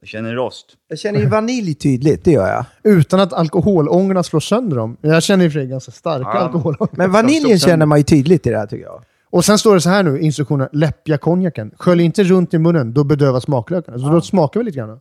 Jag 0.00 0.08
känner 0.08 0.34
rost. 0.34 0.66
Jag 0.88 0.98
känner 0.98 1.20
ju 1.20 1.26
vanilj 1.26 1.74
tydligt, 1.74 2.24
det 2.24 2.30
gör 2.30 2.48
jag. 2.48 2.64
Utan 2.92 3.20
att 3.20 3.32
alkoholångorna 3.32 4.22
slår 4.22 4.40
sönder 4.40 4.76
dem. 4.76 4.96
Jag 5.00 5.22
känner 5.22 5.44
i 5.44 5.48
och 5.48 5.52
för 5.52 5.60
sig 5.60 5.68
ganska 5.68 5.92
starka 5.92 6.30
Ja. 6.34 6.38
alkoholångor. 6.38 6.88
Men 6.92 7.12
vaniljen 7.12 7.58
känner 7.58 7.86
man 7.86 7.98
ju 7.98 8.04
tydligt 8.04 8.46
i 8.46 8.50
det 8.50 8.58
här 8.58 8.66
tycker 8.66 8.84
jag. 8.84 9.02
Och 9.30 9.44
sen 9.44 9.58
står 9.58 9.74
det 9.74 9.80
så 9.80 9.88
här 9.90 10.02
nu, 10.02 10.20
instruktionen. 10.20 10.68
Läppja 10.72 11.18
konjaken. 11.18 11.70
Skölj 11.78 12.02
inte 12.04 12.24
runt 12.24 12.54
i 12.54 12.58
munnen, 12.58 12.92
då 12.92 13.04
bedövas 13.04 13.44
smaklökarna. 13.44 13.98
Så 13.98 14.08
då 14.08 14.20
smakar 14.20 14.60
vi 14.60 14.64
lite 14.66 14.78
grann. 14.78 14.98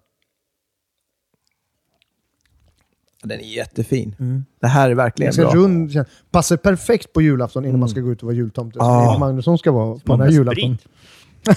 Den 3.24 3.40
är 3.40 3.44
jättefin. 3.44 4.46
Det 4.62 4.68
här 4.68 4.90
är 4.90 4.96
verkligen 4.96 5.34
bra. 5.36 5.50
rund. 5.52 6.06
Passar 6.32 6.58
perfekt 6.58 7.14
på 7.14 7.22
julafton 7.22 7.66
innan 7.66 7.80
man 7.80 7.90
ska 7.90 8.00
gå 8.00 8.12
ut 8.12 8.20
och 8.22 8.26
vara 8.26 8.36
jultomte. 8.36 8.78
Ja. 8.80 9.18
Magnusson 9.20 9.58
ska 9.58 9.72
vara 9.72 10.00
på 10.00 10.14
den 10.16 10.22
här 10.22 10.30
julafton. 10.30 10.78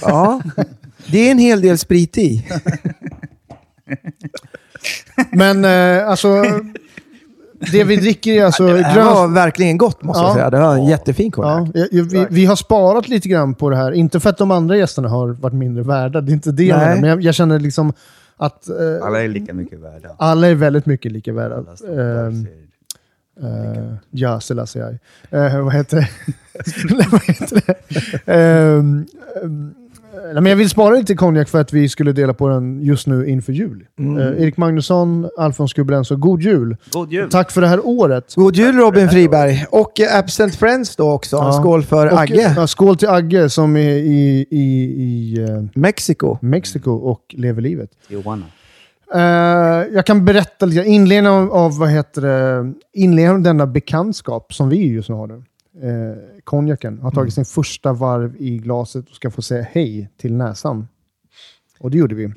Ja, 0.01 0.41
det 1.11 1.27
är 1.27 1.31
en 1.31 1.37
hel 1.39 1.61
del 1.61 1.77
sprit 1.77 2.17
i. 2.17 2.47
Men 5.31 5.65
eh, 5.65 6.07
alltså, 6.09 6.43
det 7.71 7.83
vi 7.83 7.95
dricker 7.95 8.31
är 8.33 8.45
alltså 8.45 8.67
Det 8.67 8.83
här 8.83 8.95
grön... 8.95 9.05
var 9.05 9.27
verkligen 9.27 9.77
gott 9.77 10.03
måste 10.03 10.21
jag 10.23 10.29
Ja. 10.29 10.33
säga. 10.33 10.49
Det 10.49 10.59
var 10.59 10.75
en 10.75 10.85
jättefin 10.85 11.31
konjak. 11.31 11.67
Ja, 11.73 11.79
jag- 11.79 11.87
jag- 11.91 12.03
vi, 12.03 12.27
vi 12.29 12.45
har 12.45 12.55
sparat 12.55 13.07
lite 13.07 13.29
grann 13.29 13.55
på 13.55 13.69
det 13.69 13.75
här. 13.75 13.91
Inte 13.91 14.19
för 14.19 14.29
att 14.29 14.37
de 14.37 14.51
andra 14.51 14.77
gästerna 14.77 15.09
har 15.09 15.27
varit 15.27 15.53
mindre 15.53 15.83
värda, 15.83 16.21
det 16.21 16.31
är 16.31 16.33
inte 16.33 16.51
det 16.51 16.63
jag 16.63 16.79
menar. 16.79 16.95
Men 17.01 17.09
jag, 17.09 17.21
jag 17.21 17.35
känner 17.35 17.59
liksom 17.59 17.93
att 18.37 18.69
eh, 18.69 18.75
Alla 19.01 19.23
är 19.23 19.27
lika 19.27 19.53
mycket 19.53 19.79
värda. 19.79 20.15
alla 20.17 20.47
är 20.47 20.55
väldigt 20.55 20.85
mycket 20.85 21.11
lika 21.11 21.33
värda. 21.33 21.55
Ehm, 21.57 22.43
sig. 22.43 22.65
Uh, 23.43 23.95
ja, 24.09 24.39
Selassie. 24.39 24.99
Uh, 25.33 25.63
vad 25.63 25.73
heter 25.73 25.97
det? 25.97 26.09
Vad 27.11 27.21
heter 27.23 27.61
det? 27.65 27.75
Nej, 30.23 30.33
men 30.33 30.45
jag 30.45 30.55
vill 30.55 30.69
spara 30.69 30.95
lite 30.95 31.15
konjak 31.15 31.49
för 31.49 31.61
att 31.61 31.73
vi 31.73 31.89
skulle 31.89 32.11
dela 32.11 32.33
på 32.33 32.47
den 32.49 32.81
just 32.81 33.07
nu 33.07 33.27
inför 33.27 33.53
jul. 33.53 33.85
Mm. 33.99 34.17
Eh, 34.17 34.43
Erik 34.43 34.57
Magnusson, 34.57 35.29
Alfons 35.37 35.73
Kubelenso, 35.73 36.15
god 36.15 36.41
jul! 36.41 36.77
God 36.91 37.11
jul! 37.11 37.29
Tack 37.29 37.51
för 37.51 37.61
det 37.61 37.67
här 37.67 37.85
året! 37.87 38.33
God 38.35 38.55
jul 38.55 38.75
Robin 38.75 39.09
Friberg. 39.09 39.65
Och 39.71 39.99
eh, 39.99 40.19
Absent 40.19 40.55
Friends 40.55 40.95
då 40.95 41.11
också. 41.11 41.35
Ja. 41.35 41.51
Skål 41.51 41.83
för 41.83 42.11
Och, 42.11 42.19
Agge. 42.19 42.53
ja, 42.57 42.67
skål 42.67 42.97
till 42.97 43.09
Agge 43.09 43.49
som 43.49 43.75
är 43.77 43.89
i, 43.89 44.45
i, 44.49 44.63
i 45.03 45.39
eh, 45.49 45.63
Mexiko. 45.75 46.37
Mexiko 46.41 46.91
och 46.91 47.21
lever 47.37 47.61
livet. 47.61 47.89
Johanna. 48.07 48.45
Eh, 49.13 49.21
jag 49.93 50.05
kan 50.05 50.25
berätta 50.25 50.65
lite, 50.65 50.83
inledningen 50.83 51.33
av, 51.33 51.51
av 51.53 51.77
vad 51.77 51.89
heter 51.89 52.21
det, 52.21 52.73
inledningen 52.93 53.35
av 53.35 53.41
denna 53.41 53.67
bekantskap 53.67 54.53
som 54.53 54.69
vi 54.69 54.87
just 54.87 55.09
nu 55.09 55.15
har 55.15 55.27
nu. 55.27 55.43
Eh, 55.83 56.17
konjaken 56.45 56.99
har 56.99 57.11
tagit 57.11 57.33
sin 57.33 57.45
första 57.45 57.93
varv 57.93 58.35
i 58.39 58.57
glaset 58.57 59.09
och 59.09 59.15
ska 59.15 59.31
få 59.31 59.41
säga 59.41 59.67
hej 59.71 60.09
till 60.17 60.33
näsan. 60.35 60.87
Och 61.79 61.91
det 61.91 61.97
gjorde 61.97 62.15
vi. 62.15 62.33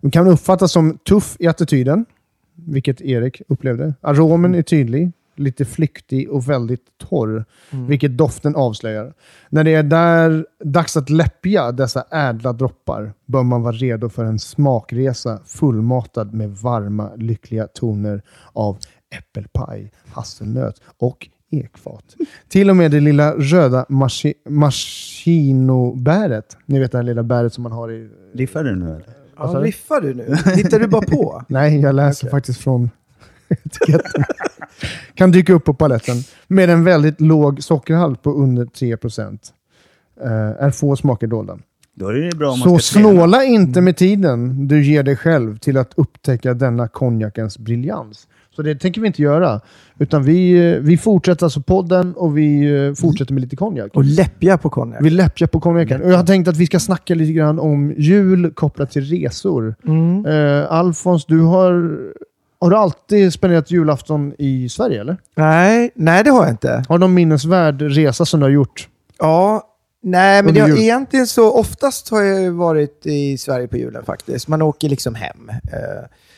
Den 0.00 0.10
kan 0.10 0.26
uppfattas 0.26 0.72
som 0.72 0.98
tuff 0.98 1.36
i 1.38 1.46
attityden, 1.46 2.06
vilket 2.54 3.00
Erik 3.00 3.42
upplevde. 3.48 3.94
Aromen 4.00 4.54
är 4.54 4.62
tydlig, 4.62 5.12
lite 5.36 5.64
flyktig 5.64 6.30
och 6.30 6.48
väldigt 6.48 6.98
torr, 6.98 7.44
vilket 7.70 8.16
doften 8.16 8.56
avslöjar. 8.56 9.14
När 9.48 9.64
det 9.64 9.74
är 9.74 9.82
där 9.82 10.46
dags 10.64 10.96
att 10.96 11.10
läppja 11.10 11.72
dessa 11.72 12.04
ädla 12.10 12.52
droppar 12.52 13.12
bör 13.26 13.42
man 13.42 13.62
vara 13.62 13.72
redo 13.72 14.08
för 14.08 14.24
en 14.24 14.38
smakresa 14.38 15.40
fullmatad 15.46 16.34
med 16.34 16.50
varma, 16.50 17.14
lyckliga 17.16 17.66
toner 17.66 18.22
av 18.52 18.78
äppelpaj, 19.18 19.92
hasselnöt 20.12 20.82
och 20.98 21.28
ekfat. 21.58 22.04
Till 22.48 22.70
och 22.70 22.76
med 22.76 22.90
det 22.90 23.00
lilla 23.00 23.34
röda 23.34 23.86
machi- 23.88 24.34
machinobäret, 24.48 26.56
ni 26.66 26.78
vet 26.78 26.92
det 26.92 26.98
här 26.98 27.02
lilla 27.02 27.22
bäret 27.22 27.52
som 27.52 27.62
man 27.62 27.72
har 27.72 27.92
i... 27.92 28.08
Liffar 28.34 28.64
du 28.64 28.76
nu 28.76 28.84
eller? 28.86 29.04
Ja, 29.36 29.44
riffar 29.46 30.00
du 30.00 30.14
nu? 30.14 30.36
Hittar 30.54 30.78
du 30.78 30.86
bara 30.86 31.02
på? 31.02 31.42
Nej, 31.48 31.80
jag 31.80 31.94
läser 31.94 32.28
faktiskt 32.28 32.60
från 32.60 32.90
etiketten. 33.48 34.24
kan 35.14 35.30
dyka 35.30 35.52
upp 35.52 35.64
på 35.64 35.74
paletten. 35.74 36.16
Med 36.46 36.70
en 36.70 36.84
väldigt 36.84 37.20
låg 37.20 37.62
sockerhalt 37.62 38.22
på 38.22 38.30
under 38.32 38.66
3 38.66 38.96
procent. 38.96 39.52
Eh, 40.22 40.64
är 40.64 40.70
få 40.70 40.96
smaker 40.96 41.26
dolda. 41.26 41.58
Då 41.94 42.08
är 42.08 42.14
det 42.14 42.36
bra 42.36 42.50
om 42.50 42.58
man 42.58 42.68
Så 42.68 42.78
snåla 42.78 43.44
inte 43.44 43.80
med 43.80 43.96
tiden 43.96 44.68
du 44.68 44.84
ger 44.84 45.02
dig 45.02 45.16
själv 45.16 45.58
till 45.58 45.76
att 45.76 45.92
upptäcka 45.96 46.54
denna 46.54 46.88
konjakens 46.88 47.58
briljans. 47.58 48.28
Så 48.56 48.62
det 48.62 48.74
tänker 48.74 49.00
vi 49.00 49.06
inte 49.06 49.22
göra. 49.22 49.60
Utan 49.98 50.22
vi, 50.22 50.72
eh, 50.72 50.80
vi 50.80 50.98
fortsätter 50.98 51.46
alltså 51.46 51.60
podden 51.60 52.14
och 52.14 52.38
vi 52.38 52.76
eh, 52.86 52.94
fortsätter 52.94 53.34
med 53.34 53.42
lite 53.42 53.56
konjak. 53.56 53.90
Och 53.94 54.04
läppja 54.04 54.58
på 54.58 54.70
konjak. 54.70 55.00
Vi 55.02 55.10
läppjar 55.10 55.46
på 55.48 55.60
konjaken. 55.60 56.02
Och 56.02 56.10
jag 56.12 56.16
har 56.16 56.24
tänkt 56.24 56.48
att 56.48 56.56
vi 56.56 56.66
ska 56.66 56.80
snacka 56.80 57.14
lite 57.14 57.32
grann 57.32 57.58
om 57.58 57.94
jul 57.98 58.52
kopplat 58.54 58.90
till 58.90 59.04
resor. 59.04 59.74
Mm. 59.86 60.26
Eh, 60.26 60.72
Alfons, 60.72 61.24
du 61.24 61.40
har, 61.40 61.98
har 62.60 62.70
du 62.70 62.76
alltid 62.76 63.32
spenderat 63.32 63.70
julafton 63.70 64.32
i 64.38 64.68
Sverige, 64.68 65.00
eller? 65.00 65.16
Nej, 65.36 65.90
nej, 65.94 66.24
det 66.24 66.30
har 66.30 66.42
jag 66.42 66.52
inte. 66.52 66.84
Har 66.88 66.98
du 66.98 67.00
någon 67.00 67.14
minnesvärd 67.14 67.82
resa 67.82 68.24
som 68.24 68.40
du 68.40 68.46
har 68.46 68.50
gjort? 68.50 68.88
Ja, 69.18 69.62
nej, 70.02 70.42
men 70.42 70.54
jag, 70.54 70.78
egentligen 70.78 71.26
så 71.26 71.52
oftast 71.52 72.10
har 72.10 72.22
jag 72.22 72.52
varit 72.52 73.06
i 73.06 73.38
Sverige 73.38 73.68
på 73.68 73.76
julen 73.76 74.04
faktiskt. 74.04 74.48
Man 74.48 74.62
åker 74.62 74.88
liksom 74.88 75.14
hem. 75.14 75.50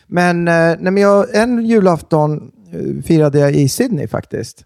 Eh, 0.08 0.12
Men, 0.14 0.48
eh, 0.48 0.54
nej, 0.54 0.92
men 0.92 0.96
jag, 0.96 1.34
en 1.34 1.66
julafton 1.66 2.50
eh, 2.72 3.02
firade 3.04 3.38
jag 3.38 3.54
i 3.54 3.68
Sydney 3.68 4.08
faktiskt. 4.08 4.64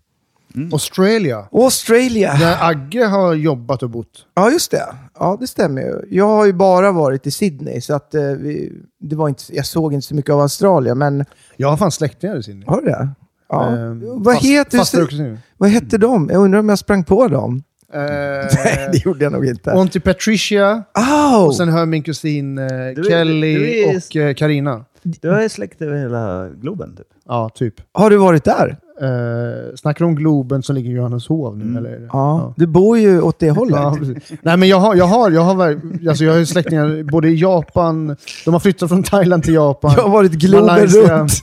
Australia. 0.72 1.45
Australia. 1.53 2.34
Där 2.41 2.57
Agge 2.61 3.05
har 3.05 3.34
jobbat 3.34 3.82
och 3.82 3.91
bott. 3.91 4.26
Ja, 4.34 4.51
just 4.51 4.70
det. 4.70 4.84
Ja, 5.18 5.36
det 5.41 5.47
stämmer 5.47 5.82
ju. 5.82 6.01
Jag 6.11 6.26
har 6.26 6.47
ju 6.47 6.53
bara 6.53 6.93
varit 6.93 7.26
i 7.26 7.30
Sydney, 7.30 7.80
så 7.80 7.95
att, 7.95 8.14
eh, 8.14 8.22
vi, 8.22 8.72
det 9.01 9.16
var 9.16 9.28
inte, 9.28 9.43
jag 9.57 9.66
såg 9.66 9.95
inte 9.95 10.07
så 10.07 10.14
mycket 10.14 10.30
av 10.32 10.41
Australien, 10.41 10.99
men 10.99 11.24
Jag 11.57 11.68
har 11.68 11.76
fan 11.76 11.91
släktingar 11.91 12.36
i 12.36 12.43
Sydney. 12.43 12.64
har 12.68 12.80
du 12.80 12.86
det? 12.86 13.09
Ja. 13.49 13.66
Ehm, 13.76 14.22
vad, 14.22 14.34
fast- 14.34 14.47
heter, 14.47 15.03
och 15.03 15.09
kusiner. 15.09 15.38
vad 15.59 15.70
hette 15.70 15.99
de? 15.99 16.28
Jag 16.32 16.43
undrar 16.43 16.59
om 16.61 16.68
jag 16.68 16.78
sprang 16.78 17.05
på 17.05 17.28
dem? 17.28 17.62
Nej, 17.95 18.49
det 18.93 18.99
Eh, 18.99 19.03
gjorde 19.05 19.24
jag 19.24 19.32
nog 19.32 19.47
inte. 19.47 19.72
Auntie 19.72 20.01
Patricia. 20.01 20.82
Oh! 20.95 21.45
Och 21.45 21.57
sen 21.57 21.68
hör 21.68 21.86
min 21.86 22.03
kusin 22.03 22.59
eh, 22.59 22.64
är- 22.64 23.09
Kelly 23.09 23.55
du 23.55 23.78
är- 23.80 23.97
och 23.97 24.16
eh, 24.16 24.34
Karina. 24.34 24.84
Du 25.03 25.31
har 25.31 25.49
släkt 25.49 25.83
över 25.83 25.97
hela 25.97 26.49
Globen 26.49 26.97
typ. 26.97 27.07
Ja, 27.27 27.49
typ. 27.55 27.75
Har 27.93 28.11
du 28.11 28.17
varit 28.17 28.45
där? 28.45 28.77
Eh, 29.01 29.75
snackar 29.77 29.99
du 30.05 30.09
om 30.09 30.15
Globen 30.17 30.63
som 30.63 30.75
ligger 30.75 30.91
i 30.91 30.95
Johanneshov 30.95 31.59
nu? 31.59 31.79
Eller? 31.79 31.97
Mm. 31.97 32.09
Ja. 32.13 32.55
Du 32.57 32.67
bor 32.67 32.99
ju 32.99 33.21
åt 33.21 33.39
det 33.39 33.51
hållet. 33.61 33.77
Ja. 33.77 33.97
Nej, 34.43 34.57
men 34.57 34.69
jag 34.69 34.77
har, 34.81 34.95
jag 34.95 35.05
har, 35.05 35.31
jag 35.31 35.41
har, 35.43 35.81
alltså 36.09 36.25
jag 36.25 36.35
har 36.35 36.45
släktingar 36.45 37.03
både 37.03 37.29
i 37.29 37.35
Japan, 37.41 38.17
de 38.45 38.55
har 38.55 38.61
flyttat 38.61 38.89
från 38.89 39.03
Thailand 39.03 39.43
till 39.45 39.55
Japan. 39.55 39.93
Jag 39.97 40.03
har 40.03 40.11
varit 40.11 40.33
Globen 40.33 40.67
Malaysia. 40.67 41.19
runt. 41.19 41.33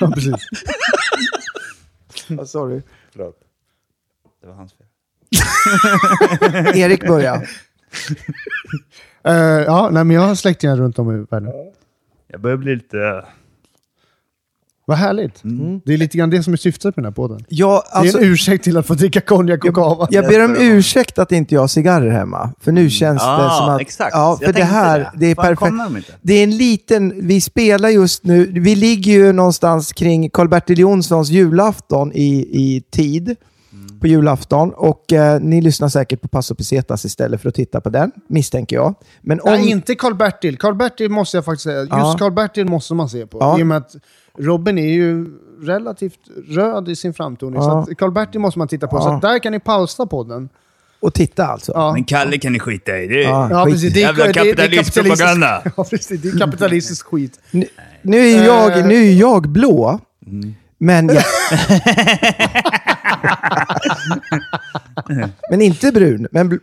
Ja, 0.00 0.10
precis. 0.14 0.34
Ja, 2.28 2.44
sorry. 2.46 2.82
Förlåt. 3.12 3.36
Det 4.42 4.46
var 4.48 4.54
hans 4.54 4.72
fel. 4.72 4.86
Erik 6.76 7.06
börjar. 7.06 7.48
Eh, 9.24 9.34
ja, 9.34 9.88
nej, 9.92 10.04
men 10.04 10.16
jag 10.16 10.22
har 10.22 10.34
släktingar 10.34 10.76
runt 10.76 10.98
om 10.98 11.10
i 11.22 11.26
världen. 11.30 11.50
Jag 12.34 12.40
börjar 12.40 12.56
bli 12.56 12.74
lite... 12.74 13.24
Vad 14.86 14.96
härligt. 14.96 15.42
Det 15.84 15.92
är 15.94 15.96
lite 15.98 16.18
grann 16.18 16.30
det 16.30 16.42
som 16.42 16.52
är 16.52 16.56
syftet 16.56 16.84
med 16.84 16.94
den 16.94 17.04
här 17.04 17.12
podden. 17.12 17.44
Ja, 17.48 17.82
det 17.92 17.96
är 17.98 18.00
alltså, 18.00 18.18
en 18.18 18.24
ursäkt 18.24 18.64
till 18.64 18.76
att 18.76 18.86
få 18.86 18.94
dricka 18.94 19.20
konjak 19.20 19.64
och 19.64 19.74
kava. 19.74 20.06
jag 20.10 20.24
ber 20.28 20.44
om 20.44 20.56
ursäkt 20.58 21.18
att 21.18 21.32
inte 21.32 21.54
jag 21.54 21.60
har 21.60 21.68
cigarrer 21.68 22.10
hemma. 22.10 22.52
För 22.60 22.72
nu 22.72 22.90
känns 22.90 23.22
det 23.22 23.28
Ja, 23.28 23.58
som 23.60 23.74
att... 23.74 23.80
exakt. 23.80 24.10
Ja, 24.14 24.38
Jag 24.40 24.46
för 24.46 24.52
det 24.60 24.64
här, 24.64 24.98
det. 24.98 25.10
det 25.14 25.26
är 25.30 25.34
Fan, 25.34 25.44
perfekt. 25.44 26.06
de? 26.08 26.14
Det 26.22 26.34
är 26.34 26.42
en 26.44 26.56
liten... 26.56 27.26
Vi 27.26 27.40
spelar 27.40 27.88
just 27.88 28.24
nu... 28.24 28.46
Vi 28.46 28.74
ligger 28.76 29.12
ju 29.12 29.32
någonstans 29.32 29.92
kring 29.92 30.30
Karl-Bertil 30.30 30.78
Jonssons 30.78 31.30
julafton 31.30 32.12
i, 32.12 32.48
i 32.50 32.80
tid. 32.90 33.36
Mm. 34.04 34.16
På 34.16 34.20
julafton. 34.20 34.70
Och 34.74 35.12
eh, 35.12 35.40
ni 35.40 35.60
lyssnar 35.60 35.88
säkert 35.88 36.20
på 36.20 36.28
Passo 36.28 36.54
Pesetas 36.54 37.04
istället 37.04 37.42
för 37.42 37.48
att 37.48 37.54
titta 37.54 37.80
på 37.80 37.90
den, 37.90 38.12
misstänker 38.28 38.76
jag. 38.76 38.94
Men 39.20 39.40
om... 39.40 39.50
Nej, 39.52 39.70
inte 39.70 39.94
Karl-Bertil. 39.94 40.56
Karl-Bertil 40.58 41.08
måste 41.10 41.36
jag 41.36 41.44
faktiskt 41.44 41.62
säga. 41.64 41.78
Just 41.80 41.90
Ja. 41.92 42.16
Karl-Bertil 42.18 42.64
måste 42.66 42.94
man 42.94 43.08
se 43.08 43.26
på. 43.26 43.38
Ja. 43.40 43.58
I 43.58 43.62
och 43.62 43.66
med 43.66 43.76
att 43.76 43.94
Robin 44.38 44.78
är 44.78 44.92
ju 44.92 45.26
relativt 45.62 46.18
röd 46.48 46.88
i 46.88 46.96
sin 46.96 47.14
framtoning. 47.14 47.62
Så 47.62 47.68
Ja. 47.68 47.78
att 47.90 47.98
Karl-Bertil 47.98 48.40
måste 48.40 48.58
man 48.58 48.68
titta 48.68 48.86
på. 48.86 48.96
Ja. 48.96 49.02
Så 49.20 49.26
där 49.26 49.38
kan 49.38 49.52
ni 49.52 49.60
pausa 49.60 50.06
podden. 50.06 50.48
Och 51.00 51.14
titta 51.14 51.46
alltså. 51.46 51.72
Ja. 51.74 51.92
Men 51.92 52.04
Kalle 52.04 52.38
kan 52.38 52.52
ni 52.52 52.58
skita 52.60 52.98
i. 52.98 53.06
Det 53.06 53.24
är... 53.24 53.28
Ja. 53.50 53.64
Precis. 53.68 53.94
Det 53.94 54.02
är, 54.02 54.06
Jävla 54.06 54.32
kapitalistpropaganda. 54.32 55.62
kapitalistisk- 55.64 55.72
Ja, 55.76 55.84
precis. 55.90 56.20
Det 56.22 56.28
är 56.28 56.38
kapitalistisk 56.38 57.06
skit. 57.10 57.40
Nu, 57.50 57.66
nu, 58.02 58.18
är 58.18 58.44
jag, 58.44 58.78
Eh. 58.78 58.86
nu 58.86 58.94
är 58.94 59.12
jag 59.12 59.48
blå, 59.48 59.98
men 60.78 61.08
jag... 61.08 61.24
men 65.50 65.62
inte 65.62 65.92
brun. 65.92 66.26
Men, 66.30 66.52
eh, 66.52 66.58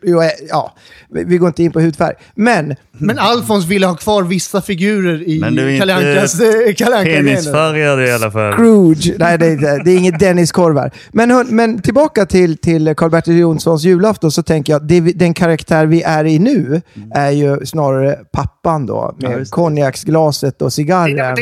ja, 0.49 0.75
vi 1.09 1.37
går 1.37 1.47
inte 1.47 1.63
in 1.63 1.71
på 1.71 1.79
hudfärg. 1.81 2.13
Men 2.35 2.75
Men 2.91 3.19
Alfons 3.19 3.65
ville 3.65 3.85
ha 3.87 3.95
kvar 3.95 4.23
vissa 4.23 4.61
figurer 4.61 5.29
i 5.29 5.39
Men 5.39 5.55
du 5.55 5.75
är 5.75 5.79
Kalle 5.79 5.93
inte 5.97 6.09
Ankas... 6.11 6.39
eh, 6.41 6.73
Kalle. 6.77 7.03
Penisfärgad 7.05 8.01
i 8.07 8.11
alla 8.11 8.31
fall. 8.31 8.53
Scrooge, 8.53 9.13
nej 9.19 9.37
det 9.37 9.45
är, 9.45 9.51
inte- 9.51 9.81
det 9.85 9.91
är 9.91 9.97
inget 9.97 10.19
Dennis-korvar. 10.19 10.91
Men, 11.11 11.47
men 11.49 11.81
tillbaka 11.81 12.25
till, 12.25 12.57
till 12.57 12.95
Karl-Bertil 12.95 13.37
Jonssons 13.39 13.83
julafton 13.83 14.31
så 14.31 14.43
tänker 14.43 14.73
jag, 14.73 14.79
vi- 15.01 15.13
den 15.13 15.33
karaktär 15.33 15.85
vi 15.85 16.01
är 16.01 16.25
i 16.25 16.39
nu 16.39 16.81
är 17.15 17.31
ju 17.31 17.65
snarare 17.65 18.15
pappan 18.31 18.85
då. 18.85 19.15
Ja, 19.19 19.29
Med 19.29 19.39
det. 19.39 19.49
konjaksglaset 19.49 20.61
och 20.61 20.73
cigarren. 20.73 21.35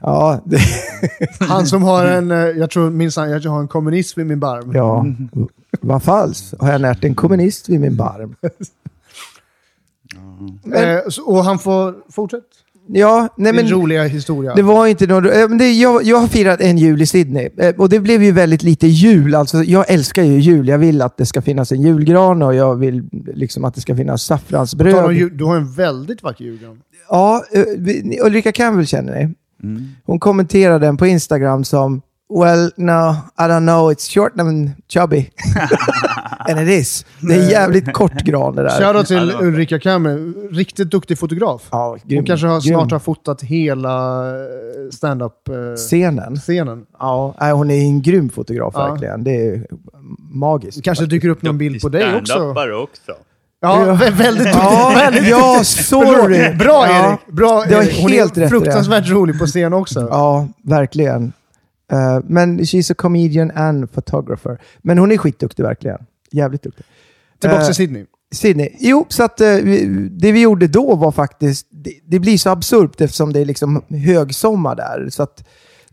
Ja, 0.00 0.42
det, 0.44 0.58
Han 1.48 1.66
som 1.66 1.82
har 1.82 2.04
en, 2.04 2.30
eh, 2.30 2.38
jag 2.38 2.70
tror 2.70 2.90
minsann, 2.90 3.30
jag 3.30 3.50
har 3.50 3.60
en 3.60 3.68
kommunism 3.68 4.20
i 4.20 4.24
min 4.26 4.40
barm. 4.40 4.72
ja. 4.74 5.06
Vad 5.80 6.02
falskt. 6.02 6.54
Har 6.60 6.72
jag 6.72 6.80
närt 6.80 7.04
en 7.04 7.14
kommunist 7.14 7.68
vid 7.68 7.80
min 7.80 7.96
barm? 7.96 8.36
Eh, 10.74 11.08
så, 11.08 11.22
och 11.22 11.44
han 11.44 11.58
får 11.58 11.94
fortsätta. 12.12 12.44
Ja, 12.86 13.28
nej 13.36 13.52
Din 13.52 13.64
men... 13.64 13.72
roliga 13.72 14.04
historia. 14.04 14.54
Det 14.54 14.62
var 14.62 14.86
inte 14.86 15.06
någon, 15.06 15.30
eh, 15.30 15.48
men 15.48 15.58
det, 15.58 15.72
jag, 15.72 16.02
jag 16.02 16.16
har 16.16 16.26
firat 16.26 16.60
en 16.60 16.78
jul 16.78 17.02
i 17.02 17.06
Sydney 17.06 17.48
eh, 17.56 17.74
och 17.74 17.88
det 17.88 18.00
blev 18.00 18.22
ju 18.22 18.32
väldigt 18.32 18.62
lite 18.62 18.86
jul. 18.86 19.34
Alltså, 19.34 19.62
jag 19.62 19.90
älskar 19.90 20.22
ju 20.22 20.40
jul. 20.40 20.68
Jag 20.68 20.78
vill 20.78 21.02
att 21.02 21.16
det 21.16 21.26
ska 21.26 21.42
finnas 21.42 21.72
en 21.72 21.80
julgran 21.80 22.42
och 22.42 22.54
jag 22.54 22.76
vill 22.76 23.04
liksom 23.34 23.64
att 23.64 23.74
det 23.74 23.80
ska 23.80 23.96
finnas 23.96 24.22
saffransbröd. 24.22 25.30
Du 25.32 25.44
har 25.44 25.56
en 25.56 25.72
väldigt 25.72 26.22
vacker 26.22 26.44
julgran. 26.44 26.82
Ja, 27.08 27.44
eh, 27.52 28.26
Ulrika 28.26 28.52
Campbell 28.52 28.86
känner 28.86 29.14
ni? 29.14 29.34
Mm. 29.62 29.88
Hon 30.04 30.20
kommenterade 30.20 30.86
den 30.86 30.96
på 30.96 31.06
Instagram 31.06 31.64
som 31.64 32.02
Well, 32.28 32.70
no, 32.76 33.10
I 33.38 33.42
don't 33.48 33.66
know. 33.66 33.92
It's 33.92 34.08
short 34.14 34.40
and 34.40 34.70
chubby. 34.88 35.30
And 36.48 36.60
it 36.60 36.68
is. 36.68 37.06
Det 37.20 37.34
är 37.34 37.42
en 37.42 37.48
jävligt 37.48 37.92
kort 37.92 38.12
gran 38.22 38.54
det 38.56 38.62
där. 38.62 38.70
Shoutout 38.80 39.06
till 39.06 39.32
Ulrika 39.40 39.78
Kammer. 39.80 40.32
Riktigt 40.54 40.90
duktig 40.90 41.18
fotograf. 41.18 41.62
Ja, 41.70 41.96
grym, 42.04 42.18
Hon 42.18 42.26
kanske 42.26 42.46
har, 42.46 42.60
grym. 42.60 42.74
snart 42.74 42.90
har 42.92 42.98
fotat 42.98 43.42
hela 43.42 44.26
eh, 44.28 44.34
stand-up-scenen. 44.92 46.36
Scenen. 46.36 46.86
Ja, 46.98 47.34
hon 47.52 47.70
är 47.70 47.80
en 47.80 48.02
grym 48.02 48.28
fotograf 48.30 48.72
Ja. 48.76 48.86
verkligen. 48.90 49.24
Det 49.24 49.46
är 49.46 49.66
magiskt. 50.32 50.82
kanske 50.84 51.06
dyker 51.06 51.28
upp 51.28 51.42
någon 51.42 51.58
bild 51.58 51.80
på 51.82 51.88
dig 51.88 52.16
också. 52.16 52.52
Också. 52.82 53.12
Ja, 53.60 53.76
vä- 53.78 54.10
väldigt 54.10 54.44
duktig. 54.44 54.60
Ja, 54.62 54.92
väldigt 54.96 55.28
ja, 55.28 55.60
sorry. 55.64 56.54
Bra. 56.54 56.86
Erik! 56.86 57.26
Bra, 57.26 57.64
Det 57.68 57.74
var 57.74 57.82
Erik. 57.82 58.02
Hon 58.02 58.10
helt 58.12 58.36
är 58.36 58.48
fruktansvärt 58.48 59.08
rolig 59.08 59.38
på 59.38 59.46
scen 59.46 59.72
också. 59.72 60.00
Ja, 60.10 60.48
verkligen. 60.62 61.32
Eh, 61.92 62.18
men 62.24 62.60
she's 62.60 62.92
a 62.92 62.94
comedian 62.98 63.50
and 63.50 63.92
photographer. 63.92 64.58
Men 64.78 64.98
hon 64.98 65.12
är 65.12 65.16
skitduktig 65.18 65.62
verkligen. 65.62 65.98
Jävligt 66.30 66.62
duktig. 66.62 66.84
Tillbaka 67.40 67.60
Eh, 67.60 67.66
till 67.66 67.74
Sydney. 67.74 68.04
Sydney. 68.32 68.70
Jo, 68.78 69.06
så 69.08 69.24
att 69.24 69.40
eh, 69.40 69.48
vi, 69.48 70.08
det 70.10 70.32
vi 70.32 70.40
gjorde 70.40 70.68
då 70.68 70.94
var 70.94 71.12
faktiskt, 71.12 71.66
det, 71.70 71.92
det 72.04 72.18
blir 72.18 72.38
så 72.38 72.50
absurt 72.50 73.00
eftersom 73.00 73.32
det 73.32 73.40
är 73.40 73.44
liksom 73.44 73.82
högsommar 73.88 74.76
där. 74.76 75.08
Så 75.10 75.22
att 75.22 75.44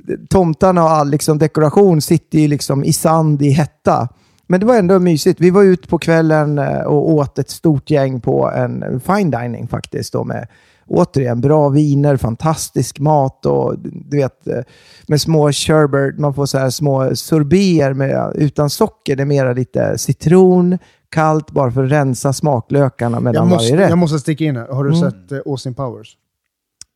eh, 0.09 0.15
tomtarna 0.29 0.83
och 0.83 0.91
all 0.91 1.09
liksom, 1.09 1.37
dekoration 1.37 2.01
sitter 2.01 2.39
ju 2.39 2.47
liksom 2.47 2.83
i 2.83 2.93
sand 2.93 3.41
i 3.41 3.49
hetta. 3.49 4.09
Men 4.47 4.59
det 4.59 4.65
var 4.65 4.75
ändå 4.75 4.99
mysigt. 4.99 5.41
Vi 5.41 5.49
var 5.49 5.63
ute 5.63 5.87
på 5.87 5.97
kvällen 5.97 6.59
eh, 6.59 6.81
och 6.81 7.09
åt 7.09 7.39
ett 7.39 7.49
stort 7.49 7.89
gäng 7.89 8.21
på 8.21 8.51
en 8.51 8.99
fine 8.99 9.31
dining 9.31 9.67
faktiskt. 9.67 10.13
Då 10.13 10.23
med 10.23 10.47
återigen 10.88 11.41
bra 11.41 11.69
viner, 11.69 12.17
fantastisk 12.17 12.99
mat 12.99 13.45
och 13.45 13.79
du 13.79 14.17
vet 14.17 14.47
eh, 14.47 14.59
med 15.07 15.21
små 15.21 15.51
sherbet, 15.51 16.19
man 16.19 16.34
får 16.34 16.45
så 16.45 16.57
här 16.57 16.69
små 16.69 17.15
sorbéer 17.15 17.93
med, 17.93 18.31
utan 18.36 18.69
socker. 18.69 19.15
Det 19.15 19.23
är 19.23 19.25
mera 19.25 19.53
lite 19.53 19.97
citron, 19.97 20.77
kallt 21.09 21.51
bara 21.51 21.71
för 21.71 21.84
att 21.84 21.91
rensa 21.91 22.34
smaklökarna 22.34 23.19
mellan 23.19 23.36
Jag 23.36 23.47
måste, 23.55 23.71
varje 23.73 23.84
rätt. 23.84 23.89
jag 23.89 23.97
måste 23.97 24.19
sticka 24.19 24.43
in 24.43 24.55
här. 24.57 24.67
Har 24.67 24.84
du 24.84 24.89
Mm. 24.97 25.11
sett 25.11 25.31
uh, 25.31 25.39
Austin 25.45 25.73
Powers? 25.73 26.17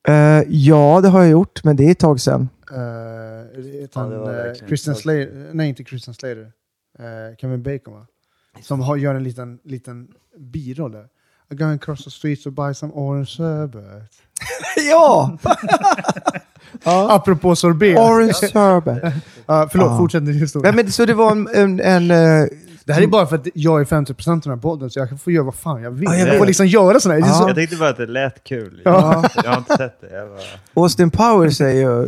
Eh, 0.07 0.13
ja, 0.47 0.99
det 1.01 1.07
har 1.09 1.21
jag 1.21 1.29
gjort, 1.29 1.63
men 1.63 1.75
det 1.75 1.83
är 1.87 1.91
ett 1.91 1.99
tag 1.99 2.19
sedan. 2.19 2.49
Uh, 2.71 2.77
var 2.77 4.13
eh, 4.13 4.19
verkligen 4.19 4.67
Christian. 4.67 4.95
Slater, 4.95 5.49
nej 5.53 5.69
inte 5.69 5.83
Christian 5.83 6.13
Slater. 6.13 6.41
Uh, 6.99 7.35
Kevin 7.37 7.63
Bacon 7.63 7.93
va? 7.93 8.05
Som 8.61 8.79
har, 8.81 8.95
gör 8.97 9.15
en 9.15 9.23
liten, 9.23 9.59
liten 9.63 10.07
biroll 10.37 10.91
där. 10.91 11.05
I 11.51 11.55
go 11.55 11.65
across 11.65 12.03
the 12.03 12.09
streets 12.11 12.43
to 12.43 12.51
buy 12.51 12.73
some 12.73 12.93
orange 12.93 13.25
sherbet. 13.37 14.11
ja! 14.89 15.37
Apropå 16.83 17.55
sorbet. 17.55 17.97
Orange 17.97 18.33
sherbet. 18.33 19.13
Ja, 19.49 19.67
förlåt, 19.71 19.91
Ja. 19.91 19.97
fortsätt 19.97 20.25
din 20.25 20.35
historia. 20.39 20.71
Nej, 20.71 20.83
men, 20.83 20.91
så 20.91 21.05
det 21.05 21.13
var 21.13 21.31
en... 21.31 21.47
en, 21.53 21.79
en 21.79 22.11
eh, 22.11 22.47
Det 22.85 22.93
här 22.93 23.01
är 23.01 23.07
bara 23.07 23.25
för 23.27 23.35
att 23.35 23.47
jag 23.53 23.81
är 23.81 23.85
50% 23.85 24.29
av 24.31 24.39
den 24.39 24.51
här 24.53 24.57
podden, 24.57 24.89
så 24.89 24.99
jag 24.99 25.09
kan 25.09 25.17
få 25.17 25.31
göra 25.31 25.43
vad 25.45 25.55
fan 25.55 25.81
jag 25.81 25.91
vill. 25.91 26.03
Ja, 26.11 26.15
jag 26.15 26.37
får 26.37 26.45
liksom 26.45 26.67
göra 26.67 26.99
sådana 26.99 27.13
här. 27.19 27.21
Det 27.21 27.27
är 27.27 27.31
Ja. 27.31 27.41
så, 27.41 27.49
Jag 27.49 27.55
tyckte 27.55 27.75
bara 27.75 27.89
att 27.89 27.97
det 27.97 28.05
lät 28.05 28.43
kul. 28.43 28.81
Ja. 28.85 29.23
Jag 29.43 29.49
har 29.51 29.57
inte 29.57 29.77
sett 29.77 30.01
det. 30.01 30.15
Jag 30.15 30.27
bara... 30.29 30.39
Austin 30.83 31.11
Powers 31.11 31.61
är 31.61 31.69
ju 31.69 31.81
ja. 31.83 32.05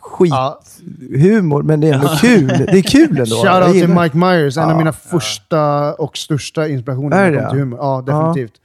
skithumor, 0.00 1.62
men 1.62 1.80
det 1.80 1.88
är 1.88 1.92
ändå 1.94 2.08
kul. 2.20 2.48
Det 2.48 2.78
är 2.78 2.82
kul 2.82 3.18
ändå. 3.18 3.36
Shoutout 3.36 3.72
till 3.72 3.88
Mike 3.88 4.16
Myers, 4.16 4.56
en 4.56 4.64
av 4.64 4.70
Ja. 4.70 4.78
mina 4.78 4.92
första 4.92 5.94
och 5.94 6.16
största 6.16 6.68
inspirationer 6.68 7.16
Är 7.16 7.22
när 7.24 7.30
det 7.30 7.36
det? 7.36 7.42
kom 7.42 7.50
till 7.50 7.60
humor. 7.60 7.78
Ja, 7.82 8.02
definitivt. 8.06 8.60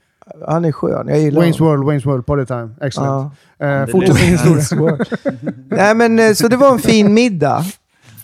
Han 0.48 0.64
är 0.64 0.72
skön. 0.72 1.08
Jag 1.08 1.18
gillar 1.20 1.42
Wayne's 1.42 1.58
honom. 1.58 1.84
World, 1.86 2.02
Wayne's 2.02 2.06
World, 2.06 2.26
Party 2.26 2.46
Time. 2.46 2.68
Excellent. 2.80 3.32
Ja. 3.58 3.66
Eh, 3.66 3.86
fortsätt 3.86 4.16
din 4.16 4.26
historia. 4.56 4.96
Nej, 5.70 5.94
men, 5.94 6.18
eh, 6.18 6.32
så 6.32 6.48
det 6.48 6.56
var 6.56 6.72
en 6.72 6.78
fin 6.78 7.14
middag. 7.14 7.64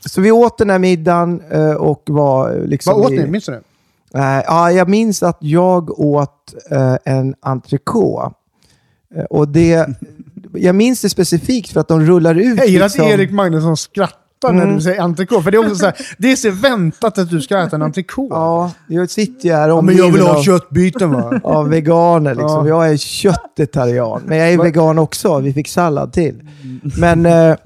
Så 0.06 0.20
vi 0.20 0.30
åt 0.30 0.58
den 0.58 0.70
här 0.70 0.78
middagen 0.78 1.42
eh, 1.50 1.70
och 1.74 2.02
var 2.06 2.52
eh, 2.52 2.64
liksom... 2.64 2.94
Vad 2.94 3.04
åt 3.06 3.12
i- 3.12 3.16
ni? 3.18 3.26
Minns 3.30 3.44
du 3.46 3.52
det? 3.52 4.18
Eh, 4.18 4.42
ja, 4.46 4.70
jag 4.72 4.88
minns 4.88 5.22
att 5.22 5.38
jag 5.40 6.00
åt 6.00 6.54
eh, 6.70 6.96
en 7.04 7.34
entrecote. 7.40 8.34
Eh, 9.14 9.24
och 9.24 9.48
det... 9.48 9.88
Jag 10.52 10.74
minns 10.74 11.00
det 11.02 11.08
specifikt 11.08 11.72
för 11.72 11.80
att 11.80 11.88
de 11.88 12.00
rullar 12.00 12.34
ut... 12.34 12.58
Jag 12.58 12.66
gillar 12.66 12.86
att 12.86 12.92
liksom- 12.92 13.10
Erik 13.10 13.30
Magnusson 13.32 13.76
skrattar 13.76 14.18
när 14.52 14.62
Mm. 14.62 14.76
du 14.76 14.80
säger 14.82 15.00
entrecote. 15.02 15.42
För 15.42 15.50
det 15.50 15.56
är 15.56 15.58
också 15.58 15.74
så 15.74 15.84
här, 15.86 15.94
det 16.18 16.32
är 16.32 16.36
så 16.36 16.50
väntat 16.50 17.18
att 17.18 17.30
du 17.30 17.40
ska 17.40 17.58
äta 17.58 17.76
en 17.76 17.82
entrecote. 17.82 18.34
Ja, 18.34 18.70
jag 18.86 19.10
sitter 19.10 19.48
ju 19.48 19.54
här 19.54 19.68
Ja, 19.68 19.80
men 19.80 19.96
jag 19.96 20.12
vill 20.12 20.22
ha 20.22 20.36
av- 20.38 20.42
köttbyten 20.42 21.12
va? 21.12 21.40
av 21.44 21.68
veganer. 21.68 22.34
Liksom. 22.34 22.66
Ja. 22.66 22.84
Jag 22.84 22.92
är 22.92 22.96
köttetarian, 22.96 24.22
men 24.26 24.38
jag 24.38 24.52
är 24.52 24.58
vegan 24.62 24.98
också. 24.98 25.38
Vi 25.38 25.52
fick 25.52 25.68
sallad 25.68 26.12
till. 26.12 26.40
Men 26.98 27.26
eh, 27.26 27.56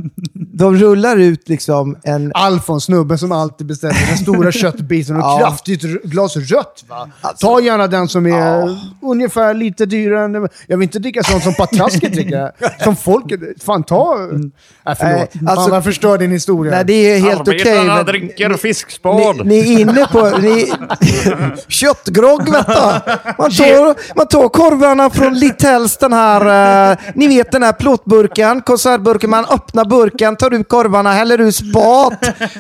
de 0.61 0.77
rullar 0.77 1.17
ut 1.17 1.49
liksom 1.49 1.97
en... 2.03 2.33
Alfons, 2.35 2.85
snubben 2.85 3.19
som 3.19 3.33
alltid 3.33 3.67
beställer 3.67 4.07
den 4.09 4.17
stora 4.19 4.53
köttbiten 4.63 5.17
och 5.17 5.23
Ja. 5.23 5.39
kraftigt 5.39 5.83
glas 6.05 6.37
rött. 6.37 6.85
Va? 6.89 7.09
Ta 7.41 7.61
gärna 7.61 7.87
den 7.87 8.09
som 8.09 8.27
är 8.27 8.79
ungefär 9.03 9.55
lite 9.55 9.87
dyrare 9.87 10.25
än... 10.25 10.49
Jag 10.67 10.77
vill 10.77 10.83
inte 10.83 10.99
dricka 10.99 11.23
sånt 11.23 11.43
som 11.43 11.55
Patraske 11.55 12.09
dricker. 12.13 12.51
Som 12.85 12.97
folket... 12.97 13.41
Fan, 13.65 13.83
ta... 13.83 14.17
Nej, 14.31 14.95
förlåt. 14.99 15.01
Nej, 15.05 15.29
alltså- 15.47 15.65
Fan, 15.69 15.75
jag 15.75 15.85
förstör 15.85 16.19
din 16.19 16.31
historia. 16.31 16.73
Nej, 16.73 16.85
det 16.85 16.93
är 16.93 17.19
helt 17.21 17.41
okej. 17.41 17.61
Arbetarna 17.61 17.95
men 17.97 18.05
dricker 18.07 18.49
ni, 18.49 18.57
fiskspad. 18.57 19.47
ni 19.47 19.59
är 19.59 19.81
inne 19.81 20.07
på... 20.13 20.31
Ni, 20.39 20.73
köttgrogg, 21.69 22.45
du. 22.45 22.53
Man 22.53 22.65
tar, 22.65 24.17
man 24.17 24.27
tar 24.29 24.49
korvarna 24.49 25.11
från 25.11 25.35
Littells, 25.35 25.97
den 25.97 26.13
här... 26.13 26.91
eh, 26.93 26.99
ni 27.15 27.29
vet 27.29 27.53
den 27.53 27.63
här 27.63 27.73
plåtburken, 27.73 28.61
konservburken. 28.63 29.31
Man 29.31 29.45
öppnar 29.45 29.85
burken, 29.85 30.37
tar 30.37 30.50
ut 30.55 30.69
korvarna, 30.69 31.13
häller 31.13 31.41
ut 31.41 31.55
spat 31.55 32.13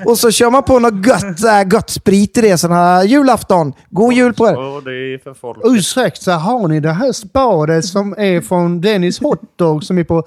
och 0.04 0.18
så 0.18 0.30
kör 0.30 0.50
man 0.50 0.62
på 0.62 0.78
något 0.78 1.06
gött, 1.06 1.44
äh, 1.44 1.72
gött 1.72 1.90
sprit 1.90 2.38
i 2.38 2.40
det. 2.40 2.58
Sån 2.58 2.72
här 2.72 3.04
julafton. 3.04 3.72
God 3.90 4.12
jul 4.12 4.34
på 4.34 4.48
er. 4.48 4.56
Och 4.58 4.82
det 4.82 4.90
är 4.90 5.18
för 5.18 5.34
folk. 5.34 5.58
Ursäkta, 5.64 6.32
har 6.32 6.68
ni 6.68 6.80
det 6.80 6.92
här 6.92 7.12
spadet 7.12 7.84
som 7.84 8.14
är 8.18 8.40
från 8.40 8.80
Dennis 8.80 9.20
Hotdog 9.20 9.84
som 9.84 9.98
är 9.98 10.04
på 10.04 10.18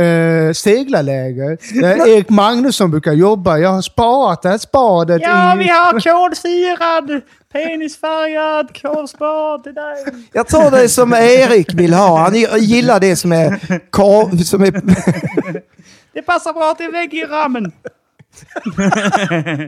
eh, 0.00 0.52
seglarläger? 0.52 1.80
Det 1.80 1.86
är 1.86 2.08
Erik 2.08 2.28
Magnusson 2.28 2.90
brukar 2.90 3.12
jobba. 3.12 3.58
Jag 3.58 3.70
har 3.70 3.82
sparat 3.82 4.42
det 4.42 4.48
här 4.48 4.58
spadet 4.58 5.22
Ja, 5.22 5.54
i... 5.54 5.58
vi 5.58 5.68
har 5.68 6.00
kolsirad, 6.00 7.22
penisfärgad 7.52 8.82
kolspad 8.82 9.62
till 9.62 9.74
dig. 9.74 10.04
Jag 10.32 10.48
tar 10.48 10.70
det 10.70 10.88
som 10.88 11.12
Erik 11.12 11.74
vill 11.74 11.94
ha. 11.94 12.18
Han 12.18 12.34
gillar 12.60 13.00
det 13.00 13.16
som 13.16 13.32
är... 13.32 13.80
Ka, 13.90 14.30
som 14.44 14.62
är 14.62 14.72
Det 16.12 16.22
passar 16.22 16.52
bra 16.52 16.74
till 16.74 16.90
väggramen. 16.90 17.72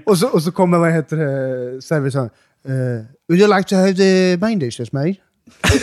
Och 0.07 0.19
så, 0.19 0.29
och 0.29 0.43
så 0.43 0.53
kommer, 0.53 0.79
vad 0.79 0.93
heter 0.93 1.17
det, 1.17 1.83
servitören. 1.83 2.31
Uh, 2.69 3.05
would 3.29 3.41
you 3.41 3.57
like 3.57 3.69
to 3.69 3.77
have 3.77 3.95
the 3.95 4.37
main 4.41 4.59
dishes, 4.59 4.93
mate? 4.93 5.15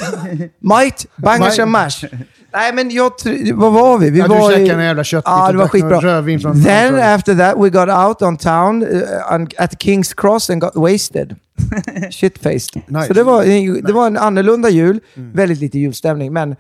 Might, 0.60 1.06
bangers 1.16 1.60
and 1.60 1.72
mash. 1.72 2.06
Nej, 2.54 2.74
men 2.74 2.90
jag 2.92 3.12
Vad 3.54 3.74
var 3.74 3.98
vi? 3.98 4.10
Vi 4.10 4.20
Ja, 4.20 4.28
var 4.28 4.50
du 4.50 4.56
i- 4.56 4.66
käkade 4.66 4.82
en 4.82 4.88
jävla 4.88 5.04
köttbit 5.04 5.34
och 5.48 5.52
det 5.54 5.58
var 5.58 5.68
skitbra. 5.68 6.00
rödvin 6.02 6.40
från 6.40 6.64
Then 6.64 6.92
Norrköping. 6.94 7.14
after 7.14 7.36
that 7.36 7.58
we 7.58 7.70
got 7.70 7.90
out 7.90 8.22
on 8.22 8.38
town 8.38 8.84
uh, 8.84 9.34
on, 9.34 9.48
at 9.58 9.74
King's 9.84 10.14
Cross 10.16 10.50
and 10.50 10.62
got 10.62 10.76
wasted. 10.76 11.36
Shitfaced. 12.12 12.82
Nice. 12.88 13.08
Så 13.08 13.14
det 13.14 13.24
var, 13.24 13.44
det 13.88 13.94
var 13.94 14.08
en 14.08 14.18
annorlunda 14.18 14.70
jul. 14.70 15.00
Väldigt 15.14 15.60
lite 15.60 15.80
julstämning, 15.80 16.34
men 16.34 16.50
uh, 16.52 16.56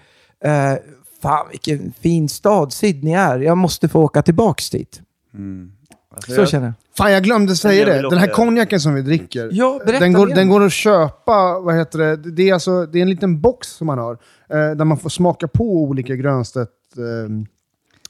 fan 1.22 1.45
vilken 1.51 1.93
fin 2.01 2.30
stad 2.30 2.74
Sydney 2.74 3.13
är. 3.13 3.39
Jag 3.39 3.57
måste 3.57 3.88
få 3.89 4.01
åka 4.03 4.22
tillbaks 4.22 4.70
dit. 4.70 5.01
Alltså, 6.15 6.32
Så 6.32 6.41
jag, 6.41 6.49
känner 6.49 6.65
jag. 6.65 6.74
Fan, 6.97 7.11
jag 7.11 7.24
glömde 7.24 7.55
säga 7.55 7.88
Jag 7.93 8.03
det. 8.03 8.09
Den 8.09 8.20
här 8.20 8.28
konjaken 8.28 8.80
som 8.80 8.93
vi 8.93 9.01
dricker. 9.01 9.49
Ja, 9.51 9.80
den, 9.86 10.13
går, 10.13 10.28
den 10.28 10.49
går 10.49 10.65
att 10.65 10.74
köpa, 10.74 11.59
vad 11.59 11.76
heter 11.76 11.99
det? 11.99 12.15
Det 12.15 12.49
är, 12.49 12.53
alltså, 12.53 12.86
det 12.86 12.97
är 12.99 13.01
en 13.01 13.09
liten 13.09 13.41
box 13.41 13.67
som 13.67 13.88
man 13.88 13.97
har. 13.97 14.13
Eh, 14.49 14.72
där 14.76 14.86
man 14.86 14.97
får 14.97 15.09
smaka 15.09 15.47
på 15.47 15.63
olika 15.84 16.15
Grönstedt... 16.15 16.70
Eh, 16.97 17.03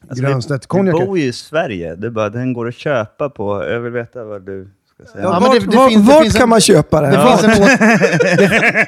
alltså, 0.09 0.23
Grönstedt 0.23 0.63
vi, 0.63 0.65
vi 0.65 0.67
konjaker. 0.67 1.05
bor 1.05 1.17
ju 1.19 1.25
i 1.25 1.33
Sverige. 1.33 1.95
Det 1.95 2.07
är 2.07 2.11
bara, 2.11 2.29
den 2.29 2.53
går 2.53 2.67
att 2.67 2.75
köpa 2.75 3.29
på... 3.29 3.63
Jag 3.63 3.79
vill 3.79 3.91
veta 3.93 4.23
vad 4.23 4.45
du 4.45 4.67
ska 4.95 5.11
säga. 5.11 5.23
Ja, 5.23 5.31
men 5.39 5.41
vart 5.41 5.59
det- 5.59 5.65
det 5.71 5.77
vart- 5.77 5.89
finns- 5.91 6.07
det 6.07 6.13
vart 6.13 6.23
finns 6.23 6.33
kan 6.35 6.43
en- 6.43 6.49
man 6.49 6.61
köpa 6.61 7.01
det? 7.01 7.07
Det, 7.07 7.13
Ja. 7.13 7.37
finns 7.37 7.57
en 7.57 7.61
Vart 7.61 7.79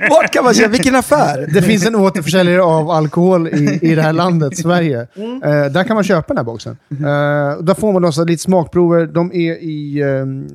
kan 0.41 0.45
man 0.45 0.53
köpa? 0.53 0.69
Vilken 0.69 0.95
affär? 0.95 1.47
det 1.53 1.61
finns 1.61 1.85
en 1.85 1.95
återförsäljare 1.95 2.63
av 2.63 2.89
alkohol 2.89 3.47
i, 3.47 3.79
i 3.81 3.95
det 3.95 4.01
här 4.01 4.13
landet, 4.13 4.57
Sverige. 4.57 5.07
Mm. 5.15 5.43
Eh, 5.43 5.71
där 5.71 5.83
kan 5.83 5.95
man 5.95 6.03
köpa 6.03 6.27
den 6.27 6.37
här 6.37 6.43
boxen. 6.43 6.77
Eh, 6.89 7.57
och 7.57 7.65
där 7.65 7.73
får 7.73 7.93
man 7.93 8.05
också 8.05 8.23
lite 8.23 8.43
smakprover. 8.43 9.07
De 9.07 9.31
är 9.33 9.53
i 9.53 10.01
ehm, 10.01 10.47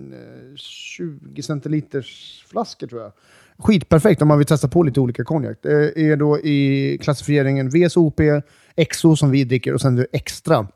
20 0.56 1.42
centiliters 1.42 2.44
flaskor 2.50 2.86
tror 2.86 3.02
jag. 3.02 3.12
Skitperfekt 3.58 4.22
om 4.22 4.28
man 4.28 4.38
vill 4.38 4.46
testa 4.46 4.68
på 4.68 4.82
lite 4.82 5.00
olika 5.00 5.24
konjak. 5.24 5.58
Det 5.62 6.00
är 6.00 6.16
då 6.16 6.38
i 6.38 6.98
klassificeringen 7.02 7.68
VSOP, 7.68 8.20
XO 8.90 9.16
som 9.16 9.30
vi 9.30 9.44
dricker 9.44 9.74
och 9.74 9.80
sen 9.80 9.96
det 9.96 10.06
extra. 10.12 10.66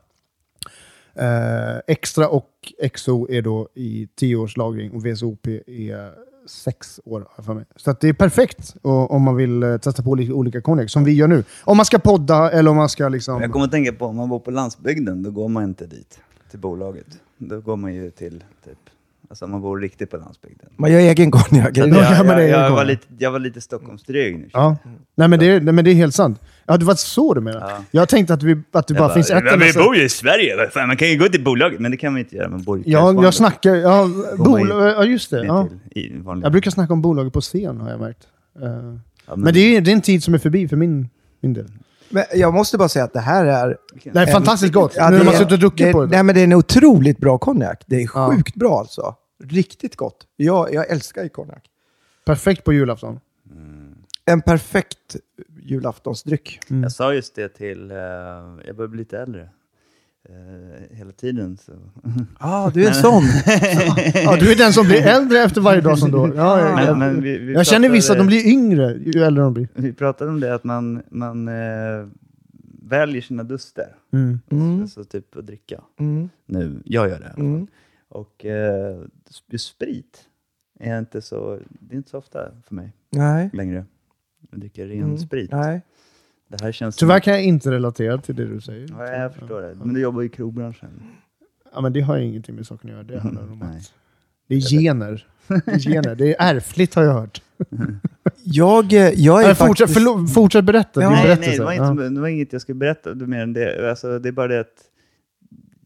Eh, 1.15 1.77
extra 1.87 2.27
och 2.27 2.49
XO 2.93 3.27
är 3.29 3.41
då 3.41 3.69
i 3.75 4.07
10 4.15 4.35
års 4.35 4.57
lagring 4.57 4.91
och 4.91 5.05
VSOP 5.05 5.47
är 5.67 6.30
6 6.45 6.99
år 7.05 7.25
jag 7.37 7.45
för 7.45 7.53
mig. 7.53 7.65
Så 7.75 7.91
att 7.91 7.99
det 7.99 8.09
är 8.09 8.13
perfekt 8.13 8.75
och, 8.81 9.11
om 9.11 9.21
man 9.21 9.35
vill 9.35 9.63
eh, 9.63 9.77
testa 9.77 10.03
på 10.03 10.15
lite 10.15 10.33
olika 10.33 10.61
konjak, 10.61 10.89
som 10.89 11.03
vi 11.03 11.13
gör 11.13 11.27
nu. 11.27 11.43
Om 11.63 11.77
man 11.77 11.85
ska 11.85 11.99
podda 11.99 12.51
eller 12.51 12.71
om 12.71 12.77
man 12.77 12.89
ska 12.89 13.09
liksom... 13.09 13.41
Jag 13.41 13.51
kommer 13.51 13.65
att 13.65 13.71
tänka 13.71 13.93
på, 13.93 14.05
om 14.05 14.15
man 14.15 14.29
bor 14.29 14.39
på 14.39 14.51
landsbygden, 14.51 15.23
då 15.23 15.31
går 15.31 15.47
man 15.47 15.63
inte 15.63 15.85
dit, 15.85 16.19
till 16.51 16.59
bolaget. 16.59 17.05
Då 17.37 17.59
går 17.61 17.75
man 17.75 17.93
ju 17.93 18.09
till, 18.11 18.43
typ, 18.65 18.77
alltså 19.29 19.47
man 19.47 19.61
bor 19.61 19.79
riktigt 19.79 20.11
på 20.11 20.17
landsbygden. 20.17 20.69
Man 20.75 20.91
gör 20.91 20.99
egen 20.99 21.31
konjak. 21.31 21.77
Jag, 21.77 21.87
jag, 21.89 21.97
jag, 21.97 22.17
ju 22.69 22.75
var 22.75 22.85
lite, 22.85 23.05
jag 23.17 23.31
var 23.31 23.39
lite 23.39 23.61
Stockholmsdryg 23.61 24.37
nu. 24.39 24.49
Ja. 24.53 24.77
Nej, 25.15 25.27
men 25.27 25.39
det, 25.39 25.45
är- 25.45 25.61
nej, 25.61 25.73
men 25.73 25.85
det 25.85 25.91
är 25.91 25.95
helt 25.95 26.15
sant. 26.15 26.39
Ja, 26.71 26.77
det 26.77 26.85
var 26.85 26.95
så 26.95 27.33
du 27.33 27.41
menar. 27.41 27.59
Ja. 27.69 27.77
Jag 27.91 28.09
tänkte 28.09 28.33
att, 28.33 28.43
vi, 28.43 28.61
att 28.71 28.87
det 28.87 28.93
bara, 28.93 29.03
Jag 29.03 29.13
finns 29.13 29.29
ett 29.29 29.43
men 29.43 29.59
vi 29.59 29.73
bor 29.73 29.95
ju 29.95 30.03
i 30.03 30.09
Sverige, 30.09 30.69
fan, 30.69 30.87
man 30.87 30.97
kan 30.97 31.07
ju 31.07 31.17
gå 31.17 31.25
till 31.25 31.43
bolaget, 31.43 31.79
men 31.79 31.91
det 31.91 31.97
kan 31.97 32.13
man 32.13 32.19
inte 32.19 32.35
göra. 32.35 32.49
Man 32.49 32.63
bor 32.63 32.81
Ja, 32.85 33.23
jag 33.23 33.33
snackar... 33.33 33.75
Ja, 33.75 34.09
bol, 34.37 34.69
ja 34.69 35.03
just 35.03 35.29
det. 35.29 35.45
Ja. 35.45 35.67
Jag 36.43 36.51
brukar 36.51 36.71
snacka 36.71 36.93
om 36.93 37.01
bolaget 37.01 37.33
på 37.33 37.41
scen 37.41 37.81
har 37.81 37.89
jag 37.89 37.99
märkt. 37.99 38.27
Eh, 38.61 38.95
Ja, 39.27 39.35
men 39.35 39.53
det 39.53 39.59
är, 39.59 39.81
det 39.81 39.91
är 39.91 39.93
en 39.93 40.01
tid 40.01 40.23
som 40.23 40.33
är 40.33 40.37
förbi 40.37 40.67
för 40.67 40.75
min, 40.77 41.09
min 41.41 41.53
del. 41.53 41.67
Men 42.09 42.23
jag 42.35 42.53
måste 42.53 42.77
bara 42.77 42.89
säga 42.89 43.05
att 43.05 43.13
det 43.13 43.19
här 43.19 43.45
är... 43.45 43.77
Det 44.03 44.19
är 44.19 44.25
fantastiskt 44.27 44.73
gott. 44.73 44.93
Ja, 44.95 45.09
nu 45.09 45.17
har 45.17 45.25
man 45.25 45.33
suttit 45.33 45.51
och 45.51 45.59
druckit 45.59 45.85
det, 45.87 45.91
på 45.91 46.05
det. 46.05 46.11
Nej, 46.11 46.23
men 46.23 46.35
det 46.35 46.41
är 46.41 46.43
en 46.43 46.53
otroligt 46.53 47.17
bra 47.17 47.37
konjak. 47.37 47.83
Det 47.87 47.95
är 47.95 48.09
Ja. 48.13 48.31
sjukt 48.35 48.55
bra 48.55 48.79
alltså. 48.79 49.15
Riktigt 49.43 49.95
gott. 49.95 50.17
Jag, 50.35 50.73
jag 50.73 50.89
älskar 50.89 51.23
ju 51.23 51.29
konjak. 51.29 51.63
Perfekt 52.25 52.63
på 52.63 52.73
julafton. 52.73 53.19
En 54.25 54.41
perfekt 54.41 55.15
julaftonsdryck. 55.71 56.59
Jag 56.67 56.91
sa 56.91 57.13
just 57.13 57.35
det 57.35 57.49
till, 57.49 57.91
eh, 57.91 57.97
jag 58.65 58.75
börjar 58.75 58.87
bli 58.87 58.97
lite 58.97 59.19
äldre. 59.19 59.49
Eh, 60.29 60.97
hela 60.97 61.11
tiden. 61.11 61.57
Så. 61.57 61.71
ah, 62.39 62.69
du 62.69 62.83
är 62.83 62.87
en 62.87 62.93
sån. 62.93 63.23
Ja, 64.13 64.35
du 64.39 64.51
är 64.51 64.55
den 64.55 64.73
som 64.73 64.85
blir 64.85 65.01
äldre 65.07 65.39
efter 65.39 65.61
varje 65.61 65.81
dag 65.81 65.99
som 65.99 66.11
då. 66.11 66.31
Ja, 66.35 66.73
Men, 66.75 66.85
ja. 66.85 66.95
men 66.95 67.21
vi, 67.21 67.37
vi 67.37 67.53
Jag 67.53 67.65
känner 67.65 67.89
vissa, 67.89 68.15
de 68.15 68.27
blir 68.27 68.47
yngre 68.47 68.97
ju 69.05 69.23
äldre 69.23 69.43
de 69.43 69.53
blir. 69.53 69.67
Vi 69.73 69.93
pratade 69.93 70.31
om 70.31 70.39
det, 70.39 70.55
att 70.55 70.63
man, 70.63 71.03
man 71.09 71.47
eh, 71.47 72.07
väljer 72.81 73.21
sina 73.21 73.43
duster. 73.43 73.95
Mm. 74.13 74.39
Mm. 74.49 74.81
Alltså 74.81 75.03
typ 75.03 75.37
att 75.37 75.47
dricka. 75.47 75.81
Mm. 75.99 76.29
Nu, 76.45 76.81
jag 76.85 77.09
gör 77.09 77.19
det. 77.19 77.41
Mm. 77.41 77.67
Och 78.09 78.45
eh, 78.45 79.01
sprit 79.57 80.25
är 80.79 80.99
inte 80.99 81.21
så, 81.21 81.59
det 81.69 81.95
är 81.95 81.97
inte 81.97 82.09
så 82.09 82.17
ofta 82.17 82.51
för 82.67 82.75
mig 82.75 82.93
Nej. 83.09 83.49
längre. 83.53 83.85
Dricker 84.51 84.87
ren 84.87 85.03
Mm. 85.03 85.17
sprit. 85.17 85.51
Nej. 85.51 85.81
Det 86.47 86.61
här 86.63 86.71
känns 86.71 86.95
Tyvärr 86.95 87.19
kan 87.19 87.33
jag 87.33 87.43
inte 87.43 87.71
relatera 87.71 88.17
till 88.17 88.35
det 88.35 88.45
du 88.45 88.61
säger. 88.61 88.87
Ja, 88.89 89.07
jag 89.07 89.33
förstår 89.35 89.61
det. 89.61 89.75
Men 89.75 89.93
du 89.93 90.01
jobbar 90.01 90.21
i 90.23 90.29
krogbranschen. 90.29 90.89
Ja, 91.73 91.81
men 91.81 91.93
det 91.93 92.01
har 92.01 92.17
ju 92.17 92.25
ingenting 92.25 92.55
med 92.55 92.65
saken 92.67 92.89
att 92.89 92.93
göra. 92.93 93.03
Det 93.03 93.19
handlar 93.19 93.43
om 93.43 93.59
Nej. 93.59 93.77
att 93.77 93.93
det 94.47 94.55
är 94.55 94.59
gener. 94.59 95.27
Det 95.47 95.53
är 95.71 95.79
gener. 95.79 96.15
Det 96.15 96.35
är 96.35 96.55
ärftligt 96.55 96.93
har 96.95 97.03
jag 97.03 97.13
hört. 97.13 97.41
Jag, 98.43 98.93
eh, 98.93 98.99
jag 99.09 99.41
är 99.41 99.45
Nej, 99.45 99.55
fortsätt, 99.55 99.87
faktiskt... 99.89 99.93
förlåt, 99.93 100.33
fortsätt 100.33 100.65
berätta 100.65 101.01
Ja. 101.01 101.07
din 101.09 101.15
nej, 101.17 101.23
berättelse. 101.23 101.49
nej, 101.49 101.57
det 101.77 101.83
var, 101.83 101.91
inte, 101.91 102.03
Ja. 102.03 102.09
det 102.09 102.21
var 102.21 102.27
inget 102.27 102.53
jag 102.53 102.61
skulle 102.61 102.75
berätta 102.75 103.15
mer 103.15 103.39
än 103.43 103.53
det. 103.53 103.89
Alltså, 103.89 104.19
det 104.19 104.29
är 104.29 104.33
bara 104.33 104.47
det 104.47 104.59
att 104.59 104.83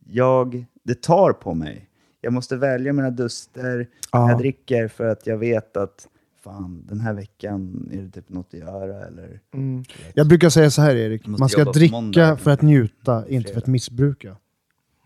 jag, 0.09 0.65
det 0.83 1.01
tar 1.01 1.33
på 1.33 1.53
mig. 1.53 1.89
Jag 2.21 2.33
måste 2.33 2.55
välja 2.57 2.93
mina 2.93 3.09
duster 3.09 3.87
Ja. 4.11 4.29
jag 4.29 4.39
dricker 4.39 4.87
för 4.87 5.05
att 5.07 5.27
jag 5.27 5.37
vet 5.37 5.77
att 5.77 6.07
fan, 6.45 6.83
den 6.87 6.99
här 6.99 7.13
veckan 7.13 7.89
är 7.93 8.01
det 8.01 8.09
typ 8.11 8.29
något 8.29 8.47
att 8.53 8.59
göra. 8.59 9.05
Eller, 9.07 9.39
Mm. 9.53 9.83
Jag 10.13 10.27
brukar 10.27 10.49
säga 10.49 10.71
så 10.71 10.81
här 10.81 10.95
Erik, 10.95 11.27
man 11.27 11.49
ska 11.49 11.63
dricka 11.63 11.95
måndag. 11.95 12.37
för 12.37 12.51
att 12.51 12.61
njuta, 12.61 13.27
inte 13.27 13.51
för 13.51 13.57
att 13.59 13.67
missbruka. 13.67 14.35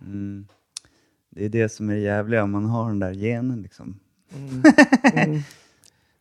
mm, 0.02 0.48
det 1.30 1.46
är 1.46 1.50
det 1.50 1.70
som 1.70 1.90
är 1.90 1.96
jävliga 1.96 2.44
om 2.44 2.52
man 2.52 2.66
har 2.66 2.88
den 2.88 3.00
där 3.00 3.14
genen. 3.14 3.62
Liksom. 3.62 4.00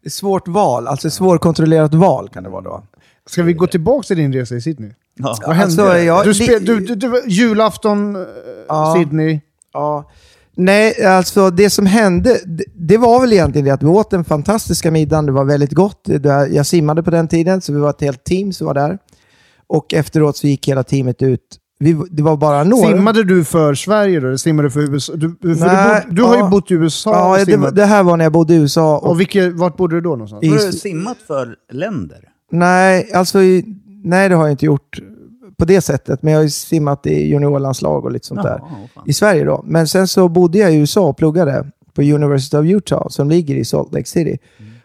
Det 0.03 0.07
är 0.09 0.11
svårt 0.11 0.49
val, 0.49 0.87
alltså 0.87 1.11
svårkontrollerat 1.11 1.95
val 1.95 2.29
kan 2.29 2.43
det 2.43 2.49
vara 2.51 2.62
då. 2.62 2.83
Ska 3.27 3.43
vi 3.43 3.53
gå 3.53 3.66
tillbaka 3.66 4.07
till 4.07 4.16
din 4.16 4.33
resa 4.33 4.55
i 4.57 4.61
Sydney? 4.61 4.91
Ja. 5.14 5.37
Vad 5.47 5.57
hände? 5.57 5.83
Alltså, 5.83 5.99
jag- 5.99 6.25
du, 6.25 6.35
spe, 6.35 6.59
li- 6.59 6.64
du, 6.66 6.81
du, 6.81 6.95
du, 6.95 7.23
julafton, 7.29 8.16
eh, 8.16 8.23
Ja. 8.69 8.95
Sydney. 8.99 9.41
Ja. 9.73 10.11
Nej, 10.61 11.04
alltså 11.04 11.50
det 11.50 11.70
som 11.70 11.86
hände, 11.86 12.40
det, 12.74 12.96
var 12.96 13.20
väl 13.20 13.32
egentligen 13.32 13.64
det 13.64 13.70
att 13.70 13.82
vi 13.82 13.86
åt 13.86 14.11
den 14.11 14.24
fantastiska 14.24 14.90
middagen, 14.90 15.26
det 15.26 15.32
var 15.32 15.44
väldigt 15.44 15.72
gott. 15.72 16.09
Jag 16.50 16.66
simmade 16.66 17.02
på 17.02 17.11
den 17.11 17.28
tiden, 17.28 17.61
så 17.61 17.72
vi 17.72 17.78
var 17.78 17.90
ett 17.90 18.00
helt 18.00 18.24
team 18.24 18.52
som 18.52 18.66
var 18.66 18.74
där. 18.74 18.98
Och 19.66 19.94
efteråt 19.94 20.36
så 20.36 20.46
gick 20.46 20.68
hela 20.68 20.82
teamet 20.82 21.22
ut. 21.22 21.40
Vi, 21.80 21.96
det 22.11 22.22
var 22.22 22.36
bara 22.36 22.64
några. 22.64 22.88
Simmade 22.88 23.24
du 23.24 23.44
för 23.44 23.74
Sverige 23.74 24.20
då? 24.20 24.26
Eller 24.26 24.36
simmade 24.36 24.68
du 24.68 24.72
för 24.72 24.80
USA? 24.80 25.12
Du, 25.16 25.36
för 25.40 25.66
Nej, 25.66 26.02
du, 26.09 26.09
bor, 26.09 26.16
du 26.16 26.22
har 26.22 26.34
ju 26.34 26.40
ja. 26.40 26.48
bott 26.48 26.70
i 26.70 26.74
USA 26.74 27.11
Ja, 27.12 27.40
och 27.40 27.46
det, 27.46 27.70
det 27.70 27.84
här 27.84 28.02
var 28.02 28.16
när 28.16 28.24
jag 28.24 28.32
bodde 28.32 28.54
i 28.54 28.56
USA. 28.56 28.96
Och, 28.98 29.11
och 29.11 29.20
vilket, 29.20 29.52
vart 29.54 29.76
bodde 29.76 29.96
du 29.96 30.00
då 30.00 30.11
någonstans? 30.11 30.44
I- 30.44 30.48
Har 30.48 30.56
du 30.56 30.72
simmat 30.72 31.18
för 31.26 31.54
länder? 31.72 32.18
nej, 32.52 33.12
alltså, 33.12 33.42
i- 33.42 33.64
nej, 34.04 34.28
det 34.28 34.34
har 34.34 34.42
jag 34.42 34.50
inte 34.52 34.66
gjort 34.66 34.98
på 35.59 35.64
det 35.64 35.80
sättet. 35.80 36.22
Men 36.22 36.32
jag 36.32 36.38
har 36.38 36.44
ju 36.44 36.50
simmat 36.50 37.06
i 37.06 37.28
juniorlandslag 37.28 38.04
och 38.04 38.12
lite 38.12 38.26
sånt 38.26 38.42
där. 38.42 38.59
Jaha, 38.59 38.88
fan. 38.94 39.04
i 39.06 39.12
Sverige 39.12 39.44
då. 39.44 39.62
Men 39.66 39.88
sen 39.88 40.09
så 40.09 40.28
bodde 40.28 40.59
jag 40.59 40.72
i 40.72 40.76
USA 40.76 41.00
och 41.00 41.16
pluggade 41.16 41.66
på 41.94 42.02
University 42.02 42.56
of 42.56 42.66
Utah 42.66 43.09
som 43.09 43.28
ligger 43.30 43.54
i 43.54 43.64
Salt 43.64 43.92
Lake 43.92 44.09
City. 44.09 44.38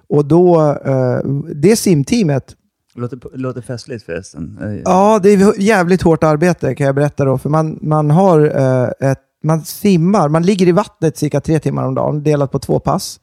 Och 0.09 0.25
då, 0.25 0.61
eh, 0.85 1.19
det 1.55 1.75
simteamet, 1.75 2.55
Låter, 2.95 3.19
låter 3.37 3.61
festligt 3.61 4.05
förresten. 4.05 4.57
Eh, 4.61 4.81
ja 4.85 5.19
det 5.23 5.29
är 5.29 5.61
jävligt 5.61 6.01
hårt 6.01 6.23
arbete 6.23 6.75
kan 6.75 6.85
jag 6.85 6.95
berätta 6.95 7.25
då. 7.25 7.37
För 7.37 7.49
man, 7.49 7.79
man 7.81 8.11
har 8.11 8.39
eh, 8.39 9.11
ett, 9.11 9.19
man 9.43 9.61
simmar, 9.61 10.29
man 10.29 10.43
ligger 10.43 10.67
i 10.67 10.71
vattnet 10.71 11.17
cirka 11.17 11.41
tre 11.41 11.59
timmar 11.59 11.87
om 11.87 11.95
dagen, 11.95 12.23
delat 12.23 12.51
på 12.51 12.59
två 12.59 12.79
pass. 12.79 13.19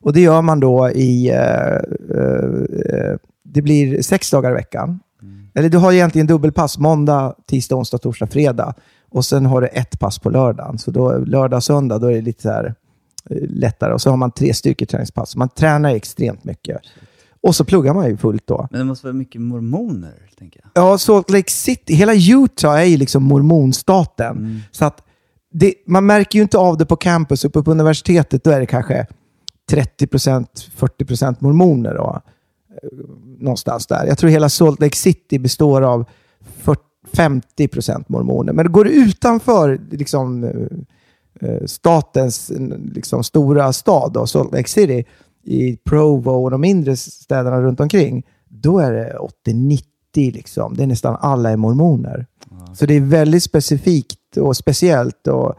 Och 0.00 0.12
det 0.12 0.20
gör 0.20 0.42
man 0.42 0.60
då 0.60 0.90
i, 0.90 1.30
eh, 1.30 1.74
eh, 2.18 3.16
det 3.44 3.62
blir 3.62 4.02
sex 4.02 4.30
dagar 4.30 4.50
i 4.50 4.54
veckan. 4.54 5.00
Eller 5.54 5.68
du 5.68 5.78
har 5.78 5.92
egentligen 5.92 6.26
dubbelpass 6.26 6.78
måndag, 6.78 7.34
tisdag, 7.46 7.76
onsdag, 7.76 7.98
torsdag, 7.98 8.26
fredag. 8.26 8.74
Och 9.10 9.24
sen 9.24 9.46
har 9.46 9.60
du 9.60 9.66
ett 9.66 9.98
pass 9.98 10.18
på 10.18 10.30
lördagen. 10.30 10.78
Så 10.78 10.90
då, 10.90 11.18
lördag, 11.18 11.62
söndag, 11.62 11.98
då 11.98 12.06
är 12.06 12.14
det 12.14 12.20
lite 12.20 12.42
så 12.42 12.48
här, 12.48 12.74
eh, 13.30 13.36
lättare. 13.48 13.92
Och 13.94 14.00
så 14.00 14.10
har 14.10 14.16
man 14.16 14.30
tre 14.30 14.54
styrketräningspass. 14.54 15.36
Man 15.36 15.48
tränar 15.48 15.94
extremt 15.94 16.44
mycket. 16.44 16.80
Och 17.42 17.56
så 17.56 17.64
pluggar 17.64 17.94
man 17.94 18.06
ju 18.06 18.16
fullt 18.16 18.46
då. 18.46 18.68
Men 18.70 18.80
det 18.80 18.84
måste 18.84 19.06
vara 19.06 19.14
mycket 19.14 19.40
mormoner, 19.40 20.14
tänker 20.38 20.60
jag. 20.62 20.84
Ja, 20.84 20.98
Salt 20.98 21.30
Lake 21.30 21.50
City, 21.50 21.94
hela 21.94 22.14
Utah 22.14 22.80
är 22.80 22.84
ju 22.84 22.96
liksom 22.96 23.22
mormonstaten. 23.22 24.62
Så 24.70 24.84
att 24.84 25.02
det, 25.52 25.74
man 25.86 26.06
märker 26.06 26.38
ju 26.38 26.42
inte 26.42 26.58
av 26.58 26.76
det 26.76 26.86
på 26.86 26.96
campus. 26.96 27.44
Uppe 27.44 27.62
på 27.62 27.70
universitetet 27.70 28.44
då 28.44 28.50
är 28.50 28.60
det 28.60 28.66
kanske 28.66 29.06
30%, 29.72 30.46
40% 30.78 31.36
mormoner. 31.38 31.94
Då. 31.94 32.20
Någonstans 33.38 33.86
där. 33.86 34.06
Jag 34.06 34.18
tror 34.18 34.30
hela 34.30 34.48
Salt 34.48 34.80
Lake 34.80 34.96
City 34.96 35.38
består 35.38 35.82
av 35.82 36.04
40, 36.56 36.80
50% 37.12 38.04
mormoner. 38.08 38.52
Men 38.52 38.72
går 38.72 38.84
du 38.84 38.90
utanför 38.90 39.80
liksom, 39.90 40.44
eh, 40.44 41.48
eh, 41.48 41.64
statens 41.66 42.52
liksom, 42.94 43.24
stora 43.24 43.72
stad, 43.72 44.12
då, 44.12 44.26
Salt 44.26 44.52
Lake 44.52 44.68
City, 44.68 45.04
i 45.42 45.76
Provo 45.76 46.30
och 46.30 46.50
de 46.50 46.60
mindre 46.60 46.96
städerna 46.96 47.60
runt 47.60 47.80
omkring, 47.80 48.26
då 48.48 48.78
är 48.78 48.92
det 48.92 49.16
80-90 49.46 49.82
liksom. 50.14 50.74
Det 50.76 50.82
är 50.82 50.86
nästan 50.86 51.16
alla 51.20 51.50
är 51.50 51.56
mormoner. 51.56 52.26
Så 52.74 52.86
det 52.86 52.94
är 52.94 53.00
väldigt 53.00 53.42
specifikt 53.42 54.36
och 54.36 54.56
speciellt 54.56 55.26
och 55.26 55.54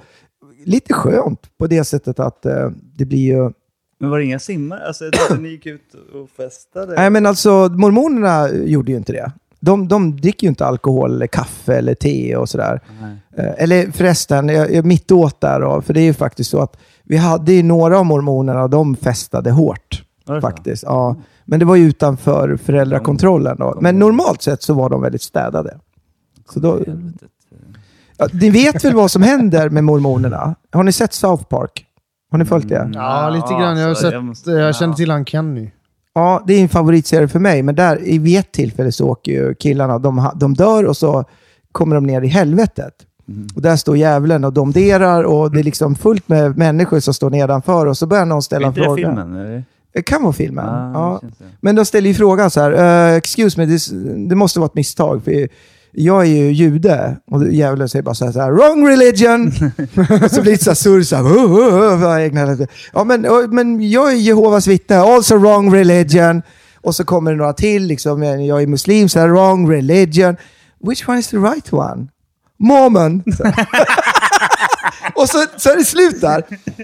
lite 0.66 0.94
skönt 0.94 1.58
på 1.58 1.68
det 1.68 1.84
sättet 1.84 2.20
att 2.20 2.46
eh, 2.46 2.70
det 2.96 3.06
blir 3.06 3.20
ju... 3.20 3.52
Men 4.00 4.10
var 4.10 4.18
det 4.18 4.26
inga 4.26 4.40
simmare? 4.40 4.88
Alltså, 4.88 5.04
jag 5.06 5.14
trodde 5.14 5.42
ni 5.42 5.50
gick 5.50 5.66
ut 5.66 5.94
och 6.14 6.30
festade. 6.30 6.96
Nej 6.96 7.10
men 7.10 7.26
alltså 7.26 7.50
mormonerna 7.70 8.50
gjorde 8.52 8.92
ju 8.92 8.98
inte 8.98 9.12
det. 9.14 9.32
De, 9.60 9.88
de 9.88 10.22
dricker 10.22 10.48
ju 10.48 10.50
inte 10.50 10.66
alkohol 10.66 11.16
eller 11.16 11.28
kaffe 11.28 11.76
eller 11.76 11.96
te 11.96 12.36
och 12.36 12.50
sådär. 12.50 12.82
Eh, 13.38 13.54
Eller 13.58 13.92
förresten, 13.92 14.50
jag 14.50 14.74
jag 14.74 14.86
mitt 14.86 15.12
åt 15.12 15.42
där 15.42 15.60
då, 15.60 15.82
för 15.82 15.94
det 15.94 16.00
är 16.02 16.04
ju 16.06 16.14
faktiskt 16.14 16.50
så 16.50 16.62
att 16.62 16.78
vi 17.04 17.18
hade 17.18 17.54
ju 17.54 17.64
några 17.64 18.00
av 18.00 18.06
mormonerna 18.06 18.64
och 18.64 18.70
de 18.70 18.96
festade 18.96 19.52
hårt. 19.52 20.04
Så? 20.28 20.42
Faktiskt, 20.42 20.84
ja. 20.84 21.16
Men 21.46 21.60
det 21.60 21.66
var 21.66 21.76
ju 21.76 21.88
utanför 21.88 22.58
föräldrakontrollen 22.58 23.58
då. 23.60 23.78
Men 23.82 24.00
normalt 24.00 24.42
sett 24.42 24.62
så 24.64 24.74
var 24.74 24.90
de 24.90 25.02
väldigt 25.02 25.22
städade. 25.22 25.78
Så 26.54 26.60
då, 26.60 26.80
ja, 28.18 28.28
ni 28.34 28.50
vet 28.50 28.86
väl 28.86 28.94
vad 28.96 29.12
som 29.12 29.22
händer 29.22 29.70
med 29.70 29.84
mormonerna? 29.84 30.56
Har 30.72 30.84
ni 30.84 30.92
sett 30.92 31.14
South 31.14 31.44
Park? 31.44 31.86
Har 32.36 32.40
ni 32.40 32.46
följt 32.46 32.70
det? 32.70 32.92
Ja, 32.94 33.30
lite 33.30 33.48
grann. 33.48 33.78
Jag 33.78 33.84
har 33.84 33.90
alltså, 33.90 34.04
sett, 34.04 34.12
jag 34.14 34.20
jag, 34.20 34.24
måste- 34.26 34.74
känner 34.74 34.94
ja. 34.94 34.98
till 34.98 35.12
han 35.12 35.26
Kenny. 35.26 35.72
Ja, 36.14 36.44
det 36.48 36.54
är 36.54 36.62
en 36.62 36.70
favoritserie 36.70 37.28
för 37.28 37.40
mig. 37.40 37.64
Men 37.64 37.76
där, 37.76 38.08
i 38.08 38.18
vid 38.18 38.40
ett 38.40 38.52
tillfälle 38.52 38.92
så 38.92 39.08
åker 39.10 39.32
ju 39.32 39.54
killarna, 39.56 40.00
de, 40.00 40.30
de 40.36 40.54
dör 40.54 40.84
och 40.86 40.98
så 40.98 41.24
kommer 41.72 41.96
de 41.96 42.04
ner 42.06 42.22
i 42.22 42.28
helvetet. 42.28 42.94
Och 43.56 43.62
där 43.62 43.76
står 43.76 43.98
djävulen 43.98 44.44
och 44.44 44.54
domderar 44.54 45.24
och 45.24 45.52
det 45.52 45.60
är 45.60 45.64
liksom 45.64 45.96
fullt 45.96 46.28
med 46.30 46.58
människor 46.58 47.00
som 47.00 47.14
står 47.14 47.30
nedanför 47.30 47.86
och 47.86 47.98
så 47.98 48.06
börjar 48.08 48.26
någon 48.26 48.42
ställa 48.42 48.68
en 48.68 48.74
fråga. 48.74 48.96
filmen? 48.96 49.36
Eller? 49.36 49.64
Det 49.94 50.02
kan 50.02 50.24
vara 50.24 50.34
filmen. 50.34 50.66
Ah, 50.70 50.92
ja. 50.94 51.20
det 51.22 51.28
känns 51.28 51.38
det. 51.38 51.46
Men 51.62 51.76
de 51.76 51.86
ställer 51.86 52.08
ju 52.08 52.14
frågan 52.14 52.50
så 52.52 52.62
här, 52.62 52.72
"Eh, 53.12 53.16
excuse 53.16 53.60
me, 53.60 53.66
det, 53.66 53.80
det 54.30 54.36
måste 54.36 54.60
vara 54.60 54.68
ett 54.68 54.76
misstag. 54.76 55.24
För 55.24 55.48
jag 55.98 56.22
är 56.22 56.26
ju 56.26 56.52
jude. 56.52 57.18
Och 57.32 57.54
djävulen 57.54 57.90
säger 57.90 58.04
bara 58.04 58.16
så 58.16 58.26
här, 58.26 58.32
så 58.32 58.42
här 58.42 58.52
wrong 58.52 58.88
religion. 58.88 59.48
och 60.24 60.32
så 60.32 60.42
blir 60.42 60.52
det 60.52 60.64
så 60.64 60.70
här 60.70 60.76
surr, 60.76 61.02
så 61.02 61.16
här, 61.16 62.68
ja, 62.94 63.04
men, 63.04 63.28
men 63.50 63.90
jag 63.90 64.12
är 64.12 64.16
Jehovas 64.16 64.68
vittne, 64.68 64.98
also 64.98 65.38
wrong 65.38 65.74
religion. 65.74 66.42
Och 66.82 66.96
så 66.96 67.04
kommer 67.04 67.32
det 67.32 67.38
några 67.38 67.54
till, 67.54 67.84
liksom, 67.84 68.24
jag 68.24 68.62
är 68.62 68.68
muslim, 68.68 69.10
så 69.10 69.20
här, 69.20 69.28
wrong 69.28 69.72
religion. 69.72 70.38
Which 70.88 71.10
one 71.10 71.20
is 71.20 71.28
the 71.28 71.38
right 71.38 71.74
one? 71.74 72.08
Mormon. 72.60 73.24
Och 75.16 75.30
så, 75.30 75.46
så 75.58 75.70
är 75.70 75.76
det 75.78 75.86
slut 75.86 76.22
där. 76.22 76.44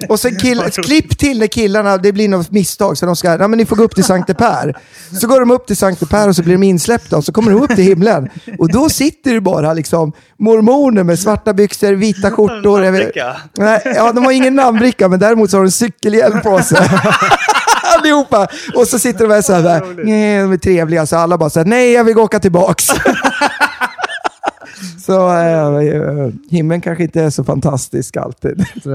Och 0.09 0.19
sen 0.19 0.39
kill, 0.39 0.61
klipp 0.71 1.17
till 1.17 1.39
när 1.39 1.47
killarna, 1.47 1.97
det 1.97 2.11
blir 2.11 2.27
något 2.27 2.51
misstag, 2.51 2.97
så 2.97 3.05
de 3.05 3.15
ska, 3.15 3.27
ja 3.27 3.47
men 3.47 3.57
ni 3.57 3.65
får 3.65 3.75
gå 3.75 3.83
upp 3.83 3.95
till 3.95 4.03
Sankte 4.03 4.33
Per. 4.33 4.77
Så 5.21 5.27
går 5.27 5.39
de 5.39 5.51
upp 5.51 5.67
till 5.67 5.77
Sankte 5.77 6.05
Per 6.05 6.27
och 6.27 6.35
så 6.35 6.43
blir 6.43 6.53
de 6.53 6.63
insläppta 6.63 7.17
och 7.17 7.23
så 7.23 7.31
kommer 7.31 7.51
de 7.51 7.61
upp 7.61 7.75
till 7.75 7.83
himlen. 7.83 8.29
Och 8.59 8.71
då 8.71 8.89
sitter 8.89 9.33
det 9.33 9.41
bara 9.41 9.73
liksom 9.73 10.11
mormoner 10.39 11.03
med 11.03 11.19
svarta 11.19 11.53
byxor, 11.53 11.93
vita 11.93 12.31
skjortor. 12.35 12.81
Nej, 13.57 13.81
ja, 13.95 14.11
de 14.11 14.25
har 14.25 14.31
ingen 14.31 14.55
namnbricka, 14.55 15.07
men 15.07 15.19
däremot 15.19 15.51
så 15.51 15.57
har 15.57 15.63
de 15.63 15.71
cykelhjälm 15.71 16.41
på 16.41 16.61
sig. 16.61 16.77
Allihopa. 17.97 18.47
Och 18.75 18.87
så 18.87 18.99
sitter 18.99 19.27
de 19.27 19.33
här 19.33 19.41
så 19.41 19.53
här, 19.53 19.81
nej, 20.03 20.41
de 20.41 20.51
är 20.51 20.57
trevliga, 20.57 21.05
så 21.05 21.17
alla 21.17 21.37
bara 21.37 21.49
så 21.49 21.59
här, 21.59 21.65
nej 21.65 21.91
jag 21.91 22.03
vill 22.03 22.17
åka 22.17 22.39
tillbaks. 22.39 22.87
så 24.99 25.29
äh, 25.29 26.29
himlen 26.49 26.81
kanske 26.81 27.03
inte 27.03 27.21
är 27.21 27.29
så 27.29 27.43
fantastisk 27.43 28.17
alltid. 28.17 28.59
Eh, 28.85 28.91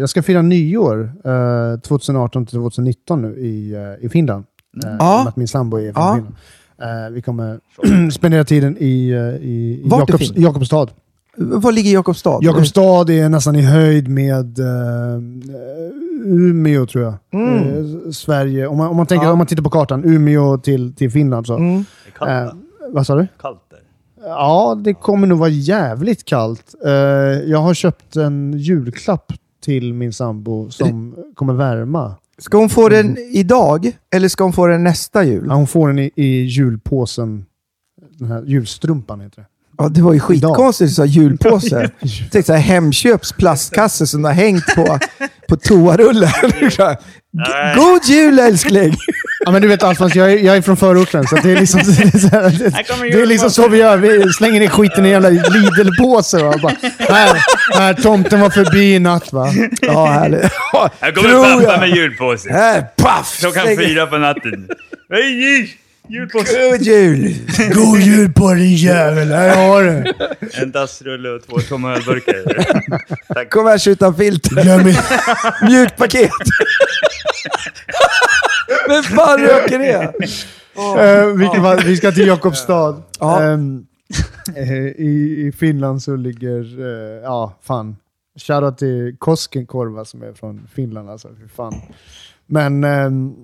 Jag 0.00 0.08
ska 0.08 0.22
fira 0.22 0.42
nyår 0.42 1.12
eh, 1.24 1.80
2018 1.80 2.46
till 2.46 2.58
2019 2.58 3.22
nu 3.22 3.36
i, 3.36 3.72
eh, 3.74 4.06
i 4.06 4.08
Finland. 4.08 4.44
Eh, 4.84 4.90
Ja. 4.98 5.24
Att 5.28 5.36
min 5.36 5.48
sambo 5.48 5.76
är 5.76 5.92
från 5.92 6.02
Ja. 6.04 6.14
Finland. 6.14 6.34
Eh, 7.06 7.10
vi 7.12 7.22
kommer 7.22 7.60
spendera 8.10 8.44
tiden 8.44 8.76
i, 8.80 9.10
eh, 9.10 9.18
i, 9.18 9.82
i 9.84 9.88
Jakobs? 9.90 10.32
Jakobstad. 10.36 10.86
Var 11.36 11.72
ligger 11.72 11.92
Jakobstad? 11.92 12.38
Jakobstad 12.42 13.10
är 13.12 13.28
nästan 13.28 13.56
i 13.56 13.62
höjd 13.62 14.08
med 14.08 14.58
eh, 14.58 15.18
Umeå 16.24 16.86
tror 16.86 17.04
jag. 17.04 17.14
Mm. 17.32 17.56
Eh, 17.58 18.10
Sverige. 18.10 18.66
Om 18.66 18.78
man, 18.78 18.88
om, 18.88 18.96
man 18.96 19.06
tänker, 19.06 19.26
Ja. 19.26 19.32
om 19.32 19.38
man 19.38 19.46
tittar 19.46 19.62
på 19.62 19.70
kartan, 19.70 20.04
Umeå 20.04 20.58
till, 20.58 20.94
till 20.94 21.10
Finland. 21.10 21.46
Så. 21.46 21.56
Mm. 21.56 21.84
Det 22.04 22.10
är 22.10 22.18
kallt, 22.18 22.30
Eh, 22.30 22.44
va? 22.44 22.52
vad 22.92 23.06
sa 23.06 23.14
du? 23.14 23.26
kallt. 23.40 23.58
Ja, 24.24 24.78
det 24.84 24.94
kommer 24.94 25.26
nog 25.26 25.38
vara 25.38 25.48
jävligt 25.48 26.24
kallt. 26.24 26.74
Eh, 26.84 26.92
jag 27.50 27.58
har 27.58 27.74
köpt 27.74 28.16
en 28.16 28.54
julklapp 28.58 29.32
till 29.64 29.94
min 29.94 30.12
sambo 30.12 30.70
som 30.70 31.14
kommer 31.34 31.54
värma. 31.54 32.14
Ska 32.38 32.58
hon 32.58 32.68
få 32.68 32.88
den 32.88 33.18
idag 33.18 33.92
eller 34.14 34.28
ska 34.28 34.44
hon 34.44 34.52
få 34.52 34.66
den 34.66 34.84
nästa 34.84 35.24
jul? 35.24 35.44
Ja, 35.48 35.54
hon 35.54 35.66
får 35.66 35.88
den 35.88 35.98
i, 35.98 36.10
i 36.16 36.44
julpåsen. 36.44 37.44
Den 38.18 38.28
här 38.28 38.42
julstrumpan 38.42 39.20
heter 39.20 39.40
det. 39.40 39.46
Ja, 39.78 39.88
det 39.88 40.02
var 40.02 40.12
ju 40.12 40.20
skitkonstigt 40.20 40.82
att 40.82 40.90
du 40.90 40.94
sa 40.94 41.04
julpåse. 41.04 41.90
Tänkte 42.00 42.42
så 42.42 42.52
här, 42.52 42.60
Hemköps 42.60 43.32
plastkasse 43.32 44.06
som 44.06 44.24
har 44.24 44.32
hängt 44.32 44.66
på, 44.74 44.98
på 45.48 45.56
toarullen. 45.56 46.30
God 47.76 48.04
jul 48.04 48.38
älskling! 48.38 48.94
Ja, 49.44 49.50
men 49.52 49.62
du 49.62 49.68
vet 49.68 49.82
Alfons, 49.82 50.14
jag 50.14 50.32
är, 50.32 50.36
jag 50.38 50.56
är 50.56 50.62
från 50.62 50.76
förorten 50.76 51.24
så 51.26 51.36
det 51.36 51.50
är 51.52 51.56
liksom, 51.60 51.80
det 51.84 52.02
är, 52.02 52.18
så 52.18 52.28
här, 52.28 52.70
Här 52.74 52.82
kommer 52.82 53.04
det, 53.04 53.10
det 53.16 53.22
är 53.22 53.26
liksom 53.26 53.50
så 53.50 53.68
vi 53.68 53.78
gör. 53.78 53.96
Vi 53.96 54.32
slänger 54.32 54.60
ner 54.60 54.68
skiten 54.68 55.06
i 55.06 55.08
en 55.08 55.22
jävla 55.22 55.28
Lidl-påse. 55.28 56.38
va. 56.38 56.54
Bara, 56.62 56.72
Här, 56.98 57.44
här, 57.78 57.94
tomten 57.94 58.40
var 58.40 58.50
förbi 58.50 58.94
i 58.94 58.98
natt 58.98 59.32
va. 59.32 59.48
Ja, 59.80 60.06
härligt. 60.06 60.42
Här 61.00 61.12
kommer 61.12 61.60
pappa 61.60 61.80
med 61.80 61.88
julpåse. 61.88 62.52
Här, 62.52 62.82
paff! 62.96 63.36
Klockan 63.40 63.62
Slänger- 63.66 63.86
fyra 63.86 64.06
på 64.06 64.18
natten. 64.18 64.68
Hej, 65.10 65.76
julpåse. 66.08 66.70
God 66.70 66.82
jul! 66.82 67.34
God 67.74 68.00
jul 68.00 68.32
på 68.32 68.54
din 68.54 68.74
jävel, 68.76 69.32
här 69.32 69.68
har 69.68 69.82
du. 69.82 70.12
En 70.62 70.70
dassrulle 70.70 71.28
och 71.28 71.46
två 71.46 71.58
tomma 71.60 71.92
ölburkar. 71.94 72.34
Tack. 73.34 73.50
Kommers 73.50 73.86
utan 73.86 74.16
filter. 74.16 74.62
Glöm. 74.62 74.94
Mjukt 75.70 75.96
paket. 75.96 76.30
Vem 78.88 79.02
fan 79.02 79.38
röker 79.40 79.78
det? 79.78 80.12
Uh, 80.78 81.36
vilket 81.38 81.62
fall, 81.62 81.80
vi 81.84 81.96
ska 81.96 82.12
till 82.12 82.26
Jakobstad. 82.26 83.02
Ja. 83.20 83.42
Eh, 84.56 84.68
i, 84.86 85.44
I 85.46 85.52
Finland 85.58 86.02
så 86.02 86.16
ligger, 86.16 86.80
eh, 86.80 87.22
ja 87.22 87.58
fan, 87.62 87.96
shoutout 88.38 88.78
till 88.78 89.16
Koskenkorva 89.18 90.04
som 90.04 90.22
är 90.22 90.32
från 90.32 90.68
Finland 90.74 91.10
alltså. 91.10 91.28
Fy 91.42 91.48
fan. 91.48 91.74
Men 92.46 92.84
ehm, 92.84 93.34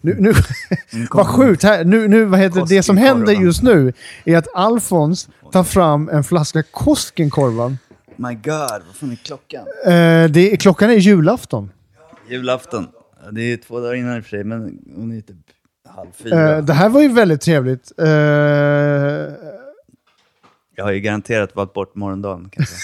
nu, 0.00 0.16
nu 0.18 0.32
vad 1.10 1.26
sjukt, 1.26 1.62
här, 1.62 1.84
nu, 1.84 2.08
nu, 2.08 2.24
vad 2.24 2.40
heter 2.40 2.64
det, 2.68 2.82
som 2.82 2.96
händer 2.96 3.32
just 3.32 3.62
nu 3.62 3.92
är 4.24 4.36
att 4.36 4.48
Alfons 4.54 5.28
tar 5.52 5.64
fram 5.64 6.08
en 6.08 6.24
flaska 6.24 6.62
Koskenkorva. 6.62 7.76
My 8.16 8.34
God, 8.34 8.82
vad 8.86 8.96
fan 9.00 9.10
är 9.12 9.16
klockan? 9.16 9.60
Eh, 9.86 10.30
det, 10.30 10.52
är- 10.52 10.56
klockan 10.56 10.90
är 10.90 10.94
julafton. 10.94 11.70
Julafton. 12.28 12.88
Det 13.30 13.42
är 13.42 13.56
två 13.56 13.80
dagar 13.80 13.94
innan 13.94 14.16
i 14.16 14.20
och 14.20 14.24
för 14.24 14.30
sig, 14.30 14.44
men 14.44 14.78
hon 14.96 15.12
är 15.16 15.20
typ 15.20 15.36
halv 15.88 16.08
fyra. 16.12 16.56
Eh, 16.56 16.64
det 16.64 16.72
här 16.72 16.88
var 16.88 17.00
ju 17.02 17.08
väldigt 17.08 17.40
trevligt. 17.40 17.92
Eh, 17.98 18.06
Jag 20.76 20.84
har 20.84 20.90
ju 20.92 21.00
garanterat 21.00 21.56
valt 21.56 21.72
bort 21.72 21.94
morgondagen. 21.94 22.48
Kan 22.52 22.64
jag 22.64 22.68
säga. 22.68 22.78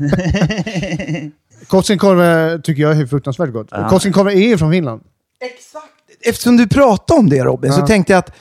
Koskenkorva 1.66 2.58
tycker 2.58 2.82
jag 2.82 3.00
är 3.00 3.06
fruktansvärt 3.06 3.52
gott. 3.52 3.68
Ja. 3.70 3.88
Koskenkorva 3.88 4.32
är 4.32 4.48
ju 4.48 4.58
från 4.58 4.72
Finland. 4.72 5.02
Eftersom 6.24 6.56
du 6.56 6.68
pratade 6.68 7.20
om 7.20 7.28
det 7.28 7.44
Robin, 7.44 7.72
så 7.72 7.86
tänkte 7.86 8.12
jag 8.12 8.18
att 8.18 8.32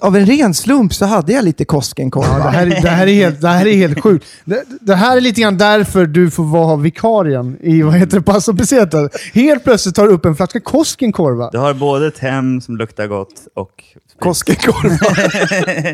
av 0.00 0.16
en 0.16 0.26
ren 0.26 0.54
slump 0.54 0.94
så 0.94 1.04
hade 1.06 1.32
jag 1.32 1.44
lite 1.44 1.64
Koskenkorva. 1.64 2.28
Ja, 2.38 2.44
det, 2.44 2.50
här, 2.50 2.66
är- 2.66 2.82
det, 2.82 2.88
här 2.88 3.06
är 3.06 3.14
helt, 3.14 3.40
det 3.40 3.48
här 3.48 3.66
är 3.66 3.76
helt 3.76 4.00
sjukt. 4.02 4.26
Det, 4.44 4.64
det 4.80 4.94
här 4.94 5.16
är 5.16 5.20
lite 5.20 5.40
grann 5.40 5.58
därför 5.58 6.06
du 6.06 6.30
får 6.30 6.44
vara 6.44 6.76
vikarien 6.76 7.56
i 7.60 7.82
vad 7.82 7.94
heter 7.94 8.16
det, 8.16 8.22
Paso 8.22 8.56
Peseta. 8.56 9.08
Helt 9.34 9.64
plötsligt 9.64 9.94
tar 9.94 10.06
du 10.06 10.12
upp 10.12 10.24
en 10.24 10.36
flaska 10.36 10.60
Koskenkorva. 10.60 11.50
Du 11.52 11.58
har 11.58 11.74
både 11.74 12.06
ett 12.06 12.18
hem 12.18 12.60
som 12.60 12.76
luktar 12.76 13.06
gott 13.06 13.34
och... 13.54 13.84
Koskenkorva. 14.20 14.98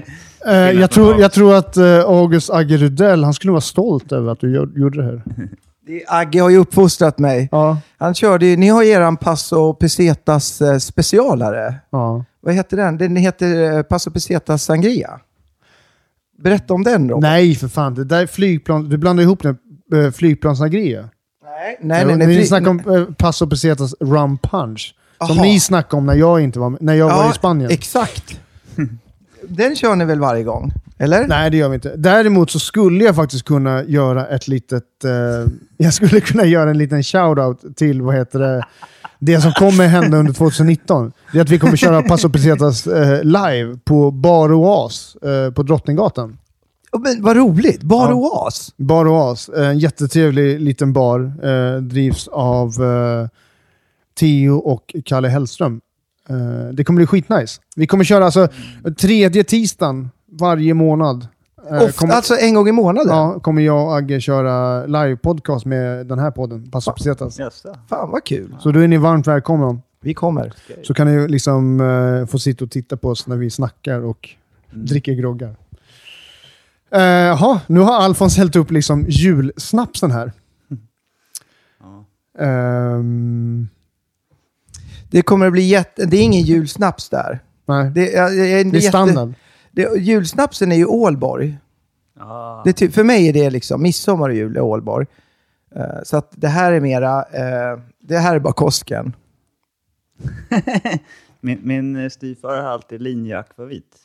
Eh, 0.46 0.54
jag, 0.56 0.90
tror, 0.90 1.20
jag 1.20 1.32
tror 1.32 1.54
att 1.54 1.76
eh, 1.76 1.98
August 2.00 2.50
Agge 2.50 2.76
Rudell, 2.76 3.24
han 3.24 3.34
skulle 3.34 3.50
vara 3.50 3.60
stolt 3.60 4.12
över 4.12 4.32
att 4.32 4.40
du 4.40 4.54
gjorde 4.76 4.98
det 4.98 5.04
här. 5.04 5.22
Agge 6.08 6.40
har 6.40 6.50
ju 6.50 6.56
uppfostrat 6.56 7.18
mig. 7.18 7.48
Ja, 7.52 7.78
Han 7.98 8.14
körde 8.14 8.46
ju, 8.46 8.56
ni 8.56 8.68
har 8.68 8.82
ju 8.82 8.88
eran 8.90 9.16
Paso 9.16 9.74
Pesetas 9.74 10.62
eh, 10.62 10.78
specialare. 10.78 11.74
ja. 11.90 12.24
Vad 12.42 12.54
heter 12.54 12.76
den? 12.76 12.98
Den 12.98 13.16
heter 13.16 13.76
eh, 13.76 13.82
Paso 13.82 14.10
Pesetas 14.10 14.64
Sangria. 14.64 15.20
Berätta 16.38 16.74
om 16.74 16.84
den 16.84 17.08
Robin. 17.08 17.20
Nej, 17.30 17.54
för 17.54 17.68
fan. 17.68 17.94
Det 17.94 18.04
där 18.04 18.22
är 18.22 18.26
flygplan... 18.26 18.88
Du 18.88 18.96
blandar 18.96 19.22
ihop 19.22 19.42
det 19.42 19.56
med 19.90 20.04
eh, 20.04 20.10
flygplansagria. 20.10 21.08
Nej, 21.44 21.78
nej, 21.80 22.06
nej. 22.06 22.16
nej, 22.16 22.26
Vi 22.26 22.46
snackar 22.46 22.70
om 22.70 22.80
eh, 22.80 23.04
Paso 23.14 23.46
Pesetas 23.46 23.94
rum 24.00 24.38
punch. 24.38 24.94
Som 25.26 25.30
Aha. 25.30 25.42
ni 25.42 25.60
snackade 25.60 25.96
om 25.96 26.06
när 26.06 26.14
jag, 26.14 26.40
inte 26.40 26.58
var, 26.58 26.76
när 26.80 26.94
jag 26.94 27.08
var 27.08 27.30
i 27.30 27.32
Spanien. 27.32 27.70
Exakt. 27.70 28.40
Den 29.48 29.76
kör 29.76 29.96
ni 29.96 30.04
väl 30.04 30.20
varje 30.20 30.44
gång? 30.44 30.72
Eller? 30.98 31.26
Nej, 31.26 31.50
det 31.50 31.56
gör 31.56 31.68
vi 31.68 31.74
inte. 31.74 31.96
Däremot 31.96 32.50
så 32.50 32.58
skulle 32.58 33.04
jag 33.04 33.16
faktiskt 33.16 33.44
kunna 33.44 33.84
göra 33.84 34.26
ett 34.26 34.48
litet... 34.48 35.04
Eh, 35.04 35.52
jag 35.76 35.94
skulle 35.94 36.20
kunna 36.20 36.44
göra 36.44 36.70
en 36.70 36.78
liten 36.78 37.02
shout-out 37.02 37.74
till, 37.74 38.02
vad 38.02 38.14
heter 38.14 38.38
det, 38.38 38.66
det 39.24 39.40
som 39.40 39.52
kommer 39.52 39.86
hända 39.86 40.16
under 40.16 40.32
2019. 40.32 41.12
Det 41.32 41.38
är 41.38 41.42
att 41.42 41.50
vi 41.50 41.58
kommer 41.58 41.76
köra 41.76 42.02
Paso 42.02 42.28
Pesetas 42.28 42.86
eh, 42.86 43.24
live 43.24 43.78
på 43.84 44.10
Bar 44.10 44.52
Oas 44.52 45.16
eh, 45.16 45.52
på 45.52 45.62
Drottninggatan. 45.62 46.38
Men 46.98 47.22
vad 47.22 47.36
roligt. 47.36 47.82
Bar 47.82 48.08
Ja. 48.08 48.14
Oas. 48.14 48.74
Bar 48.76 49.08
Oas, 49.08 49.48
en 49.48 49.78
jättetrevlig 49.78 50.60
liten 50.60 50.92
bar. 50.92 51.32
Eh, 51.42 51.82
drivs 51.82 52.28
av 52.28 52.68
eh, 52.68 53.28
Theo 54.20 54.56
och 54.56 54.94
Kalle 55.04 55.28
Hellström. 55.28 55.80
Eh, 56.28 56.74
det 56.74 56.84
kommer 56.84 56.96
bli 56.96 57.06
skitnice. 57.06 57.60
Vi 57.76 57.86
kommer 57.86 58.04
köra 58.04 58.24
alltså 58.24 58.48
tredje 58.98 59.44
tisdagen 59.44 60.10
varje 60.30 60.74
månad. 60.74 61.26
Eh, 61.70 61.82
Ofta, 61.82 61.92
kommer- 61.92 62.14
alltså 62.14 62.34
en 62.36 62.54
gång 62.54 62.68
i 62.68 62.72
månaden? 62.72 63.16
Ja, 63.16 63.40
kommer 63.40 63.62
jag 63.62 63.86
och 63.86 63.96
Agge 63.96 64.20
köra 64.20 64.86
live-podcast 64.86 65.66
med 65.66 66.06
den 66.06 66.18
här 66.18 66.30
podden, 66.30 66.70
Paso 66.70 66.92
Pesetas. 66.92 67.38
Jaså? 67.38 67.76
Fan 67.88 68.10
vad 68.10 68.24
kul. 68.24 68.56
Så 68.60 68.72
då 68.72 68.80
är 68.80 68.88
ni 68.88 68.96
varmt 68.96 69.26
välkomna. 69.26 69.80
Vi 70.00 70.14
kommer. 70.14 70.52
Så 70.82 70.94
kan 70.94 71.06
ni 71.16 71.28
liksom 71.28 71.80
eh, 71.80 72.26
få 72.26 72.38
sitta 72.38 72.64
och 72.64 72.70
titta 72.70 72.96
på 72.96 73.08
oss 73.08 73.26
när 73.26 73.36
vi 73.36 73.50
snackar 73.50 74.00
och 74.00 74.28
dricker 74.70 75.12
groggar. 75.12 75.56
Eh, 76.90 77.00
Jaha, 77.02 77.60
nu 77.66 77.80
har 77.80 77.94
Alfons 77.94 78.36
hällt 78.36 78.56
upp 78.56 78.70
liksom 78.70 79.04
julsnapsen 79.08 80.10
här. 80.10 80.32
Ja. 81.80 82.04
Ehm, 82.44 83.68
Det 85.10 85.22
kommer 85.22 85.46
att 85.46 85.52
bli 85.52 85.62
jätte... 85.62 86.04
Det 86.06 86.16
är 86.16 86.22
ingen 86.22 86.42
julsnaps 86.42 87.08
där. 87.08 87.38
nej, 87.66 87.90
Det, 87.90 88.10
jag, 88.10 88.34
jag, 88.36 88.46
jag, 88.48 88.72
det 88.72 88.78
är 88.78 88.80
standard. 88.80 89.32
Det, 89.72 89.98
julsnapsen 89.98 90.72
är 90.72 90.76
ju 90.76 90.86
Ålborg. 90.86 91.58
Ah. 92.16 92.62
Det, 92.64 92.90
för 92.94 93.04
mig 93.04 93.28
är 93.28 93.32
det 93.32 93.50
liksom 93.50 93.82
midsommar 93.82 94.28
och 94.28 94.34
jul 94.34 94.56
är 94.56 94.60
Ålborg. 94.60 95.06
Eh, 95.74 96.02
så 96.04 96.16
att 96.16 96.32
det 96.36 96.48
här 96.48 96.72
är 96.72 96.80
mera... 96.80 97.22
eh, 97.22 97.80
det 98.00 98.18
här 98.18 98.34
är 98.34 98.38
bara 98.38 98.52
Kosken. 98.52 99.16
Min, 101.40 101.60
min 101.62 101.96
eh, 101.96 102.08
styvfar 102.08 102.56
har 102.56 102.68
alltid 102.68 103.02
linjeakvavit. 103.02 103.96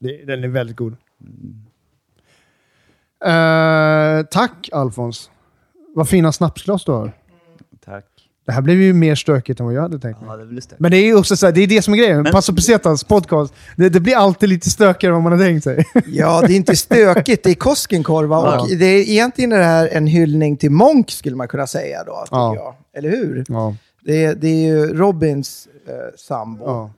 Det, 0.00 0.24
den 0.24 0.44
är 0.44 0.48
väldigt 0.48 0.76
god. 0.76 0.96
Eh, 3.24 4.26
tack 4.30 4.68
Alfons. 4.72 5.30
Vad 5.94 6.08
fina 6.08 6.32
snapsglas 6.32 6.84
du 6.84 6.92
har. 6.92 7.12
Tack. 7.80 8.27
Det 8.48 8.52
här 8.52 8.62
blev 8.62 8.80
ju 8.80 8.92
mer 8.92 9.14
stökigt 9.14 9.60
än 9.60 9.66
vad 9.66 9.74
jag 9.74 9.82
hade 9.82 9.98
tänkt 9.98 10.20
mig. 10.20 10.30
Ja, 10.30 10.36
det 10.36 10.46
blir. 10.46 10.62
Men 10.78 10.90
det 10.90 10.96
är 10.96 11.04
ju 11.04 11.14
också 11.14 11.36
så 11.36 11.46
här, 11.46 11.52
det 11.52 11.60
är 11.60 11.66
det 11.66 11.82
som 11.82 11.94
är 11.94 11.98
grejen. 11.98 12.22
Men- 12.22 12.32
Paso 12.32 12.54
Pesetas 12.54 13.04
podcast, 13.04 13.54
det, 13.76 13.88
det 13.88 14.00
blir 14.00 14.16
alltid 14.16 14.48
lite 14.48 14.70
stökigare 14.70 15.16
än 15.16 15.22
vad 15.22 15.30
man 15.30 15.40
har 15.40 15.46
tänkt 15.46 15.64
sig. 15.64 15.84
Ja, 16.06 16.40
det 16.46 16.52
är 16.52 16.56
inte 16.56 16.76
stökigt. 16.76 17.44
Det 17.44 17.50
är 17.50 17.54
Koskenkorva. 17.54 18.36
Ja. 18.36 18.60
Och 18.60 18.68
det 18.78 18.84
är 18.86 19.00
egentligen 19.10 19.52
är 19.52 19.58
det 19.58 19.64
här 19.64 19.88
en 19.92 20.06
hyllning 20.06 20.56
till 20.56 20.70
Monk, 20.70 21.10
skulle 21.10 21.36
man 21.36 21.48
kunna 21.48 21.66
säga 21.66 22.04
då. 22.04 22.24
Ja. 22.30 22.54
jag. 22.54 22.74
Eller 22.98 23.10
hur? 23.10 23.44
ja, 23.48 23.74
Det 24.04 24.24
är, 24.24 24.34
det 24.34 24.48
är 24.48 24.66
ju 24.66 24.94
Robins 24.94 25.68
eh, 25.88 25.92
sambo. 26.18 26.64
ja. 26.64 26.90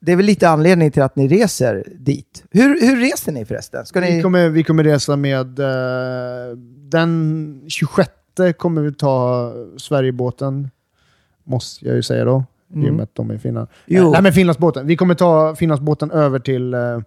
Det 0.00 0.12
är 0.12 0.16
väl 0.16 0.26
lite 0.26 0.48
anledning 0.48 0.90
till 0.90 1.02
att 1.02 1.16
ni 1.16 1.28
reser 1.28 1.84
dit. 1.98 2.44
Hur, 2.50 2.80
hur 2.80 2.96
reser 2.96 3.32
ni 3.32 3.44
förresten? 3.44 3.86
Ska 3.86 4.00
ni... 4.00 4.16
Vi, 4.16 4.22
kommer, 4.22 4.48
vi 4.48 4.64
kommer 4.64 4.84
resa 4.84 5.16
med... 5.16 5.58
eh, 5.58 6.56
den 6.88 7.62
26 7.68 8.10
kommer 8.58 8.82
vi 8.82 8.92
ta 8.92 9.52
Sverigebåten. 9.76 10.70
Måste 11.44 11.86
jag 11.86 11.96
ju 11.96 12.02
säga 12.02 12.24
då. 12.24 12.44
I 12.68 12.74
och 12.74 12.76
Mm. 12.78 12.94
med 12.94 13.02
att 13.02 13.14
de 13.14 13.30
är 13.30 13.34
i 13.34 13.38
Finland. 13.38 13.68
Jo. 13.86 14.10
Nej, 14.10 14.22
men 14.22 14.32
Finlandsbåten. 14.32 14.86
Vi 14.86 14.96
kommer 14.96 15.14
ta 15.14 15.54
Finlandsbåten 15.54 16.10
över 16.10 16.38
till, 16.38 16.74
eh, 16.74 17.00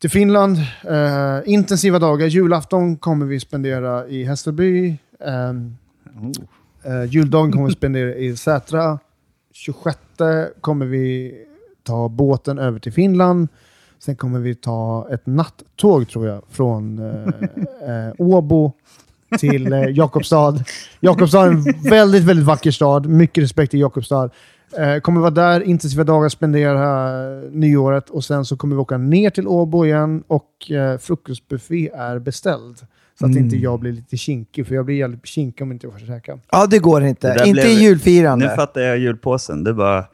till 0.00 0.10
Finland. 0.10 0.56
Eh, 0.84 1.38
intensiva 1.44 1.98
dagar. 1.98 2.26
Julafton 2.26 2.96
kommer 2.96 3.26
vi 3.26 3.40
spendera 3.40 4.06
i 4.06 4.24
Hässelby. 4.24 4.96
Oh. 5.20 6.30
eh, 6.84 7.04
juldagen 7.04 7.52
kommer 7.52 7.66
vi 7.66 7.72
spendera 7.72 8.14
i 8.14 8.36
Sätra. 8.36 8.98
26 9.52 9.98
kommer 10.60 10.86
vi 10.86 11.34
ta 11.82 12.08
båten 12.08 12.58
över 12.58 12.78
till 12.78 12.92
Finland. 12.92 13.48
Sen 13.98 14.16
kommer 14.16 14.38
vi 14.38 14.54
ta 14.54 15.08
ett 15.10 15.26
nattåg 15.26 16.08
tror 16.08 16.26
jag 16.26 16.42
från 16.50 16.98
eh, 16.98 18.06
eh, 18.06 18.12
Åbo 18.18 18.72
till 19.38 19.72
eh, 19.72 19.88
Jakobstad. 19.90 20.64
Jakobstad 21.00 21.44
är 21.46 21.50
en 21.50 21.90
väldigt, 21.90 22.24
väldigt 22.24 22.46
vacker 22.46 22.70
stad. 22.70 23.06
Mycket 23.06 23.44
respekt 23.44 23.70
till 23.70 23.80
Jakobstad. 23.80 24.30
Eh, 24.78 25.00
kommer 25.00 25.20
vara 25.20 25.30
där 25.30 25.60
intensiva 25.60 26.04
dagar, 26.04 26.28
spendera 26.28 27.14
nyåret 27.50 28.10
och 28.10 28.24
sen 28.24 28.44
så 28.44 28.56
kommer 28.56 28.76
vi 28.76 28.80
åka 28.82 28.98
ner 28.98 29.30
till 29.30 29.46
Åbo 29.48 29.84
igen 29.86 30.22
och 30.26 30.70
eh, 30.70 30.98
frukostbuffé 30.98 31.90
är 31.94 32.18
beställd. 32.18 32.76
Så 33.18 33.26
att 33.26 33.30
Mm. 33.32 33.44
inte 33.44 33.56
jag 33.56 33.80
blir 33.80 33.92
lite 33.92 34.16
kinkig, 34.16 34.66
för 34.66 34.74
jag 34.74 34.84
blir 34.84 34.96
jävligt 34.96 35.26
kinkig 35.26 35.62
om 35.62 35.72
inte 35.72 35.86
jag 35.86 35.92
får 36.00 36.06
käka. 36.06 36.38
Ja, 36.50 36.66
det 36.66 36.78
går 36.78 37.00
Det 37.00 37.08
inte. 37.08 37.28
där 37.34 37.46
Inte 37.46 37.52
blev- 37.62 37.66
i 37.72 37.74
Nu 37.76 37.82
julfirande. 37.82 38.52
fattar 38.56 38.80
jag 38.80 38.98
julpåsen. 38.98 39.64
Det 39.64 39.70
är 39.70 39.74
bara 39.74 40.04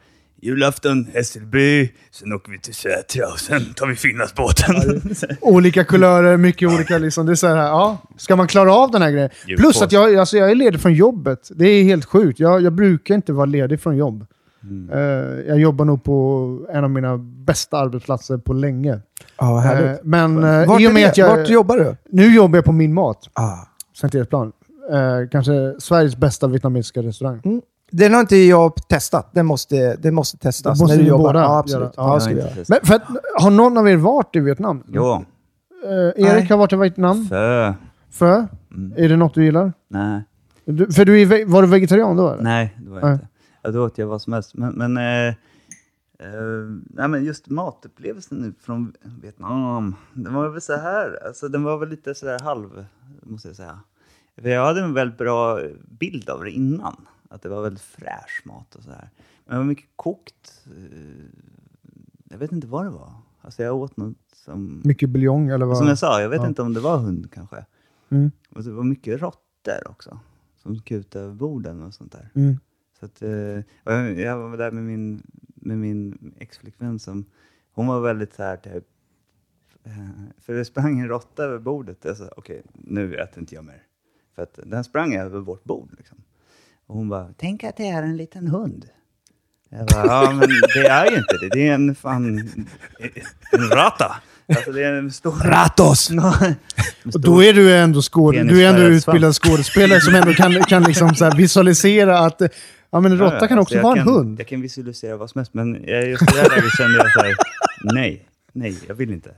julafton 0.41 1.07
Hässelby, 1.13 1.91
sen 2.11 2.33
åker 2.33 2.51
vi 2.51 2.59
till 2.59 2.73
Sätra 2.73 3.27
och 3.33 3.39
sen 3.39 3.73
tar 3.75 3.87
vi 3.87 3.95
Finlandsbåten. 3.95 5.01
Olika 5.41 5.83
kulörer, 5.83 6.37
mycket 6.37 6.69
olika 6.69 6.97
liksom. 6.97 7.25
Det 7.25 7.31
är 7.31 7.35
så 7.35 7.47
här, 7.47 7.57
ja, 7.57 7.97
ska 8.17 8.35
man 8.35 8.47
klara 8.47 8.73
av 8.73 8.91
den 8.91 9.01
här 9.01 9.11
grejen? 9.11 9.29
Plus 9.57 9.81
att 9.81 9.91
jag, 9.91 10.15
alltså, 10.15 10.37
jag 10.37 10.51
är 10.51 10.55
ledig 10.55 10.81
från 10.81 10.93
jobbet. 10.93 11.49
Det 11.55 11.65
är 11.67 11.83
helt 11.83 12.05
sjukt. 12.05 12.39
Jag, 12.39 12.61
jag 12.61 12.73
brukar 12.73 13.15
inte 13.15 13.33
vara 13.33 13.45
ledig 13.45 13.81
från 13.81 13.97
jobb. 13.97 14.25
Mm. 14.63 14.89
Eh, 14.89 14.99
jag 15.47 15.59
jobbar 15.59 15.85
nog 15.85 16.03
på 16.03 16.59
en 16.73 16.83
av 16.83 16.89
mina 16.89 17.17
bästa 17.17 17.77
arbetsplatser 17.77 18.37
på 18.37 18.53
länge. 18.53 18.99
Ja, 19.37 19.57
Eh, 19.57 19.61
härligt. 19.61 20.03
men 20.03 20.43
uh, 20.43 20.67
Vart, 20.67 20.81
i 20.81 20.87
och 20.87 20.93
med 20.93 21.07
att 21.09 21.17
jag... 21.17 21.37
Vart 21.37 21.49
jobbar 21.49 21.77
du? 21.77 21.95
Nu 22.09 22.35
jobbar 22.35 22.57
jag 22.57 22.65
på 22.65 22.71
Min 22.71 22.93
Mat, 22.93 23.17
Ah. 23.33 23.55
Sankt 23.97 24.15
Eriksplan. 24.15 24.51
Eh, 24.91 25.29
kanske 25.31 25.75
Sveriges 25.79 26.15
bästa 26.17 26.47
vietnamesiska 26.47 27.01
restaurang. 27.01 27.41
Mm. 27.45 27.61
Den 27.91 28.13
har 28.13 28.19
inte 28.21 28.35
jag 28.37 28.75
testat. 28.87 29.29
Den 29.33 29.45
måste, 29.45 29.95
den 29.95 30.13
måste 30.15 30.37
testas 30.37 30.77
Det 30.79 30.83
måste 30.83 30.97
när 30.97 31.03
du 31.03 31.09
jobbar. 31.09 31.23
båda 31.23 31.39
Ja, 31.39 31.59
absolut. 31.59 31.81
göra. 31.97 32.07
Ja, 32.07 32.19
jag 32.21 32.31
inte 32.31 32.65
Men 32.69 32.79
för 32.83 32.95
att, 32.95 33.03
har 33.39 33.51
någon 33.51 33.77
av 33.77 33.89
er 33.89 33.95
varit 33.97 34.35
i 34.35 34.39
Vietnam? 34.39 34.83
Jo, 34.87 35.25
Eh, 35.85 35.91
Erik 35.91 36.15
Nej. 36.17 36.47
har 36.49 36.57
varit 36.57 36.73
i 36.73 36.75
Vietnam. 36.75 37.25
för... 37.25 37.73
För? 38.11 38.47
Mm. 38.71 38.93
Är 38.97 39.09
det 39.09 39.17
något 39.17 39.33
du 39.33 39.45
gillar? 39.45 39.73
Nej, 39.87 40.21
Du, 40.65 40.91
för 40.91 41.05
du 41.05 41.21
är, 41.21 41.45
var 41.45 41.61
du 41.61 41.67
vegetarian 41.67 42.17
då? 42.17 42.29
Eller? 42.29 42.43
nej, 42.43 42.75
det 42.77 42.89
var 42.89 42.99
jag 42.99 43.05
Nej. 43.05 43.13
inte. 43.13 43.27
Ja, 43.61 43.71
då 43.71 43.85
åt 43.85 43.97
jag 43.97 44.07
vad 44.07 44.21
som 44.21 44.33
helst. 44.33 44.51
Men, 44.55 44.73
men, 44.73 44.97
eh, 44.97 45.27
eh, 45.27 45.33
nej, 46.89 47.07
men 47.07 47.23
just 47.25 47.49
matupplevelsen 47.49 48.37
nu 48.37 48.53
från 48.65 48.93
Vietnam, 49.21 49.95
den 50.13 50.33
var 50.33 50.49
väl 50.49 50.61
så 50.61 50.73
här. 50.75 51.19
Alltså, 51.27 51.47
den 51.47 51.63
var 51.63 51.77
väl 51.77 51.89
lite 51.89 52.15
så 52.15 52.25
där 52.25 52.39
halv, 52.39 52.85
måste 53.23 53.47
jag 53.47 53.55
säga. 53.57 53.79
För 54.41 54.49
jag 54.49 54.65
hade 54.65 54.81
en 54.81 54.93
väldigt 54.93 55.17
bra 55.17 55.59
bild 55.99 56.29
av 56.29 56.43
det 56.43 56.51
innan. 56.51 56.95
Att 57.31 57.41
det 57.41 57.49
var 57.49 57.61
väldigt 57.61 57.81
fräsch 57.83 58.41
mat 58.45 58.75
och 58.75 58.83
så 58.83 58.89
här. 58.89 59.09
Men 59.45 59.53
det 59.53 59.57
var 59.57 59.63
mycket 59.65 59.89
kokt. 59.95 60.65
eh, 60.67 61.25
Jag 62.29 62.37
vet 62.37 62.51
inte 62.51 62.67
vad 62.67 62.85
det 62.85 62.89
var. 62.89 63.13
Alltså 63.41 63.63
jag 63.63 63.75
åt 63.75 63.97
något 63.97 64.17
som... 64.33 64.81
Mycket 64.85 65.09
buljong 65.09 65.49
eller 65.49 65.65
vad? 65.65 65.77
Som 65.77 65.87
jag 65.87 65.97
sa, 65.97 66.21
jag 66.21 66.29
vet 66.29 66.41
Ja. 66.41 66.47
inte 66.47 66.61
om 66.61 66.73
det 66.73 66.79
var 66.79 66.97
hund 66.97 67.31
kanske. 67.31 67.65
Mm. 68.09 68.31
Och 68.55 68.63
det 68.63 68.71
var 68.71 68.83
mycket 68.83 69.21
råttor 69.21 69.87
också. 69.89 70.19
Som 70.57 70.79
kutade 70.81 71.25
över 71.25 71.33
borden 71.35 71.81
och 71.81 71.93
sånt 71.93 72.11
där. 72.11 72.29
Mm. 72.35 72.55
Så 72.99 73.05
att, 73.05 73.21
eh, 73.21 73.29
jag, 73.83 74.19
jag 74.19 74.37
var 74.49 74.57
där 74.57 74.71
med 74.71 74.83
min, 74.83 75.23
med 75.55 75.77
min 75.77 76.33
exflickvän 76.39 76.99
som, 76.99 77.25
hon 77.71 77.87
var 77.87 78.01
väldigt 78.01 78.33
så 78.33 78.43
här 78.43 78.57
typ, 78.57 78.85
eh, 79.83 80.09
för 80.37 80.53
det 80.53 80.65
sprang 80.65 80.99
en 80.99 81.07
råtta 81.07 81.43
över 81.43 81.59
bordet. 81.59 81.97
Jag 82.05 82.17
sa, 82.17 82.29
okej, 82.37 82.63
nu 82.73 83.15
äter 83.15 83.39
inte 83.39 83.55
jag 83.55 83.65
mer. 83.65 83.83
För 84.35 84.43
att 84.43 84.59
den 84.65 84.83
sprang 84.83 85.13
över 85.15 85.39
vårt 85.39 85.63
bord 85.63 85.93
liksom. 85.97 86.17
Och 86.91 86.97
hon 86.97 87.09
bara, 87.09 87.29
tänk 87.37 87.63
att 87.63 87.77
det 87.77 87.87
är 87.87 88.03
en 88.03 88.17
liten 88.17 88.47
hund. 88.47 88.85
Jag 89.69 89.87
bara, 89.87 90.05
ja 90.05 90.31
men 90.31 90.49
det 90.73 90.87
är 90.87 91.11
ju 91.11 91.17
inte 91.17 91.37
det. 91.41 91.49
Det 91.49 91.67
är 91.67 91.73
en 91.73 91.95
fan, 91.95 92.25
en 93.51 93.59
råtta. 93.69 94.15
Alltså 94.47 94.71
det 94.71 94.83
är 94.83 94.93
en 94.93 95.11
stor... 95.11 95.31
Ratos! 95.31 96.09
Och 97.13 97.21
då 97.21 97.43
är 97.43 97.53
du 97.53 97.75
ändå, 97.77 98.01
skåd, 98.01 98.33
du 98.33 98.63
är 98.65 98.69
ändå 98.73 98.81
utbildad 98.81 99.35
skådespelare 99.35 100.01
som 100.01 100.15
ändå 100.15 100.33
kan, 100.33 100.53
kan 100.63 100.83
liksom 100.83 101.15
så 101.15 101.25
här 101.25 101.35
visualisera 101.37 102.19
att 102.19 102.41
ja, 102.89 102.99
men 102.99 103.11
en 103.11 103.17
råtta 103.17 103.37
Ja, 103.41 103.47
kan 103.47 103.59
alltså 103.59 103.75
också 103.77 103.83
vara 103.87 103.99
en 103.99 104.07
hund. 104.07 104.39
Jag 104.39 104.47
kan 104.47 104.61
visualisera 104.61 105.17
vad 105.17 105.29
som 105.29 105.39
helst, 105.39 105.53
men 105.53 105.83
jag- 105.87 106.07
just 106.09 106.21
i 106.23 106.25
det 106.25 106.41
här 106.41 106.49
läget 106.49 106.71
kände 106.77 106.97
jag 106.97 107.11
så 107.13 107.19
här, 107.19 107.35
nej, 107.93 108.27
nej, 108.53 108.77
jag 108.87 108.95
vill 108.95 109.11
inte. 109.11 109.29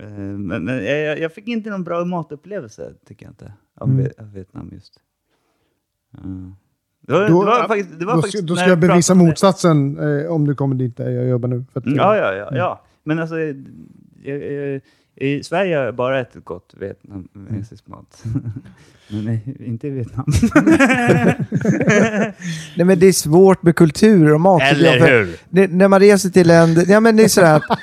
Eh, 0.00 0.08
Men, 0.08 0.64
men 0.64 0.84
jag, 0.84 1.18
jag 1.20 1.32
fick 1.32 1.48
inte 1.48 1.70
någon 1.70 1.84
bra 1.84 2.04
matupplevelse, 2.04 2.92
tycker 3.08 3.26
jag 3.26 3.30
inte, 3.32 3.52
av, 3.80 3.88
Mm. 3.90 4.12
Vietnam 4.32 4.70
just. 4.72 4.92
Mm. 6.24 6.54
Det 7.06 7.12
var, 7.12 7.28
Då, 7.28 7.40
det 7.44 7.50
var 7.50 7.68
faktiskt, 7.68 7.98
det 8.00 8.06
var 8.06 8.14
då, 8.14 8.22
faktiskt 8.22 8.38
ska, 8.38 8.46
då 8.46 8.56
ska 8.56 8.68
jag 8.68 8.78
bevisa 8.78 9.14
motsatsen 9.14 9.98
eh, 10.24 10.32
om 10.32 10.46
du 10.46 10.54
kommer 10.54 10.74
dit 10.74 10.96
där 10.96 11.10
jag 11.10 11.28
jobbar 11.28 11.48
nu. 11.48 11.64
För 11.72 11.80
att, 11.80 11.86
Mm, 11.86 11.98
Ja, 11.98 12.16
ja, 12.16 12.32
ja, 12.34 12.48
ja. 12.56 12.82
Men 13.04 13.18
alltså, 13.18 13.36
jag, 13.38 14.52
jag, 14.52 14.80
i 15.16 15.42
Sverige 15.42 15.76
har 15.76 15.84
jag 15.84 15.94
bara 15.94 16.20
ätit 16.20 16.44
gott 16.44 16.74
vietnamesisk 16.80 17.86
mat. 17.86 18.22
men 19.08 19.24
nej, 19.24 19.56
inte 19.66 19.86
i 19.86 19.90
Vietnam. 19.90 20.24
Nej, 22.76 22.86
men 22.86 22.98
det 22.98 23.06
är 23.06 23.12
svårt 23.12 23.62
med 23.62 23.76
kultur 23.76 24.34
och 24.34 24.40
mat. 24.40 24.62
jag, 24.62 24.70
Eller 24.70 24.98
för 24.98 25.18
hur? 25.18 25.36
Det, 25.50 25.66
när 25.66 25.88
man 25.88 26.00
reser 26.00 26.30
till 26.30 26.46
länder... 26.46 26.84
Ja, 26.88 27.00
men 27.00 27.16
det 27.16 27.24
är 27.24 27.28
sådär 27.28 27.54
att... 27.56 27.62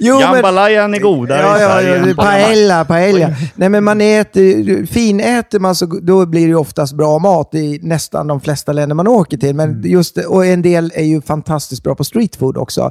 jo, 0.00 0.14
men... 0.14 0.20
Jambalayan 0.20 0.94
är 0.94 0.98
godare 1.00 1.40
Ja, 1.40 1.58
i 1.58 1.62
ja, 1.62 1.68
Sverige 1.68 2.08
ja, 2.08 2.14
paella, 2.14 2.84
paella. 2.84 3.34
Nej, 3.54 3.68
men 3.68 3.84
man 3.84 4.00
äter, 4.00 4.86
finäter 4.86 5.58
man 5.58 5.74
så 5.74 5.86
då 5.86 6.26
blir 6.26 6.48
det 6.48 6.54
oftast 6.54 6.94
bra 6.94 7.18
mat 7.18 7.54
i 7.54 7.78
nästan 7.82 8.26
de 8.26 8.40
flesta 8.40 8.72
länder 8.72 8.94
man 8.94 9.08
åker 9.08 9.36
till. 9.36 9.54
Men 9.54 9.82
just, 9.84 10.14
det- 10.14 10.26
och 10.26 10.46
en 10.46 10.62
del 10.62 10.92
är 10.94 11.04
ju 11.04 11.20
fantastiskt 11.22 11.82
bra 11.82 11.94
på 11.94 12.04
street 12.04 12.36
food 12.36 12.56
också. 12.56 12.90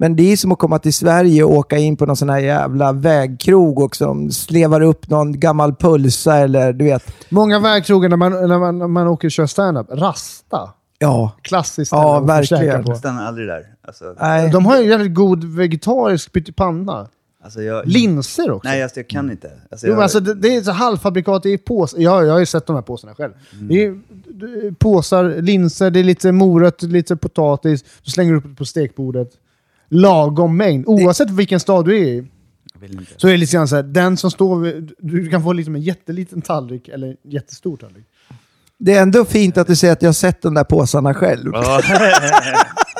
Men 0.00 0.16
det 0.16 0.32
är 0.32 0.36
som 0.36 0.52
att 0.52 0.58
komma 0.58 0.78
till 0.78 0.94
Sverige 0.94 1.44
och 1.44 1.50
åka 1.50 1.78
in 1.78 1.96
på 1.96 2.06
någon 2.06 2.16
sån 2.16 2.30
här 2.30 2.38
jävla 2.38 2.92
vägkrog 2.92 3.78
också. 3.78 4.04
De 4.04 4.30
slevar 4.30 4.80
upp 4.80 5.08
någon 5.08 5.40
gammal 5.40 5.74
pulsa 5.74 6.36
eller 6.36 6.72
du 6.72 6.84
vet. 6.84 7.12
Många 7.28 7.58
vägkrogar 7.58 8.08
när 8.08 8.16
man, 8.16 8.32
när 8.32 8.58
man, 8.58 8.78
när 8.78 8.88
man 8.88 9.06
åker 9.06 9.28
och 9.28 9.32
kör 9.32 9.46
stand-up. 9.46 9.86
Rasta. 9.90 10.70
Ja, 10.98 11.32
Klassiskt. 11.42 11.92
Ja, 11.92 12.20
verkligen. 12.20 12.84
på. 12.84 12.90
Jag 12.90 12.98
stannar 12.98 13.26
aldrig 13.26 13.48
där. 13.48 13.62
Alltså, 13.82 14.14
nej. 14.20 14.50
De 14.50 14.66
har 14.66 14.78
ju 14.80 14.88
jävligt 14.88 15.14
god 15.14 15.44
vegetarisk 15.44 16.32
pyttipanna. 16.32 17.08
alltså 17.44 17.62
jag, 17.62 17.86
Linser 17.86 18.50
också. 18.50 18.68
Nej, 18.68 18.82
alltså, 18.82 18.98
jag 19.00 19.08
kan 19.08 19.30
inte. 19.30 19.50
Alltså, 19.70 19.86
Jo, 19.86 19.92
jag, 19.92 20.02
alltså, 20.02 20.20
det, 20.20 20.34
det 20.34 20.56
är 20.56 20.62
så 20.62 20.72
halvfabrikat 20.72 21.46
i 21.46 21.58
påsar. 21.58 21.98
Jag, 21.98 22.26
jag 22.26 22.32
har 22.32 22.40
ju 22.40 22.46
sett 22.46 22.66
de 22.66 22.76
här 22.76 22.82
påsarna 22.82 23.14
själv. 23.14 23.32
Mm. 23.52 23.68
Det 23.68 23.84
är, 23.84 24.72
påsar, 24.72 25.24
linser, 25.42 25.90
det 25.90 26.00
är 26.00 26.04
lite 26.04 26.32
morot, 26.32 26.82
lite 26.82 27.16
potatis. 27.16 27.84
Du 28.04 28.10
slänger 28.10 28.34
upp 28.34 28.44
det 28.44 28.54
på 28.54 28.64
stekbordet. 28.64 29.30
Lagom 29.90 30.56
mängd. 30.56 30.84
Oavsett 30.86 31.30
vilken 31.30 31.60
stad 31.60 31.84
du 31.84 31.98
är 31.98 32.04
i. 32.04 32.26
Så 33.16 33.28
är 33.28 33.32
det 33.32 33.36
lite 33.38 33.56
grann 33.56 33.68
så 33.68 33.76
här, 33.76 33.82
den 33.82 34.16
som 34.16 34.30
står 34.30 34.60
vid, 34.60 34.92
Du 34.98 35.28
kan 35.28 35.42
få 35.42 35.52
liksom 35.52 35.74
en 35.74 35.82
jätteliten 35.82 36.42
tallrik 36.42 36.88
eller 36.88 37.06
en 37.06 37.16
jättestor 37.24 37.76
tallrik. 37.76 38.04
Det 38.78 38.94
är 38.94 39.02
ändå 39.02 39.24
fint 39.24 39.58
att 39.58 39.66
du 39.66 39.76
säger 39.76 39.92
att 39.92 40.02
jag 40.02 40.08
har 40.08 40.12
sett 40.12 40.42
de 40.42 40.54
där 40.54 40.64
påsarna 40.64 41.14
själv. 41.14 41.50
Ja. 41.54 41.82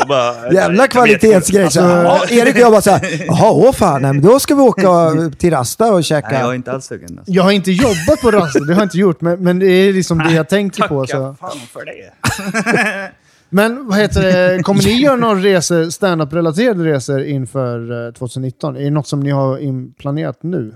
Och 0.03 0.09
bara, 0.09 0.53
Jävla 0.53 0.89
kvalitetsgrej. 0.89 1.71
Så, 1.71 1.81
ja, 1.81 2.25
Erik 2.31 2.55
och 2.55 2.61
jag 2.61 2.73
bara 2.73 2.81
såhär, 2.83 3.25
jaha, 3.27 3.51
åh 3.51 3.73
fan, 3.73 4.03
nej, 4.03 4.13
men 4.13 4.23
då 4.23 4.39
ska 4.39 4.55
vi 4.55 4.61
åka 4.61 5.15
till 5.39 5.51
Rasta 5.51 5.93
och 5.93 6.05
käka. 6.05 6.29
Nej, 6.31 6.41
jag 6.41 6.51
är 6.51 6.55
inte 6.55 6.73
alls 6.73 6.87
sugen. 6.87 7.19
Alltså. 7.19 7.33
Jag 7.33 7.43
har 7.43 7.51
inte 7.51 7.71
jobbat 7.71 8.21
på 8.23 8.31
raster, 8.31 8.61
det 8.61 8.75
har 8.75 8.81
jag 8.81 8.87
inte 8.87 8.99
gjort. 8.99 9.21
Men, 9.21 9.41
men 9.45 9.59
det 9.59 9.67
är 9.67 9.93
liksom 9.93 10.19
det 10.19 10.33
jag 10.33 10.49
tänker 10.49 10.89
på. 10.89 11.07
Så. 11.07 11.37
fan 11.41 11.59
för 11.73 11.85
det. 11.85 13.11
Men 13.51 13.87
vad 13.89 13.99
heter 13.99 14.23
det, 14.23 14.63
kommer 14.63 14.83
ni 14.83 14.93
göra 15.03 15.17
några 15.17 15.35
resor, 15.35 15.91
stand-up-relaterade 15.91 16.85
resor 16.85 17.23
inför 17.23 18.07
eh, 18.07 18.13
2019? 18.13 18.77
Är 18.77 18.81
det 18.85 18.91
något 18.91 19.07
som 19.07 19.21
ni 19.21 19.31
har 19.31 19.93
planerat 19.99 20.43
nu? 20.43 20.75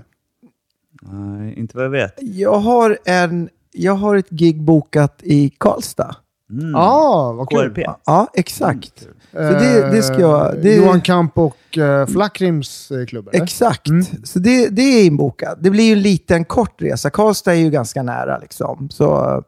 Nej, 1.03 1.55
inte 1.59 1.77
vad 1.77 1.85
jag 1.87 1.91
vet. 1.91 2.15
Jag 2.21 2.59
har, 2.59 2.99
en, 3.05 3.49
jag 3.73 3.93
har 3.95 4.17
ett 4.17 4.31
gig 4.31 4.63
bokat 4.63 5.19
i 5.23 5.51
Karlstad. 5.59 6.17
Mm. 6.51 6.71
Ja, 6.71 6.79
ah, 6.79 7.33
vad 7.33 7.49
kul. 7.51 7.59
KRP. 7.75 7.87
Ja, 8.07 8.29
exakt. 8.35 9.03
Så 9.33 9.39
det- 9.39 9.91
det 9.93 10.03
ska 10.03 10.21
jag- 10.21 10.55
det- 10.63 10.75
Johan 10.77 11.01
Kamp 11.01 11.39
och 11.39 11.57
uh, 11.79 12.07
Flackrims 12.07 12.91
eh, 12.91 13.07
klubb, 13.07 13.29
eller? 13.33 13.43
Exakt. 13.45 13.89
Mm. 13.89 14.05
Så 14.25 14.39
det, 14.39 14.69
det 14.69 14.83
är 14.83 15.05
inbokat. 15.07 15.59
Det 15.61 15.71
blir 15.71 15.85
ju 15.85 15.93
en 15.93 16.03
liten 16.03 16.45
kort 16.45 16.83
resa. 16.83 17.11
Karlstad 17.11 17.53
är 17.53 17.59
ju 17.59 17.71
ganska 17.71 18.03
nära 18.03 18.39
liksom. 18.39 18.89
Så 18.91 19.43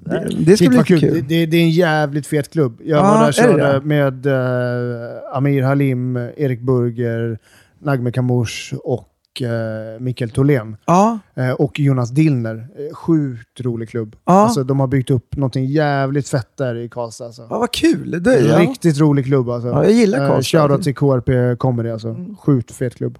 det, 0.00 0.28
det 0.46 0.56
ska 0.56 0.68
bli 0.68 0.78
kul. 0.84 1.00
kul. 1.00 1.24
Det, 1.28 1.46
det, 1.46 1.56
är 1.56 1.62
en 1.62 1.70
jävligt 1.70 2.26
fet 2.26 2.52
klubb. 2.52 2.80
Jag 2.84 2.98
Ja, 2.98 3.02
var 3.02 3.14
där 3.14 3.22
och 3.22 3.28
är 3.28 3.32
körde 3.32 3.86
med 3.86 4.26
eh, 4.26 5.36
Amir 5.36 5.62
Halim, 5.62 6.16
Erik 6.16 6.60
Burger, 6.60 7.38
Nagme 7.78 8.10
Kamush 8.12 8.74
och 8.84 9.08
uh, 9.42 10.00
Mikael 10.00 10.30
Tholén. 10.30 10.76
Ja, 10.86 11.18
Eh, 11.34 11.50
och 11.52 11.80
Jonas 11.80 12.10
Dillner. 12.10 12.68
Eh, 12.78 12.94
Sjukt 12.94 13.60
rolig 13.60 13.88
klubb. 13.88 14.16
Ja. 14.24 14.32
Alltså, 14.32 14.64
de 14.64 14.80
har 14.80 14.86
byggt 14.86 15.10
upp 15.10 15.36
någonting 15.36 15.64
jävligt 15.66 16.28
fett 16.28 16.56
där 16.56 16.74
i 16.74 16.88
Karlstad. 16.88 17.24
Alltså. 17.26 17.42
ja 17.50 17.58
vad 17.58 17.72
kul. 17.72 18.22
Det, 18.22 18.38
ja. 18.40 18.58
Riktigt 18.60 18.98
rolig 19.00 19.24
klubb 19.26 19.48
alltså. 19.50 19.68
Ja, 19.68 19.84
jag 19.84 19.92
gillar 19.92 20.24
Eh, 20.24 20.28
Karlstad. 20.28 20.58
Shoutout 20.58 20.82
till 20.84 20.94
KRP 20.94 21.56
Comedy 21.58 21.90
alltså. 21.90 22.16
Sjukt 22.40 22.70
fet 22.70 22.94
klubb. 22.94 23.18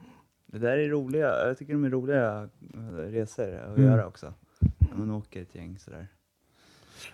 Det 0.52 0.59
där 0.59 0.78
är 0.78 0.88
roliga, 0.88 1.46
jag 1.46 1.59
tycker 1.59 1.72
de 1.72 1.84
är 1.84 1.90
roliga 1.90 2.48
eh, 2.74 3.10
resor 3.12 3.44
att 3.70 3.76
Mm. 3.78 3.90
göra 3.90 4.06
också. 4.06 4.26
När 4.90 4.98
man 5.06 5.10
åker 5.10 5.42
ett 5.42 5.55
gäng 5.55 5.78
sådär. 5.78 6.06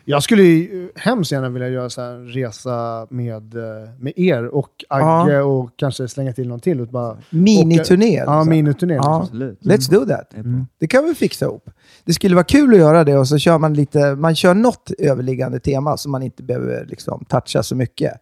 Jag 0.05 0.23
skulle 0.23 0.43
ju 0.43 0.91
hemskt 0.97 1.33
gärna 1.33 1.49
vilja 1.49 1.69
göra 1.69 1.91
så 1.91 2.01
här 2.01 2.11
en 2.11 2.29
resa 2.29 3.07
med, 3.11 3.55
eh, 3.55 3.91
med 3.99 4.13
er 4.17 4.45
och 4.45 4.85
Agge 4.89 5.41
och 5.41 5.71
kanske 5.77 6.09
slänga 6.09 6.33
till 6.33 6.49
någon 6.49 6.61
till. 6.61 6.81
Och 6.81 6.87
bara, 6.87 7.17
Miniturné. 7.31 8.15
Ja, 8.15 8.39
liksom. 8.39 8.49
miniturné. 8.49 8.95
Ja. 8.95 9.21
Absolut. 9.23 9.61
Let's 9.61 9.91
do 9.91 10.07
that. 10.07 10.31
Det 10.31 10.39
är 10.39 10.43
bra. 10.43 10.67
Det 10.79 10.87
kan 10.87 11.05
vi 11.05 11.15
fixa 11.15 11.45
ihop. 11.45 11.71
Det 12.05 12.13
skulle 12.13 12.35
vara 12.35 12.45
kul 12.45 12.73
att 12.73 12.79
göra 12.79 13.05
det 13.05 13.19
och 13.19 13.29
så 13.29 13.39
kör 13.39 13.59
man 13.59 13.75
lite, 13.75 14.15
man 14.15 14.35
kör 14.35 14.55
något 14.55 14.91
överliggande 14.99 15.61
tema 15.61 15.97
som 15.97 16.13
man 16.13 16.23
inte 16.23 16.43
behöver 16.43 16.87
liksom 16.87 17.25
toucha 17.29 17.63
så 17.63 17.77
mycket. 17.77 18.13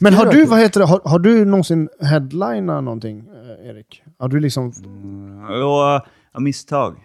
Men 0.00 0.14
har 0.14 0.26
du, 0.26 0.44
vad 0.44 0.58
heter 0.58 0.80
det, 0.80 0.86
har, 0.86 1.00
har 1.04 1.18
du 1.18 1.44
någonsin 1.44 1.88
headlinat 2.00 2.84
någonting, 2.84 3.18
eh, 3.18 3.68
Erik? 3.70 4.02
Har 4.18 4.28
du 4.28 4.40
liksom... 4.40 4.72
Ja, 5.48 6.06
ja, 6.32 6.40
misstag. 6.40 6.96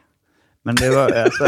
Men 0.64 0.76
det 0.76 0.90
var, 0.90 1.12
alltså, 1.24 1.44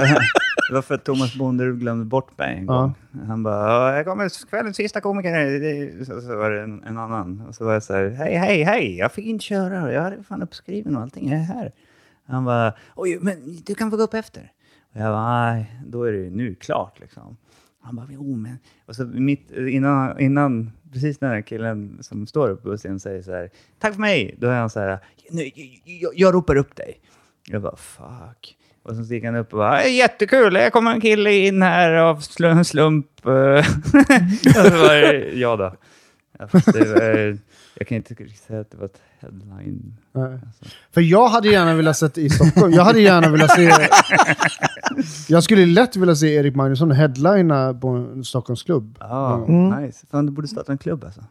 det 0.71 0.75
var 0.75 0.81
för 0.81 0.95
att 0.95 1.03
Thomas 1.03 1.35
Bonderud 1.35 1.79
glömde 1.79 2.05
bort 2.05 2.37
mig 2.37 2.57
en 2.57 2.65
Ja. 2.65 2.73
gång. 2.81 2.93
Han 3.27 3.43
bara, 3.43 3.67
"Ja, 3.67 3.95
jag 3.95 4.05
kommer 4.05 4.47
kvällens 4.49 4.75
sista 4.77 5.01
komiker. 5.01 5.31
Det- 5.33 5.59
det-" 5.59 6.05
Så, 6.05 6.21
så 6.21 6.35
var 6.37 6.51
det 6.51 6.61
en, 6.61 6.83
en 6.83 6.97
annan. 6.97 7.41
Och 7.47 7.55
så 7.55 7.65
var 7.65 7.73
jag 7.73 7.83
så 7.83 7.93
här, 7.93 8.09
hej, 8.09 8.35
hej, 8.35 8.63
hej, 8.63 8.97
jag 8.97 9.11
fick 9.11 9.25
inte 9.25 9.43
köra. 9.45 9.93
Jag 9.93 10.01
hade 10.01 10.23
fan 10.23 10.41
uppskriven 10.41 10.95
och 10.95 11.01
allting. 11.01 11.29
Jag 11.31 11.39
är 11.39 11.43
här. 11.43 11.71
Han 12.25 12.45
bara, 12.45 12.73
oj, 12.95 13.17
men 13.21 13.35
du 13.65 13.75
kan 13.75 13.91
få 13.91 13.97
gå 13.97 14.03
upp 14.03 14.13
efter. 14.13 14.51
Och 14.93 15.01
jag 15.01 15.13
bara, 15.13 15.51
nej, 15.53 15.81
då 15.87 16.03
är 16.03 16.11
det 16.11 16.29
nu 16.29 16.55
klart 16.55 16.99
liksom. 16.99 17.37
Han 17.81 17.95
bara, 17.95 18.07
jo 18.09 18.35
men... 18.35 18.57
Och 18.85 18.95
så 18.95 19.05
mitt, 19.05 19.51
innan, 19.51 20.19
innan, 20.19 20.71
precis 20.93 21.21
när 21.21 21.33
den 21.33 21.43
killen 21.43 21.97
som 22.01 22.27
står 22.27 22.49
uppe 22.49 22.63
på 22.69 22.77
scenen 22.77 22.99
säger 22.99 23.21
så 23.21 23.31
här, 23.31 23.49
tack 23.79 23.93
för 23.93 24.01
mig, 24.01 24.35
då 24.39 24.47
är 24.47 24.59
han 24.59 24.69
så 24.69 24.79
här, 24.79 24.99
"Nu, 25.31 25.41
jag, 25.85 26.11
jag 26.15 26.33
ropar 26.33 26.55
upp 26.55 26.75
dig. 26.75 27.01
Jag 27.47 27.61
bara, 27.61 27.75
fuck. 27.75 28.57
Och 28.83 28.95
så 28.95 29.01
gick 29.13 29.25
han 29.25 29.35
upp 29.35 29.53
och 29.53 29.59
bara, 29.59 29.85
jättekul, 29.87 30.53
det 30.53 30.69
kommer 30.69 30.91
en 30.91 31.01
kille 31.01 31.31
in 31.33 31.61
här 31.61 31.91
av 31.93 32.19
sl- 32.19 32.51
en 32.51 32.65
slump. 32.65 33.07
och 33.23 33.63
så 34.53 34.69
var 34.77 35.01
det 35.01 35.31
jag 35.33 35.59
då. 35.59 35.73
Det 36.65 36.87
var, 36.93 37.37
jag 37.75 37.87
kan 37.87 37.95
inte 37.97 38.15
säga 38.47 38.59
att 38.61 38.71
det 38.71 38.77
var 38.77 38.85
ett 38.85 39.01
headline. 39.19 39.97
Nej. 40.11 40.39
För 40.93 41.01
jag 41.01 41.27
hade 41.29 41.49
gärna 41.49 41.75
velat 41.75 41.97
se 41.97 42.07
i 42.15 42.29
Stockholm. 42.29 42.73
Jag 42.73 42.83
hade 42.83 43.01
gärna 43.01 43.29
velat 43.29 43.51
se... 43.51 43.71
Jag 45.33 45.43
skulle 45.43 45.65
lätt 45.65 45.95
vilja 45.95 46.15
se 46.15 46.33
Erik 46.35 46.55
Magnusson 46.55 46.91
headlina 46.91 47.73
på 47.73 47.87
en 47.87 48.23
Stockholmsklubb. 48.23 48.97
Ja, 48.99 49.45
Mm. 49.47 49.81
nice. 49.83 50.05
Fan, 50.11 50.25
du 50.25 50.31
borde 50.31 50.47
starta 50.47 50.71
en 50.71 50.77
klubb 50.77 51.03
alltså. 51.03 51.21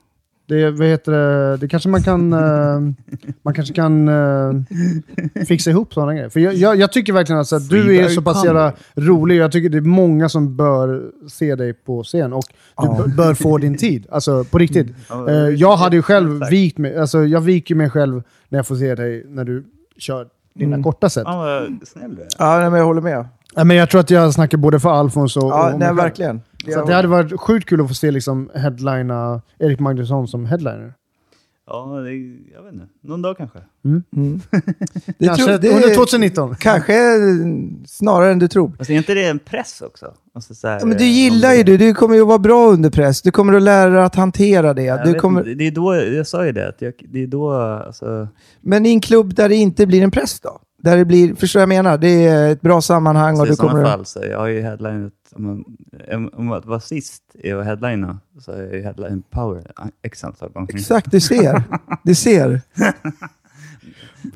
Det, 0.50 0.70
vad 0.70 0.86
heter 0.88 1.12
det, 1.12 1.56
det 1.56 1.68
kanske 1.68 1.88
man 1.88 2.02
kan... 2.02 2.32
eh, 2.32 2.80
man 3.42 3.54
kanske 3.54 3.74
kan 3.74 4.08
eh, 4.08 4.52
fixa 5.48 5.70
ihop 5.70 5.94
sådana 5.94 6.14
grejer. 6.14 6.28
För 6.28 6.40
jag, 6.40 6.54
jag, 6.54 6.76
jag 6.76 6.92
tycker 6.92 7.12
verkligen 7.12 7.40
att 7.40 7.46
så 7.46 7.58
här, 7.58 7.68
du 7.70 7.96
är 7.96 8.08
så 8.08 8.22
pass 8.22 8.44
jävla 8.44 8.72
rolig. 8.94 9.36
Jag 9.36 9.52
tycker 9.52 9.68
det 9.68 9.78
är 9.78 9.82
många 9.82 10.28
som 10.28 10.56
bör 10.56 11.10
se 11.28 11.54
dig 11.54 11.72
på 11.72 12.02
scen 12.02 12.32
och 12.32 12.44
du 12.48 12.54
Ja. 12.86 13.02
b- 13.06 13.12
bör 13.16 13.34
få 13.34 13.58
din 13.58 13.76
tid. 13.76 14.06
Alltså 14.10 14.44
på 14.44 14.58
riktigt. 14.58 14.86
Eh, 15.28 15.34
jag 15.34 15.76
hade 15.76 15.96
ju 15.96 16.02
själv 16.02 16.40
vikt 16.50 16.78
mig. 16.78 16.96
Alltså 16.98 17.24
jag 17.24 17.40
viker 17.40 17.74
mig 17.74 17.90
själv 17.90 18.22
när 18.48 18.58
jag 18.58 18.66
får 18.66 18.76
se 18.76 18.94
dig 18.94 19.24
när 19.28 19.44
du 19.44 19.64
kör 19.96 20.26
dina 20.54 20.74
Mm. 20.74 20.82
korta 20.84 21.08
set. 21.10 21.22
Ja, 21.26 21.66
snäll 21.84 22.14
du 22.16 22.22
är. 22.22 22.28
Ja, 22.38 22.70
men 22.70 22.78
jag 22.78 22.86
håller 22.86 23.02
med. 23.02 23.24
Ja, 23.54 23.64
men 23.64 23.76
jag 23.76 23.90
tror 23.90 24.00
att 24.00 24.10
jag 24.10 24.34
snackar 24.34 24.58
både 24.58 24.80
för 24.80 24.90
Alfons 24.90 25.36
och, 25.36 25.42
Ja, 25.42 25.72
och 25.72 25.78
nej, 25.78 25.94
verkligen. 25.94 26.40
Så 26.74 26.80
att 26.80 26.86
det 26.86 26.94
hade 26.94 27.08
varit 27.08 27.40
sjukt 27.40 27.68
kul 27.68 27.80
att 27.80 27.88
få 27.88 27.94
se 27.94 28.10
liksom 28.10 28.50
headlina 28.54 29.40
Erik 29.58 29.80
Magnusson 29.80 30.28
som 30.28 30.46
headliner. 30.46 30.92
Ja, 31.66 31.86
det, 32.04 32.10
jag 32.54 32.62
vet 32.62 32.72
inte. 32.72 32.86
Någon 33.02 33.22
dag 33.22 33.36
kanske. 33.36 33.58
Mm. 33.84 34.02
Det 35.18 35.26
Kanske 35.26 35.44
tror- 35.46 35.58
det 35.58 35.68
under 35.74 35.90
är- 35.90 35.94
2019. 35.94 36.54
Kanske 36.54 36.92
snarare 37.86 38.32
än 38.32 38.38
du 38.38 38.48
tror. 38.48 38.72
Fast 38.78 38.90
är 38.90 38.94
inte 38.94 39.14
det 39.14 39.24
en 39.26 39.38
press 39.38 39.80
också? 39.86 40.14
Alltså, 40.34 40.54
så 40.54 40.68
här, 40.68 40.78
Ja, 40.80 40.86
men 40.86 40.96
du 40.98 41.04
eh, 41.04 41.10
gillar 41.10 41.52
ju 41.52 41.62
det- 41.62 41.76
det. 41.76 41.86
Du 41.86 41.94
kommer 41.94 42.14
ju 42.14 42.20
att 42.22 42.28
vara 42.28 42.38
bra 42.38 42.68
under 42.68 42.90
press. 42.90 43.22
Du 43.22 43.30
kommer 43.30 43.52
att 43.52 43.62
lära 43.62 43.90
dig 43.90 44.02
att 44.02 44.14
hantera 44.14 44.74
det. 44.74 44.82
Jag 44.82 45.04
Du 45.04 45.14
kommer... 45.14 45.40
inte, 45.40 45.54
Det 45.54 45.66
är 45.66 45.70
då, 45.70 45.94
jag 45.96 46.26
sa 46.26 46.46
ju 46.46 46.52
det, 46.52 46.68
att 46.68 46.82
jag, 46.82 46.92
det 47.08 47.22
är 47.22 47.26
då, 47.26 47.52
alltså, 47.52 48.28
Men 48.60 48.86
i 48.86 48.90
en 48.90 49.00
klubb 49.00 49.34
där 49.34 49.48
det 49.48 49.54
inte 49.56 49.86
blir 49.86 50.02
en 50.02 50.10
press 50.10 50.40
då? 50.40 50.60
Där 50.82 50.96
det 50.96 51.04
blir, 51.04 51.34
förstår 51.34 51.60
jag 51.60 51.68
menar? 51.68 51.98
Det 51.98 52.26
är 52.26 52.52
ett 52.52 52.60
bra 52.60 52.80
sammanhang 52.80 53.36
så 53.36 53.42
och 53.42 53.46
i 53.46 53.50
du 53.50 53.56
sådana 53.56 53.72
kommer... 53.72 53.84
fall, 53.84 54.06
så 54.06 54.24
jag 54.30 54.38
har 54.38 54.46
ju 54.46 54.60
headlinat, 54.62 55.12
om, 55.32 55.44
man, 55.44 56.30
om, 56.32 56.52
att 56.52 56.66
vara 56.66 56.80
sist 56.80 57.22
i 57.34 57.52
att 57.52 57.64
headlina, 57.64 58.18
så 58.40 58.50
jag 58.50 58.74
ju 58.74 58.82
headline 58.82 59.22
power 59.30 59.62
x 60.02 60.24
antal 60.24 60.48
gånger. 60.48 60.74
Exakt, 60.74 61.10
du 61.10 61.20
ser. 61.20 61.62
Du 62.04 62.14
ser. 62.14 62.60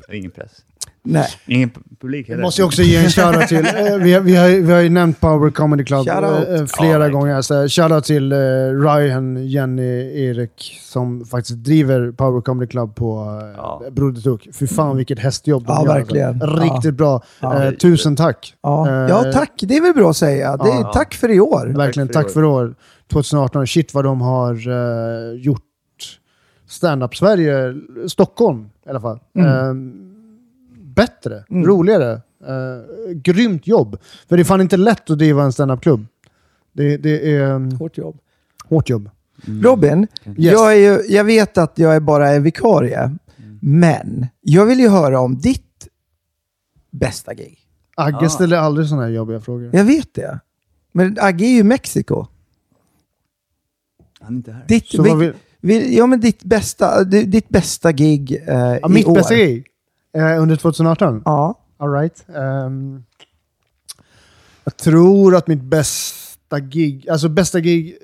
Ingen 0.11 0.31
press. 0.31 0.51
Nej. 1.05 1.27
Ingen 1.45 1.69
pu- 1.69 1.97
publik 2.01 2.25
Vi 2.27 2.31
heller. 2.31 2.43
måste 2.43 2.61
ju 2.61 2.65
också 2.65 2.81
ge 2.81 2.95
en 2.97 3.09
shoutout 3.09 3.47
till, 3.47 3.57
eh, 3.65 3.97
vi, 3.97 4.13
har, 4.13 4.21
vi, 4.21 4.35
har, 4.35 4.47
vi 4.61 4.71
har 4.73 4.79
ju 4.81 4.89
nämnt 4.89 5.19
Power 5.21 5.49
Comedy 5.49 5.83
Club 5.83 6.05
Shoutout. 6.07 6.47
eh, 6.47 6.53
eh, 6.53 6.59
Ja, 6.59 6.67
flera 6.67 6.99
verkligen. 6.99 7.11
gånger. 7.21 7.41
Så, 7.41 7.67
shoutout 7.67 8.03
till 8.03 8.31
eh, 8.31 8.37
Ryan, 8.83 9.47
Jenny, 9.47 10.23
Erik 10.25 10.79
som 10.83 11.25
faktiskt 11.25 11.57
driver 11.63 12.11
Power 12.11 12.41
Comedy 12.41 12.67
Club 12.67 12.95
på 12.95 13.39
eh, 13.43 13.53
Ja. 13.57 13.81
Broder 13.91 14.21
Tuck. 14.21 14.47
Fy 14.59 14.67
fan 14.67 14.97
vilket 14.97 15.19
hästjobb 15.19 15.65
de 15.65 15.73
Ja, 15.73 15.85
gör. 15.85 15.93
verkligen. 15.93 16.41
Alltså. 16.41 16.63
Riktigt 16.75 16.93
bra. 16.95 17.21
Ja. 17.39 17.63
Eh, 17.63 17.71
tusen 17.71 18.15
tack. 18.15 18.53
Ja. 18.63 18.87
Eh, 18.89 18.93
ja, 19.09 19.23
tack. 19.33 19.51
Det 19.61 19.77
är 19.77 19.81
väl 19.81 19.93
bra 19.93 20.09
att 20.09 20.17
säga. 20.17 20.57
Det 20.57 20.69
är, 20.69 20.81
Ja. 20.81 20.91
Tack 20.93 21.13
för 21.13 21.31
i 21.31 21.39
år. 21.39 21.73
Verkligen, 21.77 22.07
Tack 22.07 22.25
för 22.25 22.33
för 22.33 22.43
år. 22.43 22.75
2018. 23.11 23.67
Shit 23.67 23.93
vad 23.93 24.03
de 24.03 24.21
har 24.21 24.67
uh, 24.69 25.35
gjort 25.39 25.61
stand-up 26.67 27.15
Sverige, 27.15 27.73
Stockholm 28.07 28.69
i 28.85 28.89
alla 28.89 29.01
fall. 29.01 29.19
Eh, 29.37 29.43
bättre, 30.95 31.43
Mm. 31.49 31.65
roligare. 31.67 32.21
Uh, 32.47 33.11
grymt 33.15 33.67
jobb. 33.67 33.97
För 34.29 34.37
det 34.37 34.41
är 34.41 34.43
fan 34.43 34.61
inte 34.61 34.77
lätt 34.77 35.09
att 35.09 35.17
driva 35.17 35.43
en 35.43 35.53
stand-up-klubb. 35.53 36.05
Det, 36.73 36.97
det 36.97 37.31
är 37.35 37.51
um, 37.51 37.71
Hårt 37.71 37.97
jobb. 37.97 38.17
hårt 38.69 38.89
jobb. 38.89 39.09
Robin, 39.63 40.07
Yes. 40.25 40.35
jag, 40.37 40.71
är 40.73 40.77
ju, 40.77 41.01
jag 41.15 41.23
vet 41.23 41.57
att 41.57 41.79
jag 41.79 41.95
är 41.95 41.99
bara 41.99 42.29
är 42.29 42.39
vikarie, 42.39 43.15
men 43.61 44.27
jag 44.41 44.65
vill 44.65 44.79
ju 44.79 44.89
höra 44.89 45.19
om 45.19 45.37
ditt 45.37 45.87
bästa 46.91 47.33
gig. 47.33 47.59
Agge 47.95 48.17
Ja. 48.21 48.29
ställer 48.29 48.57
aldrig 48.57 48.87
sådana 48.87 49.03
här 49.05 49.11
jobbiga 49.13 49.39
frågor. 49.41 49.69
Jag 49.73 49.83
vet 49.83 50.13
det. 50.13 50.39
Men 50.91 51.17
Agge 51.21 51.45
är 51.45 51.49
ju 51.49 51.57
i 51.59 51.63
Mexiko. 51.63 52.25
Han 54.19 54.33
är 54.33 54.37
inte 54.37 54.51
här. 54.51 54.65
Ditt, 54.67 54.93
vill, 54.99 55.33
vill, 55.61 55.93
ja, 55.97 56.05
men 56.07 56.19
ditt 56.19 56.43
bästa, 56.43 57.03
ditt 57.03 57.49
bästa 57.49 57.91
gig 57.91 58.43
eh, 58.47 58.55
ja, 58.57 58.89
i 58.89 58.91
mitt 58.91 59.07
år. 59.07 59.15
bästa 59.15 59.35
gig 59.35 59.65
eh, 60.15 60.41
under 60.41 60.55
2018? 60.55 61.21
Ja. 61.25 61.59
All 61.77 61.91
right. 61.91 62.25
Ehm, 62.35 63.03
jag 64.63 64.77
tror 64.77 65.35
att 65.35 65.47
mitt 65.47 65.61
bästa 65.61 66.59
gig, 66.59 67.09
alltså 67.09 67.29
bästa 67.29 67.59
gig, 67.59 67.97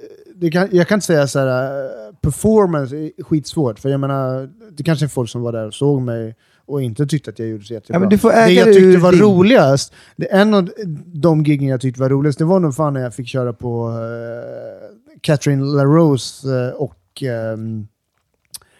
kan, 0.51 0.67
jag 0.71 0.87
kan 0.87 0.95
inte 0.95 1.05
säga 1.05 1.27
så 1.27 1.39
här, 1.39 1.85
eh, 1.85 2.15
performance 2.21 2.95
är 2.95 3.23
skitsvårt. 3.23 3.79
För 3.79 3.89
jag 3.89 3.99
menar, 3.99 4.49
det 4.71 4.83
kanske 4.83 5.05
är 5.05 5.07
folk 5.07 5.29
som 5.29 5.41
var 5.41 5.51
där 5.51 5.67
och 5.67 5.73
såg 5.73 6.01
mig 6.01 6.35
och 6.65 6.81
inte 6.81 7.05
tyckte 7.07 7.29
att 7.29 7.39
jag 7.39 7.47
gjorde 7.47 7.63
så 7.63 7.73
jättebra. 7.73 8.09
Ja, 8.11 8.45
det 8.45 8.51
jag 8.51 8.73
tyckte 8.73 8.97
var 8.97 9.11
din- 9.11 9.21
roligast, 9.21 9.93
det, 10.15 10.25
en 10.25 10.53
av 10.53 10.69
de 11.05 11.43
giggen 11.43 11.67
jag 11.67 11.81
tyckte 11.81 12.01
var 12.01 12.09
roligast, 12.09 12.39
det 12.39 12.45
var 12.45 12.59
nog 12.59 12.75
fan 12.75 12.93
när 12.93 13.01
jag 13.01 13.15
fick 13.15 13.27
köra 13.27 13.53
på 13.53 13.89
uh, 13.89 13.97
Catherine 15.21 15.65
LaRose 15.65 16.49
eh, 16.67 16.73
och 16.73 17.23
ehm, 17.23 17.87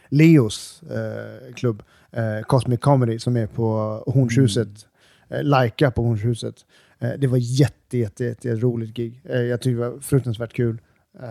Leos 0.10 0.84
eh, 0.84 1.54
klubb, 1.54 1.84
eh, 2.12 2.42
Cosmic 2.48 2.80
Comedy, 2.80 3.20
som 3.20 3.38
är 3.38 3.48
på 3.48 3.64
Hornshuset. 4.08 4.68
Eh, 5.30 5.44
Laika 5.44 5.92
på 5.92 6.02
Hornshuset. 6.04 6.56
Eh, 7.00 7.10
det 7.18 7.28
var 7.28 7.38
jätte, 7.38 7.98
jätte, 7.98 8.24
jätte 8.26 8.56
roligt 8.56 8.94
gig. 8.94 9.22
Eh, 9.30 9.42
jag 9.42 9.62
tyckte 9.62 9.84
det 9.84 9.90
var 9.90 10.00
fruktansvärt 10.00 10.54
kul. 10.54 10.82
Eh, 11.20 11.28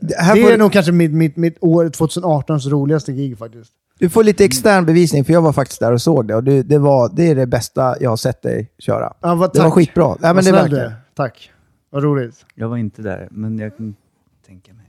Det, 0.00 0.14
här 0.18 0.34
det 0.36 0.42
får, 0.42 0.50
är 0.52 0.58
nog 0.58 0.72
kanske 0.72 0.92
mitt, 0.92 1.12
mitt, 1.12 1.36
mitt 1.36 1.56
år 1.60 1.84
2018s 1.84 2.68
roligaste 2.70 3.12
gig 3.12 3.38
faktiskt. 3.38 3.72
Du 3.98 4.08
får 4.08 4.24
lite 4.24 4.44
extern 4.44 4.86
bevisning, 4.86 5.24
för 5.24 5.32
jag 5.32 5.42
var 5.42 5.52
faktiskt 5.52 5.80
där 5.80 5.92
och 5.92 6.02
såg 6.02 6.28
det. 6.28 6.34
Och 6.34 6.44
det, 6.44 6.62
det, 6.62 6.78
var, 6.78 7.10
det 7.16 7.30
är 7.30 7.34
det 7.34 7.46
bästa 7.46 7.96
jag 8.00 8.10
har 8.10 8.16
sett 8.16 8.42
dig 8.42 8.70
köra. 8.78 9.12
Ja, 9.20 9.34
vad, 9.34 9.52
Det 9.52 9.58
var 9.60 9.70
skitbra. 9.70 10.16
Ja, 10.22 10.32
men 10.32 10.44
Vad 10.52 10.70
det 10.70 10.80
är. 10.80 10.94
Tack. 11.14 11.50
Vad 11.90 12.02
roligt. 12.02 12.46
Jag 12.54 12.68
var 12.68 12.76
inte 12.76 13.02
där, 13.02 13.28
men 13.30 13.58
jag 13.58 13.76
kan 13.76 13.94
tänka 14.46 14.72
mig. 14.74 14.81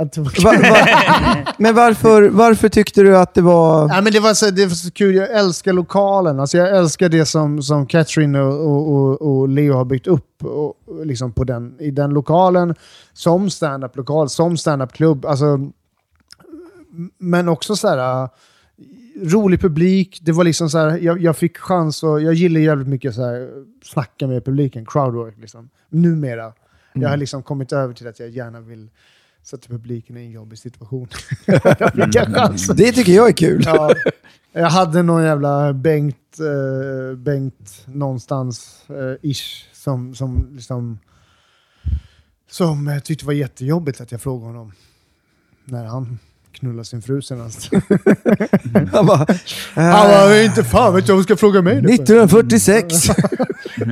Att 0.00 0.16
var 0.18 0.44
Va, 0.44 0.52
va, 0.70 1.52
men 1.58 1.74
varför, 1.74 2.28
varför 2.28 2.68
tyckte 2.68 3.02
du 3.02 3.18
att 3.18 3.34
det 3.34 3.42
var... 3.42 3.88
Ja, 3.88 4.00
men 4.00 4.12
det, 4.12 4.20
var 4.20 4.34
så, 4.34 4.50
det 4.50 4.66
var 4.66 4.74
så 4.74 4.90
kul, 4.90 5.14
jag 5.14 5.30
älskar 5.30 5.72
lokalen. 5.72 6.40
Alltså 6.40 6.58
jag 6.58 6.76
älskar 6.76 7.08
det 7.08 7.26
som, 7.26 7.62
som 7.62 7.86
Catherine 7.86 8.40
och, 8.40 8.92
och, 8.92 9.22
och, 9.22 9.48
Leo 9.48 9.74
har 9.74 9.84
byggt 9.84 10.06
upp 10.06 10.44
och, 10.44 10.74
liksom 11.04 11.32
på 11.32 11.44
den, 11.44 11.76
i 11.80 11.90
den 11.90 12.10
lokalen. 12.10 12.74
Som 13.12 13.50
stand-up-lokal, 13.50 14.28
som 14.28 14.56
stand-up-klubb. 14.56 15.26
Alltså, 15.26 15.70
men 17.18 17.48
också 17.48 17.76
så 17.76 17.88
här, 17.88 18.22
äh, 18.22 18.28
rolig 19.22 19.60
publik. 19.60 20.18
Det 20.22 20.32
var 20.32 20.44
liksom 20.44 20.70
så 20.70 20.78
här, 20.78 20.98
jag, 20.98 21.22
jag 21.22 21.36
fick 21.36 21.58
chans 21.58 22.02
och 22.02 22.22
jag 22.22 22.34
gillar 22.34 22.60
jävligt 22.60 22.88
mycket 22.88 23.14
så 23.14 23.24
här, 23.24 23.50
snacka 23.84 24.26
med 24.26 24.44
publiken, 24.44 24.86
crowdwork. 24.86 25.38
Liksom. 25.38 25.68
Numera. 25.88 26.52
Jag 26.92 27.08
har 27.08 27.16
liksom 27.16 27.42
kommit 27.42 27.72
över 27.72 27.94
till 27.94 28.08
att 28.08 28.20
jag 28.20 28.28
gärna 28.28 28.60
vill 28.60 28.90
sätta 29.48 29.68
publiken 29.68 30.16
i 30.16 30.20
en 30.20 30.30
jobbig 30.30 30.58
situation. 30.58 31.08
jag 31.46 31.92
fick 31.92 32.16
en 32.16 32.34
chans. 32.34 32.66
Det 32.66 32.92
tycker 32.92 33.12
jag 33.12 33.28
är 33.28 33.32
kul. 33.32 33.62
Ja, 33.64 33.94
jag 34.52 34.70
hade 34.70 35.02
någon 35.02 35.24
jävla 35.24 35.72
Bengt 35.72 36.40
eh, 36.40 37.16
Bengt 37.16 37.86
någonstans, 37.86 38.84
eh, 38.88 39.30
ish, 39.30 39.68
som, 39.72 40.14
som 40.14 40.48
liksom 40.52 40.98
som 42.50 42.88
eh, 42.88 42.98
tyckte 42.98 43.24
det 43.24 43.26
var 43.26 43.32
jättejobbigt 43.32 44.00
att 44.00 44.12
jag 44.12 44.20
frågade 44.20 44.46
honom 44.46 44.72
när 45.64 45.84
han 45.84 46.18
knullade 46.52 46.84
sin 46.84 47.02
fru 47.02 47.22
senast. 47.22 47.70
Han 48.92 49.06
bara, 49.06 49.26
Han 49.74 50.08
bara, 50.08 50.42
inte 50.42 50.64
fan 50.64 50.94
vet 50.94 51.08
jag 51.08 51.14
vad 51.14 51.24
ska 51.24 51.36
fråga 51.36 51.62
mig 51.62 51.74
det 51.74 51.82
för?" 51.88 51.94
1946. 51.94 52.94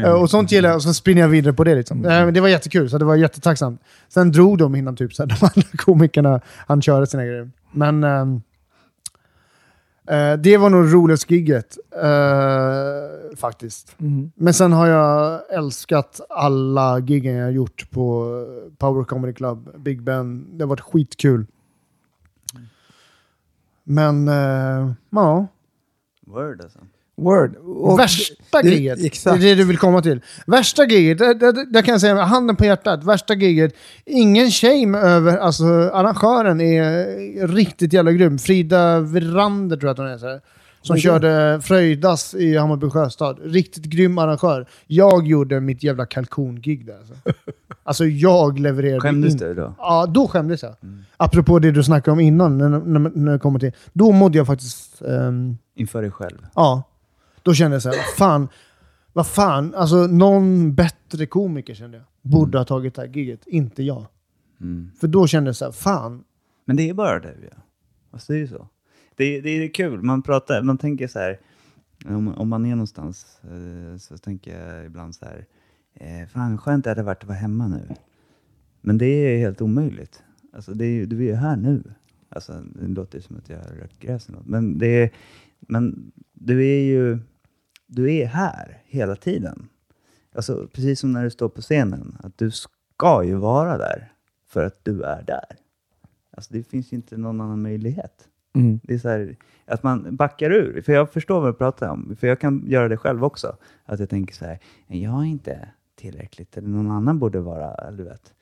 Eh, 0.04 0.10
Och 0.12 0.30
sånt 0.30 0.52
gillar 0.52 0.68
jag, 0.68 0.76
och 0.76 0.82
så 0.82 0.94
spinner 0.94 1.20
jag 1.22 1.28
vidare 1.28 1.52
på 1.54 1.64
det. 1.64 1.74
Liksom. 1.74 2.04
Eh, 2.04 2.24
men 2.24 2.34
Det 2.34 2.40
var 2.40 2.48
jättekul, 2.48 2.90
så 2.90 2.98
det 2.98 3.04
var 3.04 3.16
jättetacksamt. 3.16 3.80
Sen 4.08 4.32
drog 4.32 4.58
de 4.58 4.74
innan 4.74 4.96
typ, 4.96 5.14
så 5.14 5.22
här, 5.22 5.28
de 5.40 5.46
andra 5.46 5.68
komikerna 5.76 6.40
han 6.66 6.82
körde 6.82 7.06
sina 7.06 7.24
grejer. 7.24 7.50
Men 7.72 8.04
eh, 8.04 8.24
det 10.38 10.56
var 10.56 10.70
nog 10.70 10.94
roligaste 10.94 11.34
gigget, 11.34 11.76
eh, 12.02 13.36
faktiskt. 13.36 13.94
Mm. 14.00 14.30
Men 14.36 14.54
sen 14.54 14.72
har 14.72 14.86
jag 14.86 15.40
älskat 15.54 16.20
alla 16.30 16.98
giggen 16.98 17.34
jag 17.34 17.52
gjort 17.52 17.90
på 17.90 18.30
Power 18.78 19.04
Comedy 19.04 19.32
Club, 19.32 19.68
Big 19.78 20.02
Ben. 20.02 20.58
Det 20.58 20.64
har 20.64 20.68
varit 20.68 20.80
skitkul. 20.80 21.46
Men, 23.88 24.28
eh, 24.28 24.92
ja. 25.10 25.46
Word 26.26 26.60
alltså. 26.62 26.78
Word. 27.16 27.56
Och- 27.56 27.98
Värsta 27.98 28.62
det- 28.62 28.68
giget, 28.68 29.04
Exakt. 29.04 29.40
det 29.40 29.46
är 29.46 29.48
det 29.48 29.62
du 29.62 29.64
vill 29.64 29.78
komma 29.78 30.02
till. 30.02 30.20
Värsta 30.46 30.84
giget, 30.84 31.18
där, 31.18 31.34
där, 31.34 31.72
där 31.72 31.82
kan 31.82 31.92
jag 31.92 32.00
säga 32.00 32.22
handen 32.22 32.56
på 32.56 32.64
hjärtat, 32.64 33.04
värsta 33.04 33.34
giget. 33.34 33.74
Ingen 34.04 34.50
shame 34.50 34.98
över, 34.98 35.36
alltså 35.38 35.64
arrangören 35.92 36.60
är 36.60 37.46
riktigt 37.48 37.92
jävla 37.92 38.12
grym. 38.12 38.38
Frida 38.38 39.00
Verander 39.00 39.76
tror 39.76 39.88
jag 39.88 39.92
att 39.92 40.20
hon 40.20 40.30
är. 40.30 40.40
Som 40.86 40.96
det? 40.96 41.00
körde 41.00 41.60
Fröjdas 41.62 42.34
i 42.34 42.56
Hammarby 42.56 42.90
Sjöstad. 42.90 43.38
Riktigt 43.42 43.84
grym 43.84 44.18
arrangör. 44.18 44.66
Jag 44.86 45.26
gjorde 45.26 45.60
mitt 45.60 45.82
jävla 45.82 46.06
kalkongig 46.06 46.86
där. 46.86 46.96
Alltså, 46.98 47.14
alltså 47.82 48.04
jag 48.04 48.58
levererade 48.58 49.00
Skämdes 49.00 49.32
in- 49.32 49.38
du 49.38 49.54
då? 49.54 49.74
Ja, 49.78 50.06
då 50.06 50.28
skämdes 50.28 50.62
jag. 50.62 50.74
Apropå 51.16 51.58
det 51.58 51.70
du 51.70 51.82
snackade 51.84 52.12
om 52.12 52.20
innan, 52.20 52.58
när, 52.58 52.68
när, 52.68 53.10
när 53.14 53.32
jag 53.32 53.42
kommer 53.42 53.58
till. 53.58 53.72
Då 53.92 54.12
mådde 54.12 54.38
jag 54.38 54.46
faktiskt... 54.46 55.02
ehm, 55.02 55.56
Inför 55.74 56.02
dig 56.02 56.10
själv? 56.10 56.46
Ja. 56.54 56.82
Då 57.42 57.54
kände 57.54 57.74
jag 57.74 57.82
så 57.82 57.88
här, 57.88 57.98
fan, 58.16 58.48
vad 59.12 59.26
fan, 59.26 59.74
alltså 59.74 59.96
någon 59.96 60.74
bättre 60.74 61.26
komiker 61.26 61.74
kände 61.74 61.96
jag. 61.96 62.06
Borde 62.32 62.58
ha 62.58 62.64
tagit 62.64 62.94
det 62.94 63.02
här 63.02 63.08
giget, 63.08 63.46
inte 63.46 63.82
jag. 63.82 64.06
Mm. 64.60 64.90
För 65.00 65.08
då 65.08 65.26
kände 65.26 65.48
jag 65.48 65.56
så 65.56 65.64
här, 65.64 65.72
fan. 65.72 66.24
Men 66.64 66.76
det 66.76 66.88
är 66.88 66.94
bara 66.94 67.20
det 67.20 67.34
ja. 67.50 67.56
Alltså 68.10 68.32
det 68.32 68.38
är 68.38 68.40
ju 68.40 68.48
så. 68.48 68.68
Det, 69.16 69.40
det 69.40 69.50
är 69.50 69.68
kul, 69.68 70.02
man 70.02 70.22
pratar, 70.22 70.62
man 70.62 70.78
tänker 70.78 71.08
så 71.08 71.18
här, 71.18 71.40
om, 72.04 72.28
om 72.28 72.48
man 72.48 72.66
är 72.66 72.70
någonstans 72.70 73.40
eh, 73.42 73.98
så 73.98 74.18
tänker 74.18 74.58
jag 74.58 74.86
ibland 74.86 75.14
så 75.14 75.24
här, 75.24 75.46
eh, 75.94 76.28
fan 76.28 76.50
vad 76.50 76.60
skönt 76.60 76.84
det 76.84 76.90
hade 76.90 77.02
varit 77.02 77.22
att 77.22 77.28
vara 77.28 77.38
hemma 77.38 77.68
nu. 77.68 77.88
Men 78.80 78.98
det 78.98 79.06
är 79.06 79.38
helt 79.38 79.60
omöjligt. 79.60 80.22
Alltså 80.52 80.74
det 80.74 80.84
är, 80.84 81.06
du 81.06 81.18
är 81.18 81.22
ju 81.22 81.34
här 81.34 81.56
nu. 81.56 81.82
Alltså 82.28 82.62
det 82.74 82.86
låter 82.86 83.20
som 83.20 83.36
att 83.36 83.48
jag 83.48 83.58
har 83.58 83.74
rökt 83.74 84.00
gräs 84.00 84.28
eller 84.28 84.38
något. 84.38 84.46
Men, 84.46 84.78
det 84.78 84.86
är, 84.86 85.10
men 85.60 86.12
du 86.32 86.66
är 86.66 86.82
ju, 86.82 87.18
du 87.86 88.14
är 88.14 88.26
här 88.26 88.82
hela 88.86 89.16
tiden. 89.16 89.68
Alltså 90.34 90.68
precis 90.72 91.00
som 91.00 91.12
när 91.12 91.24
du 91.24 91.30
står 91.30 91.48
på 91.48 91.60
scenen, 91.60 92.16
att 92.18 92.38
du 92.38 92.50
ska 92.50 93.24
ju 93.24 93.34
vara 93.34 93.78
där 93.78 94.12
för 94.48 94.64
att 94.64 94.84
du 94.84 95.02
är 95.02 95.22
där. 95.22 95.56
Alltså 96.30 96.54
det 96.54 96.62
finns 96.62 96.92
ju 96.92 96.96
inte 96.96 97.16
någon 97.16 97.40
annan 97.40 97.62
möjlighet. 97.62 98.28
Mm. 98.60 98.80
Det 98.82 98.94
är 98.94 98.98
så 98.98 99.08
här, 99.08 99.36
att 99.66 99.82
man 99.82 100.16
backar 100.16 100.50
ur. 100.50 100.82
För 100.82 100.92
jag 100.92 101.10
förstår 101.12 101.40
vad 101.40 101.48
du 101.48 101.58
pratar 101.58 101.88
om. 101.88 102.16
För 102.20 102.26
jag 102.26 102.40
kan 102.40 102.64
göra 102.66 102.88
det 102.88 102.96
själv 102.96 103.24
också. 103.24 103.56
Att 103.84 104.00
jag 104.00 104.10
tänker 104.10 104.34
så 104.34 104.44
här, 104.44 104.58
jag 104.86 105.20
är 105.20 105.24
inte 105.24 105.68
tillräckligt, 105.96 106.56
eller 106.56 106.68
någon 106.68 106.90
annan 106.90 107.18
borde 107.18 107.40
vara, 107.40 107.90
du 107.90 108.04
vet. 108.04 108.34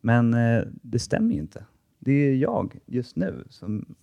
Men 0.00 0.34
eh, 0.34 0.62
det 0.82 0.98
stämmer 0.98 1.34
ju 1.34 1.40
inte. 1.40 1.64
Det 1.98 2.12
är 2.12 2.34
jag 2.34 2.78
just 2.86 3.16
nu 3.16 3.44
som 3.48 3.94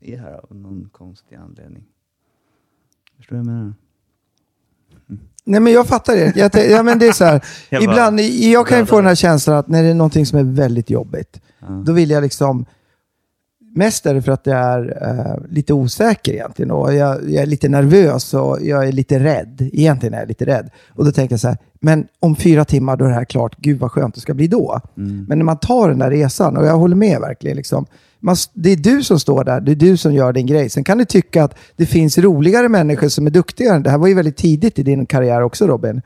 är 0.00 0.18
här 0.18 0.32
av 0.32 0.56
någon 0.56 0.88
konstig 0.92 1.36
anledning. 1.36 1.84
Förstår 3.16 3.36
du 3.36 3.42
vad 3.42 3.54
jag 3.54 3.58
menar? 3.58 3.74
Nej 5.44 5.60
men 5.60 5.72
jag 5.72 5.86
fattar 5.86 6.14
det. 6.14 6.36
Jag, 6.36 6.70
ja, 6.70 6.82
men 6.82 6.98
det 6.98 7.06
är 7.06 7.12
så 7.12 7.24
här. 7.24 7.44
Jag 7.70 7.82
Ibland, 7.82 8.20
jag 8.20 8.66
kan 8.66 8.78
ju 8.78 8.86
få 8.86 8.96
den 8.96 9.06
här 9.06 9.14
känslan 9.14 9.56
att 9.56 9.68
när 9.68 9.82
det 9.82 9.88
är 9.88 9.94
någonting 9.94 10.26
som 10.26 10.38
är 10.38 10.44
väldigt 10.44 10.90
jobbigt, 10.90 11.40
Ja. 11.58 11.66
då 11.86 11.92
vill 11.92 12.10
jag 12.10 12.22
liksom... 12.22 12.66
Mest 13.74 14.06
är 14.06 14.14
det 14.14 14.22
för 14.22 14.32
att 14.32 14.46
jag 14.46 14.56
är 14.56 15.02
eh, 15.02 15.50
lite 15.50 15.72
osäker 15.72 16.32
egentligen 16.32 16.70
och 16.70 16.94
jag, 16.94 17.30
jag 17.30 17.42
är 17.42 17.46
lite 17.46 17.68
nervös 17.68 18.34
och 18.34 18.58
jag 18.62 18.88
är 18.88 18.92
lite 18.92 19.18
rädd. 19.18 19.70
Egentligen 19.72 20.14
är 20.14 20.18
jag 20.18 20.28
lite 20.28 20.46
rädd. 20.46 20.70
Och 20.88 21.04
då 21.04 21.12
tänker 21.12 21.32
jag 21.32 21.40
så 21.40 21.48
här, 21.48 21.56
men 21.80 22.06
om 22.20 22.36
fyra 22.36 22.64
timmar 22.64 22.96
då 22.96 23.04
är 23.04 23.08
det 23.08 23.14
här 23.14 23.24
klart. 23.24 23.56
Gud 23.58 23.78
vad 23.78 23.90
skönt 23.92 24.14
det 24.14 24.20
ska 24.20 24.34
bli 24.34 24.46
då. 24.46 24.80
Mm. 24.96 25.24
Men 25.28 25.38
när 25.38 25.44
man 25.44 25.58
tar 25.58 25.88
den 25.88 25.98
där 25.98 26.10
resan, 26.10 26.56
och 26.56 26.66
jag 26.66 26.76
håller 26.76 26.96
med 26.96 27.20
verkligen, 27.20 27.56
liksom, 27.56 27.86
man, 28.20 28.36
det 28.52 28.70
är 28.70 28.76
du 28.76 29.02
som 29.02 29.20
står 29.20 29.44
där, 29.44 29.60
det 29.60 29.72
är 29.72 29.76
du 29.76 29.96
som 29.96 30.14
gör 30.14 30.32
din 30.32 30.46
grej. 30.46 30.70
Sen 30.70 30.84
kan 30.84 30.98
du 30.98 31.04
tycka 31.04 31.44
att 31.44 31.58
det 31.76 31.86
finns 31.86 32.18
roligare 32.18 32.68
människor 32.68 33.08
som 33.08 33.26
är 33.26 33.30
duktigare. 33.30 33.78
Det 33.78 33.90
här 33.90 33.98
var 33.98 34.08
ju 34.08 34.14
väldigt 34.14 34.36
tidigt 34.36 34.78
i 34.78 34.82
din 34.82 35.06
karriär 35.06 35.42
också 35.42 35.66
Robin. 35.66 36.02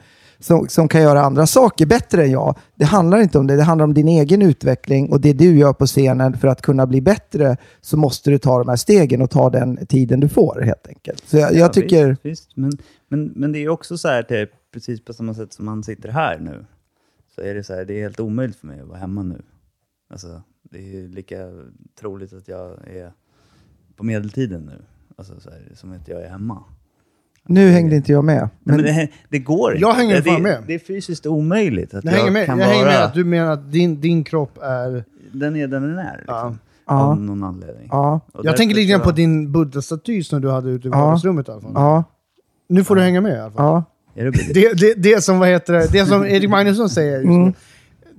Som, 0.46 0.68
som 0.68 0.88
kan 0.88 1.02
göra 1.02 1.20
andra 1.20 1.46
saker 1.46 1.86
bättre 1.86 2.24
än 2.24 2.30
jag. 2.30 2.58
Det 2.74 2.84
handlar 2.84 3.18
inte 3.18 3.38
om 3.38 3.46
det, 3.46 3.56
det 3.56 3.62
handlar 3.62 3.84
om 3.84 3.94
din 3.94 4.08
egen 4.08 4.42
utveckling 4.42 5.12
och 5.12 5.20
det 5.20 5.32
du 5.32 5.58
gör 5.58 5.72
på 5.72 5.86
scenen 5.86 6.36
för 6.38 6.48
att 6.48 6.62
kunna 6.62 6.86
bli 6.86 7.00
bättre 7.00 7.56
så 7.80 7.96
måste 7.96 8.30
du 8.30 8.38
ta 8.38 8.58
de 8.58 8.68
här 8.68 8.76
stegen 8.76 9.22
och 9.22 9.30
ta 9.30 9.50
den 9.50 9.86
tiden 9.86 10.20
du 10.20 10.28
får 10.28 10.60
helt 10.60 10.86
enkelt. 10.88 11.28
Så 11.28 11.36
jag, 11.36 11.52
jag 11.52 11.58
Ja, 11.58 11.68
tycker... 11.68 12.08
Visst, 12.08 12.24
visst. 12.24 12.56
Men, 12.56 12.72
men, 13.08 13.32
men 13.36 13.52
det 13.52 13.58
är 13.58 13.68
också 13.68 13.98
så 13.98 14.08
här, 14.08 14.22
typ, 14.22 14.50
precis 14.72 15.04
på 15.04 15.12
samma 15.12 15.34
sätt 15.34 15.52
som 15.52 15.64
man 15.64 15.82
sitter 15.82 16.08
här 16.08 16.38
nu, 16.38 16.64
så 17.34 17.40
är 17.40 17.54
det 17.54 17.64
så 17.64 17.74
här, 17.74 17.84
det 17.84 17.94
är 17.94 18.02
helt 18.02 18.20
omöjligt 18.20 18.56
för 18.56 18.66
mig 18.66 18.80
att 18.80 18.88
vara 18.88 18.98
hemma 18.98 19.22
nu. 19.22 19.42
Alltså, 20.10 20.42
det 20.62 20.78
är 20.78 21.08
lika 21.08 21.48
troligt 22.00 22.32
att 22.32 22.48
jag 22.48 22.70
är 22.88 23.12
på 23.96 24.04
medeltiden 24.04 24.62
nu, 24.62 24.82
alltså 25.16 25.40
så 25.40 25.50
här, 25.50 25.62
som 25.74 25.92
att 25.92 26.08
jag 26.08 26.22
är 26.22 26.28
hemma. 26.28 26.64
Nu 27.46 27.70
hängde 27.70 27.96
inte 27.96 28.12
jag 28.12 28.24
med. 28.24 28.38
Men, 28.38 28.76
Men, 28.76 28.84
men 28.84 28.94
det, 28.96 29.08
det 29.28 29.38
går 29.38 29.72
inte. 29.72 29.80
Jag 29.82 29.92
hänger 29.94 30.14
det, 30.16 30.22
fan 30.22 30.42
med. 30.42 30.62
Det 30.66 30.74
är 30.74 30.78
fysiskt 30.78 31.26
omöjligt 31.26 31.94
att 31.94 32.04
Jag 32.04 32.12
hänger 32.12 32.30
med, 32.30 32.46
kan 32.46 32.58
jag 32.58 32.66
hänger 32.66 32.84
med 32.84 33.04
att 33.04 33.14
du 33.14 33.24
menar 33.24 33.52
att 33.52 33.72
din, 33.72 34.00
din 34.00 34.24
kropp 34.24 34.58
är... 34.62 35.04
Den 35.32 35.56
är 35.56 35.66
den 35.68 35.82
den 35.82 35.98
är, 35.98 36.16
liksom, 36.18 36.34
Ja. 36.36 36.54
Ja. 36.88 37.02
av 37.04 37.20
någon 37.20 37.44
anledning. 37.44 37.88
ja, 37.90 38.20
Jag 38.42 38.56
tänker 38.56 38.74
lite 38.76 38.90
grann 38.92 39.00
på 39.00 39.10
din 39.12 39.52
buddha-staty 39.52 40.22
som 40.22 40.40
du 40.40 40.50
hade 40.50 40.70
ute 40.70 40.88
i 40.88 40.90
Ja. 40.90 40.98
vardagsrummet 41.04 41.48
i 41.48 41.50
alla 41.50 41.60
fall. 41.60 41.72
ja, 41.74 42.04
Nu 42.68 42.84
får 42.84 42.96
du 42.96 43.02
hänga 43.02 43.20
med 43.20 43.36
i 43.36 43.40
alla 43.40 43.50
fall. 43.50 43.64
ja. 43.66 43.84
Det? 44.14 44.30
Det, 44.54 44.72
det, 44.80 44.94
det 44.96 45.24
som, 45.24 45.38
vad 45.38 45.48
heter 45.48 45.72
det, 45.72 45.92
det 45.92 46.06
som 46.06 46.26
Erik 46.26 46.50
Magnusson 46.50 46.88
säger 46.90 47.12
just 47.16 47.24
Mm. 47.26 47.52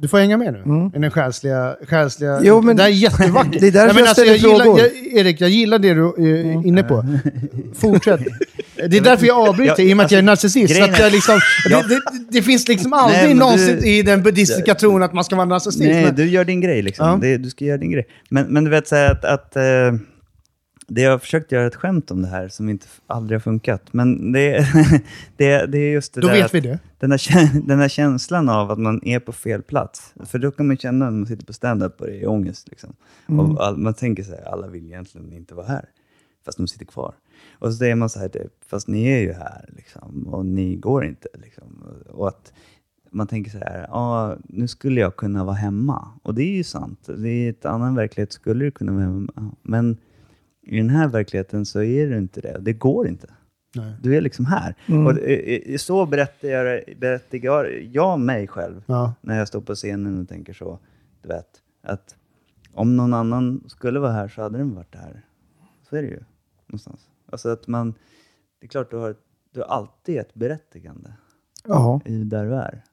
Du 0.02 0.08
får 0.08 0.18
hänga 0.18 0.38
med 0.38 0.54
nu. 0.54 0.92
I 0.96 1.00
den 1.00 1.12
själsliga... 1.12 1.76
själsliga 1.88 2.40
Jo, 2.44 2.62
men- 2.62 2.76
det 2.78 2.84
här 2.84 2.90
är 2.90 2.94
jättevackert. 2.94 3.60
Det 3.62 3.68
är 3.68 3.72
därför 3.72 3.94
Nej, 3.94 4.04
jag 4.04 4.14
ställer 4.14 4.28
jag 4.32 4.38
gillar, 4.38 4.64
frågor. 4.66 4.80
jag, 4.80 5.20
Erik, 5.20 5.42
jag 5.42 5.50
gillar 5.50 5.80
det 5.80 5.94
du 5.94 6.06
är 6.08 6.68
inne 6.68 6.84
på. 6.84 7.06
Fortsätt. 7.76 8.20
Det 8.76 8.98
är 8.98 9.02
därför 9.02 9.26
jag 9.28 9.48
avbryter, 9.50 9.84
i 9.84 9.94
och 9.94 9.98
med 9.98 10.06
att 10.06 10.12
jag 10.12 10.20
är 10.20 10.24
narcissist. 10.24 10.76
Så 10.76 10.82
jag 11.00 11.12
liksom, 11.12 11.40
Ja. 11.70 11.82
det, 11.82 11.96
det, 11.96 12.02
det 12.30 12.42
finns 12.42 12.68
liksom 12.68 12.94
aldrig 12.94 13.24
Nej, 13.24 13.34
någonsin 13.34 13.78
du- 13.82 13.88
i 13.88 14.02
den 14.02 14.24
buddhistiska 14.24 14.76
tron 14.76 15.04
att 15.04 15.14
man 15.14 15.24
ska 15.24 15.36
vara 15.36 15.46
narcissist. 15.46 15.80
Nej, 15.84 16.04
men, 16.06 16.16
du 16.16 16.26
gör 16.30 16.46
din 16.46 16.62
grej 16.62 16.82
liksom. 16.82 17.08
Ja. 17.08 17.18
Det, 17.22 17.38
du 17.38 17.50
ska 17.50 17.66
göra 17.66 17.78
din 17.78 17.92
grej. 17.92 18.08
Men, 18.30 18.46
men 18.46 18.64
du 18.64 18.70
vet 18.72 18.88
så 18.88 18.96
här 18.96 19.12
att, 19.12 19.26
att 19.26 19.56
eh, 19.56 19.64
det 20.88 21.02
jag 21.02 21.12
har 21.12 21.18
försökt 21.18 21.52
göra 21.52 21.68
ett 21.68 21.76
skämt 21.76 22.12
om 22.12 22.22
det 22.22 22.28
här 22.28 22.48
som 22.48 22.70
inte 22.70 22.88
aldrig 23.08 23.36
har 23.36 23.42
funkat. 23.42 23.94
Men 23.94 24.32
det, 24.32 24.58
det, 25.38 25.66
det 25.66 25.78
är 25.78 25.92
just 25.92 26.14
det 26.14 26.22
då 26.22 26.28
där 26.28 26.34
vet 26.34 26.54
vi 26.54 26.60
det. 26.60 26.80
Den, 27.00 27.12
här, 27.12 27.68
den 27.68 27.80
här 27.80 27.90
känslan 27.90 28.50
av 28.50 28.72
att 28.72 28.80
man 28.80 29.02
är 29.04 29.20
på 29.20 29.32
fel 29.32 29.62
plats. 29.62 30.14
För 30.26 30.40
då 30.40 30.52
kan 30.52 30.68
man 30.68 30.78
känna 30.78 31.06
när 31.06 31.12
man 31.12 31.28
sitter 31.28 31.46
på 31.46 31.54
stand-up 31.54 32.02
och 32.02 32.08
det 32.08 32.22
är 32.22 32.28
ångest. 32.28 32.68
Liksom. 32.70 32.96
Och 33.26 33.66
all, 33.66 33.78
man 33.78 33.94
tänker 33.94 34.24
så 34.24 34.32
här, 34.32 34.42
alla 34.42 34.68
vill 34.68 34.86
egentligen 34.86 35.34
inte 35.34 35.56
vara 35.56 35.68
här. 35.68 35.86
Fast 36.46 36.58
de 36.58 36.68
sitter 36.68 36.86
kvar. 36.86 37.14
Och 37.52 37.72
så 37.72 37.78
säger 37.78 37.96
man 37.96 38.10
så 38.10 38.20
här, 38.20 38.30
typ, 38.30 38.52
fast 38.70 38.88
ni 38.88 39.08
är 39.08 39.20
ju 39.20 39.34
här. 39.34 39.70
Liksom, 39.76 40.28
och 40.28 40.46
ni 40.46 40.76
går 40.76 41.06
inte. 41.06 41.28
Liksom. 41.34 41.84
Och 42.10 42.28
att 42.28 42.54
man 43.12 43.28
tänker 43.28 43.52
så 43.52 43.58
här, 43.58 43.88
ah, 43.90 44.36
nu 44.44 44.68
skulle 44.68 45.02
jag 45.02 45.16
kunna 45.16 45.44
vara 45.44 45.56
hemma. 45.56 46.08
Och 46.24 46.36
det 46.36 46.44
är 46.44 46.56
ju 46.56 46.64
sant. 46.64 47.10
Är 47.10 47.50
ett 47.50 47.66
annan 47.66 47.96
verklighet 47.96 48.34
skulle 48.34 48.66
du 48.66 48.72
kunna 48.72 48.92
vara 48.92 49.04
hemma. 49.04 49.56
Men 49.62 49.98
i 50.68 50.78
den 50.78 50.90
här 50.90 51.08
verkligheten 51.08 51.66
så 51.66 51.82
är 51.82 52.08
det 52.08 52.18
inte 52.18 52.42
det. 52.42 52.58
Det 52.62 52.74
går 52.74 53.08
inte. 53.08 53.28
Nej. 53.76 53.94
Du 54.02 54.16
är 54.18 54.22
liksom 54.22 54.46
här. 54.46 54.76
Och 54.88 55.20
eh, 55.20 55.72
eh, 55.74 55.78
så 55.78 56.06
berättigar, 56.06 56.84
berättigar 56.98 57.66
jag 57.92 58.20
mig 58.20 58.48
själv 58.48 58.84
Ja. 58.86 59.14
när 59.22 59.38
jag 59.40 59.48
står 59.48 59.62
på 59.62 59.76
scenen 59.76 60.22
och 60.22 60.30
tänker 60.30 60.54
så. 60.54 60.80
Du 61.22 61.28
vet, 61.28 61.62
att 61.84 62.16
om 62.74 62.96
någon 62.98 63.14
annan 63.14 63.64
skulle 63.68 64.00
vara 64.00 64.12
här 64.12 64.28
så 64.28 64.42
hade 64.42 64.58
den 64.58 64.76
varit 64.76 64.96
här. 64.96 65.26
Så 65.90 65.96
är 65.96 66.02
det 66.02 66.08
ju. 66.08 66.20
Någonstans. 66.68 67.00
Alltså 67.32 67.50
att 67.50 67.68
man, 67.68 67.92
det 68.60 68.66
är 68.66 68.68
klart 68.70 68.92
du 68.92 68.98
har, 68.98 69.16
du 69.54 69.60
har 69.60 69.68
alltid 69.68 70.18
ett 70.18 70.34
berättigande 70.34 71.14
ja. 71.68 72.02
i 72.06 72.24
där 72.24 72.46
du 72.46 72.56
är. 72.56 72.84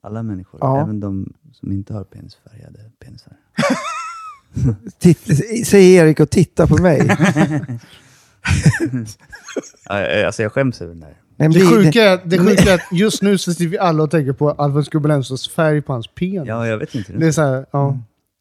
Alla 0.00 0.22
människor, 0.22 0.60
Ja. 0.62 0.82
även 0.82 1.00
de 1.00 1.32
som 1.52 1.72
inte 1.72 1.94
har 1.94 2.04
penisfärgade 2.04 2.90
penisar. 2.98 3.36
Titt, 4.98 5.66
säger 5.66 6.04
Erik 6.04 6.20
och 6.20 6.30
tittar 6.30 6.66
på 6.66 6.76
mig. 6.82 7.10
Alltså 10.26 10.42
jag 10.42 10.52
skäms 10.52 10.80
över 10.82 10.92
den 10.92 11.00
där. 11.00 11.14
Men 11.36 11.52
Det 11.52 11.60
sjuka, 11.60 12.02
är, 12.02 12.20
det 12.24 12.38
sjuka 12.38 12.70
är 12.70 12.74
att 12.74 12.92
just 12.92 13.22
nu 13.22 13.38
så 13.38 13.52
sitter 13.52 13.66
vi 13.66 13.78
alla 13.78 14.02
och 14.02 14.10
tänker 14.10 14.32
på 14.32 14.50
Alfons 14.50 14.88
Gubbelensos 14.88 15.48
färg 15.54 15.82
på 15.82 15.92
hans 15.92 16.06
penis. 16.08 16.42
Ja, 16.46 16.66
jag 16.66 16.78
vet 16.78 16.94
inte. 16.94 17.12
Det 17.12 17.26
är 17.26 17.32
så 17.32 17.42
här, 17.42 17.66
ja. 17.70 17.98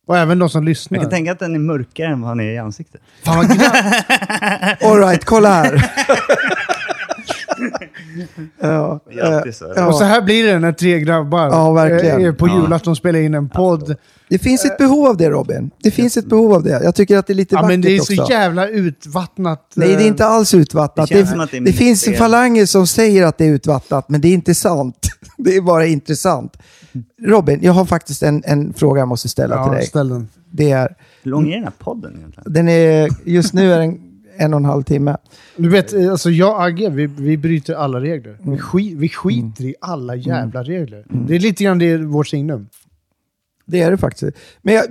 Och 0.08 0.18
även 0.18 0.40
de 0.40 0.50
som 0.50 0.64
lyssnar. 0.64 0.98
Jag 0.98 1.04
kan 1.04 1.12
tänka 1.12 1.32
att 1.32 1.40
den 1.40 1.56
är 1.56 1.60
mörkare 1.60 2.08
än 2.08 2.22
vad 2.22 2.30
han 2.30 2.40
är 2.40 2.52
i 2.52 2.58
ansiktet. 2.58 3.02
Fan 3.24 3.38
vad 3.38 3.48
glatt. 3.58 4.06
All 4.84 5.00
right, 5.00 5.26
kolla 5.26 5.50
här. 5.54 5.92
Ja, 8.62 9.00
så. 9.54 9.66
eh, 9.66 9.72
ja. 9.76 9.88
Och 9.88 9.96
så 9.96 10.04
här 10.04 10.22
blir 10.22 10.48
det 10.48 10.60
när 10.60 10.72
tre 10.72 11.00
grabbar 11.00 11.48
Ja, 11.48 11.72
verkligen. 11.72 12.22
är 12.26 12.32
på 12.32 12.48
Ja. 12.48 12.62
julafton 12.62 12.96
spelar 12.96 13.20
in 13.20 13.34
en 13.34 13.50
podd. 13.50 13.96
Det 14.30 14.40
finns 14.40 14.66
ett 14.66 14.78
behov 14.78 15.08
av 15.08 15.18
det 15.18 15.30
Robin. 15.30 15.72
Det 15.84 15.92
finns 15.92 16.18
ett 16.18 16.26
behov 16.26 16.54
av 16.54 16.64
det. 16.64 16.80
Jag 16.84 16.96
tycker 16.96 17.18
att 17.18 17.28
det 17.28 17.34
är 17.34 17.36
lite 17.36 17.56
Ja, 17.56 17.62
vackert 17.62 17.74
men 17.74 17.82
det 17.82 17.96
är 17.96 18.00
så 18.00 18.22
också. 18.22 18.34
jävla 18.34 18.68
utvattnat. 18.68 19.72
Nej, 19.76 19.88
det 19.88 19.94
är 19.94 20.00
eh, 20.00 20.08
inte 20.08 20.26
alls 20.26 20.54
utvattnat. 20.54 21.10
Det 21.10 21.16
Det, 21.24 21.48
det 21.52 21.60
det 21.60 21.74
finns 21.74 22.04
fel. 22.06 22.16
falanger 22.16 22.66
som 22.66 22.88
säger 22.88 23.26
att 23.26 23.38
det 23.38 23.46
är 23.46 23.50
utvattnat, 23.52 24.10
men 24.10 24.22
det 24.22 24.28
är 24.28 24.34
inte 24.34 24.56
sant. 24.56 25.08
Det 25.38 25.56
är 25.56 25.62
bara 25.62 25.86
intressant. 25.86 26.58
Robin, 27.22 27.60
jag 27.64 27.74
har 27.74 27.86
faktiskt 27.86 28.24
en, 28.24 28.44
en 28.46 28.74
fråga 28.74 29.00
jag 29.02 29.08
måste 29.08 29.30
ställa 29.30 29.64
till 29.64 29.72
Ja, 29.74 29.78
dig. 29.78 29.86
ställ 29.88 30.10
den. 30.10 30.28
Det 30.52 30.72
är, 30.72 30.96
Hur 31.24 31.32
lång 31.32 31.50
är 31.50 31.56
den 31.56 31.64
här 31.64 31.74
podden 31.80 32.14
egentligen? 32.18 32.54
den 32.54 32.68
är, 32.68 33.10
just 33.26 33.54
nu 33.54 33.74
är 33.74 33.80
den 33.80 34.05
en 34.38 34.54
och 34.54 34.60
en 34.60 34.66
halv 34.66 34.84
timme. 34.84 35.18
Du 35.58 35.70
vet, 35.70 35.94
eh, 35.94 36.12
alltså 36.12 36.30
jag 36.30 36.56
och 36.56 36.64
Agge, 36.64 36.90
vi, 36.90 37.06
vi 37.08 37.38
bryter 37.38 37.74
alla 37.74 38.02
regler. 38.02 38.38
Mm. 38.42 38.52
Vi, 38.52 38.58
skit, 38.58 38.98
vi 38.98 39.10
skiter 39.10 39.64
i 39.66 39.76
alla 39.82 40.16
jävla 40.16 40.64
regler. 40.64 41.06
Det 41.10 41.36
är 41.36 41.40
lite 41.40 41.64
grann 41.64 41.80
det 41.80 41.86
är 41.92 41.98
vårt 41.98 42.28
signum. 42.28 42.70
Det 43.66 43.82
är 43.82 43.92
det 43.92 43.98
faktiskt. 43.98 44.38
Men 44.62 44.74
jag, 44.74 44.86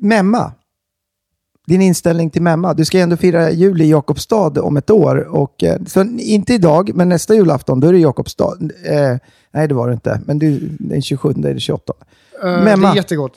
Memma. 0.00 0.52
Din 1.66 1.82
inställning 1.82 2.30
till 2.30 2.42
Memma. 2.42 2.74
Du 2.74 2.84
ska 2.84 2.98
ändå 2.98 3.16
fira 3.16 3.50
jul 3.50 3.80
i 3.82 3.90
Jakobstad 3.90 4.60
om 4.62 4.76
ett 4.76 4.90
år. 4.90 5.16
Och, 5.36 5.64
eh, 5.64 5.80
så 5.86 6.04
inte 6.18 6.54
idag, 6.54 6.90
men 6.94 7.08
nästa 7.08 7.34
julafton, 7.34 7.80
då 7.80 7.88
är 7.88 7.92
det 7.92 7.98
Jakobstad. 7.98 8.58
Eh, 8.84 9.16
nej, 9.50 9.68
det 9.68 9.74
var 9.74 9.88
det 9.88 9.94
inte. 9.94 10.20
Men 10.26 10.38
du, 10.38 10.68
den 10.78 11.02
27 11.02 11.30
eller 11.30 11.58
28. 11.58 11.92
Eh, 12.42 12.48
Det 12.50 12.64
Memma. 12.64 12.90
är 12.90 12.96
jättegott. 12.96 13.32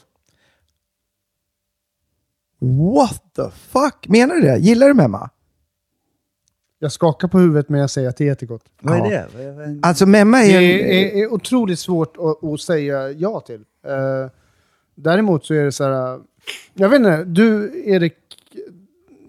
What 2.95 3.23
the 3.35 3.49
fuck? 3.69 4.07
Menar 4.07 4.35
du 4.35 4.41
det? 4.41 4.57
Gillar 4.57 4.88
du 4.88 4.93
Memma? 4.93 5.30
Jag 6.84 6.91
skakar 6.91 7.27
på 7.27 7.39
huvudet 7.39 7.69
men 7.69 7.80
jag 7.81 7.89
säger 7.89 8.10
att 8.10 8.18
det 8.18 8.23
är 8.23 8.27
jättegott. 8.27 8.64
Vad 8.81 8.97
Ja. 8.99 9.11
är 9.11 9.27
det? 9.38 9.80
Alltså 9.88 10.05
Memma 10.05 10.43
är... 10.43 10.60
Det 10.61 11.19
är, 11.19 11.23
är 11.23 11.34
otroligt 11.34 11.80
svårt 11.80 12.18
att, 12.18 12.43
att 12.43 12.61
säga 12.61 13.11
ja 13.11 13.39
till. 13.39 13.61
Eh, 13.88 14.30
däremot 14.95 15.45
så 15.45 15.53
är 15.53 15.64
det 15.64 15.72
så 15.72 15.84
här... 15.84 16.19
Jag 16.73 16.89
vet 16.89 16.97
inte, 16.99 17.23
du 17.23 17.72
Erik... 17.85 18.14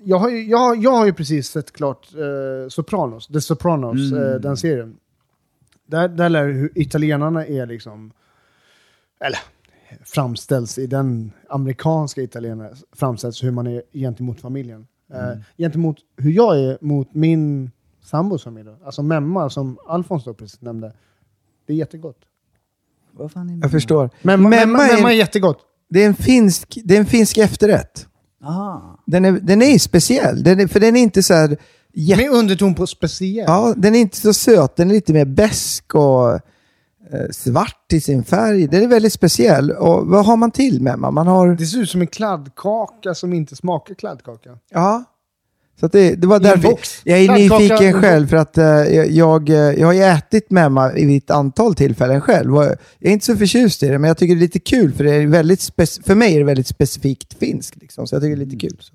Jag 0.05 0.16
har, 0.18 0.31
ju- 0.31 0.43
jag, 0.44 0.59
har- 0.59 0.76
jag 0.76 0.90
har 0.90 1.06
ju 1.06 1.12
precis 1.12 1.48
sett 1.48 1.72
klart 1.72 2.09
eh, 2.14 2.68
Sopranos, 2.68 3.26
The 3.26 3.40
Sopranos, 3.40 4.12
Mm. 4.12 4.22
eh, 4.32 4.35
den 4.40 4.56
serien. 4.56 4.97
Där, 5.86 6.09
där 6.09 6.28
lär 6.28 6.48
hur 6.48 6.72
italienarna 6.74 7.47
är 7.47 7.66
liksom... 7.66 8.12
Eller 9.20 9.39
framställs 10.05 10.78
i 10.78 10.86
den 10.86 11.32
amerikanska 11.48 12.22
italienare 12.22 12.74
framställs 12.93 13.44
hur 13.44 13.51
man 13.51 13.66
är 13.66 13.82
gentemot 13.93 14.40
familjen. 14.40 14.86
Eh, 15.12 15.39
gentemot 15.59 15.97
hur 16.16 16.31
jag 16.31 16.59
är 16.60 16.78
mot 16.81 17.14
min 17.14 17.70
sambos 18.02 18.44
familj. 18.44 18.68
då. 18.68 18.86
Alltså 18.86 19.02
Memma 19.02 19.51
som 19.51 19.78
Alfons 19.89 20.24
då 20.24 20.35
precis 20.35 20.60
nämnde. 20.60 20.93
Det 21.66 21.72
är 21.72 21.76
jättegott. 21.76 22.18
Vad 23.12 23.32
fan 23.32 23.51
är 23.51 23.59
Jag 23.62 23.70
förstår. 23.70 24.10
Memma, 24.22 24.48
Memma 24.48 24.66
memma, 24.66 24.85
är- 24.89 24.97
memma 24.97 25.12
är 25.12 25.16
jättegott. 25.16 25.59
Det 25.89 26.02
är 26.02 26.06
en 26.06 26.14
finsk, 26.14 26.78
det 26.85 26.94
är 26.97 27.01
en 27.01 27.06
finsk 27.06 27.39
efterrätt. 27.39 28.06
Ah. 28.40 28.78
Den 29.06 29.24
är, 29.24 29.32
den 29.32 29.62
är 29.62 29.78
speciell, 29.78 30.43
den 30.43 30.60
är, 30.60 30.66
för 30.66 30.81
den 30.81 30.97
är 30.97 31.01
inte 31.01 31.22
så 31.22 31.35
här... 31.35 31.56
Jätte, 31.97 32.22
Med 32.22 32.31
underton 32.32 32.74
på 32.74 32.86
speciell. 32.86 33.44
ja, 33.48 33.74
den 33.76 33.94
är 33.94 33.98
inte 34.01 34.16
så 34.16 34.32
söt, 34.35 34.76
den 34.76 34.90
är 34.90 34.94
lite 34.94 35.12
mer 35.12 35.24
besk 35.24 35.94
och 35.94 36.40
svart 37.31 37.93
i 37.93 38.01
sin 38.01 38.24
färg. 38.24 38.66
Den 38.66 38.82
är 38.82 38.89
väldigt 38.89 39.12
speciell. 39.12 39.70
Och 39.70 40.06
vad 40.06 40.26
har 40.26 40.36
man 40.36 40.51
till 40.51 40.82
med 40.82 40.98
man? 40.98 41.26
Har... 41.26 41.55
Det 41.55 41.66
ser 41.66 41.78
ut 41.78 41.90
som 41.90 42.01
en 42.01 42.06
kladdkaka 42.06 43.14
som 43.14 43.32
inte 43.32 43.56
smakar 43.56 43.94
kladdkaka. 43.94 44.51
Ja. 44.70 45.05
Så 45.81 45.89
det, 45.89 46.14
det 46.14 46.26
var 46.26 46.40
därför 46.40 46.78
jag 47.05 47.18
är 47.18 47.32
nyfiken 47.32 47.93
själv 47.93 48.26
för 48.26 48.36
att 48.36 48.59
eh, 48.59 48.64
jag, 49.16 49.48
eh, 49.48 49.56
jag 49.56 49.86
har 49.86 49.93
ju 49.93 50.02
ätit 50.02 50.51
memma 50.51 50.93
vid 50.93 51.22
ett 51.22 51.31
antal 51.31 51.74
tillfällen 51.74 52.20
själv. 52.20 52.55
Jag 52.55 52.76
är 53.01 53.12
inte 53.12 53.26
så 53.26 53.36
förtjust 53.36 53.82
i 53.82 53.89
det, 53.89 53.98
men 53.98 54.09
jag 54.09 54.18
tycker 54.18 54.35
det 54.35 54.39
är 54.39 54.40
lite 54.40 54.59
kul 54.59 54.93
för 54.93 55.05
det 55.05 55.14
är 55.14 55.26
väldigt 55.26 55.70
för 56.05 56.14
mig 56.14 56.35
är 56.35 56.39
det 56.39 56.44
väldigt 56.44 56.66
specifikt 56.66 57.39
finskt. 57.39 57.76
Liksom, 57.76 58.06
så 58.06 58.14
jag 58.14 58.22
tycker 58.22 58.36
det 58.36 58.43
är 58.43 58.47
lite 58.47 58.68
kul. 58.68 58.76
Så. 58.81 58.93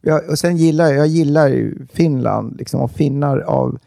Jag, 0.00 0.30
och 0.30 0.38
sen 0.38 0.56
gillar 0.56 0.86
jag, 0.86 0.96
jag 0.96 1.06
gillar 1.06 1.48
ju 1.48 1.86
Finland 1.92 2.56
liksom, 2.58 2.80
och 2.80 2.90
finnar 2.90 3.38
av... 3.38 3.78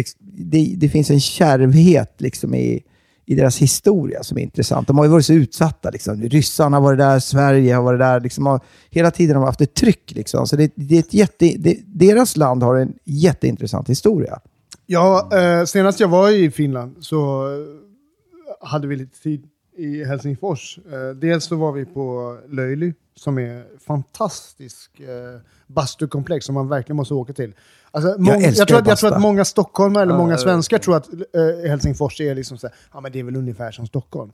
Liksom, 0.00 0.20
det, 0.22 0.74
det 0.76 0.88
finns 0.88 1.10
en 1.10 1.20
kärvhet 1.20 2.14
liksom, 2.18 2.54
i, 2.54 2.82
i 3.26 3.34
deras 3.34 3.58
historia 3.58 4.22
som 4.22 4.38
är 4.38 4.42
intressant. 4.42 4.88
De 4.88 4.98
har 4.98 5.04
ju 5.04 5.10
varit 5.10 5.26
så 5.26 5.32
utsatta. 5.32 5.90
Liksom. 5.90 6.22
Ryssarna 6.22 6.76
har 6.76 6.82
varit 6.82 6.98
där, 6.98 7.18
Sverige 7.18 7.74
har 7.74 7.82
varit 7.82 8.00
där. 8.00 8.20
Liksom, 8.20 8.46
har, 8.46 8.60
hela 8.90 9.10
tiden 9.10 9.36
har 9.36 9.42
de 9.42 9.46
haft 9.46 9.60
ett 9.60 9.74
tryck. 9.74 10.12
Liksom. 10.14 10.46
Så 10.46 10.56
det, 10.56 10.72
det 10.74 10.94
är 10.94 10.98
ett 10.98 11.14
jätte, 11.14 11.54
det, 11.58 11.78
deras 11.86 12.36
land 12.36 12.62
har 12.62 12.76
en 12.76 12.92
jätteintressant 13.04 13.90
historia. 13.90 14.40
Ja, 14.86 15.28
eh, 15.32 15.64
senast 15.64 16.00
jag 16.00 16.08
var 16.08 16.30
i 16.30 16.50
Finland 16.50 16.96
så 17.00 17.46
eh, 17.46 18.68
hade 18.68 18.86
vi 18.86 18.96
lite 18.96 19.22
tid 19.22 19.46
i 19.76 20.04
Helsingfors. 20.04 20.78
Eh, 20.92 21.16
dels 21.16 21.44
så 21.44 21.56
var 21.56 21.72
vi 21.72 21.84
på 21.84 22.38
Löjly 22.48 22.92
som 23.14 23.38
är 23.38 23.64
fantastisk 23.86 25.00
eh, 25.00 25.40
bastukomplex 25.66 26.46
som 26.46 26.54
man 26.54 26.68
verkligen 26.68 26.96
måste 26.96 27.14
åka 27.14 27.32
till. 27.32 27.54
Alltså, 27.92 28.14
många, 28.18 28.36
jag, 28.36 28.42
älskar 28.42 28.64
tror 28.64 28.78
att, 28.78 28.86
jag 28.86 28.98
tror 28.98 29.12
att 29.12 29.20
många 29.20 29.44
stockholmare 29.44 30.02
eller 30.02 30.16
många 30.16 30.32
jag 30.32 30.40
svenskar 30.40 30.78
tror 30.78 30.96
att 30.96 31.08
eh, 31.12 31.68
Helsingfors 31.70 32.20
är 32.20 32.34
liksom 32.34 32.58
så 32.58 32.66
här, 32.66 32.76
ja 32.92 33.00
men 33.00 33.12
det 33.12 33.18
är 33.18 33.24
väl 33.24 33.36
ungefär 33.36 33.70
som 33.70 33.86
Stockholm. 33.86 34.30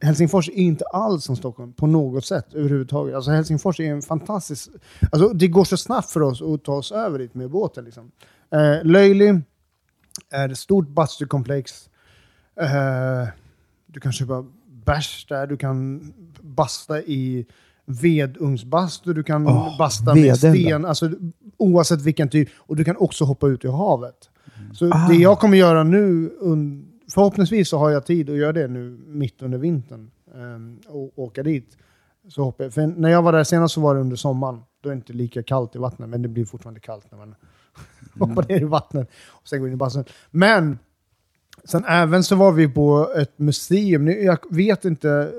Helsingfors 0.00 0.48
är 0.48 0.52
inte 0.52 0.84
alls 0.84 1.24
som 1.24 1.36
Stockholm 1.36 1.72
på 1.72 1.86
något 1.86 2.24
sätt 2.24 2.54
överhuvudtaget. 2.54 3.14
Alltså 3.14 3.30
Helsingfors 3.30 3.80
är 3.80 3.84
en 3.84 4.02
fantastisk... 4.02 4.68
Alltså 5.12 5.28
det 5.28 5.48
går 5.48 5.64
så 5.64 5.76
snabbt 5.76 6.10
för 6.10 6.20
oss 6.20 6.42
att 6.42 6.64
ta 6.64 6.72
oss 6.72 6.92
över 6.92 7.18
dit 7.18 7.34
med 7.34 7.50
båten. 7.50 7.84
Liksom. 7.84 8.10
Eh, 8.50 8.84
Löjly 8.84 9.40
är 10.30 10.48
ett 10.48 10.58
stort 10.58 10.88
bastukomplex. 10.88 11.88
Eh, 12.60 13.28
du 13.86 14.00
kan 14.00 14.12
köpa 14.12 14.44
bärs 14.66 15.26
där, 15.28 15.46
du 15.46 15.56
kan 15.56 16.12
basta 16.40 17.02
i 17.02 17.46
vedugnsbastu, 17.86 19.12
du 19.12 19.22
kan 19.22 19.46
Åh, 19.48 19.78
basta 19.78 20.14
med 20.14 20.22
vedelda. 20.22 20.36
sten, 20.58 20.84
alltså, 20.84 21.10
oavsett 21.56 22.02
vilken 22.02 22.28
typ. 22.28 22.48
Och 22.56 22.76
du 22.76 22.84
kan 22.84 22.96
också 22.96 23.24
hoppa 23.24 23.46
ut 23.48 23.64
i 23.64 23.68
havet. 23.68 24.30
Så 24.72 24.90
Ah. 24.92 25.08
det 25.08 25.14
jag 25.16 25.38
kommer 25.38 25.56
göra 25.56 25.82
nu, 25.82 26.30
förhoppningsvis 27.14 27.68
så 27.68 27.78
har 27.78 27.90
jag 27.90 28.06
tid 28.06 28.30
att 28.30 28.36
göra 28.36 28.52
det 28.52 28.68
nu 28.68 28.98
mitt 29.06 29.42
under 29.42 29.58
vintern. 29.58 30.10
ehm, 30.34 30.78
och 30.88 31.18
åka 31.18 31.42
dit. 31.42 31.76
Så 32.28 32.44
hoppar 32.44 32.64
jag. 32.64 32.74
För 32.74 32.86
när 32.86 33.08
jag 33.08 33.22
var 33.22 33.32
där 33.32 33.44
senast 33.44 33.74
så 33.74 33.80
var 33.80 33.94
det 33.94 34.00
under 34.00 34.16
sommaren. 34.16 34.60
Då 34.82 34.88
är 34.88 34.92
det 34.92 34.96
inte 34.96 35.12
lika 35.12 35.42
kallt 35.42 35.76
i 35.76 35.78
vattnet, 35.78 36.08
men 36.08 36.22
det 36.22 36.28
blir 36.28 36.44
fortfarande 36.44 36.80
kallt 36.80 37.06
när 37.10 37.18
man 37.18 37.34
hoppar 38.28 38.48
ner 38.48 38.60
i 38.60 38.64
vattnet 38.64 39.10
och 39.26 39.48
sen 39.48 39.58
går 39.60 39.68
in 39.68 39.74
i 39.74 39.76
bastun. 39.76 40.04
Men 40.30 40.78
sen 41.64 41.84
även 41.84 42.24
så 42.24 42.36
var 42.36 42.52
vi 42.52 42.68
på 42.68 43.12
ett 43.16 43.38
museum. 43.38 44.04
Nu, 44.04 44.12
Jag 44.22 44.38
vet 44.50 44.84
inte, 44.84 45.32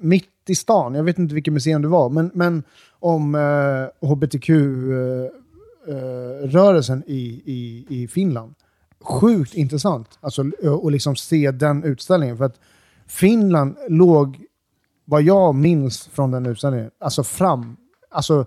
mitt 0.00 0.28
i 0.46 0.54
stan, 0.54 0.94
jag 0.94 1.04
vet 1.04 1.18
inte 1.18 1.34
vilket 1.34 1.52
museum 1.52 1.82
det 1.82 1.88
var, 1.88 2.10
men, 2.10 2.30
men 2.34 2.62
om 2.98 3.34
eh, 3.34 3.86
hbtq-rörelsen 4.08 7.02
i, 7.06 7.42
i, 7.44 7.86
i 7.88 8.08
Finland. 8.08 8.54
Sjukt 9.00 9.54
intressant 9.54 10.18
alltså, 10.20 10.44
eh, 10.62 10.72
att 10.72 10.92
liksom 10.92 11.16
se 11.16 11.50
den 11.50 11.84
utställningen. 11.84 12.36
För 12.36 12.44
att 12.44 12.60
Finland 13.06 13.76
låg, 13.88 14.44
vad 15.04 15.22
jag 15.22 15.54
minns 15.54 16.06
från 16.06 16.30
den 16.30 16.46
utställningen, 16.46 16.90
alltså 16.98 17.24
fram, 17.24 17.76
alltså 18.10 18.46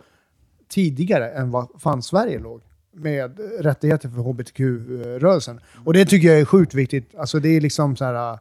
tidigare 0.70 1.30
än 1.30 1.52
vad 1.52 1.68
fan 1.78 2.02
Sverige 2.02 2.40
låg 2.40 2.62
med 2.94 3.40
rättigheter 3.60 4.10
för 4.10 4.18
hbtq-rörelsen. 4.18 5.60
Och 5.86 5.94
det 5.94 6.06
tycker 6.06 6.28
jag 6.28 6.40
är 6.40 6.46
sjukt 6.46 6.74
viktigt. 6.74 7.16
Alltså 7.16 7.40
det 7.40 7.50
är 7.50 7.62
liksom 7.62 7.96
så 7.96 8.06
här, 8.06 8.34
eh, 8.34 8.40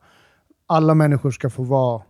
alla 0.67 0.95
människor 0.95 1.31
ska 1.31 1.51
få 1.51 1.63
vara 1.63 2.03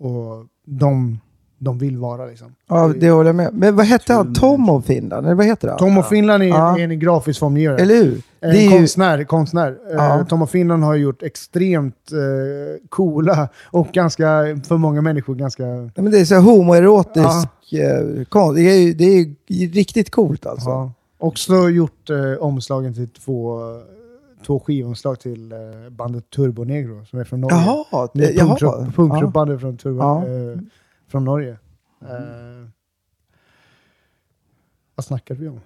och 0.00 0.46
de, 0.66 1.20
de 1.58 1.78
vill 1.78 1.96
vara 1.96 2.26
liksom. 2.26 2.54
Ja, 2.68 2.92
det 3.00 3.10
håller 3.10 3.28
jag 3.28 3.36
med. 3.36 3.50
Men 3.54 3.76
vad 3.76 3.86
hette 3.86 4.12
han? 4.14 4.34
Tom 4.34 4.68
av 4.70 4.80
Finland? 4.80 5.26
Eller 5.26 5.34
vad 5.36 5.46
heter 5.46 5.68
han? 5.68 5.78
Tom 5.78 5.98
och 5.98 6.06
Finland 6.06 6.42
är, 6.42 6.46
Ja. 6.46 6.78
är 6.78 6.82
en 6.84 6.98
grafisk 6.98 7.40
formgivare. 7.40 7.78
Eller 7.78 7.94
hur? 7.94 8.22
En 8.40 8.50
Det 8.50 8.58
är 8.58 8.70
ju, 8.70 8.78
konstnär. 8.78 9.24
konstnär. 9.24 9.76
Ja. 9.92 10.18
Eh, 10.20 10.26
Tom 10.26 10.42
och 10.42 10.50
Finland 10.50 10.84
har 10.84 10.94
gjort 10.94 11.22
extremt 11.22 12.12
eh, 12.12 12.86
coola 12.88 13.48
och 13.64 13.86
ganska, 13.92 14.24
för 14.68 14.76
många 14.76 15.00
människor, 15.02 15.34
ganska... 15.34 15.62
Ja, 15.66 16.02
men 16.02 16.10
det 16.12 16.20
är 16.20 16.24
så 16.24 16.36
homoerotisk 16.36 17.72
eh, 17.72 18.24
konst. 18.28 18.56
Det 18.56 18.62
är, 18.70 18.78
ju- 18.78 18.92
det 18.94 19.04
är 19.04 19.34
riktigt 19.72 20.10
coolt 20.10 20.46
alltså. 20.46 20.68
Ja. 20.68 20.92
Också 21.18 21.68
gjort 21.68 22.10
eh, 22.10 22.42
omslagen 22.42 22.94
till 22.94 23.08
två, 23.08 23.58
två 24.50 24.60
skivomslag 24.60 25.20
till 25.20 25.52
eh, 25.52 25.58
bandet 25.90 26.30
Turbo 26.30 26.64
Negro 26.64 27.04
som 27.04 27.18
är 27.18 27.24
från 27.24 27.40
Norge. 27.40 27.56
Jaha, 27.56 28.08
Det 28.14 28.24
är 28.24 28.32
jaha. 28.38 28.56
punkrock- 28.56 28.92
punkrockbandet 28.94 29.60
från, 29.60 29.76
Turbo, 29.76 29.98
Ja. 29.98 30.18
eh, 30.26 30.58
från 31.10 31.24
Norge. 31.24 31.50
Eh, 32.02 32.68
vad 34.94 35.04
snackar 35.04 35.34
vi 35.34 35.48
om? 35.48 35.60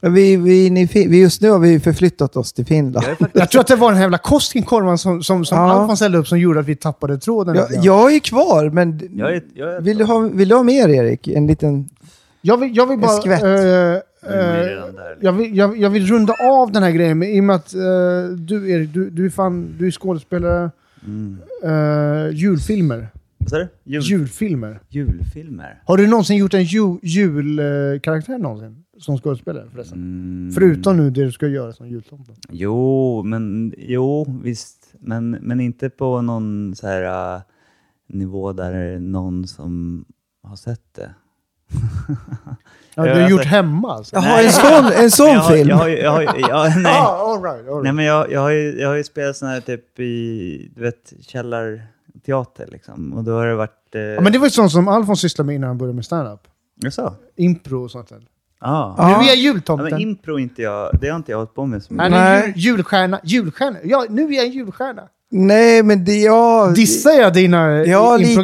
Vi, 0.00 0.36
vi, 0.36 0.62
är 0.62 0.66
inne 0.66 0.80
i 0.82 0.86
Fin- 0.88 1.10
vi, 1.10 1.20
just 1.20 1.40
nu 1.42 1.50
har 1.50 1.58
vi 1.58 1.80
förflyttat 1.80 2.36
oss 2.36 2.52
till 2.52 2.66
Finland. 2.66 3.06
Jag 3.32 3.50
tror 3.50 3.60
att 3.60 3.66
det 3.66 3.76
var 3.76 3.88
den 3.88 3.96
här 3.96 4.04
jävla 4.04 4.18
Koskenkorvan 4.18 4.98
som, 4.98 5.22
som, 5.22 5.44
som 5.44 5.58
Ja. 5.58 5.72
Alfons 5.72 6.00
hällde 6.00 6.18
upp 6.18 6.28
som 6.28 6.38
gjorde 6.38 6.60
att 6.60 6.66
vi 6.66 6.76
tappade 6.76 7.18
tråden. 7.18 7.56
Jag, 7.56 7.84
jag 7.84 8.14
är 8.14 8.18
kvar, 8.18 8.70
men 8.70 9.00
jag 9.16 9.34
är, 9.36 9.42
jag 9.54 9.74
är 9.74 9.80
vill, 9.80 9.98
du 9.98 10.04
ha, 10.04 10.18
vill 10.18 10.48
du 10.48 10.54
ha 10.54 10.62
mer 10.62 10.88
Erik? 10.88 11.28
En 11.28 11.46
liten... 11.46 11.88
Jag 12.40 12.56
vill, 12.56 12.76
jag 12.76 12.86
vill 12.86 12.98
bara... 12.98 13.10
skvätt. 13.20 13.42
eh, 13.42 13.48
eh, 14.22 14.30
där. 14.30 15.18
jag, 15.20 15.32
vill, 15.32 15.56
jag, 15.56 15.78
jag 15.78 15.90
vill 15.90 16.06
runda 16.06 16.34
av 16.40 16.72
den 16.72 16.82
här 16.82 16.90
grejen 16.90 17.18
med, 17.18 17.36
i 17.36 17.40
och 17.40 17.44
med 17.44 17.56
att 17.56 17.74
eh, 17.74 17.80
du, 18.38 18.70
Erik, 18.70 18.94
du, 18.94 19.10
du 19.10 19.26
är 19.26 19.30
fan, 19.30 19.76
du 19.78 19.86
är 19.86 19.90
skådespelare. 19.90 20.70
Mm. 21.06 21.38
Uh, 21.64 22.34
julfilmer. 22.34 23.08
Vad 23.38 23.50
sa 23.50 23.58
du? 23.58 23.68
Jul, 23.84 24.02
Julfilmer. 24.02 24.80
julfilmer? 24.88 25.82
Har 25.86 25.96
du 25.96 26.06
någonsin 26.06 26.36
gjort 26.36 26.54
en 26.54 26.64
ju, 26.64 26.98
julkaraktär 27.02 28.38
någonsin? 28.38 28.84
Som 28.98 29.18
skådespelare 29.18 29.68
förresten? 29.72 29.98
Mm. 29.98 30.52
Förutom 30.52 30.96
nu 30.96 31.10
det 31.10 31.24
du 31.24 31.32
ska 31.32 31.46
göra 31.46 31.72
som 31.72 31.88
jultomte. 31.88 32.32
Jo, 32.50 33.22
men 33.22 33.74
jo, 33.78 34.40
visst. 34.42 34.94
Men, 34.98 35.30
men 35.30 35.60
inte 35.60 35.90
på 35.90 36.22
någon 36.22 36.74
så 36.76 36.86
här 36.86 37.34
äh, 37.36 37.42
nivå 38.08 38.52
där 38.52 38.98
någon 38.98 39.46
som 39.46 40.04
har 40.42 40.56
sett 40.56 40.94
det. 40.94 41.14
Ja, 43.06 43.10
Ja, 43.10 43.14
du 43.14 43.20
har 43.20 43.24
alltså- 43.24 43.36
gjort 43.38 43.46
hemma 43.46 43.92
alltså? 43.94 44.16
Jaha, 44.16 44.42
en 44.42 44.52
sån, 44.52 44.92
en 44.92 45.10
sån 45.10 45.26
jag 45.26 45.40
har, 45.40 45.52
film? 45.52 45.68
Jag 45.68 45.76
har, 45.76 45.88
ju- 45.88 45.98
jag 45.98 46.10
har, 46.10 46.20
ju- 46.22 46.28
ja, 46.48 46.72
nej. 46.76 46.92
Ah, 46.92 47.32
all 47.32 47.42
right, 47.42 47.68
all 47.68 47.74
right. 47.74 47.82
nej, 47.82 47.92
men 47.92 48.04
jag, 48.04 48.32
jag, 48.32 48.40
har 48.40 48.50
ju, 48.50 48.80
jag 48.80 48.88
har 48.88 48.96
ju 48.96 49.04
spelat 49.04 49.36
sån 49.36 49.48
här 49.48 49.60
typ 49.60 50.00
i, 50.00 50.70
du 50.76 50.82
vet, 50.82 51.12
källarteater 51.20 52.66
liksom. 52.72 53.12
Och 53.12 53.24
då 53.24 53.32
har 53.32 53.46
det 53.46 53.54
varit... 53.54 53.94
Eh, 53.94 54.00
ja, 54.00 54.20
men 54.20 54.32
det 54.32 54.38
var 54.38 54.46
ju 54.46 54.50
sånt 54.50 54.72
som 54.72 54.88
Alfons 54.88 55.20
sysslade 55.20 55.46
med 55.46 55.54
innan 55.54 55.68
han 55.68 55.78
började 55.78 55.94
med 55.96 56.04
stand-up. 56.04 56.40
Jaså? 56.82 57.14
Impro 57.36 57.84
och 57.84 57.90
sånt 57.90 58.08
där. 58.08 58.20
Ja. 58.60 58.94
Ja. 58.98 59.06
Nu 59.06 59.12
är 59.12 59.16
jag 59.16 59.24
Ja, 59.26 59.34
jultomten. 59.34 59.88
men 59.90 60.00
impro 60.00 60.38
inte 60.38 60.62
jag, 60.62 60.90
det 61.00 61.08
har 61.08 61.16
inte 61.16 61.32
jag 61.32 61.38
hållit 61.38 61.54
på 61.54 61.66
med 61.66 61.82
så 61.82 61.92
mycket. 61.94 62.10
Nej. 62.10 62.42
jul, 62.46 62.54
julstjärna. 62.56 63.20
Julstjärna. 63.24 63.78
Ja, 63.84 64.06
nu 64.10 64.22
är 64.28 64.32
jag 64.36 64.44
en 64.46 64.52
julstjärna. 64.52 65.02
Nej, 65.32 65.82
men 65.82 66.04
det 66.04 66.16
jag... 66.16 66.74
Dissar 66.74 67.10
jag 67.10 67.32
dina 67.32 67.70
Ja, 67.70 67.84
ja, 67.84 68.16
lite. 68.16 68.42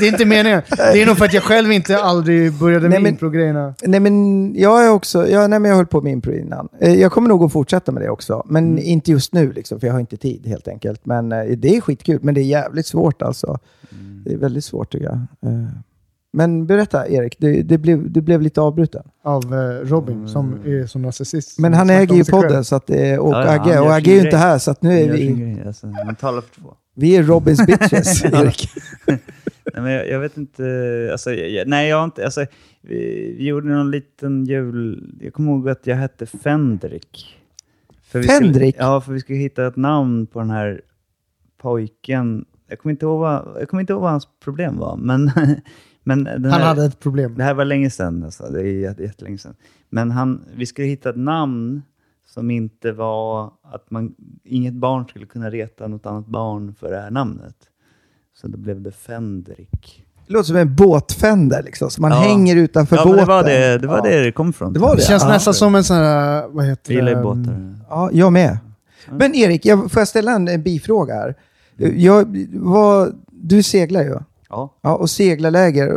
Det 0.00 0.06
är 0.06 0.08
inte 0.08 0.24
meningen. 0.24 0.62
Det 0.76 1.02
är 1.02 1.06
nog 1.06 1.16
för 1.18 1.24
att 1.24 1.32
jag 1.32 1.42
själv 1.42 1.72
inte 1.72 1.98
aldrig 1.98 2.52
började 2.52 2.88
Nej, 2.88 3.00
med 3.00 3.10
impro-grejerna. 3.12 3.74
Nej, 3.82 4.00
men 4.00 4.54
jag 4.54 4.84
är 4.86 4.90
också... 4.90 5.28
Ja, 5.28 5.46
nej, 5.46 5.58
men 5.58 5.68
jag 5.68 5.76
höll 5.76 5.86
på 5.86 6.00
med 6.00 6.12
impro 6.12 6.32
innan. 6.32 6.68
Eh, 6.80 6.94
Jag 6.94 7.12
kommer 7.12 7.28
nog 7.28 7.42
att 7.44 7.52
fortsätta 7.52 7.92
med 7.92 8.02
det 8.02 8.08
också. 8.10 8.42
Men 8.46 8.64
Mm. 8.72 8.84
inte 8.84 9.10
just 9.10 9.32
nu, 9.32 9.52
liksom, 9.52 9.80
för 9.80 9.86
jag 9.86 9.94
har 9.94 10.00
inte 10.00 10.16
tid 10.16 10.46
helt 10.46 10.68
enkelt. 10.68 11.06
Men 11.06 11.32
eh, 11.32 11.44
det 11.44 11.76
är 11.76 11.80
skitkul. 11.80 12.18
Men 12.22 12.34
det 12.34 12.40
är 12.40 12.44
jävligt 12.44 12.86
svårt 12.86 13.22
alltså. 13.22 13.58
Mm. 13.92 14.22
Det 14.24 14.32
är 14.32 14.38
väldigt 14.38 14.64
svårt 14.64 14.92
tycker 14.92 15.04
jag. 15.06 15.18
Eh, 16.36 16.48
Men 16.48 16.66
berätta, 16.66 17.08
Erik. 17.08 17.36
Du, 17.38 17.62
det 17.62 17.78
blev, 17.78 18.10
du 18.10 18.20
blev 18.20 18.42
lite 18.42 18.60
avbruten. 18.60 19.02
Av 19.22 19.54
eh, 19.54 19.86
Robin 19.88 20.28
som 20.28 20.54
är 20.64 20.86
som 20.86 21.02
narcissist. 21.02 21.58
Men 21.58 21.74
han 21.74 21.90
äger 21.90 22.14
ju 22.14 22.24
podden 22.24 22.64
så 22.64 22.76
att, 22.76 22.86
det- 22.86 23.18
och 23.18 23.32
Ja, 23.34 23.44
ja, 23.44 23.50
Agge. 23.62 23.80
Och 23.80 23.94
Agge 23.94 24.10
är 24.10 24.14
ju 24.14 24.20
inte 24.24 24.36
här, 24.36 24.58
så 24.58 24.70
att 24.70 24.82
nu 24.82 24.90
är 25.00 25.12
vi... 25.12 25.26
grej, 25.26 25.62
alltså, 25.66 25.86
man 25.86 26.14
talar 26.16 26.40
för 26.40 26.60
två. 26.60 26.74
Vi 26.98 27.16
är 27.16 27.22
Robins 27.22 27.66
bitches, 27.66 28.24
Erik. 28.24 28.68
Nej, 29.74 29.82
men 29.82 29.92
jag, 29.92 30.08
jag 30.08 30.20
vet 30.20 30.36
inte, 30.36 30.62
alltså, 31.12 31.32
jag, 31.32 31.68
nej 31.68 31.88
jag 31.88 31.96
har 31.96 32.04
inte, 32.04 32.24
alltså, 32.24 32.46
vi, 32.80 33.34
vi 33.38 33.46
gjorde 33.46 33.68
någon 33.68 33.90
liten 33.90 34.44
jul, 34.44 35.14
jag 35.20 35.32
kommer 35.32 35.52
ihåg 35.52 35.68
att 35.68 35.86
jag 35.86 35.96
hette 35.96 36.26
Fendrik. 36.26 37.36
För 38.02 38.18
vi 38.18 38.24
Fendrik? 38.28 38.74
Skulle, 38.74 38.86
ja, 38.88 39.00
för 39.00 39.12
vi 39.12 39.20
skulle 39.20 39.38
hitta 39.38 39.66
ett 39.66 39.76
namn 39.76 40.26
på 40.26 40.38
den 40.38 40.50
här 40.50 40.80
pojken. 41.58 42.44
Jag 42.68 42.78
kommer 42.78 42.90
inte 42.90 43.06
ihåg 43.06 43.20
vad, 43.20 43.56
jag 43.60 43.68
kommer 43.68 43.80
inte 43.80 43.92
ihåg 43.92 44.02
vad 44.02 44.10
hans 44.10 44.28
problem 44.44 44.78
var, 44.78 44.96
men, 44.96 45.30
men 46.06 46.24
den 46.24 46.44
Han 46.44 46.52
här, 46.52 46.60
hade 46.68 46.84
ett 46.84 47.00
problem. 47.00 47.34
det 47.36 47.44
här 47.44 47.54
var 47.54 47.64
länge 47.64 47.90
sedan, 47.90 48.22
alltså, 48.24 48.46
det 48.52 48.60
är 48.60 48.64
jätte- 48.64 49.02
jättelänge 49.02 49.38
sedan. 49.38 49.54
Men 49.90 50.10
han, 50.10 50.44
vi 50.56 50.66
skulle 50.66 50.88
hitta 50.88 51.10
ett 51.10 51.16
namn 51.16 51.82
som 52.26 52.50
inte 52.50 52.92
var 52.92 53.50
att 53.72 53.90
man, 53.90 54.14
inget 54.44 54.74
barn 54.74 55.04
skulle 55.08 55.26
kunna 55.26 55.50
reta 55.50 55.86
något 55.88 56.06
annat 56.06 56.26
barn 56.26 56.74
för 56.80 56.90
det 56.90 57.00
här 57.00 57.10
namnet. 57.10 57.56
Så 58.40 58.48
då 58.48 58.58
blev 58.58 58.80
det 58.80 58.92
Fendrik. 58.92 60.04
Det 60.26 60.32
låter 60.32 60.46
som 60.46 60.56
en 60.56 60.74
båtfänder 60.74 61.62
liksom, 61.62 61.90
så 61.90 62.00
man 62.02 62.10
Ja. 62.10 62.16
hänger 62.18 62.56
utanför 62.56 62.96
ja, 62.96 63.04
båten. 63.04 63.18
det 63.20 63.24
var 63.24 63.44
det 63.44 63.78
det, 63.78 63.86
var 63.86 63.96
Ja. 63.96 64.02
det 64.02 64.24
det 64.24 64.32
kom 64.32 64.50
ifrån. 64.50 64.72
Det 64.72 64.78
var 64.80 64.90
Det 64.90 64.96
det? 64.96 65.02
känns 65.06 65.22
Ja. 65.22 65.28
nästan 65.28 65.54
som 65.54 65.74
en 65.74 65.84
sån 65.84 65.96
här, 65.96 66.48
vad 66.48 66.64
heter 66.64 66.94
Jag 66.94 67.08
gillar 67.08 67.22
båtar. 67.22 67.74
Ja, 67.88 68.10
jag 68.12 68.32
med. 68.32 68.58
Men 69.10 69.34
Erik, 69.34 69.66
jag, 69.66 69.92
får 69.92 70.00
jag 70.00 70.08
ställa 70.08 70.32
en, 70.32 70.48
en 70.48 70.62
bifråga 70.62 71.14
här? 71.14 71.34
Jag, 71.76 72.46
vad, 72.52 73.14
du 73.30 73.62
seglar 73.62 74.02
ju. 74.02 74.18
Ja. 74.48 74.74
Ja, 74.82 74.94
och 74.96 75.10
seglarläger. 75.10 75.88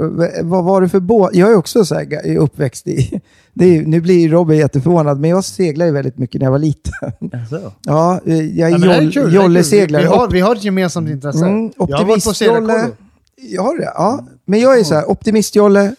Vad 0.44 0.64
var 0.64 0.82
det 0.82 0.90
för 0.90 1.00
båt? 1.00 1.36
Jag 1.36 1.52
är 1.52 1.56
också 1.56 1.86
så 1.86 1.96
här, 1.96 2.38
uppväxt 2.38 2.88
i... 2.88 3.22
Det 3.54 3.78
är, 3.78 3.82
nu 3.82 4.02
blir 4.02 4.30
Robin 4.30 4.58
jätteförvånad, 4.58 5.20
men 5.20 5.30
jag 5.30 5.44
seglade 5.44 5.90
ju 5.90 5.94
väldigt 5.94 6.18
mycket 6.18 6.42
när 6.42 6.46
jag 6.46 6.52
var 6.52 6.60
liten. 6.60 6.94
Alltså. 7.42 7.72
Ja, 7.82 8.20
eh, 8.26 8.60
jag 8.60 8.72
är 8.72 8.86
Ja, 8.86 9.02
joll, 9.02 9.34
jolleseglare. 9.34 10.02
Vi, 10.02 10.10
vi, 10.10 10.16
har, 10.16 10.28
vi 10.28 10.40
har 10.40 10.56
ett 10.56 10.64
gemensamt 10.64 11.10
intresse. 11.10 11.46
Mm, 11.46 11.72
jag 11.78 11.98
har 11.98 12.06
varit 12.06 12.24
på 12.24 12.30
optimistjolle. 12.30 12.60
seglarkollo. 12.60 12.96
Jag 13.36 13.64
har 13.64 13.78
det? 13.78 13.92
Ja. 13.96 14.26
Men 14.46 14.60
jag 14.60 14.80
är 14.80 14.84
så 14.84 14.96
här, 14.96 15.10
optimistjolle, 15.10 15.96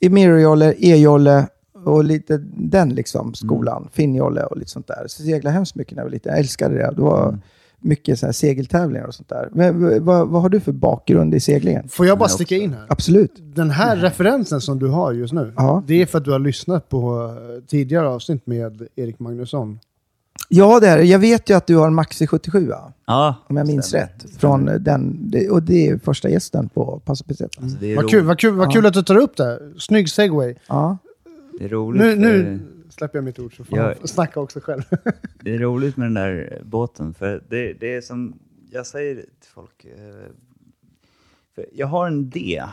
emirjolle, 0.00 0.74
e-jolle 0.78 1.46
och 1.84 2.04
lite 2.04 2.38
den 2.56 2.88
liksom 2.88 3.34
skolan. 3.34 3.88
Finnjolle 3.92 4.44
och 4.44 4.56
lite 4.56 4.70
sånt 4.70 4.86
där. 4.86 5.04
Så 5.06 5.22
seglade 5.22 5.50
hemskt 5.50 5.74
mycket 5.74 5.96
när 5.96 6.00
jag 6.00 6.06
var 6.06 6.12
liten. 6.12 6.30
Jag 6.30 6.38
älskade 6.38 6.74
det. 6.74 6.92
Det 6.96 7.02
var 7.02 7.38
mycket 7.80 8.18
så 8.18 8.26
här 8.26 8.32
segeltävlingar 8.32 9.06
och 9.06 9.14
sånt 9.14 9.28
där. 9.28 9.48
Men 9.52 10.04
vad, 10.04 10.28
vad 10.28 10.42
har 10.42 10.48
du 10.48 10.60
för 10.60 10.72
bakgrund 10.72 11.34
i 11.34 11.40
seglingen? 11.40 11.88
Får 11.88 12.06
jag 12.06 12.18
bara 12.18 12.26
Nej, 12.26 12.34
sticka 12.34 12.56
in 12.56 12.72
här? 12.72 12.86
Absolut. 12.88 13.32
Den 13.54 13.70
här 13.70 13.96
referensen 13.96 14.60
som 14.60 14.78
du 14.78 14.86
har 14.86 15.12
just 15.12 15.32
nu, 15.32 15.52
Ja. 15.56 15.82
det 15.86 16.02
är 16.02 16.06
för 16.06 16.18
att 16.18 16.24
du 16.24 16.30
har 16.32 16.38
lyssnat 16.38 16.88
på 16.88 17.24
eh, 17.58 17.64
tidigare 17.66 18.08
avsnitt 18.08 18.46
med 18.46 18.82
Erik 18.96 19.18
Magnusson. 19.18 19.78
Ja, 20.48 20.80
det 20.80 20.88
är. 20.88 20.98
Jag 20.98 21.18
vet 21.18 21.50
ju 21.50 21.54
att 21.56 21.66
du 21.66 21.76
har 21.76 21.86
en 21.86 21.94
Maxi 21.94 22.26
77, 22.26 22.66
va? 22.68 22.92
Ja, 23.06 23.34
om 23.48 23.56
jag 23.56 23.66
minns 23.66 23.86
stämmer. 23.86 24.04
rätt. 24.06 24.26
Från 24.38 24.64
den, 24.80 25.30
det- 25.30 25.48
och 25.50 25.62
det 25.62 25.88
är 25.88 25.98
första 25.98 26.28
gästen 26.28 26.68
på 26.68 27.00
Passo 27.04 27.24
Peseta. 27.24 27.62
Alltså, 27.62 27.76
det, 27.80 27.92
är 27.92 27.96
Vad 27.96 28.10
kul, 28.10 28.24
vad, 28.24 28.38
kul, 28.38 28.54
vad 28.54 28.66
Ja. 28.68 28.72
kul 28.72 28.86
att 28.86 28.94
du 28.94 29.02
tar 29.02 29.16
upp 29.16 29.36
det. 29.36 29.58
Snygg 29.78 30.10
segway. 30.10 30.54
Ja. 30.68 30.98
det 31.58 31.64
är 31.64 31.68
roligt. 31.68 32.02
Nu, 32.02 32.16
nu 32.16 32.60
släpper 33.00 33.18
jag 33.18 33.24
mitt 33.24 33.38
ord 33.38 33.56
så 33.56 33.64
får 33.64 33.78
Jag- 33.78 33.96
jag 34.00 34.08
snacka 34.08 34.40
också 34.40 34.60
själv. 34.60 34.82
Det 35.42 35.54
är 35.54 35.58
roligt 35.58 35.96
med 35.96 36.06
den 36.06 36.14
där 36.14 36.62
båten, 36.64 37.14
för 37.14 37.44
det, 37.48 37.72
det 37.72 37.94
är 37.94 38.00
som 38.00 38.38
jag 38.70 38.86
säger 38.86 39.14
till 39.16 39.50
folk. 39.54 39.84
eh, 39.84 40.30
För 41.54 41.66
jag 41.72 41.86
har 41.86 42.06
en 42.06 42.20
idé 42.20 42.64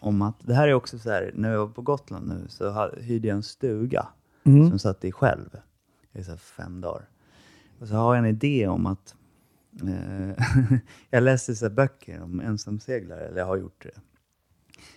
om 0.00 0.22
att, 0.22 0.36
det 0.40 0.54
här 0.54 0.68
är 0.68 0.72
också 0.74 0.98
så 0.98 1.10
här, 1.10 1.30
när 1.34 1.50
jag 1.52 1.58
var 1.58 1.68
på 1.74 1.82
Gotland 1.82 2.28
nu 2.28 2.44
så 2.48 2.90
hyrde 3.00 3.28
jag 3.28 3.36
en 3.36 3.42
stuga 3.42 4.06
Mm. 4.44 4.68
som 4.70 4.78
satt 4.78 5.04
i 5.04 5.12
själv 5.12 5.48
i 6.12 6.24
så 6.24 6.36
fem 6.36 6.80
dagar. 6.80 7.08
Och 7.80 7.88
så 7.88 7.94
har 7.94 8.14
jag 8.14 8.24
en 8.24 8.30
idé 8.30 8.66
om 8.68 8.86
att, 8.86 9.14
eh, 9.82 10.44
jag 11.10 11.22
läste 11.22 11.54
så 11.54 11.70
böcker 11.70 12.22
om 12.22 12.40
ensamseglare, 12.40 13.20
eller 13.28 13.38
jag 13.38 13.46
har 13.46 13.56
gjort 13.56 13.82
det. 13.82 14.00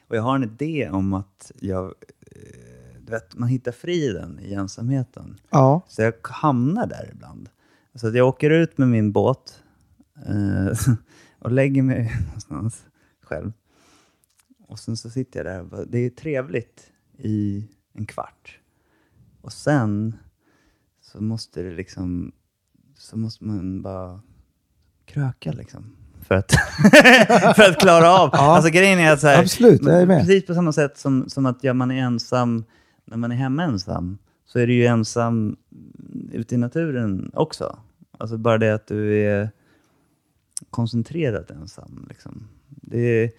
Och 0.07 0.15
jag 0.15 0.21
har 0.21 0.35
en 0.35 0.43
idé 0.43 0.89
om 0.89 1.13
att 1.13 1.51
jag, 1.59 1.85
eh, 2.31 2.70
vet, 3.11 3.35
man 3.37 3.49
hittar 3.49 3.71
friden 3.71 4.39
i 4.39 4.53
ensamheten. 4.53 5.37
ja. 5.49 5.81
Så 5.87 6.01
jag 6.01 6.13
hamnar 6.23 6.87
där 6.87 7.09
ibland. 7.13 7.49
Så 7.95 8.07
att 8.07 8.15
jag 8.15 8.27
åker 8.27 8.49
ut 8.49 8.77
med 8.77 8.87
min 8.87 9.11
båt 9.11 9.63
eh, 10.27 10.77
och 11.39 11.51
lägger 11.51 11.81
mig 11.83 12.11
någonstans 12.25 12.85
själv. 13.21 13.51
Och 14.67 14.79
sen 14.79 14.97
så 14.97 15.09
sitter 15.09 15.39
jag 15.39 15.45
där 15.55 15.59
och 15.61 15.67
bara, 15.67 15.85
det 15.85 15.97
är 15.99 16.09
trevligt 16.09 16.91
i 17.17 17.67
en 17.93 18.05
kvart. 18.05 18.59
Och 19.41 19.53
sen 19.53 20.15
så 21.01 21.21
måste 21.23 21.61
det 21.61 21.71
liksom, 21.71 22.31
så 22.97 23.17
måste 23.17 23.43
man 23.43 23.81
bara 23.81 24.21
kröka 25.05 25.51
liksom. 25.51 25.95
För 26.21 26.35
att, 26.35 26.51
för 27.55 27.69
att 27.69 27.79
klara 27.79 28.09
av. 28.11 28.29
Alltså 28.33 28.69
grejen 28.71 28.99
är 28.99 29.13
att 29.13 29.19
så 29.21 29.27
här, 29.27 29.41
Absolut, 29.41 29.81
jag 29.85 30.01
är 30.01 30.05
med. 30.05 30.19
precis 30.19 30.45
på 30.45 30.53
samma 30.53 30.73
sätt 30.73 30.97
som, 30.97 31.29
som 31.29 31.45
att 31.45 31.63
ja, 31.63 31.73
man 31.73 31.91
är 31.91 32.01
ensam 32.03 32.63
när 33.05 33.17
man 33.17 33.31
är 33.31 33.35
hemma 33.35 33.63
ensam, 33.63 34.17
så 34.45 34.59
är 34.59 34.67
du 34.67 34.73
ju 34.73 34.85
ensam 34.85 35.55
ute 36.31 36.55
i 36.55 36.57
naturen 36.57 37.31
också. 37.33 37.77
Alltså 38.17 38.37
bara 38.37 38.57
det 38.57 38.73
att 38.73 38.87
du 38.87 39.17
är 39.19 39.49
koncentrerat 40.69 41.51
ensam. 41.51 42.05
Liksom. 42.09 42.47
Det 42.67 42.99
är, 42.99 43.31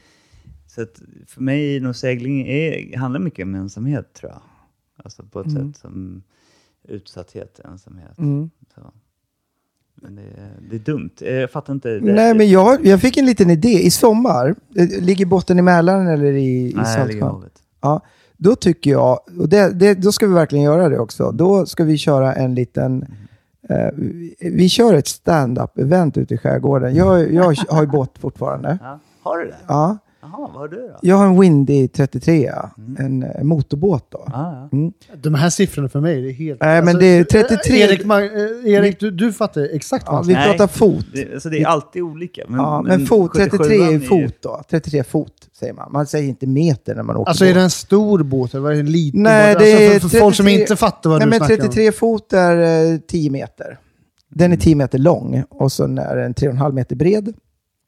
så 0.66 0.86
för 1.26 1.40
mig, 1.42 1.80
nog 1.80 1.96
segling 1.96 2.46
är, 2.48 2.96
handlar 2.96 3.20
mycket 3.20 3.42
om 3.42 3.54
ensamhet 3.54 4.12
tror 4.14 4.32
jag. 4.32 4.40
Alltså 5.04 5.22
på 5.22 5.40
ett 5.40 5.46
Mm. 5.46 5.72
sätt 5.72 5.80
som 5.80 6.22
utsatthet, 6.88 7.60
ensamhet. 7.64 8.18
Mm. 8.18 8.50
Men 9.94 10.14
det, 10.16 10.22
är- 10.22 10.58
det 10.70 10.76
är 10.76 10.80
dumt. 10.80 11.10
Jag 11.20 11.50
fattar 11.50 11.72
inte. 11.72 11.88
Det, 11.98 12.12
Nej, 12.12 12.34
men 12.34 12.50
jag, 12.50 12.86
jag 12.86 13.00
fick 13.00 13.16
en 13.16 13.26
liten 13.26 13.50
idé. 13.50 13.68
I 13.68 13.90
sommar, 13.90 14.54
eh, 14.76 15.00
ligger 15.04 15.26
båten 15.26 15.58
i 15.58 15.62
Mälaren 15.62 16.06
eller 16.06 16.32
i, 16.32 16.70
i 16.70 16.72
Nej, 16.76 16.98
jag 16.98 17.08
ligger 17.08 17.18
i 17.18 17.20
Saltsjön? 17.20 17.50
Ja, 17.80 18.00
då 18.42 18.56
tycker 18.56 18.90
jag, 18.90 19.20
och 19.38 19.48
det, 19.48 19.70
det, 19.70 19.94
då 19.94 20.12
ska 20.12 20.26
vi 20.26 20.34
verkligen 20.34 20.64
göra 20.64 20.88
det 20.88 20.98
också. 20.98 21.32
Då 21.32 21.66
ska 21.66 21.84
vi 21.84 21.98
köra 21.98 22.34
en 22.34 22.54
liten, 22.54 23.06
eh, 23.68 23.88
vi, 23.96 24.34
vi 24.38 24.68
kör 24.68 24.94
ett 24.94 25.06
stand-up 25.08 25.78
event 25.78 26.18
ute 26.18 26.34
i 26.34 26.38
skärgården. 26.38 26.94
Jag, 26.94 27.32
jag 27.32 27.54
har 27.68 27.82
ju 27.82 27.88
båt 27.88 28.10
fortfarande. 28.20 28.78
Ja. 28.82 29.00
Har 29.22 29.38
du 29.38 29.44
det? 29.44 29.56
Ja. 29.68 29.98
Jaha, 30.24 30.32
vad 30.38 30.50
har 30.50 30.68
du 30.68 30.76
då? 30.76 30.98
Jag 31.02 31.16
har 31.16 31.26
en 31.26 31.40
Windy 31.40 31.88
33, 31.88 32.52
Mm. 32.78 32.96
en 32.98 33.22
eh, 33.22 33.42
motorbåt 33.42 34.06
då. 34.10 34.18
Ah, 34.18 34.30
ja. 34.32 34.68
Mm. 34.72 34.92
De 35.16 35.34
här 35.34 35.50
siffrorna 35.50 35.88
för 35.88 36.00
mig, 36.00 36.22
det 36.22 36.28
är 36.28 36.32
helt... 36.32 36.60
Nej, 36.60 36.82
men 36.82 36.98
det 36.98 37.06
är 37.06 37.24
33 37.24 37.76
Erik, 37.80 38.04
Mag- 38.04 38.64
eh, 38.64 38.72
Erik 38.72 39.00
du, 39.00 39.10
du 39.10 39.32
fattar 39.32 39.68
exakt 39.74 40.06
vad 40.06 40.16
Ja, 40.16 40.22
vi 40.22 40.34
pratar 40.34 40.66
fot. 40.66 41.06
Det, 41.14 41.32
alltså, 41.34 41.48
det 41.48 41.58
är 41.62 41.66
alltid 41.66 42.02
olika. 42.02 42.42
Men, 42.48 42.60
ja, 42.60 42.82
men 42.82 43.06
fot, 43.06 43.34
33 43.34 43.58
77 43.58 43.74
är 43.94 43.98
fot 44.00 44.34
då. 44.40 44.62
33 44.70 45.04
fot 45.04 45.32
säger 45.58 45.72
man. 45.72 45.92
Man 45.92 46.06
säger 46.06 46.28
inte 46.28 46.46
meter 46.46 46.94
när 46.94 47.02
man 47.02 47.16
åker 47.16 47.28
Alltså 47.28 47.44
är 47.44 47.48
båt. 47.48 47.54
det 47.54 47.60
en 47.60 47.70
stor 47.70 48.22
båt 48.22 48.54
eller 48.54 48.68
är 48.70 48.74
det 48.74 48.80
en 48.80 48.92
liten 48.92 49.22
Nej, 49.22 49.54
båt? 49.54 49.62
det 49.62 49.70
är 49.86 49.94
alltså, 49.94 50.08
för, 50.08 50.16
för 50.16 50.18
folk 50.24 50.36
som 50.36 50.46
33 50.46 50.60
inte 50.62 50.76
fattar 50.76 51.10
vad 51.10 51.18
Nej, 51.18 51.26
du 51.26 51.30
men 51.30 51.38
snackar 51.38 51.56
33 51.56 51.92
fot 51.92 52.32
är 52.32 52.92
eh, 52.92 52.98
10 52.98 53.30
meter. 53.30 53.78
Den 54.28 54.52
är 54.52 54.56
10 54.56 54.74
meter 54.76 54.98
lång 54.98 55.44
och 55.50 55.72
så 55.72 55.84
är 55.84 56.16
den 56.16 56.34
3,5 56.34 56.72
meter 56.72 56.96
bred. 56.96 57.34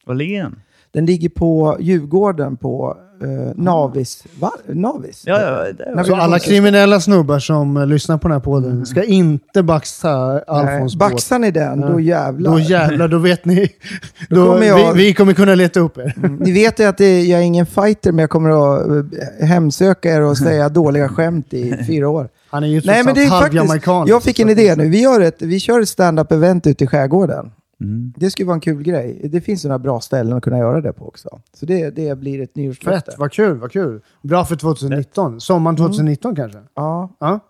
Var 0.06 0.14
ligger 0.14 0.42
den? 0.42 0.60
Den 0.94 1.06
ligger 1.06 1.28
på 1.28 1.76
Djurgården 1.80 2.56
på 2.56 2.96
eh, 3.22 3.52
Navis. 3.54 4.24
Va? 4.40 4.50
Navis? 4.66 5.22
Ja, 5.26 5.40
ja, 5.40 5.72
det 5.72 5.92
Nej. 5.94 6.04
Så 6.04 6.14
alla 6.14 6.38
kriminella 6.38 7.00
snubbar 7.00 7.38
som 7.38 7.76
eh, 7.76 7.86
lyssnar 7.86 8.18
på 8.18 8.28
den 8.28 8.32
här 8.32 8.40
podden 8.40 8.86
ska 8.86 9.04
inte 9.04 9.62
baxa 9.62 10.32
Nej, 10.32 10.42
Alfons 10.46 10.96
båt. 10.96 11.12
Baxar 11.12 11.38
ni 11.38 11.50
den, 11.50 11.80
då 11.80 12.00
jävlar. 12.00 12.50
Då 12.50 12.58
jävlar, 12.58 13.08
då 13.08 13.18
vet 13.18 13.44
ni. 13.44 13.68
Då 14.28 14.36
Då, 14.36 14.52
kommer 14.52 14.66
jag- 14.66 14.94
vi, 14.94 15.04
vi 15.04 15.14
kommer 15.14 15.32
kunna 15.32 15.54
leta 15.54 15.80
upp 15.80 15.98
er. 15.98 16.14
Ni 16.40 16.52
vet 16.52 16.80
ju 16.80 16.84
att 16.84 16.98
det, 16.98 17.22
jag 17.22 17.40
är 17.40 17.44
ingen 17.44 17.66
fighter, 17.66 18.12
men 18.12 18.18
jag 18.18 18.30
kommer 18.30 18.50
att 18.50 18.86
eh, 18.88 19.46
hemsöka 19.46 20.14
er 20.14 20.20
och 20.20 20.38
säga 20.38 20.68
dåliga 20.80 21.08
skämt 21.08 21.54
i 21.54 21.84
fyra 21.86 22.08
år. 22.08 22.28
Han 22.50 22.64
är 22.64 22.68
ju 22.68 22.80
trots 22.80 22.86
Nej, 22.86 23.02
men 23.02 23.08
allt 23.08 23.16
det 23.16 23.56
är 23.56 23.68
faktiskt, 23.68 23.86
jag 24.08 24.22
fick 24.22 24.38
en 24.40 24.50
idé 24.50 24.76
nu. 24.76 24.88
Vi, 24.88 25.02
gör 25.02 25.20
ett, 25.20 25.42
vi 25.42 25.60
kör 25.60 25.80
ett 25.80 25.88
stand-up 25.88 26.32
event 26.32 26.66
ute 26.66 26.84
i 26.84 26.86
skärgården. 26.86 27.50
Mm. 27.80 28.12
Det 28.16 28.30
skulle 28.30 28.46
vara 28.46 28.54
en 28.54 28.60
kul 28.60 28.82
grej. 28.82 29.20
Det 29.32 29.40
finns 29.40 29.64
några 29.64 29.78
bra 29.78 30.00
ställen 30.00 30.36
att 30.36 30.42
kunna 30.42 30.58
göra 30.58 30.80
det 30.80 30.92
på 30.92 31.08
också. 31.08 31.40
Så 31.54 31.66
det, 31.66 31.90
det 31.90 32.18
blir 32.18 32.40
ett 32.42 32.56
nyårslöfte. 32.56 33.10
Fett, 33.10 33.18
vad 33.18 33.32
kul, 33.32 33.58
vad 33.58 33.72
kul. 33.72 34.00
Bra 34.22 34.44
för 34.44 34.56
2019. 34.56 35.40
Sommaren 35.40 35.76
2019 35.76 36.36
kanske? 36.36 36.58
Ja. 36.74 37.16
Ja, 37.20 37.40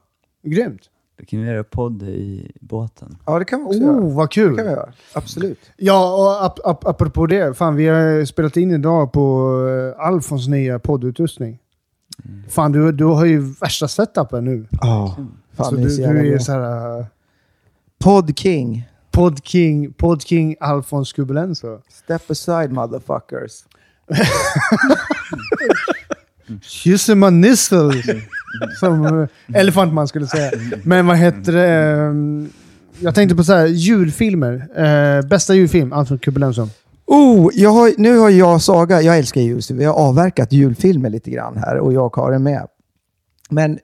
grymt. 0.43 0.81
Då 1.19 1.25
kan 1.25 1.41
vi 1.41 1.47
göra 1.47 1.65
podd 1.65 2.03
i 2.03 2.53
båten. 2.61 3.17
ja, 3.27 3.39
det 3.39 3.45
kan 3.45 3.59
vi 3.61 3.65
också 3.67 3.79
göra. 3.79 3.97
Oh, 3.97 4.17
vad 4.17 4.29
Det 4.31 4.35
kan 4.35 4.51
vi 4.51 4.57
kul. 4.57 4.67
göra. 4.67 4.93
Absolut. 5.15 5.59
Ja, 5.77 6.15
och 6.15 6.45
ap 6.47 6.59
ap 6.67 6.87
apropå 6.87 7.27
det. 7.27 7.57
Fan, 7.57 7.77
vi 7.77 7.87
har 7.87 8.25
spelat 8.25 8.57
in 8.57 8.71
idag 8.71 9.13
på 9.13 9.53
uh, 9.99 10.07
Alfons 10.07 10.49
nya 10.49 10.79
poddutrustning. 10.79 11.59
Fan, 12.49 12.73
du, 12.73 12.93
du 12.93 13.05
har 13.05 13.25
ju 13.25 13.41
värsta 13.61 13.89
setupen 13.89 14.45
nu. 14.45 14.67
Ja. 14.81 15.17
Fan, 15.53 15.67
så 15.67 15.77
du, 15.77 15.91
så 15.91 16.03
du 16.03 16.35
är 16.35 16.39
så 16.39 16.53
här... 16.53 16.99
Uh, 16.99 17.07
Pod 17.99 18.39
King. 18.39 18.89
Podking, 19.15 19.93
Podking 19.93 20.57
Alfons 20.61 21.13
Kubelenso. 21.13 21.81
Step 21.89 22.31
aside 22.31 22.73
motherfuckers. 22.73 23.65
Kysser 26.63 27.15
man 27.15 27.41
nissel. 27.41 27.93
Som 28.81 29.07
uh, 29.07 29.29
Elefantman 29.55 30.09
skulle 30.09 30.27
säga. 30.27 30.51
Men 30.85 31.07
vad 31.07 31.17
heter 31.17 31.53
det? 31.53 31.69
ehm, 31.69 32.51
jag 33.01 33.15
tänkte 33.15 33.37
på 33.37 33.45
så 33.45 33.53
här, 33.53 33.67
julfilmer. 33.67 34.69
Eh, 34.77 35.29
bästa 35.29 35.55
julfilm, 35.55 35.93
Alfons 35.93 36.21
Kubelenso. 36.21 36.69
Oh, 37.07 37.51
jag 37.55 37.71
har, 37.71 37.93
nu 37.99 38.19
har 38.19 38.31
jag 38.31 38.55
och 38.55 38.63
Saga, 38.63 39.03
jag 39.03 39.19
älskar 39.19 39.41
jul, 39.41 39.63
så 39.63 39.75
vi 39.75 39.85
har 39.85 39.95
avverkat 39.95 40.53
julfilmer 40.53 41.11
lite 41.11 41.31
grann 41.31 41.57
här 41.57 41.79
och 41.79 41.93
jag 41.93 42.07
och 42.07 42.15
Karin 42.15 42.43
med. 42.43 42.67
Men, 43.51 43.79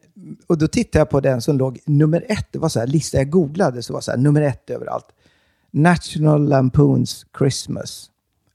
och 0.46 0.58
då 0.58 0.68
tittade 0.68 1.00
jag 1.00 1.10
på 1.10 1.20
den 1.20 1.42
som 1.42 1.58
låg 1.58 1.78
nummer 1.86 2.24
ett, 2.28 2.46
det 2.50 2.58
var 2.58 2.68
så 2.68 2.80
här 2.80 2.86
lista, 2.86 3.18
jag 3.18 3.30
googlade 3.30 3.82
så 3.82 3.92
var 3.92 4.00
så 4.00 4.10
här 4.10 4.18
nummer 4.18 4.42
ett 4.42 4.70
överallt. 4.70 5.06
National 5.70 6.48
Lampoons 6.48 7.26
Christmas. 7.38 8.06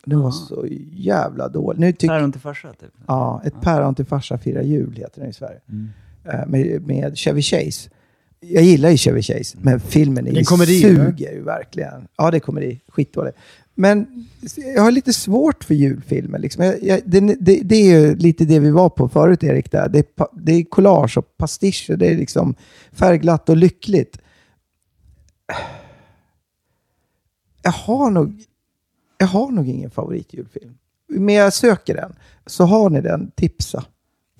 Den 0.05 0.19
var 0.19 0.31
så 0.31 0.65
jävla 0.91 1.47
dålig. 1.49 1.79
Nu 1.79 1.91
tycker 1.91 2.07
Päron 2.07 2.31
till 2.31 2.41
farsa, 2.41 2.73
typ. 2.73 2.91
Ja, 3.07 3.41
Ett 3.45 3.61
päron 3.61 3.95
till 3.95 4.05
farsa 4.05 4.37
firar 4.37 4.61
jul 4.61 4.95
heter 4.95 5.21
den 5.21 5.29
i 5.29 5.33
Sverige. 5.33 5.59
Eh, 6.25 6.47
Med, 6.47 6.81
med 6.87 7.17
Chevy 7.17 7.41
Chase. 7.41 7.89
Jag 8.39 8.63
gillar 8.63 8.89
ju 8.89 8.97
Chevy 8.97 9.21
Chase, 9.21 9.57
men 9.61 9.79
filmen 9.79 10.17
är 10.27 10.29
Det 10.31 10.35
ju 10.35 10.39
en 10.39 10.45
komedi, 10.45 10.81
suger 10.81 11.31
ju 11.31 11.41
verkligen. 11.41 12.07
Ja, 12.17 12.31
det 12.31 12.37
är 12.37 12.39
komedi. 12.39 12.79
Skitdålig. 12.87 13.33
Men 13.75 14.27
jag 14.75 14.81
har 14.81 14.91
lite 14.91 15.13
svårt 15.13 15.63
för 15.63 15.73
julfilmer. 15.73 16.39
Liksom. 16.39 16.63
Jag, 16.63 16.83
jag, 16.83 16.99
det, 17.05 17.19
det, 17.19 17.61
det 17.63 17.75
är 17.75 17.99
ju 17.99 18.15
lite 18.15 18.45
det 18.45 18.59
vi 18.59 18.71
var 18.71 18.89
på 18.89 19.09
förut, 19.09 19.43
Erik. 19.43 19.71
Där. 19.71 19.89
Det, 19.89 19.99
är, 19.99 20.27
det 20.33 20.51
är 20.51 20.63
collage 20.63 21.17
och 21.17 21.37
pastischer. 21.37 21.95
Det 21.97 22.07
är 22.07 22.17
liksom 22.17 22.55
färgglatt 22.91 23.49
och 23.49 23.57
lyckligt. 23.57 24.17
Jag 27.65 27.71
har 27.71 28.09
nog, 28.09 28.43
jag 29.17 29.27
har 29.27 29.51
nog 29.51 29.69
ingen 29.69 29.91
favoritjulfilm. 29.91 30.77
Men 31.07 31.35
jag 31.35 31.53
söker 31.53 31.95
den. 31.95 32.15
Så 32.45 32.65
har 32.65 32.89
ni 32.89 33.01
den, 33.01 33.31
tipsa. 33.31 33.83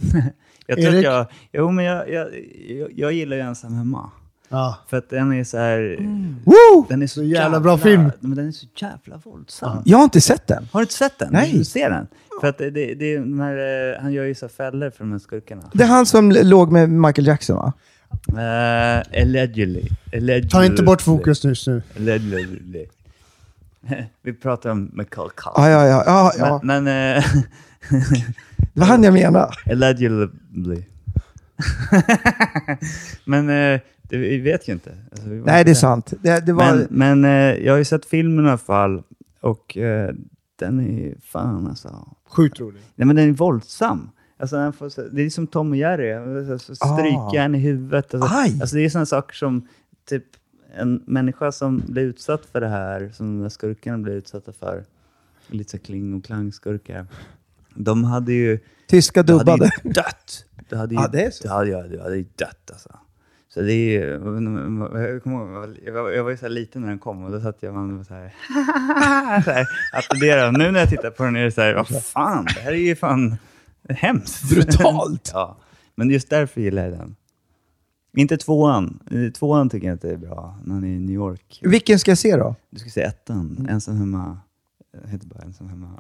Jag 0.68 0.78
tror 0.78 0.88
att 0.88 0.94
Erik? 0.94 1.06
jag... 1.06 1.26
Jo, 1.54 1.72
men 1.72 1.86
jag, 1.86 2.10
jag, 2.10 2.28
jag, 2.68 2.92
jag 2.96 3.14
gillar 3.14 3.38
ju 3.38 3.42
Ensam 3.42 3.74
hemma. 3.74 4.10
Ja. 4.50 4.78
För 4.88 4.98
att 4.98 5.10
den 5.10 5.34
är 5.34 5.44
så 5.44 5.58
här... 5.58 5.98
Woo! 6.44 6.86
Den 6.90 7.02
är 7.02 7.08
så, 7.08 7.14
Så 7.14 7.24
jävla 7.24 7.60
bra 7.60 7.78
film. 7.78 8.12
Men 8.20 8.36
den 8.36 8.48
är 8.48 8.52
så 8.52 8.66
jävla 8.76 9.18
våldsam. 9.18 9.82
Jag 9.86 9.98
har 9.98 10.04
inte 10.04 10.22
sett 10.22 10.48
den. 10.48 10.68
Har 10.72 10.80
du 10.80 10.84
inte 10.84 10.94
sett 10.94 11.20
den? 11.20 11.30
Nej. 11.32 11.54
Du 11.54 11.66
ser 11.66 11.90
den? 11.90 12.08
För 12.42 12.48
att 12.48 12.58
det, 12.58 12.70
det, 12.70 12.96
det 12.96 13.14
är 13.14 13.38
här, 13.38 13.94
eh, 13.94 14.02
han 14.02 14.14
gör 14.14 14.24
ju 14.24 14.36
så 14.36 14.50
fällor 14.50 14.90
för 14.90 15.04
de 15.04 15.12
här 15.12 15.20
skurkarna. 15.20 15.70
Det 15.74 15.84
är 15.84 15.88
han 15.88 16.06
som 16.06 16.32
låg 16.32 16.72
med 16.72 16.90
Michael 16.90 17.28
Jackson 17.28 17.56
va? 17.56 17.74
Uh, 18.30 19.22
allegedly. 19.22 19.90
allegedly. 20.14 20.50
Ta 20.50 20.66
inte 20.66 20.84
bort 20.84 21.02
fokus 21.02 21.44
just 21.44 21.68
nu. 21.68 21.82
Allegedly. 21.96 22.86
Vi 24.22 24.34
pratar 24.34 24.70
om 24.70 24.92
Michael 24.94 25.30
Culkin. 25.30 25.52
Ja, 25.56 25.70
ja, 25.70 25.86
ja. 25.88 26.04
ja, 26.06 26.32
ja. 26.38 26.60
Men, 26.64 26.84
men 26.84 27.18
eh, 27.18 27.24
Det 28.74 28.80
var 28.80 28.88
han 28.88 29.04
jag 29.04 29.14
menar. 29.14 29.56
allegedly. 29.72 30.84
men 33.26 33.50
eh, 33.50 33.80
det, 34.04 34.18
vi 34.18 34.38
vet 34.38 34.68
ju 34.70 34.74
inte. 34.74 34.96
Alltså, 35.12 35.28
Nej, 35.28 35.40
inte 35.40 35.64
det 35.64 35.72
är 35.72 35.74
sant. 35.74 36.14
Det, 36.22 36.46
det 36.46 36.54
var... 36.54 36.74
Men, 36.76 36.88
men 36.90 37.26
eh, 37.26 37.66
jag 37.66 37.74
har 37.74 37.78
ju 37.78 37.86
sett 37.86 38.06
filmen 38.06 38.46
i 38.46 38.48
alla 38.50 38.58
fall. 38.58 39.04
Och 39.42 39.78
den 40.60 40.80
är 40.80 40.84
ju 41.04 41.16
fan 41.22 41.68
alltså. 41.68 42.08
Sjukt 42.30 42.60
rolig. 42.60 42.82
Nej 42.96 43.06
men 43.08 43.16
den 43.16 43.30
är 43.30 43.34
våldsam. 43.34 44.10
Alltså, 44.40 44.58
han 44.58 44.74
får, 44.74 45.16
det 45.16 45.22
är 45.22 45.30
som 45.30 45.48
Tom 45.48 45.72
och 45.72 45.78
Jerry. 45.78 46.14
Han 46.14 46.24
får 46.48 46.58
så- 46.58 46.74
Ah. 46.86 46.98
Strykjärn 46.98 47.56
i 47.56 47.60
huvudet. 47.60 48.14
Alltså, 48.14 48.30
Aj. 48.38 48.58
alltså, 48.62 48.76
det 48.76 48.86
är 48.86 48.90
sådana 48.90 49.06
saker 49.06 49.36
som 49.36 49.68
typ 50.10 50.24
en 50.76 51.04
människa 51.06 51.52
som 51.52 51.84
blir 51.88 52.04
utsatt 52.04 52.46
för 52.46 52.62
det 52.62 52.68
här, 52.68 53.10
som 53.14 53.36
de 53.38 53.42
här 53.42 53.50
skurkarna 53.50 53.98
blir 53.98 54.14
utsatta 54.14 54.54
för, 54.54 54.84
lite 55.48 55.72
så 55.72 55.80
kling 55.80 56.14
och 56.14 56.24
klangskurkar. 56.26 57.08
De 57.74 58.04
hade 58.04 58.34
ju, 58.34 58.60
Tyska 58.88 59.24
de 59.24 59.32
hade 59.34 59.44
dubbade. 59.52 59.72
ju 59.84 59.92
dött. 59.92 60.46
Det 60.70 60.78
hade 60.78 60.96
ju, 60.96 61.02
Ja, 61.02 61.08
det 61.08 61.26
är 61.26 61.32
så. 61.32 61.48
Det 61.48 61.54
hade, 61.54 61.88
det 61.88 62.02
hade 62.04 62.18
ju 62.18 62.26
dött 62.36 62.70
alltså. 62.72 62.90
Så 63.50 63.62
det 63.62 63.74
är 63.74 64.02
ju, 64.02 64.10
jag, 64.10 64.22
ihåg, 64.22 65.78
jag 65.86 65.94
var- 65.94 66.12
jag 66.12 66.24
var, 66.24 66.32
ju 66.32 66.38
så 66.38 66.48
liten 66.48 66.82
när 66.82 66.90
den 66.90 67.00
kom 67.00 67.24
och 67.24 67.32
då 67.32 67.42
satt 67.42 67.58
jag 67.60 67.76
och 67.76 67.92
var 67.92 68.04
så 68.04 68.14
här, 68.14 68.34
så 69.44 69.52
här 69.52 69.68
applåderade. 69.94 70.58
Nu 70.58 70.72
när 70.72 70.80
jag 70.80 70.90
tittar 70.90 71.10
på 71.10 71.24
den 71.24 71.36
är 71.36 71.44
det 71.44 71.52
så 71.52 71.62
här, 71.62 71.74
vad 71.74 72.04
fan, 72.04 72.46
det 72.56 72.60
här 72.62 72.72
är 72.72 72.76
ju 72.76 72.96
fan 72.96 73.36
hemskt. 73.90 74.50
Brutalt. 74.50 75.32
ja, 75.34 75.58
men 75.96 76.10
just 76.10 76.30
därför 76.30 76.62
gillar 76.62 76.84
jag 76.84 76.92
den. 76.92 77.16
Inte 78.16 78.38
tvåan. 78.38 79.00
Eh, 79.12 79.32
Tvåan 79.32 79.70
tycker 79.70 79.88
jag 79.88 79.96
inte 79.96 80.10
är 80.12 80.18
bra, 80.18 80.60
när 80.64 80.74
han 80.74 80.84
är 80.84 80.88
i 80.88 81.00
New 81.00 81.16
York. 81.16 81.60
Vilken 81.64 82.00
ska 82.00 82.12
jag 82.12 82.18
se 82.18 82.36
då? 82.38 82.56
Du 82.70 82.80
ska 82.80 82.90
se 82.90 83.02
ettan, 83.02 83.68
Ensam 83.70 83.98
hemma. 83.98 84.40
Jag 85.04 85.10
heter 85.10 85.28
bara 85.28 85.44
Ensam 85.44 85.70
hemma. 85.70 86.00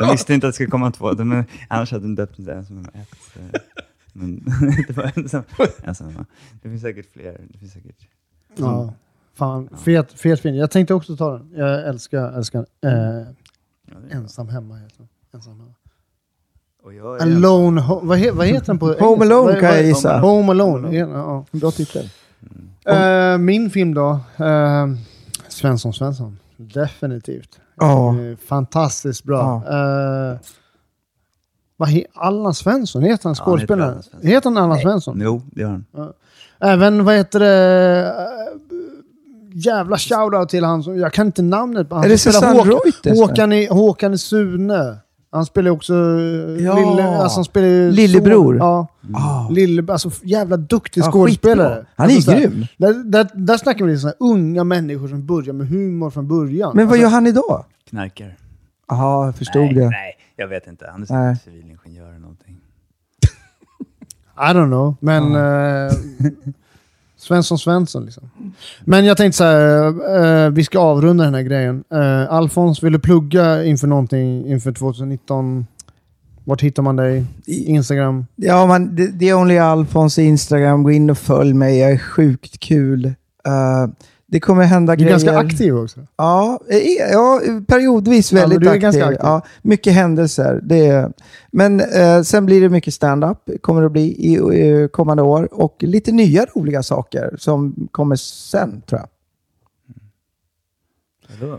De 0.00 0.10
visste 0.12 0.34
inte 0.34 0.46
att 0.46 0.48
det 0.48 0.54
skulle 0.54 0.70
komma 0.70 0.90
två, 0.90 1.12
de, 1.12 1.28
men 1.28 1.44
annars 1.68 1.92
hade 1.92 2.04
de 2.04 2.14
döpt 2.14 2.36
den 2.36 2.44
till 2.46 2.54
Ensam 2.54 2.76
hemma 2.76 2.88
ett. 2.94 3.36
eh, 3.54 3.60
Men 4.12 4.44
det 4.88 4.96
var 4.96 5.12
ensam, 5.16 5.42
ensam 5.84 6.08
hemma. 6.08 6.26
Det 6.62 6.68
finns 6.68 6.82
säkert 6.82 7.12
fler. 7.12 7.40
Det 7.52 7.58
finns 7.58 7.72
säkert. 7.72 8.08
Ja. 8.56 8.94
Fan, 9.34 9.68
fet, 9.84 10.12
fet 10.12 10.40
film. 10.40 10.54
Jag 10.56 10.70
tänkte 10.70 10.94
också 10.94 11.16
ta 11.16 11.38
den. 11.38 11.52
Jag 11.56 11.88
älskar, 11.88 12.32
älskar 12.32 12.66
eh, 12.84 12.90
Ja, 13.86 13.94
Ensam 14.10 14.48
hemma. 14.48 14.76
Heter 14.76 14.96
den. 14.98 15.08
Ensam 15.34 15.60
hemma. 15.60 15.74
Och 16.84 16.94
jag 16.94 17.16
är 17.16 17.22
Alone, 17.22 17.80
ho- 17.80 18.00
vad, 18.02 18.18
he, 18.18 18.30
vad 18.30 18.46
heter 18.46 18.66
den 18.66 18.78
på 18.78 18.86
Home 18.86 18.96
engelska? 18.98 19.24
Alone 19.34 19.52
Vad- 19.52 19.60
kan 19.60 19.68
jag 19.74 19.82
gissa. 19.82 20.18
Home 20.18 20.50
Alone. 20.52 20.96
Ja, 20.96 21.44
Bra 21.52 21.70
titel. 21.70 22.08
ja. 22.84 23.32
Eh, 23.32 23.38
min 23.38 23.70
film 23.70 23.94
då? 23.94 24.20
Eh, 24.36 24.86
Svensson 25.48 25.92
Svensson. 25.94 26.38
Definitivt. 26.56 27.60
Ja. 27.76 28.08
Eh, 28.20 28.36
fantastiskt 28.46 29.24
bra. 29.24 29.62
Eh, 29.68 30.38
vad 31.76 31.88
he, 31.88 32.04
Allan 32.14 32.54
Svensson, 32.54 33.02
heter 33.02 33.24
han 33.24 33.34
Ja, 33.38 33.42
heter 33.42 33.44
skådespelaren? 33.44 34.02
Svensson. 34.02 34.20
heter 34.30 34.50
han 34.50 34.56
Allan 34.58 34.78
Svensson? 34.78 35.20
Jo, 35.22 35.42
det 35.52 35.60
gör 35.60 35.68
han. 35.68 35.84
Även, 36.60 37.04
vad 37.04 37.14
heter 37.14 37.40
det, 37.40 38.14
jävla 39.54 39.98
shoutout 39.98 40.48
till 40.48 40.64
han 40.64 40.82
som, 40.82 40.98
jag 40.98 41.12
kan 41.12 41.26
inte 41.26 41.42
namnet 41.42 41.88
på 41.88 41.94
han 41.94 42.04
Är 42.04 42.08
det 42.08 42.18
Susanne 42.18 42.58
Håkan, 42.58 42.72
Reuters? 42.84 43.18
Håkan, 43.20 43.52
i, 43.52 43.66
Håkan 43.66 44.14
i 44.14 44.18
Sune. 44.18 44.96
Han 45.34 45.46
spelar 45.46 45.70
ju 45.70 45.74
också 45.76 45.94
Ja. 45.94 46.74
lille, 46.78 47.16
alltså 47.16 47.36
han 47.38 47.44
spelar 47.44 47.90
Lillebror. 47.92 48.54
son- 48.54 48.58
Ja, 48.58 48.86
Ah. 49.14 49.48
lille, 49.50 49.92
alltså 49.92 50.10
jävla 50.22 50.56
duktig 50.56 51.00
Ja, 51.00 51.10
skådespelare. 51.10 51.68
skitbra. 51.74 51.86
Han 51.96 52.10
är 52.10 52.14
alltså, 52.14 52.30
så 52.30 52.36
här, 52.36 52.40
grym. 52.48 52.66
Där, 52.76 52.94
där, 53.04 53.28
där 53.34 53.56
snackar 53.56 53.84
vi 53.84 53.96
här 53.98 54.14
unga 54.20 54.64
människor 54.64 55.08
som 55.08 55.26
börjar 55.26 55.52
med 55.52 55.68
humor 55.68 56.10
från 56.10 56.28
början. 56.28 56.72
Men 56.76 56.86
vad 56.86 56.92
alltså, 56.92 57.02
gör 57.02 57.08
han 57.10 57.26
idag? 57.26 57.64
Knarkar. 57.88 58.36
Jaha, 58.88 59.26
jag 59.26 59.36
förstod 59.36 59.62
nej, 59.62 59.74
det. 59.74 59.88
Nej, 59.88 60.12
Jag 60.36 60.48
vet 60.48 60.66
inte, 60.66 60.86
han 60.92 61.02
är 61.02 61.06
säkert 61.06 61.44
civilingenjör 61.44 62.08
eller 62.08 62.18
någonting. 62.18 62.60
I 64.36 64.52
don't 64.52 64.66
know, 64.66 64.96
men 65.00 65.22
eh, 65.34 65.92
Svensson 67.24 67.58
Svensson 67.58 68.04
liksom. 68.04 68.30
Men 68.84 69.04
jag 69.04 69.16
tänkte 69.16 69.36
så 69.36 69.44
här, 69.44 70.44
eh, 70.44 70.50
vi 70.50 70.64
ska 70.64 70.78
avrunda 70.78 71.24
den 71.24 71.34
här 71.34 71.42
grejen. 71.42 71.84
Uh, 71.94 72.32
Alfons, 72.32 72.82
vill 72.82 72.92
du 72.92 72.98
plugga 72.98 73.64
inför 73.64 73.86
någonting 73.86 74.46
inför 74.46 74.72
2019? 74.72 75.66
Vart 76.44 76.62
hittar 76.62 76.82
man 76.82 76.96
dig? 76.96 77.24
Instagram? 77.46 78.26
Ja, 78.36 78.66
man, 78.66 78.96
det, 78.96 79.06
det 79.06 79.28
är 79.28 79.34
Only 79.34 79.58
Alfons 79.58 80.18
Instagram. 80.18 80.82
Gå 80.82 80.90
in 80.90 81.10
och 81.10 81.18
följ 81.18 81.54
mig. 81.54 81.78
Jag 81.78 81.92
är 81.92 81.98
sjukt 81.98 82.60
kul. 82.60 83.04
Eh, 83.46 83.86
det 84.34 84.40
kommer 84.40 84.64
hända 84.64 84.92
Du 84.92 84.92
är 84.92 84.96
grejer. 84.96 85.10
ganska 85.10 85.38
aktiv 85.38 85.76
också. 85.76 86.00
Ja, 86.16 86.60
ja 87.12 87.40
periodvis 87.66 88.32
Ja, 88.32 88.40
väldigt 88.40 88.60
du 88.60 88.66
är 88.66 88.70
aktiv. 88.70 88.82
ganska 88.82 89.04
aktiv. 89.04 89.18
Ja, 89.22 89.42
mycket 89.62 89.92
händelser. 89.92 90.60
Det 90.62 90.86
är, 90.86 91.12
men 91.52 91.80
eh, 91.80 92.22
sen 92.22 92.46
blir 92.46 92.60
det 92.60 92.68
mycket 92.68 92.94
stand-up, 92.94 93.38
kommer 93.60 93.82
det 93.82 93.90
bli 93.90 94.02
i 94.06 94.34
eh, 94.70 94.86
kommande 94.88 95.22
år. 95.22 95.48
Och 95.54 95.76
lite 95.80 96.12
nya 96.12 96.46
roliga 96.54 96.82
saker 96.82 97.34
som 97.38 97.88
kommer 97.90 98.16
sen, 98.16 98.82
tror 98.86 99.00
jag. 99.00 99.08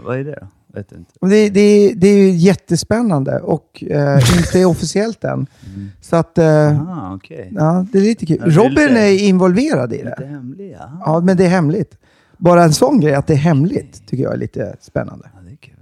Vad 0.03 0.19
är 0.19 0.23
det 0.23 0.37
då? 0.41 0.47
Vet 0.79 0.91
inte. 0.91 1.11
Och 1.21 1.29
det, 1.29 1.49
det, 1.49 1.93
det 1.95 2.07
är 2.07 2.17
ju 2.17 2.29
jättespännande 2.29 3.39
och 3.39 3.83
eh, 3.89 4.19
inte 4.37 4.65
officiellt 4.71 5.23
än. 5.23 5.47
Så 6.01 6.15
att, 6.15 6.37
eh, 6.37 6.81
Ah, 6.91 7.15
okej. 7.15 7.51
ja, 7.55 7.85
det 7.91 7.97
är 7.97 8.01
lite 8.03 8.25
kul. 8.25 8.37
Ja, 8.39 8.45
det 8.45 8.51
är 8.51 8.55
Robin 8.69 8.97
är 8.97 9.23
involverad 9.23 9.93
i 9.93 9.97
Lite 9.97 10.15
det. 10.19 10.25
hemlig, 10.25 10.71
ja. 10.79 11.01
Ja, 11.05 11.19
men 11.19 11.37
det 11.37 11.45
är 11.45 11.49
hemligt. 11.49 11.97
Bara 12.37 12.63
en 12.63 12.73
sån 12.73 12.99
grej, 12.99 13.13
att 13.15 13.27
det 13.27 13.33
är 13.33 13.37
hemligt, 13.37 14.07
tycker 14.07 14.23
jag 14.23 14.33
är 14.33 14.37
lite 14.37 14.75
spännande. 14.81 15.29
ja. 15.33 15.39
Det 15.45 15.51
är 15.51 15.55
kul. 15.55 15.73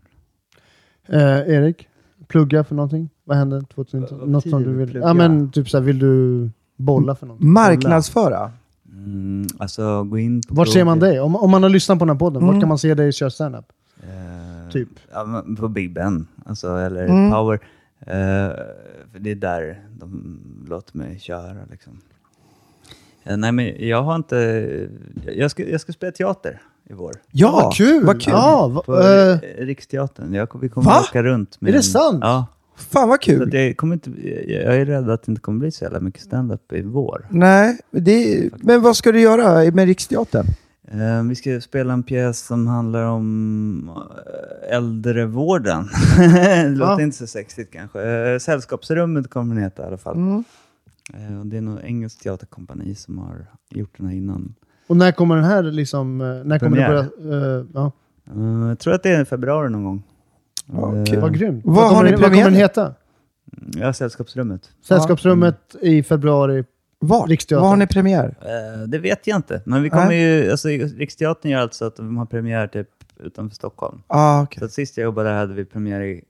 Eh, 1.08 1.56
Erik, 1.56 1.88
plugga 2.28 2.64
för 2.64 2.76
någonting? 2.76 3.10
Vad 3.24 3.38
händer 3.38 3.62
2019? 3.62 4.20
Vad 4.20 4.30
Något 4.30 4.50
som 4.50 4.64
du 4.64 4.74
vill? 4.74 4.90
plugga? 4.92 5.08
Ja, 5.08 5.14
men 5.14 5.52
typ 5.52 5.70
så 5.70 5.78
här, 5.78 5.84
vill 5.86 6.00
du 6.00 6.50
bolla 6.78 7.16
för 7.16 7.26
någonting? 7.26 7.50
Marknadsföra. 7.52 8.52
Mm, 8.94 9.48
alltså, 9.58 10.04
gå 10.04 10.18
in 10.20 10.42
på 10.42 10.56
Vart 10.56 10.70
ser 10.70 10.84
man 10.84 11.00
dig? 11.00 11.20
Om, 11.20 11.36
om 11.36 11.52
man 11.52 11.64
har 11.64 11.70
lyssnat 11.70 12.00
på 12.00 12.06
den 12.06 12.16
här 12.16 12.20
podden, 12.20 12.42
vart 12.42 12.50
Mm. 12.52 12.60
kan 12.62 12.70
man 12.70 12.78
se 12.78 12.94
dig 12.94 13.12
köra 13.14 13.30
standup? 13.30 13.66
Eh, 14.04 14.72
Typ. 14.72 14.90
Ja, 15.14 15.44
på 15.60 15.68
Big 15.68 15.94
Ben, 15.94 16.28
alltså, 16.46 16.68
eller 16.78 17.06
Mm. 17.08 17.32
Power. 17.32 17.60
Eh, 18.00 18.08
för 19.12 19.20
det 19.20 19.32
är 19.32 19.36
där 19.36 19.82
de 20.00 20.40
låter 20.68 20.98
mig 20.98 21.20
köra. 21.20 21.58
Liksom. 21.72 22.02
Eh, 23.24 23.38
nej, 23.38 23.52
men 23.52 23.88
jag 23.88 24.04
har 24.04 24.16
inte... 24.16 24.88
Jag 25.36 25.52
ska, 25.52 25.70
jag 25.70 25.82
ska 25.82 25.94
spela 25.94 26.12
teater 26.12 26.62
i 26.90 26.94
vår. 26.94 27.12
Ja, 27.32 27.52
vad 27.52 27.76
kul! 27.76 28.06
Vad 28.06 28.22
kul. 28.22 28.34
Ja, 28.34 28.68
va, 28.68 28.82
På 28.86 29.00
eh, 29.02 29.38
Riksteatern. 29.58 30.34
Jag, 30.34 30.60
vi 30.62 30.70
kommer 30.70 30.86
Va? 30.86 30.96
att 31.00 31.10
åka 31.10 31.24
runt. 31.24 31.62
Med 31.62 31.70
Är 31.70 31.74
det 31.74 31.80
en- 31.80 31.84
sant? 31.84 32.20
Ja. 32.22 32.48
Fan 32.78 33.10
vad 33.10 33.22
kul. 33.22 33.50
det 33.50 33.74
kommer 33.74 33.94
inte, 33.94 34.12
jag 34.48 34.76
är 34.76 34.86
rädd 34.86 35.10
att 35.10 35.24
det 35.24 35.30
inte 35.30 35.42
kommer 35.42 35.60
bli 35.60 35.72
så 35.72 35.84
jävla 35.84 36.00
mycket 36.00 36.22
stand-up 36.22 36.74
i 36.74 36.82
vår. 36.82 37.28
Nej, 37.30 37.78
det, 37.92 38.50
men 38.58 38.82
vad 38.82 38.98
ska 38.98 39.12
du 39.12 39.20
göra 39.20 39.72
med 39.72 39.86
Riksteatern? 39.88 40.46
Eh, 40.92 41.24
vi 41.30 41.36
ska 41.36 41.62
spela 41.62 41.94
en 41.94 42.04
pjäs 42.04 42.40
som 42.40 42.68
handlar 42.68 43.04
om 43.04 43.92
äldrevården. 44.72 45.90
det 46.18 46.70
låter 46.70 46.92
Ja. 46.92 47.02
inte 47.02 47.18
så 47.18 47.28
sexigt 47.28 47.74
kanske. 47.74 48.38
Sällskapsrummet 48.42 49.30
kommer 49.30 49.56
den 49.56 49.64
heta 49.64 49.84
i 49.84 49.86
alla 49.86 49.98
fall. 49.98 50.16
Mm. 50.16 50.44
Eh, 51.14 51.46
det 51.46 51.58
är 51.58 51.62
något 51.62 51.84
engelskt 51.84 52.22
teaterkompani 52.24 52.96
som 52.96 53.18
har 53.18 53.46
gjort 53.70 53.98
den 53.98 54.08
här 54.08 54.16
innan. 54.16 54.56
och 54.88 54.98
när 54.98 55.12
kommer 55.12 55.36
den 55.36 55.46
här 55.46 55.64
liksom... 55.64 56.22
eh, 56.22 56.28
När 56.28 56.60
kommer 56.60 56.78
Premiär. 56.78 57.10
börja... 57.20 57.60
eh, 57.60 57.66
ja, 57.74 57.92
Eh, 58.36 58.68
jag 58.70 58.80
tror 58.80 58.94
att 58.94 59.04
det 59.04 59.10
är 59.10 59.22
i 59.22 59.26
februari 59.26 59.70
någon 59.70 59.84
gång. 59.84 60.04
Ja, 60.72 60.96
Eh, 60.98 61.06
kul. 61.06 61.20
vad 61.20 61.34
grymt. 61.34 61.62
Vad 61.66 61.76
Vad 61.76 61.84
har 61.84 61.90
kommer, 61.90 62.04
ni 62.04 62.12
den- 62.12 62.22
vad 62.22 62.30
kommer 62.32 62.44
den 62.44 62.54
heta? 62.54 62.94
Ja, 63.76 63.94
Sällskapsrummet. 63.94 64.70
Sällskapsrummet 64.82 65.76
i 65.82 66.04
februari. 66.04 66.64
Var? 67.00 67.28
Riksteatern. 67.28 67.62
Var 67.64 67.70
har 67.70 67.78
ni 67.78 67.88
premiär? 67.88 68.36
Eh, 68.42 68.88
det 68.88 68.98
vet 69.00 69.28
jag 69.28 69.36
inte. 69.38 69.62
Men 69.66 69.84
vi 69.84 69.90
kommer 69.90 70.12
ju, 70.14 70.52
alltså, 70.52 70.68
Riksteatern 70.70 71.52
gör 71.52 71.60
alltså 71.60 71.86
att 71.86 71.96
de 71.96 72.18
har 72.18 72.26
premiär 72.26 72.68
typ 72.68 72.90
utanför 73.20 73.56
Stockholm. 73.56 74.02
Ah, 74.08 74.44
okay. 74.44 74.60
Så 74.60 74.66
att 74.66 74.72
sist 74.72 74.98
jag 74.98 75.04
jobbade 75.04 75.30
där 75.30 75.36
hade 75.38 75.54
vi 75.54 75.66
premiär 75.66 76.02
i 76.02 76.24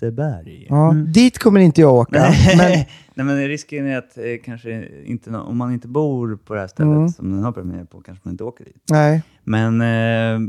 Skinnskatteberg. 0.00 0.66
ja. 0.68 0.92
Dit 0.92 1.38
kommer 1.38 1.60
inte 1.60 1.80
jag 1.80 1.94
åka. 1.94 2.32
Men, 2.56 2.68
Nej, 3.14 3.26
men 3.26 3.48
risken 3.48 3.86
är 3.86 3.98
att 3.98 4.18
eh, 4.18 4.24
kanske 4.44 4.88
inte, 5.04 5.30
om 5.30 5.56
man 5.56 5.72
inte 5.72 5.88
bor 5.88 6.36
på 6.44 6.54
det 6.54 6.60
här 6.60 6.66
stället 6.68 6.96
Mm. 6.96 7.08
som 7.08 7.30
den 7.32 7.42
har 7.42 7.52
premiär 7.52 7.84
på 7.84 8.00
kanske 8.00 8.22
man 8.24 8.32
inte 8.34 8.44
åker 8.44 8.64
dit. 8.64 8.82
nej. 8.90 9.22
Men 9.44 9.80
eh, 9.80 10.48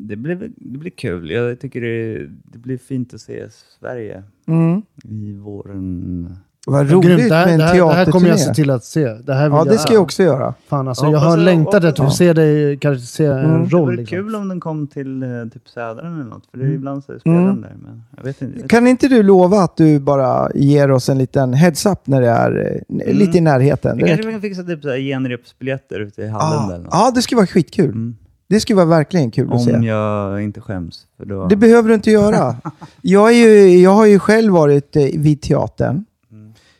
det, 0.00 0.16
blir, 0.16 0.50
det 0.56 0.78
blir 0.78 0.90
kul. 0.90 1.30
Jag 1.30 1.60
tycker 1.60 1.80
det, 1.80 2.26
det 2.44 2.58
blir 2.58 2.78
fint 2.78 3.14
att 3.14 3.20
se 3.20 3.44
Sverige 3.80 4.22
Mm. 4.46 4.82
i 5.04 5.32
våren. 5.32 6.36
Vad 6.70 6.90
roligt 6.90 7.02
det, 7.08 7.16
med 7.16 7.22
en 7.22 7.28
det, 7.58 7.64
här, 7.64 7.74
det 7.88 7.92
här 7.94 8.06
kommer 8.06 8.28
jag 8.28 8.38
se 8.38 8.44
teaterturné. 8.44 8.54
till 8.54 8.70
att 8.70 8.84
se. 8.84 9.04
Det 9.08 9.34
här 9.34 9.48
vill 9.48 9.56
Ja, 9.56 9.64
det 9.64 9.78
ska 9.78 9.92
jag 9.92 10.02
också 10.02 10.22
göra. 10.22 10.54
Fan 10.68 10.88
alltså, 10.88 11.04
Jag 11.04 11.12
jag 11.14 11.18
har 11.18 11.26
hoppas- 11.30 11.44
längtat 11.44 11.74
efter 11.74 11.88
att 11.88 11.98
få 11.98 12.10
se 12.10 12.32
dig 12.32 12.76
karaktärisera 12.78 13.38
Mm. 13.38 13.54
en 13.54 13.64
Det 13.64 13.68
roll. 13.70 13.80
vore 13.86 13.96
Liksom. 13.96 14.16
kul 14.18 14.34
om 14.34 14.48
den 14.48 14.60
kom 14.60 14.86
till 14.86 15.22
eh, 15.22 15.28
typ 15.52 15.68
Södern 15.68 16.14
eller 16.14 16.24
något, 16.24 16.42
för 16.50 16.58
det 16.58 16.64
är 16.64 16.70
ibland 16.70 17.04
så 17.04 17.18
spelar 17.18 17.36
Mm. 17.38 17.60
där. 17.60 17.72
Men 17.82 18.02
jag 18.16 18.24
vet 18.24 18.42
inte. 18.42 18.60
Jag 18.60 18.70
Kan 18.70 18.86
inte 18.86 19.08
du 19.08 19.22
lova 19.22 19.58
att 19.60 19.76
du 19.76 19.98
bara 20.00 20.48
ger 20.54 20.90
oss 20.90 21.08
en 21.08 21.18
liten 21.18 21.54
heads-up 21.54 22.06
när 22.06 22.20
det 22.20 22.28
är 22.28 22.82
eh, 23.06 23.14
lite 23.14 23.38
i 23.38 23.40
närheten? 23.40 23.98
jag 23.98 24.08
Det 24.08 24.14
kanske 24.14 24.32
kan 24.32 24.40
fixa 24.40 24.62
typ 24.62 24.82
genrepsbiljetter 24.82 26.00
ute 26.00 26.22
i 26.22 26.28
hallen 26.28 26.58
Ja, 26.68 26.74
eller 26.74 26.84
något. 26.84 26.88
ja, 26.92 27.12
det 27.14 27.22
skulle 27.22 27.36
vara 27.36 27.46
skitkul. 27.46 27.84
Mm. 27.90 28.16
Det 28.50 28.60
skulle 28.60 28.76
vara 28.76 28.86
verkligen 28.86 29.30
kul 29.30 29.46
att 29.48 29.54
Om 29.54 29.60
se. 29.60 29.70
jag 29.70 30.42
inte 30.42 30.60
skäms. 30.60 31.06
För 31.18 31.24
då... 31.26 31.46
Det 31.46 31.56
behöver 31.56 31.88
du 31.88 31.94
inte 31.94 32.10
göra. 32.10 32.56
Jag, 33.02 33.28
är 33.32 33.34
ju, 33.48 33.78
jag 33.82 33.90
har 33.90 34.06
ju 34.06 34.18
själv 34.18 34.52
varit 34.52 34.96
eh, 34.96 35.02
vid 35.14 35.40
teatern. 35.42 36.04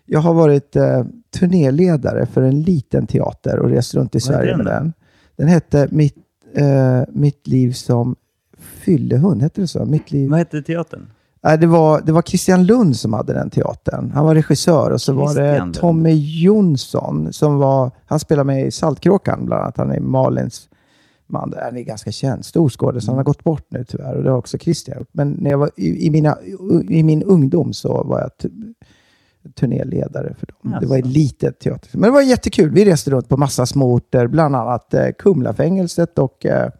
Mm. 0.08 0.12
Jag 0.12 0.20
har 0.20 0.34
varit 0.34 0.76
eh, 0.76 1.04
turnéledare 1.38 2.26
för 2.26 2.42
en 2.42 2.62
liten 2.62 3.06
teater 3.06 3.58
och 3.58 3.70
rest 3.70 3.94
runt 3.94 4.14
i 4.14 4.16
Vad 4.16 4.22
Sverige 4.22 4.50
den 4.50 4.64
med 4.64 4.66
den. 4.66 4.92
Den 5.36 5.48
hette 5.48 5.88
Mitt, 5.90 6.16
eh, 6.54 7.02
Mitt 7.08 7.46
liv 7.46 7.72
som 7.72 8.16
fyllehund. 8.58 9.42
Hette 9.42 9.60
det 9.60 9.68
så? 9.68 9.84
Mitt 9.84 10.12
liv... 10.12 10.30
Vad 10.30 10.38
hette 10.38 10.62
teatern? 10.62 11.06
Nej, 11.42 11.58
det, 11.58 11.66
var, 11.66 12.00
det 12.00 12.12
var 12.12 12.22
Christian 12.22 12.66
Lund 12.66 12.96
som 12.96 13.12
hade 13.12 13.32
den 13.32 13.50
teatern. 13.50 14.10
Han 14.10 14.24
var 14.24 14.34
regissör 14.34 14.90
och 14.90 15.00
så 15.00 15.12
var 15.12 15.26
Christian 15.26 15.46
det 15.46 15.58
Lund. 15.58 15.74
Tommy 15.74 16.42
Jonsson 16.42 17.32
som 17.32 17.58
var... 17.58 17.90
Han 18.06 18.20
spelar 18.20 18.44
med 18.44 18.66
i 18.66 18.70
Saltkråkan 18.70 19.46
bland 19.46 19.62
annat. 19.62 19.76
Han 19.76 19.90
är 19.90 20.00
Malins 20.00 20.68
man. 21.26 21.54
Han 21.62 21.76
är 21.76 21.82
ganska 21.82 22.12
känd. 22.12 22.44
Stor 22.44 22.68
skådis. 22.68 23.06
Han 23.06 23.16
har 23.16 23.24
gått 23.24 23.44
bort 23.44 23.66
nu 23.68 23.84
tyvärr 23.84 24.16
och 24.16 24.22
det 24.22 24.30
har 24.30 24.38
också 24.38 24.58
Christian. 24.58 25.06
Men 25.12 25.30
när 25.30 25.50
jag 25.50 25.58
var 25.58 25.70
i, 25.76 26.06
i, 26.06 26.10
mina, 26.10 26.38
i 26.88 27.02
min 27.02 27.22
ungdom 27.22 27.72
så 27.72 28.02
var 28.04 28.20
jag 28.20 28.30
turnéledare 29.54 30.34
för 30.34 30.46
dem. 30.46 30.76
Det 30.80 30.86
var 30.86 30.98
ett 30.98 31.04
Jaså. 31.04 31.18
litet 31.18 31.58
teater. 31.58 31.90
Men 31.92 32.02
det 32.02 32.10
var 32.10 32.22
jättekul. 32.22 32.70
Vi 32.70 32.84
reste 32.84 33.10
runt 33.10 33.28
på 33.28 33.36
massa 33.36 33.66
små 33.66 33.94
orter, 33.94 34.26
bland 34.26 34.56
annat 34.56 34.94
eh, 34.94 35.08
Kumlafängelset 35.18 36.18
och 36.18 36.46
eh, 36.46 36.70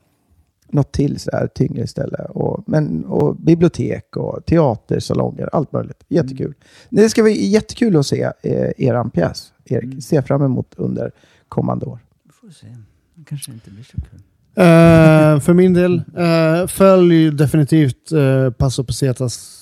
något 0.70 0.93
till 0.93 1.20
så 1.20 1.31
här 1.32 1.47
tyngre 1.47 1.86
ställe. 1.86 2.19
Och, 2.19 2.65
men, 2.66 3.05
och 3.05 3.36
bibliotek 3.36 4.16
och 4.16 4.47
teatersalonger, 4.47 5.49
allt 5.53 5.73
möjligt. 5.73 6.05
Jättekul. 6.09 6.55
Det 6.89 7.09
ska 7.09 7.23
bli 7.23 7.47
jättekul 7.47 7.97
att 7.97 8.07
se 8.07 8.23
eh, 8.43 8.70
eran 8.78 9.11
pjäs, 9.11 9.53
Erik. 9.65 10.05
Se 10.05 10.23
fram 10.23 10.43
emot 10.43 10.74
under 10.77 11.12
kommande 11.49 11.86
år. 11.86 11.99
Vi 12.24 12.32
får 12.32 12.51
se. 12.51 12.66
Det 13.15 13.24
kanske 13.24 13.53
inte 13.53 13.70
blir 13.70 13.85
så 13.85 13.97
kul. 13.97 14.20
Eh, 14.55 15.40
för 15.40 15.55
min 15.55 15.74
del, 15.74 16.03
eh, 16.16 16.66
följ 16.66 17.31
definitivt 17.31 18.12
uh, 18.12 18.51
Passo 18.51 18.85
Pesetas 18.85 19.59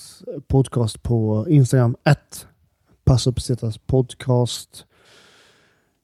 podcast 0.47 1.03
på 1.03 1.45
Instagram. 1.49 1.95
Ett 3.07 3.11
Passo 3.11 3.31
Pesetas 3.31 3.77
podcast. 3.77 4.85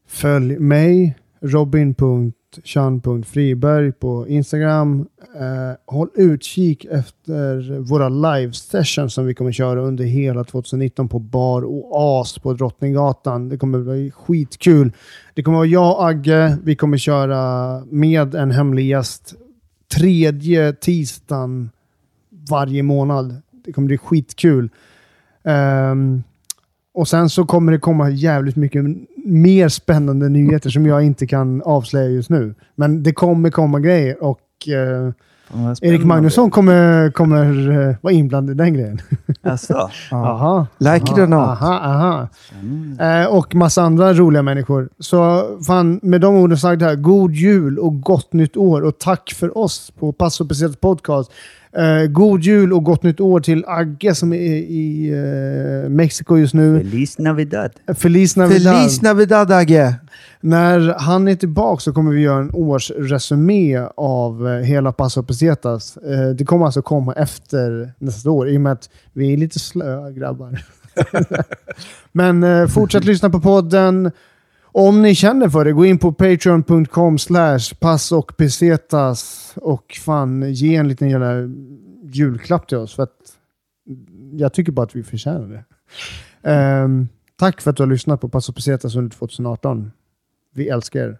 Följ 0.07 0.59
mig, 0.59 1.17
robin.chan.friberg 1.41 3.91
på 3.91 4.27
Instagram. 4.27 5.07
Eh, 5.35 5.71
håll 5.85 6.09
utkik 6.15 6.85
efter 6.85 7.79
våra 7.79 8.09
live 8.09 8.53
sessions 8.53 9.13
som 9.13 9.25
vi 9.25 9.33
kommer 9.33 9.51
köra 9.51 9.81
under 9.81 10.03
hela 10.03 10.43
2019 10.43 11.09
på 11.09 11.19
Bar 11.19 11.65
Oas 11.65 12.39
på 12.39 12.53
Drottninggatan. 12.53 13.49
Det 13.49 13.57
kommer 13.57 13.79
bli 13.79 14.11
skitkul. 14.11 14.91
Det 15.33 15.43
kommer 15.43 15.57
vara 15.57 15.67
jag 15.67 15.97
och 15.97 16.07
Agge. 16.07 16.57
Vi 16.63 16.75
kommer 16.75 16.97
köra 16.97 17.79
med 17.85 18.35
en 18.35 18.51
hemlig 18.51 18.87
gäst 18.87 19.35
tredje 19.95 20.73
tisdagen 20.73 21.69
varje 22.49 22.83
månad. 22.83 23.41
Det 23.65 23.73
kommer 23.73 23.87
bli 23.87 23.97
skitkul. 23.97 24.69
Um, 25.43 26.23
och 26.93 27.07
sen 27.07 27.29
så 27.29 27.45
kommer 27.45 27.71
det 27.71 27.79
komma 27.79 28.09
jävligt 28.09 28.55
mycket 28.55 28.85
mer 29.25 29.69
spännande 29.69 30.29
nyheter 30.29 30.69
som 30.69 30.85
jag 30.85 31.03
inte 31.03 31.27
kan 31.27 31.61
avslöja 31.61 32.09
just 32.09 32.29
nu. 32.29 32.55
Men 32.75 33.03
det 33.03 33.13
kommer 33.13 33.49
komma 33.49 33.79
grejer 33.79 34.23
och 34.23 34.67
eh, 34.67 35.13
Erik. 35.81 36.03
Magnusson 36.03 36.51
kommer, 36.51 37.11
kommer 37.11 37.71
eh, 37.89 37.95
vara 38.01 38.13
inblandad 38.13 38.55
i 38.55 38.57
den 38.57 38.73
grejen. 38.73 39.01
Jaså? 39.41 39.89
Aha. 40.11 40.67
Like 40.77 40.95
it 41.11 41.17
or 41.17 41.27
not. 41.27 41.39
Aha, 41.39 41.79
aha. 41.79 42.27
Spännande. 42.31 43.21
Eh, 43.21 43.25
och 43.25 43.55
massa 43.55 43.81
andra 43.81 44.13
roliga 44.13 44.41
människor. 44.41 44.89
Så 44.99 45.47
fan, 45.67 45.99
med 46.03 46.21
de 46.21 46.35
orden 46.35 46.57
sagt 46.57 46.81
här, 46.81 46.95
god 46.95 47.31
jul 47.31 47.79
och 47.79 48.01
gott 48.01 48.33
nytt 48.33 48.57
år 48.57 48.81
och 48.81 48.99
tack 48.99 49.33
för 49.35 49.57
oss 49.57 49.91
på 49.99 50.11
Passo 50.11 50.47
Pesetas 50.47 50.75
podcast. 50.75 51.31
Eh, 51.75 52.07
god 52.07 52.41
jul 52.41 52.73
och 52.73 52.83
gott 52.83 53.03
nytt 53.03 53.19
år 53.19 53.39
till 53.39 53.65
Agge 53.67 54.15
som 54.15 54.33
är 54.33 54.53
i 54.53 55.09
eh, 55.09 55.89
Mexiko 55.89 56.37
just 56.37 56.53
nu. 56.53 56.79
Feliz 56.79 57.17
Navidad. 57.17 57.71
Feliz 57.97 58.35
Navidad. 58.35 58.75
Feliz 58.75 59.01
Navidad, 59.01 59.51
Agge! 59.51 59.95
När 60.41 60.95
han 60.99 61.27
är 61.27 61.35
tillbaka 61.35 61.79
så 61.79 61.93
kommer 61.93 62.11
vi 62.11 62.21
göra 62.21 62.39
en 62.39 62.51
årsresumé 62.53 63.87
av 63.97 64.47
eh, 64.47 64.53
hela 64.53 64.91
Paso 64.91 65.23
Pesetas. 65.23 65.97
Eh, 65.97 66.29
det 66.29 66.45
kommer 66.45 66.65
alltså 66.65 66.81
komma 66.81 67.13
efter 67.13 67.93
nästa 67.99 68.31
år 68.31 68.49
i 68.49 68.57
och 68.57 68.61
med 68.61 68.71
att 68.71 68.89
vi 69.13 69.33
är 69.33 69.37
lite 69.37 69.59
slöa 69.59 70.11
grabbar. 70.11 70.59
Men 72.11 72.43
eh, 72.43 72.67
fortsätt 72.67 73.05
lyssna 73.05 73.29
på 73.29 73.39
podden. 73.39 74.11
Om 74.75 75.01
ni 75.01 75.15
känner 75.15 75.49
för 75.49 75.65
det, 75.65 75.71
gå 75.71 75.85
in 75.85 75.99
på 75.99 76.13
patreon.com 76.13 77.17
slash 77.17 77.59
pass 77.79 78.11
och 78.11 78.37
pesetas 78.37 79.53
och 79.55 79.97
fan 80.05 80.53
ge 80.53 80.75
en 80.75 80.87
liten 80.87 81.09
jävla 81.09 81.33
julklapp 82.03 82.67
till 82.67 82.77
oss. 82.77 82.95
För 82.95 83.03
att 83.03 83.09
jag 84.31 84.53
tycker 84.53 84.71
bara 84.71 84.85
att 84.85 84.95
vi 84.95 85.03
förtjänar 85.03 85.47
det. 85.47 85.63
Um, 86.83 87.07
tack 87.39 87.61
för 87.61 87.71
att 87.71 87.77
du 87.77 87.83
har 87.83 87.87
lyssnat 87.87 88.21
på 88.21 88.29
Pass 88.29 88.49
och 88.49 88.55
pesetas 88.55 88.95
under 88.95 89.17
2018. 89.17 89.91
Vi 90.53 90.69
älskar 90.69 90.99
er. 90.99 91.17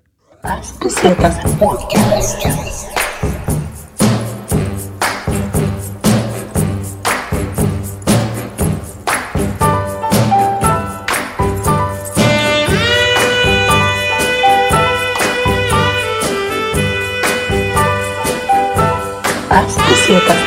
Paz 20.22 20.38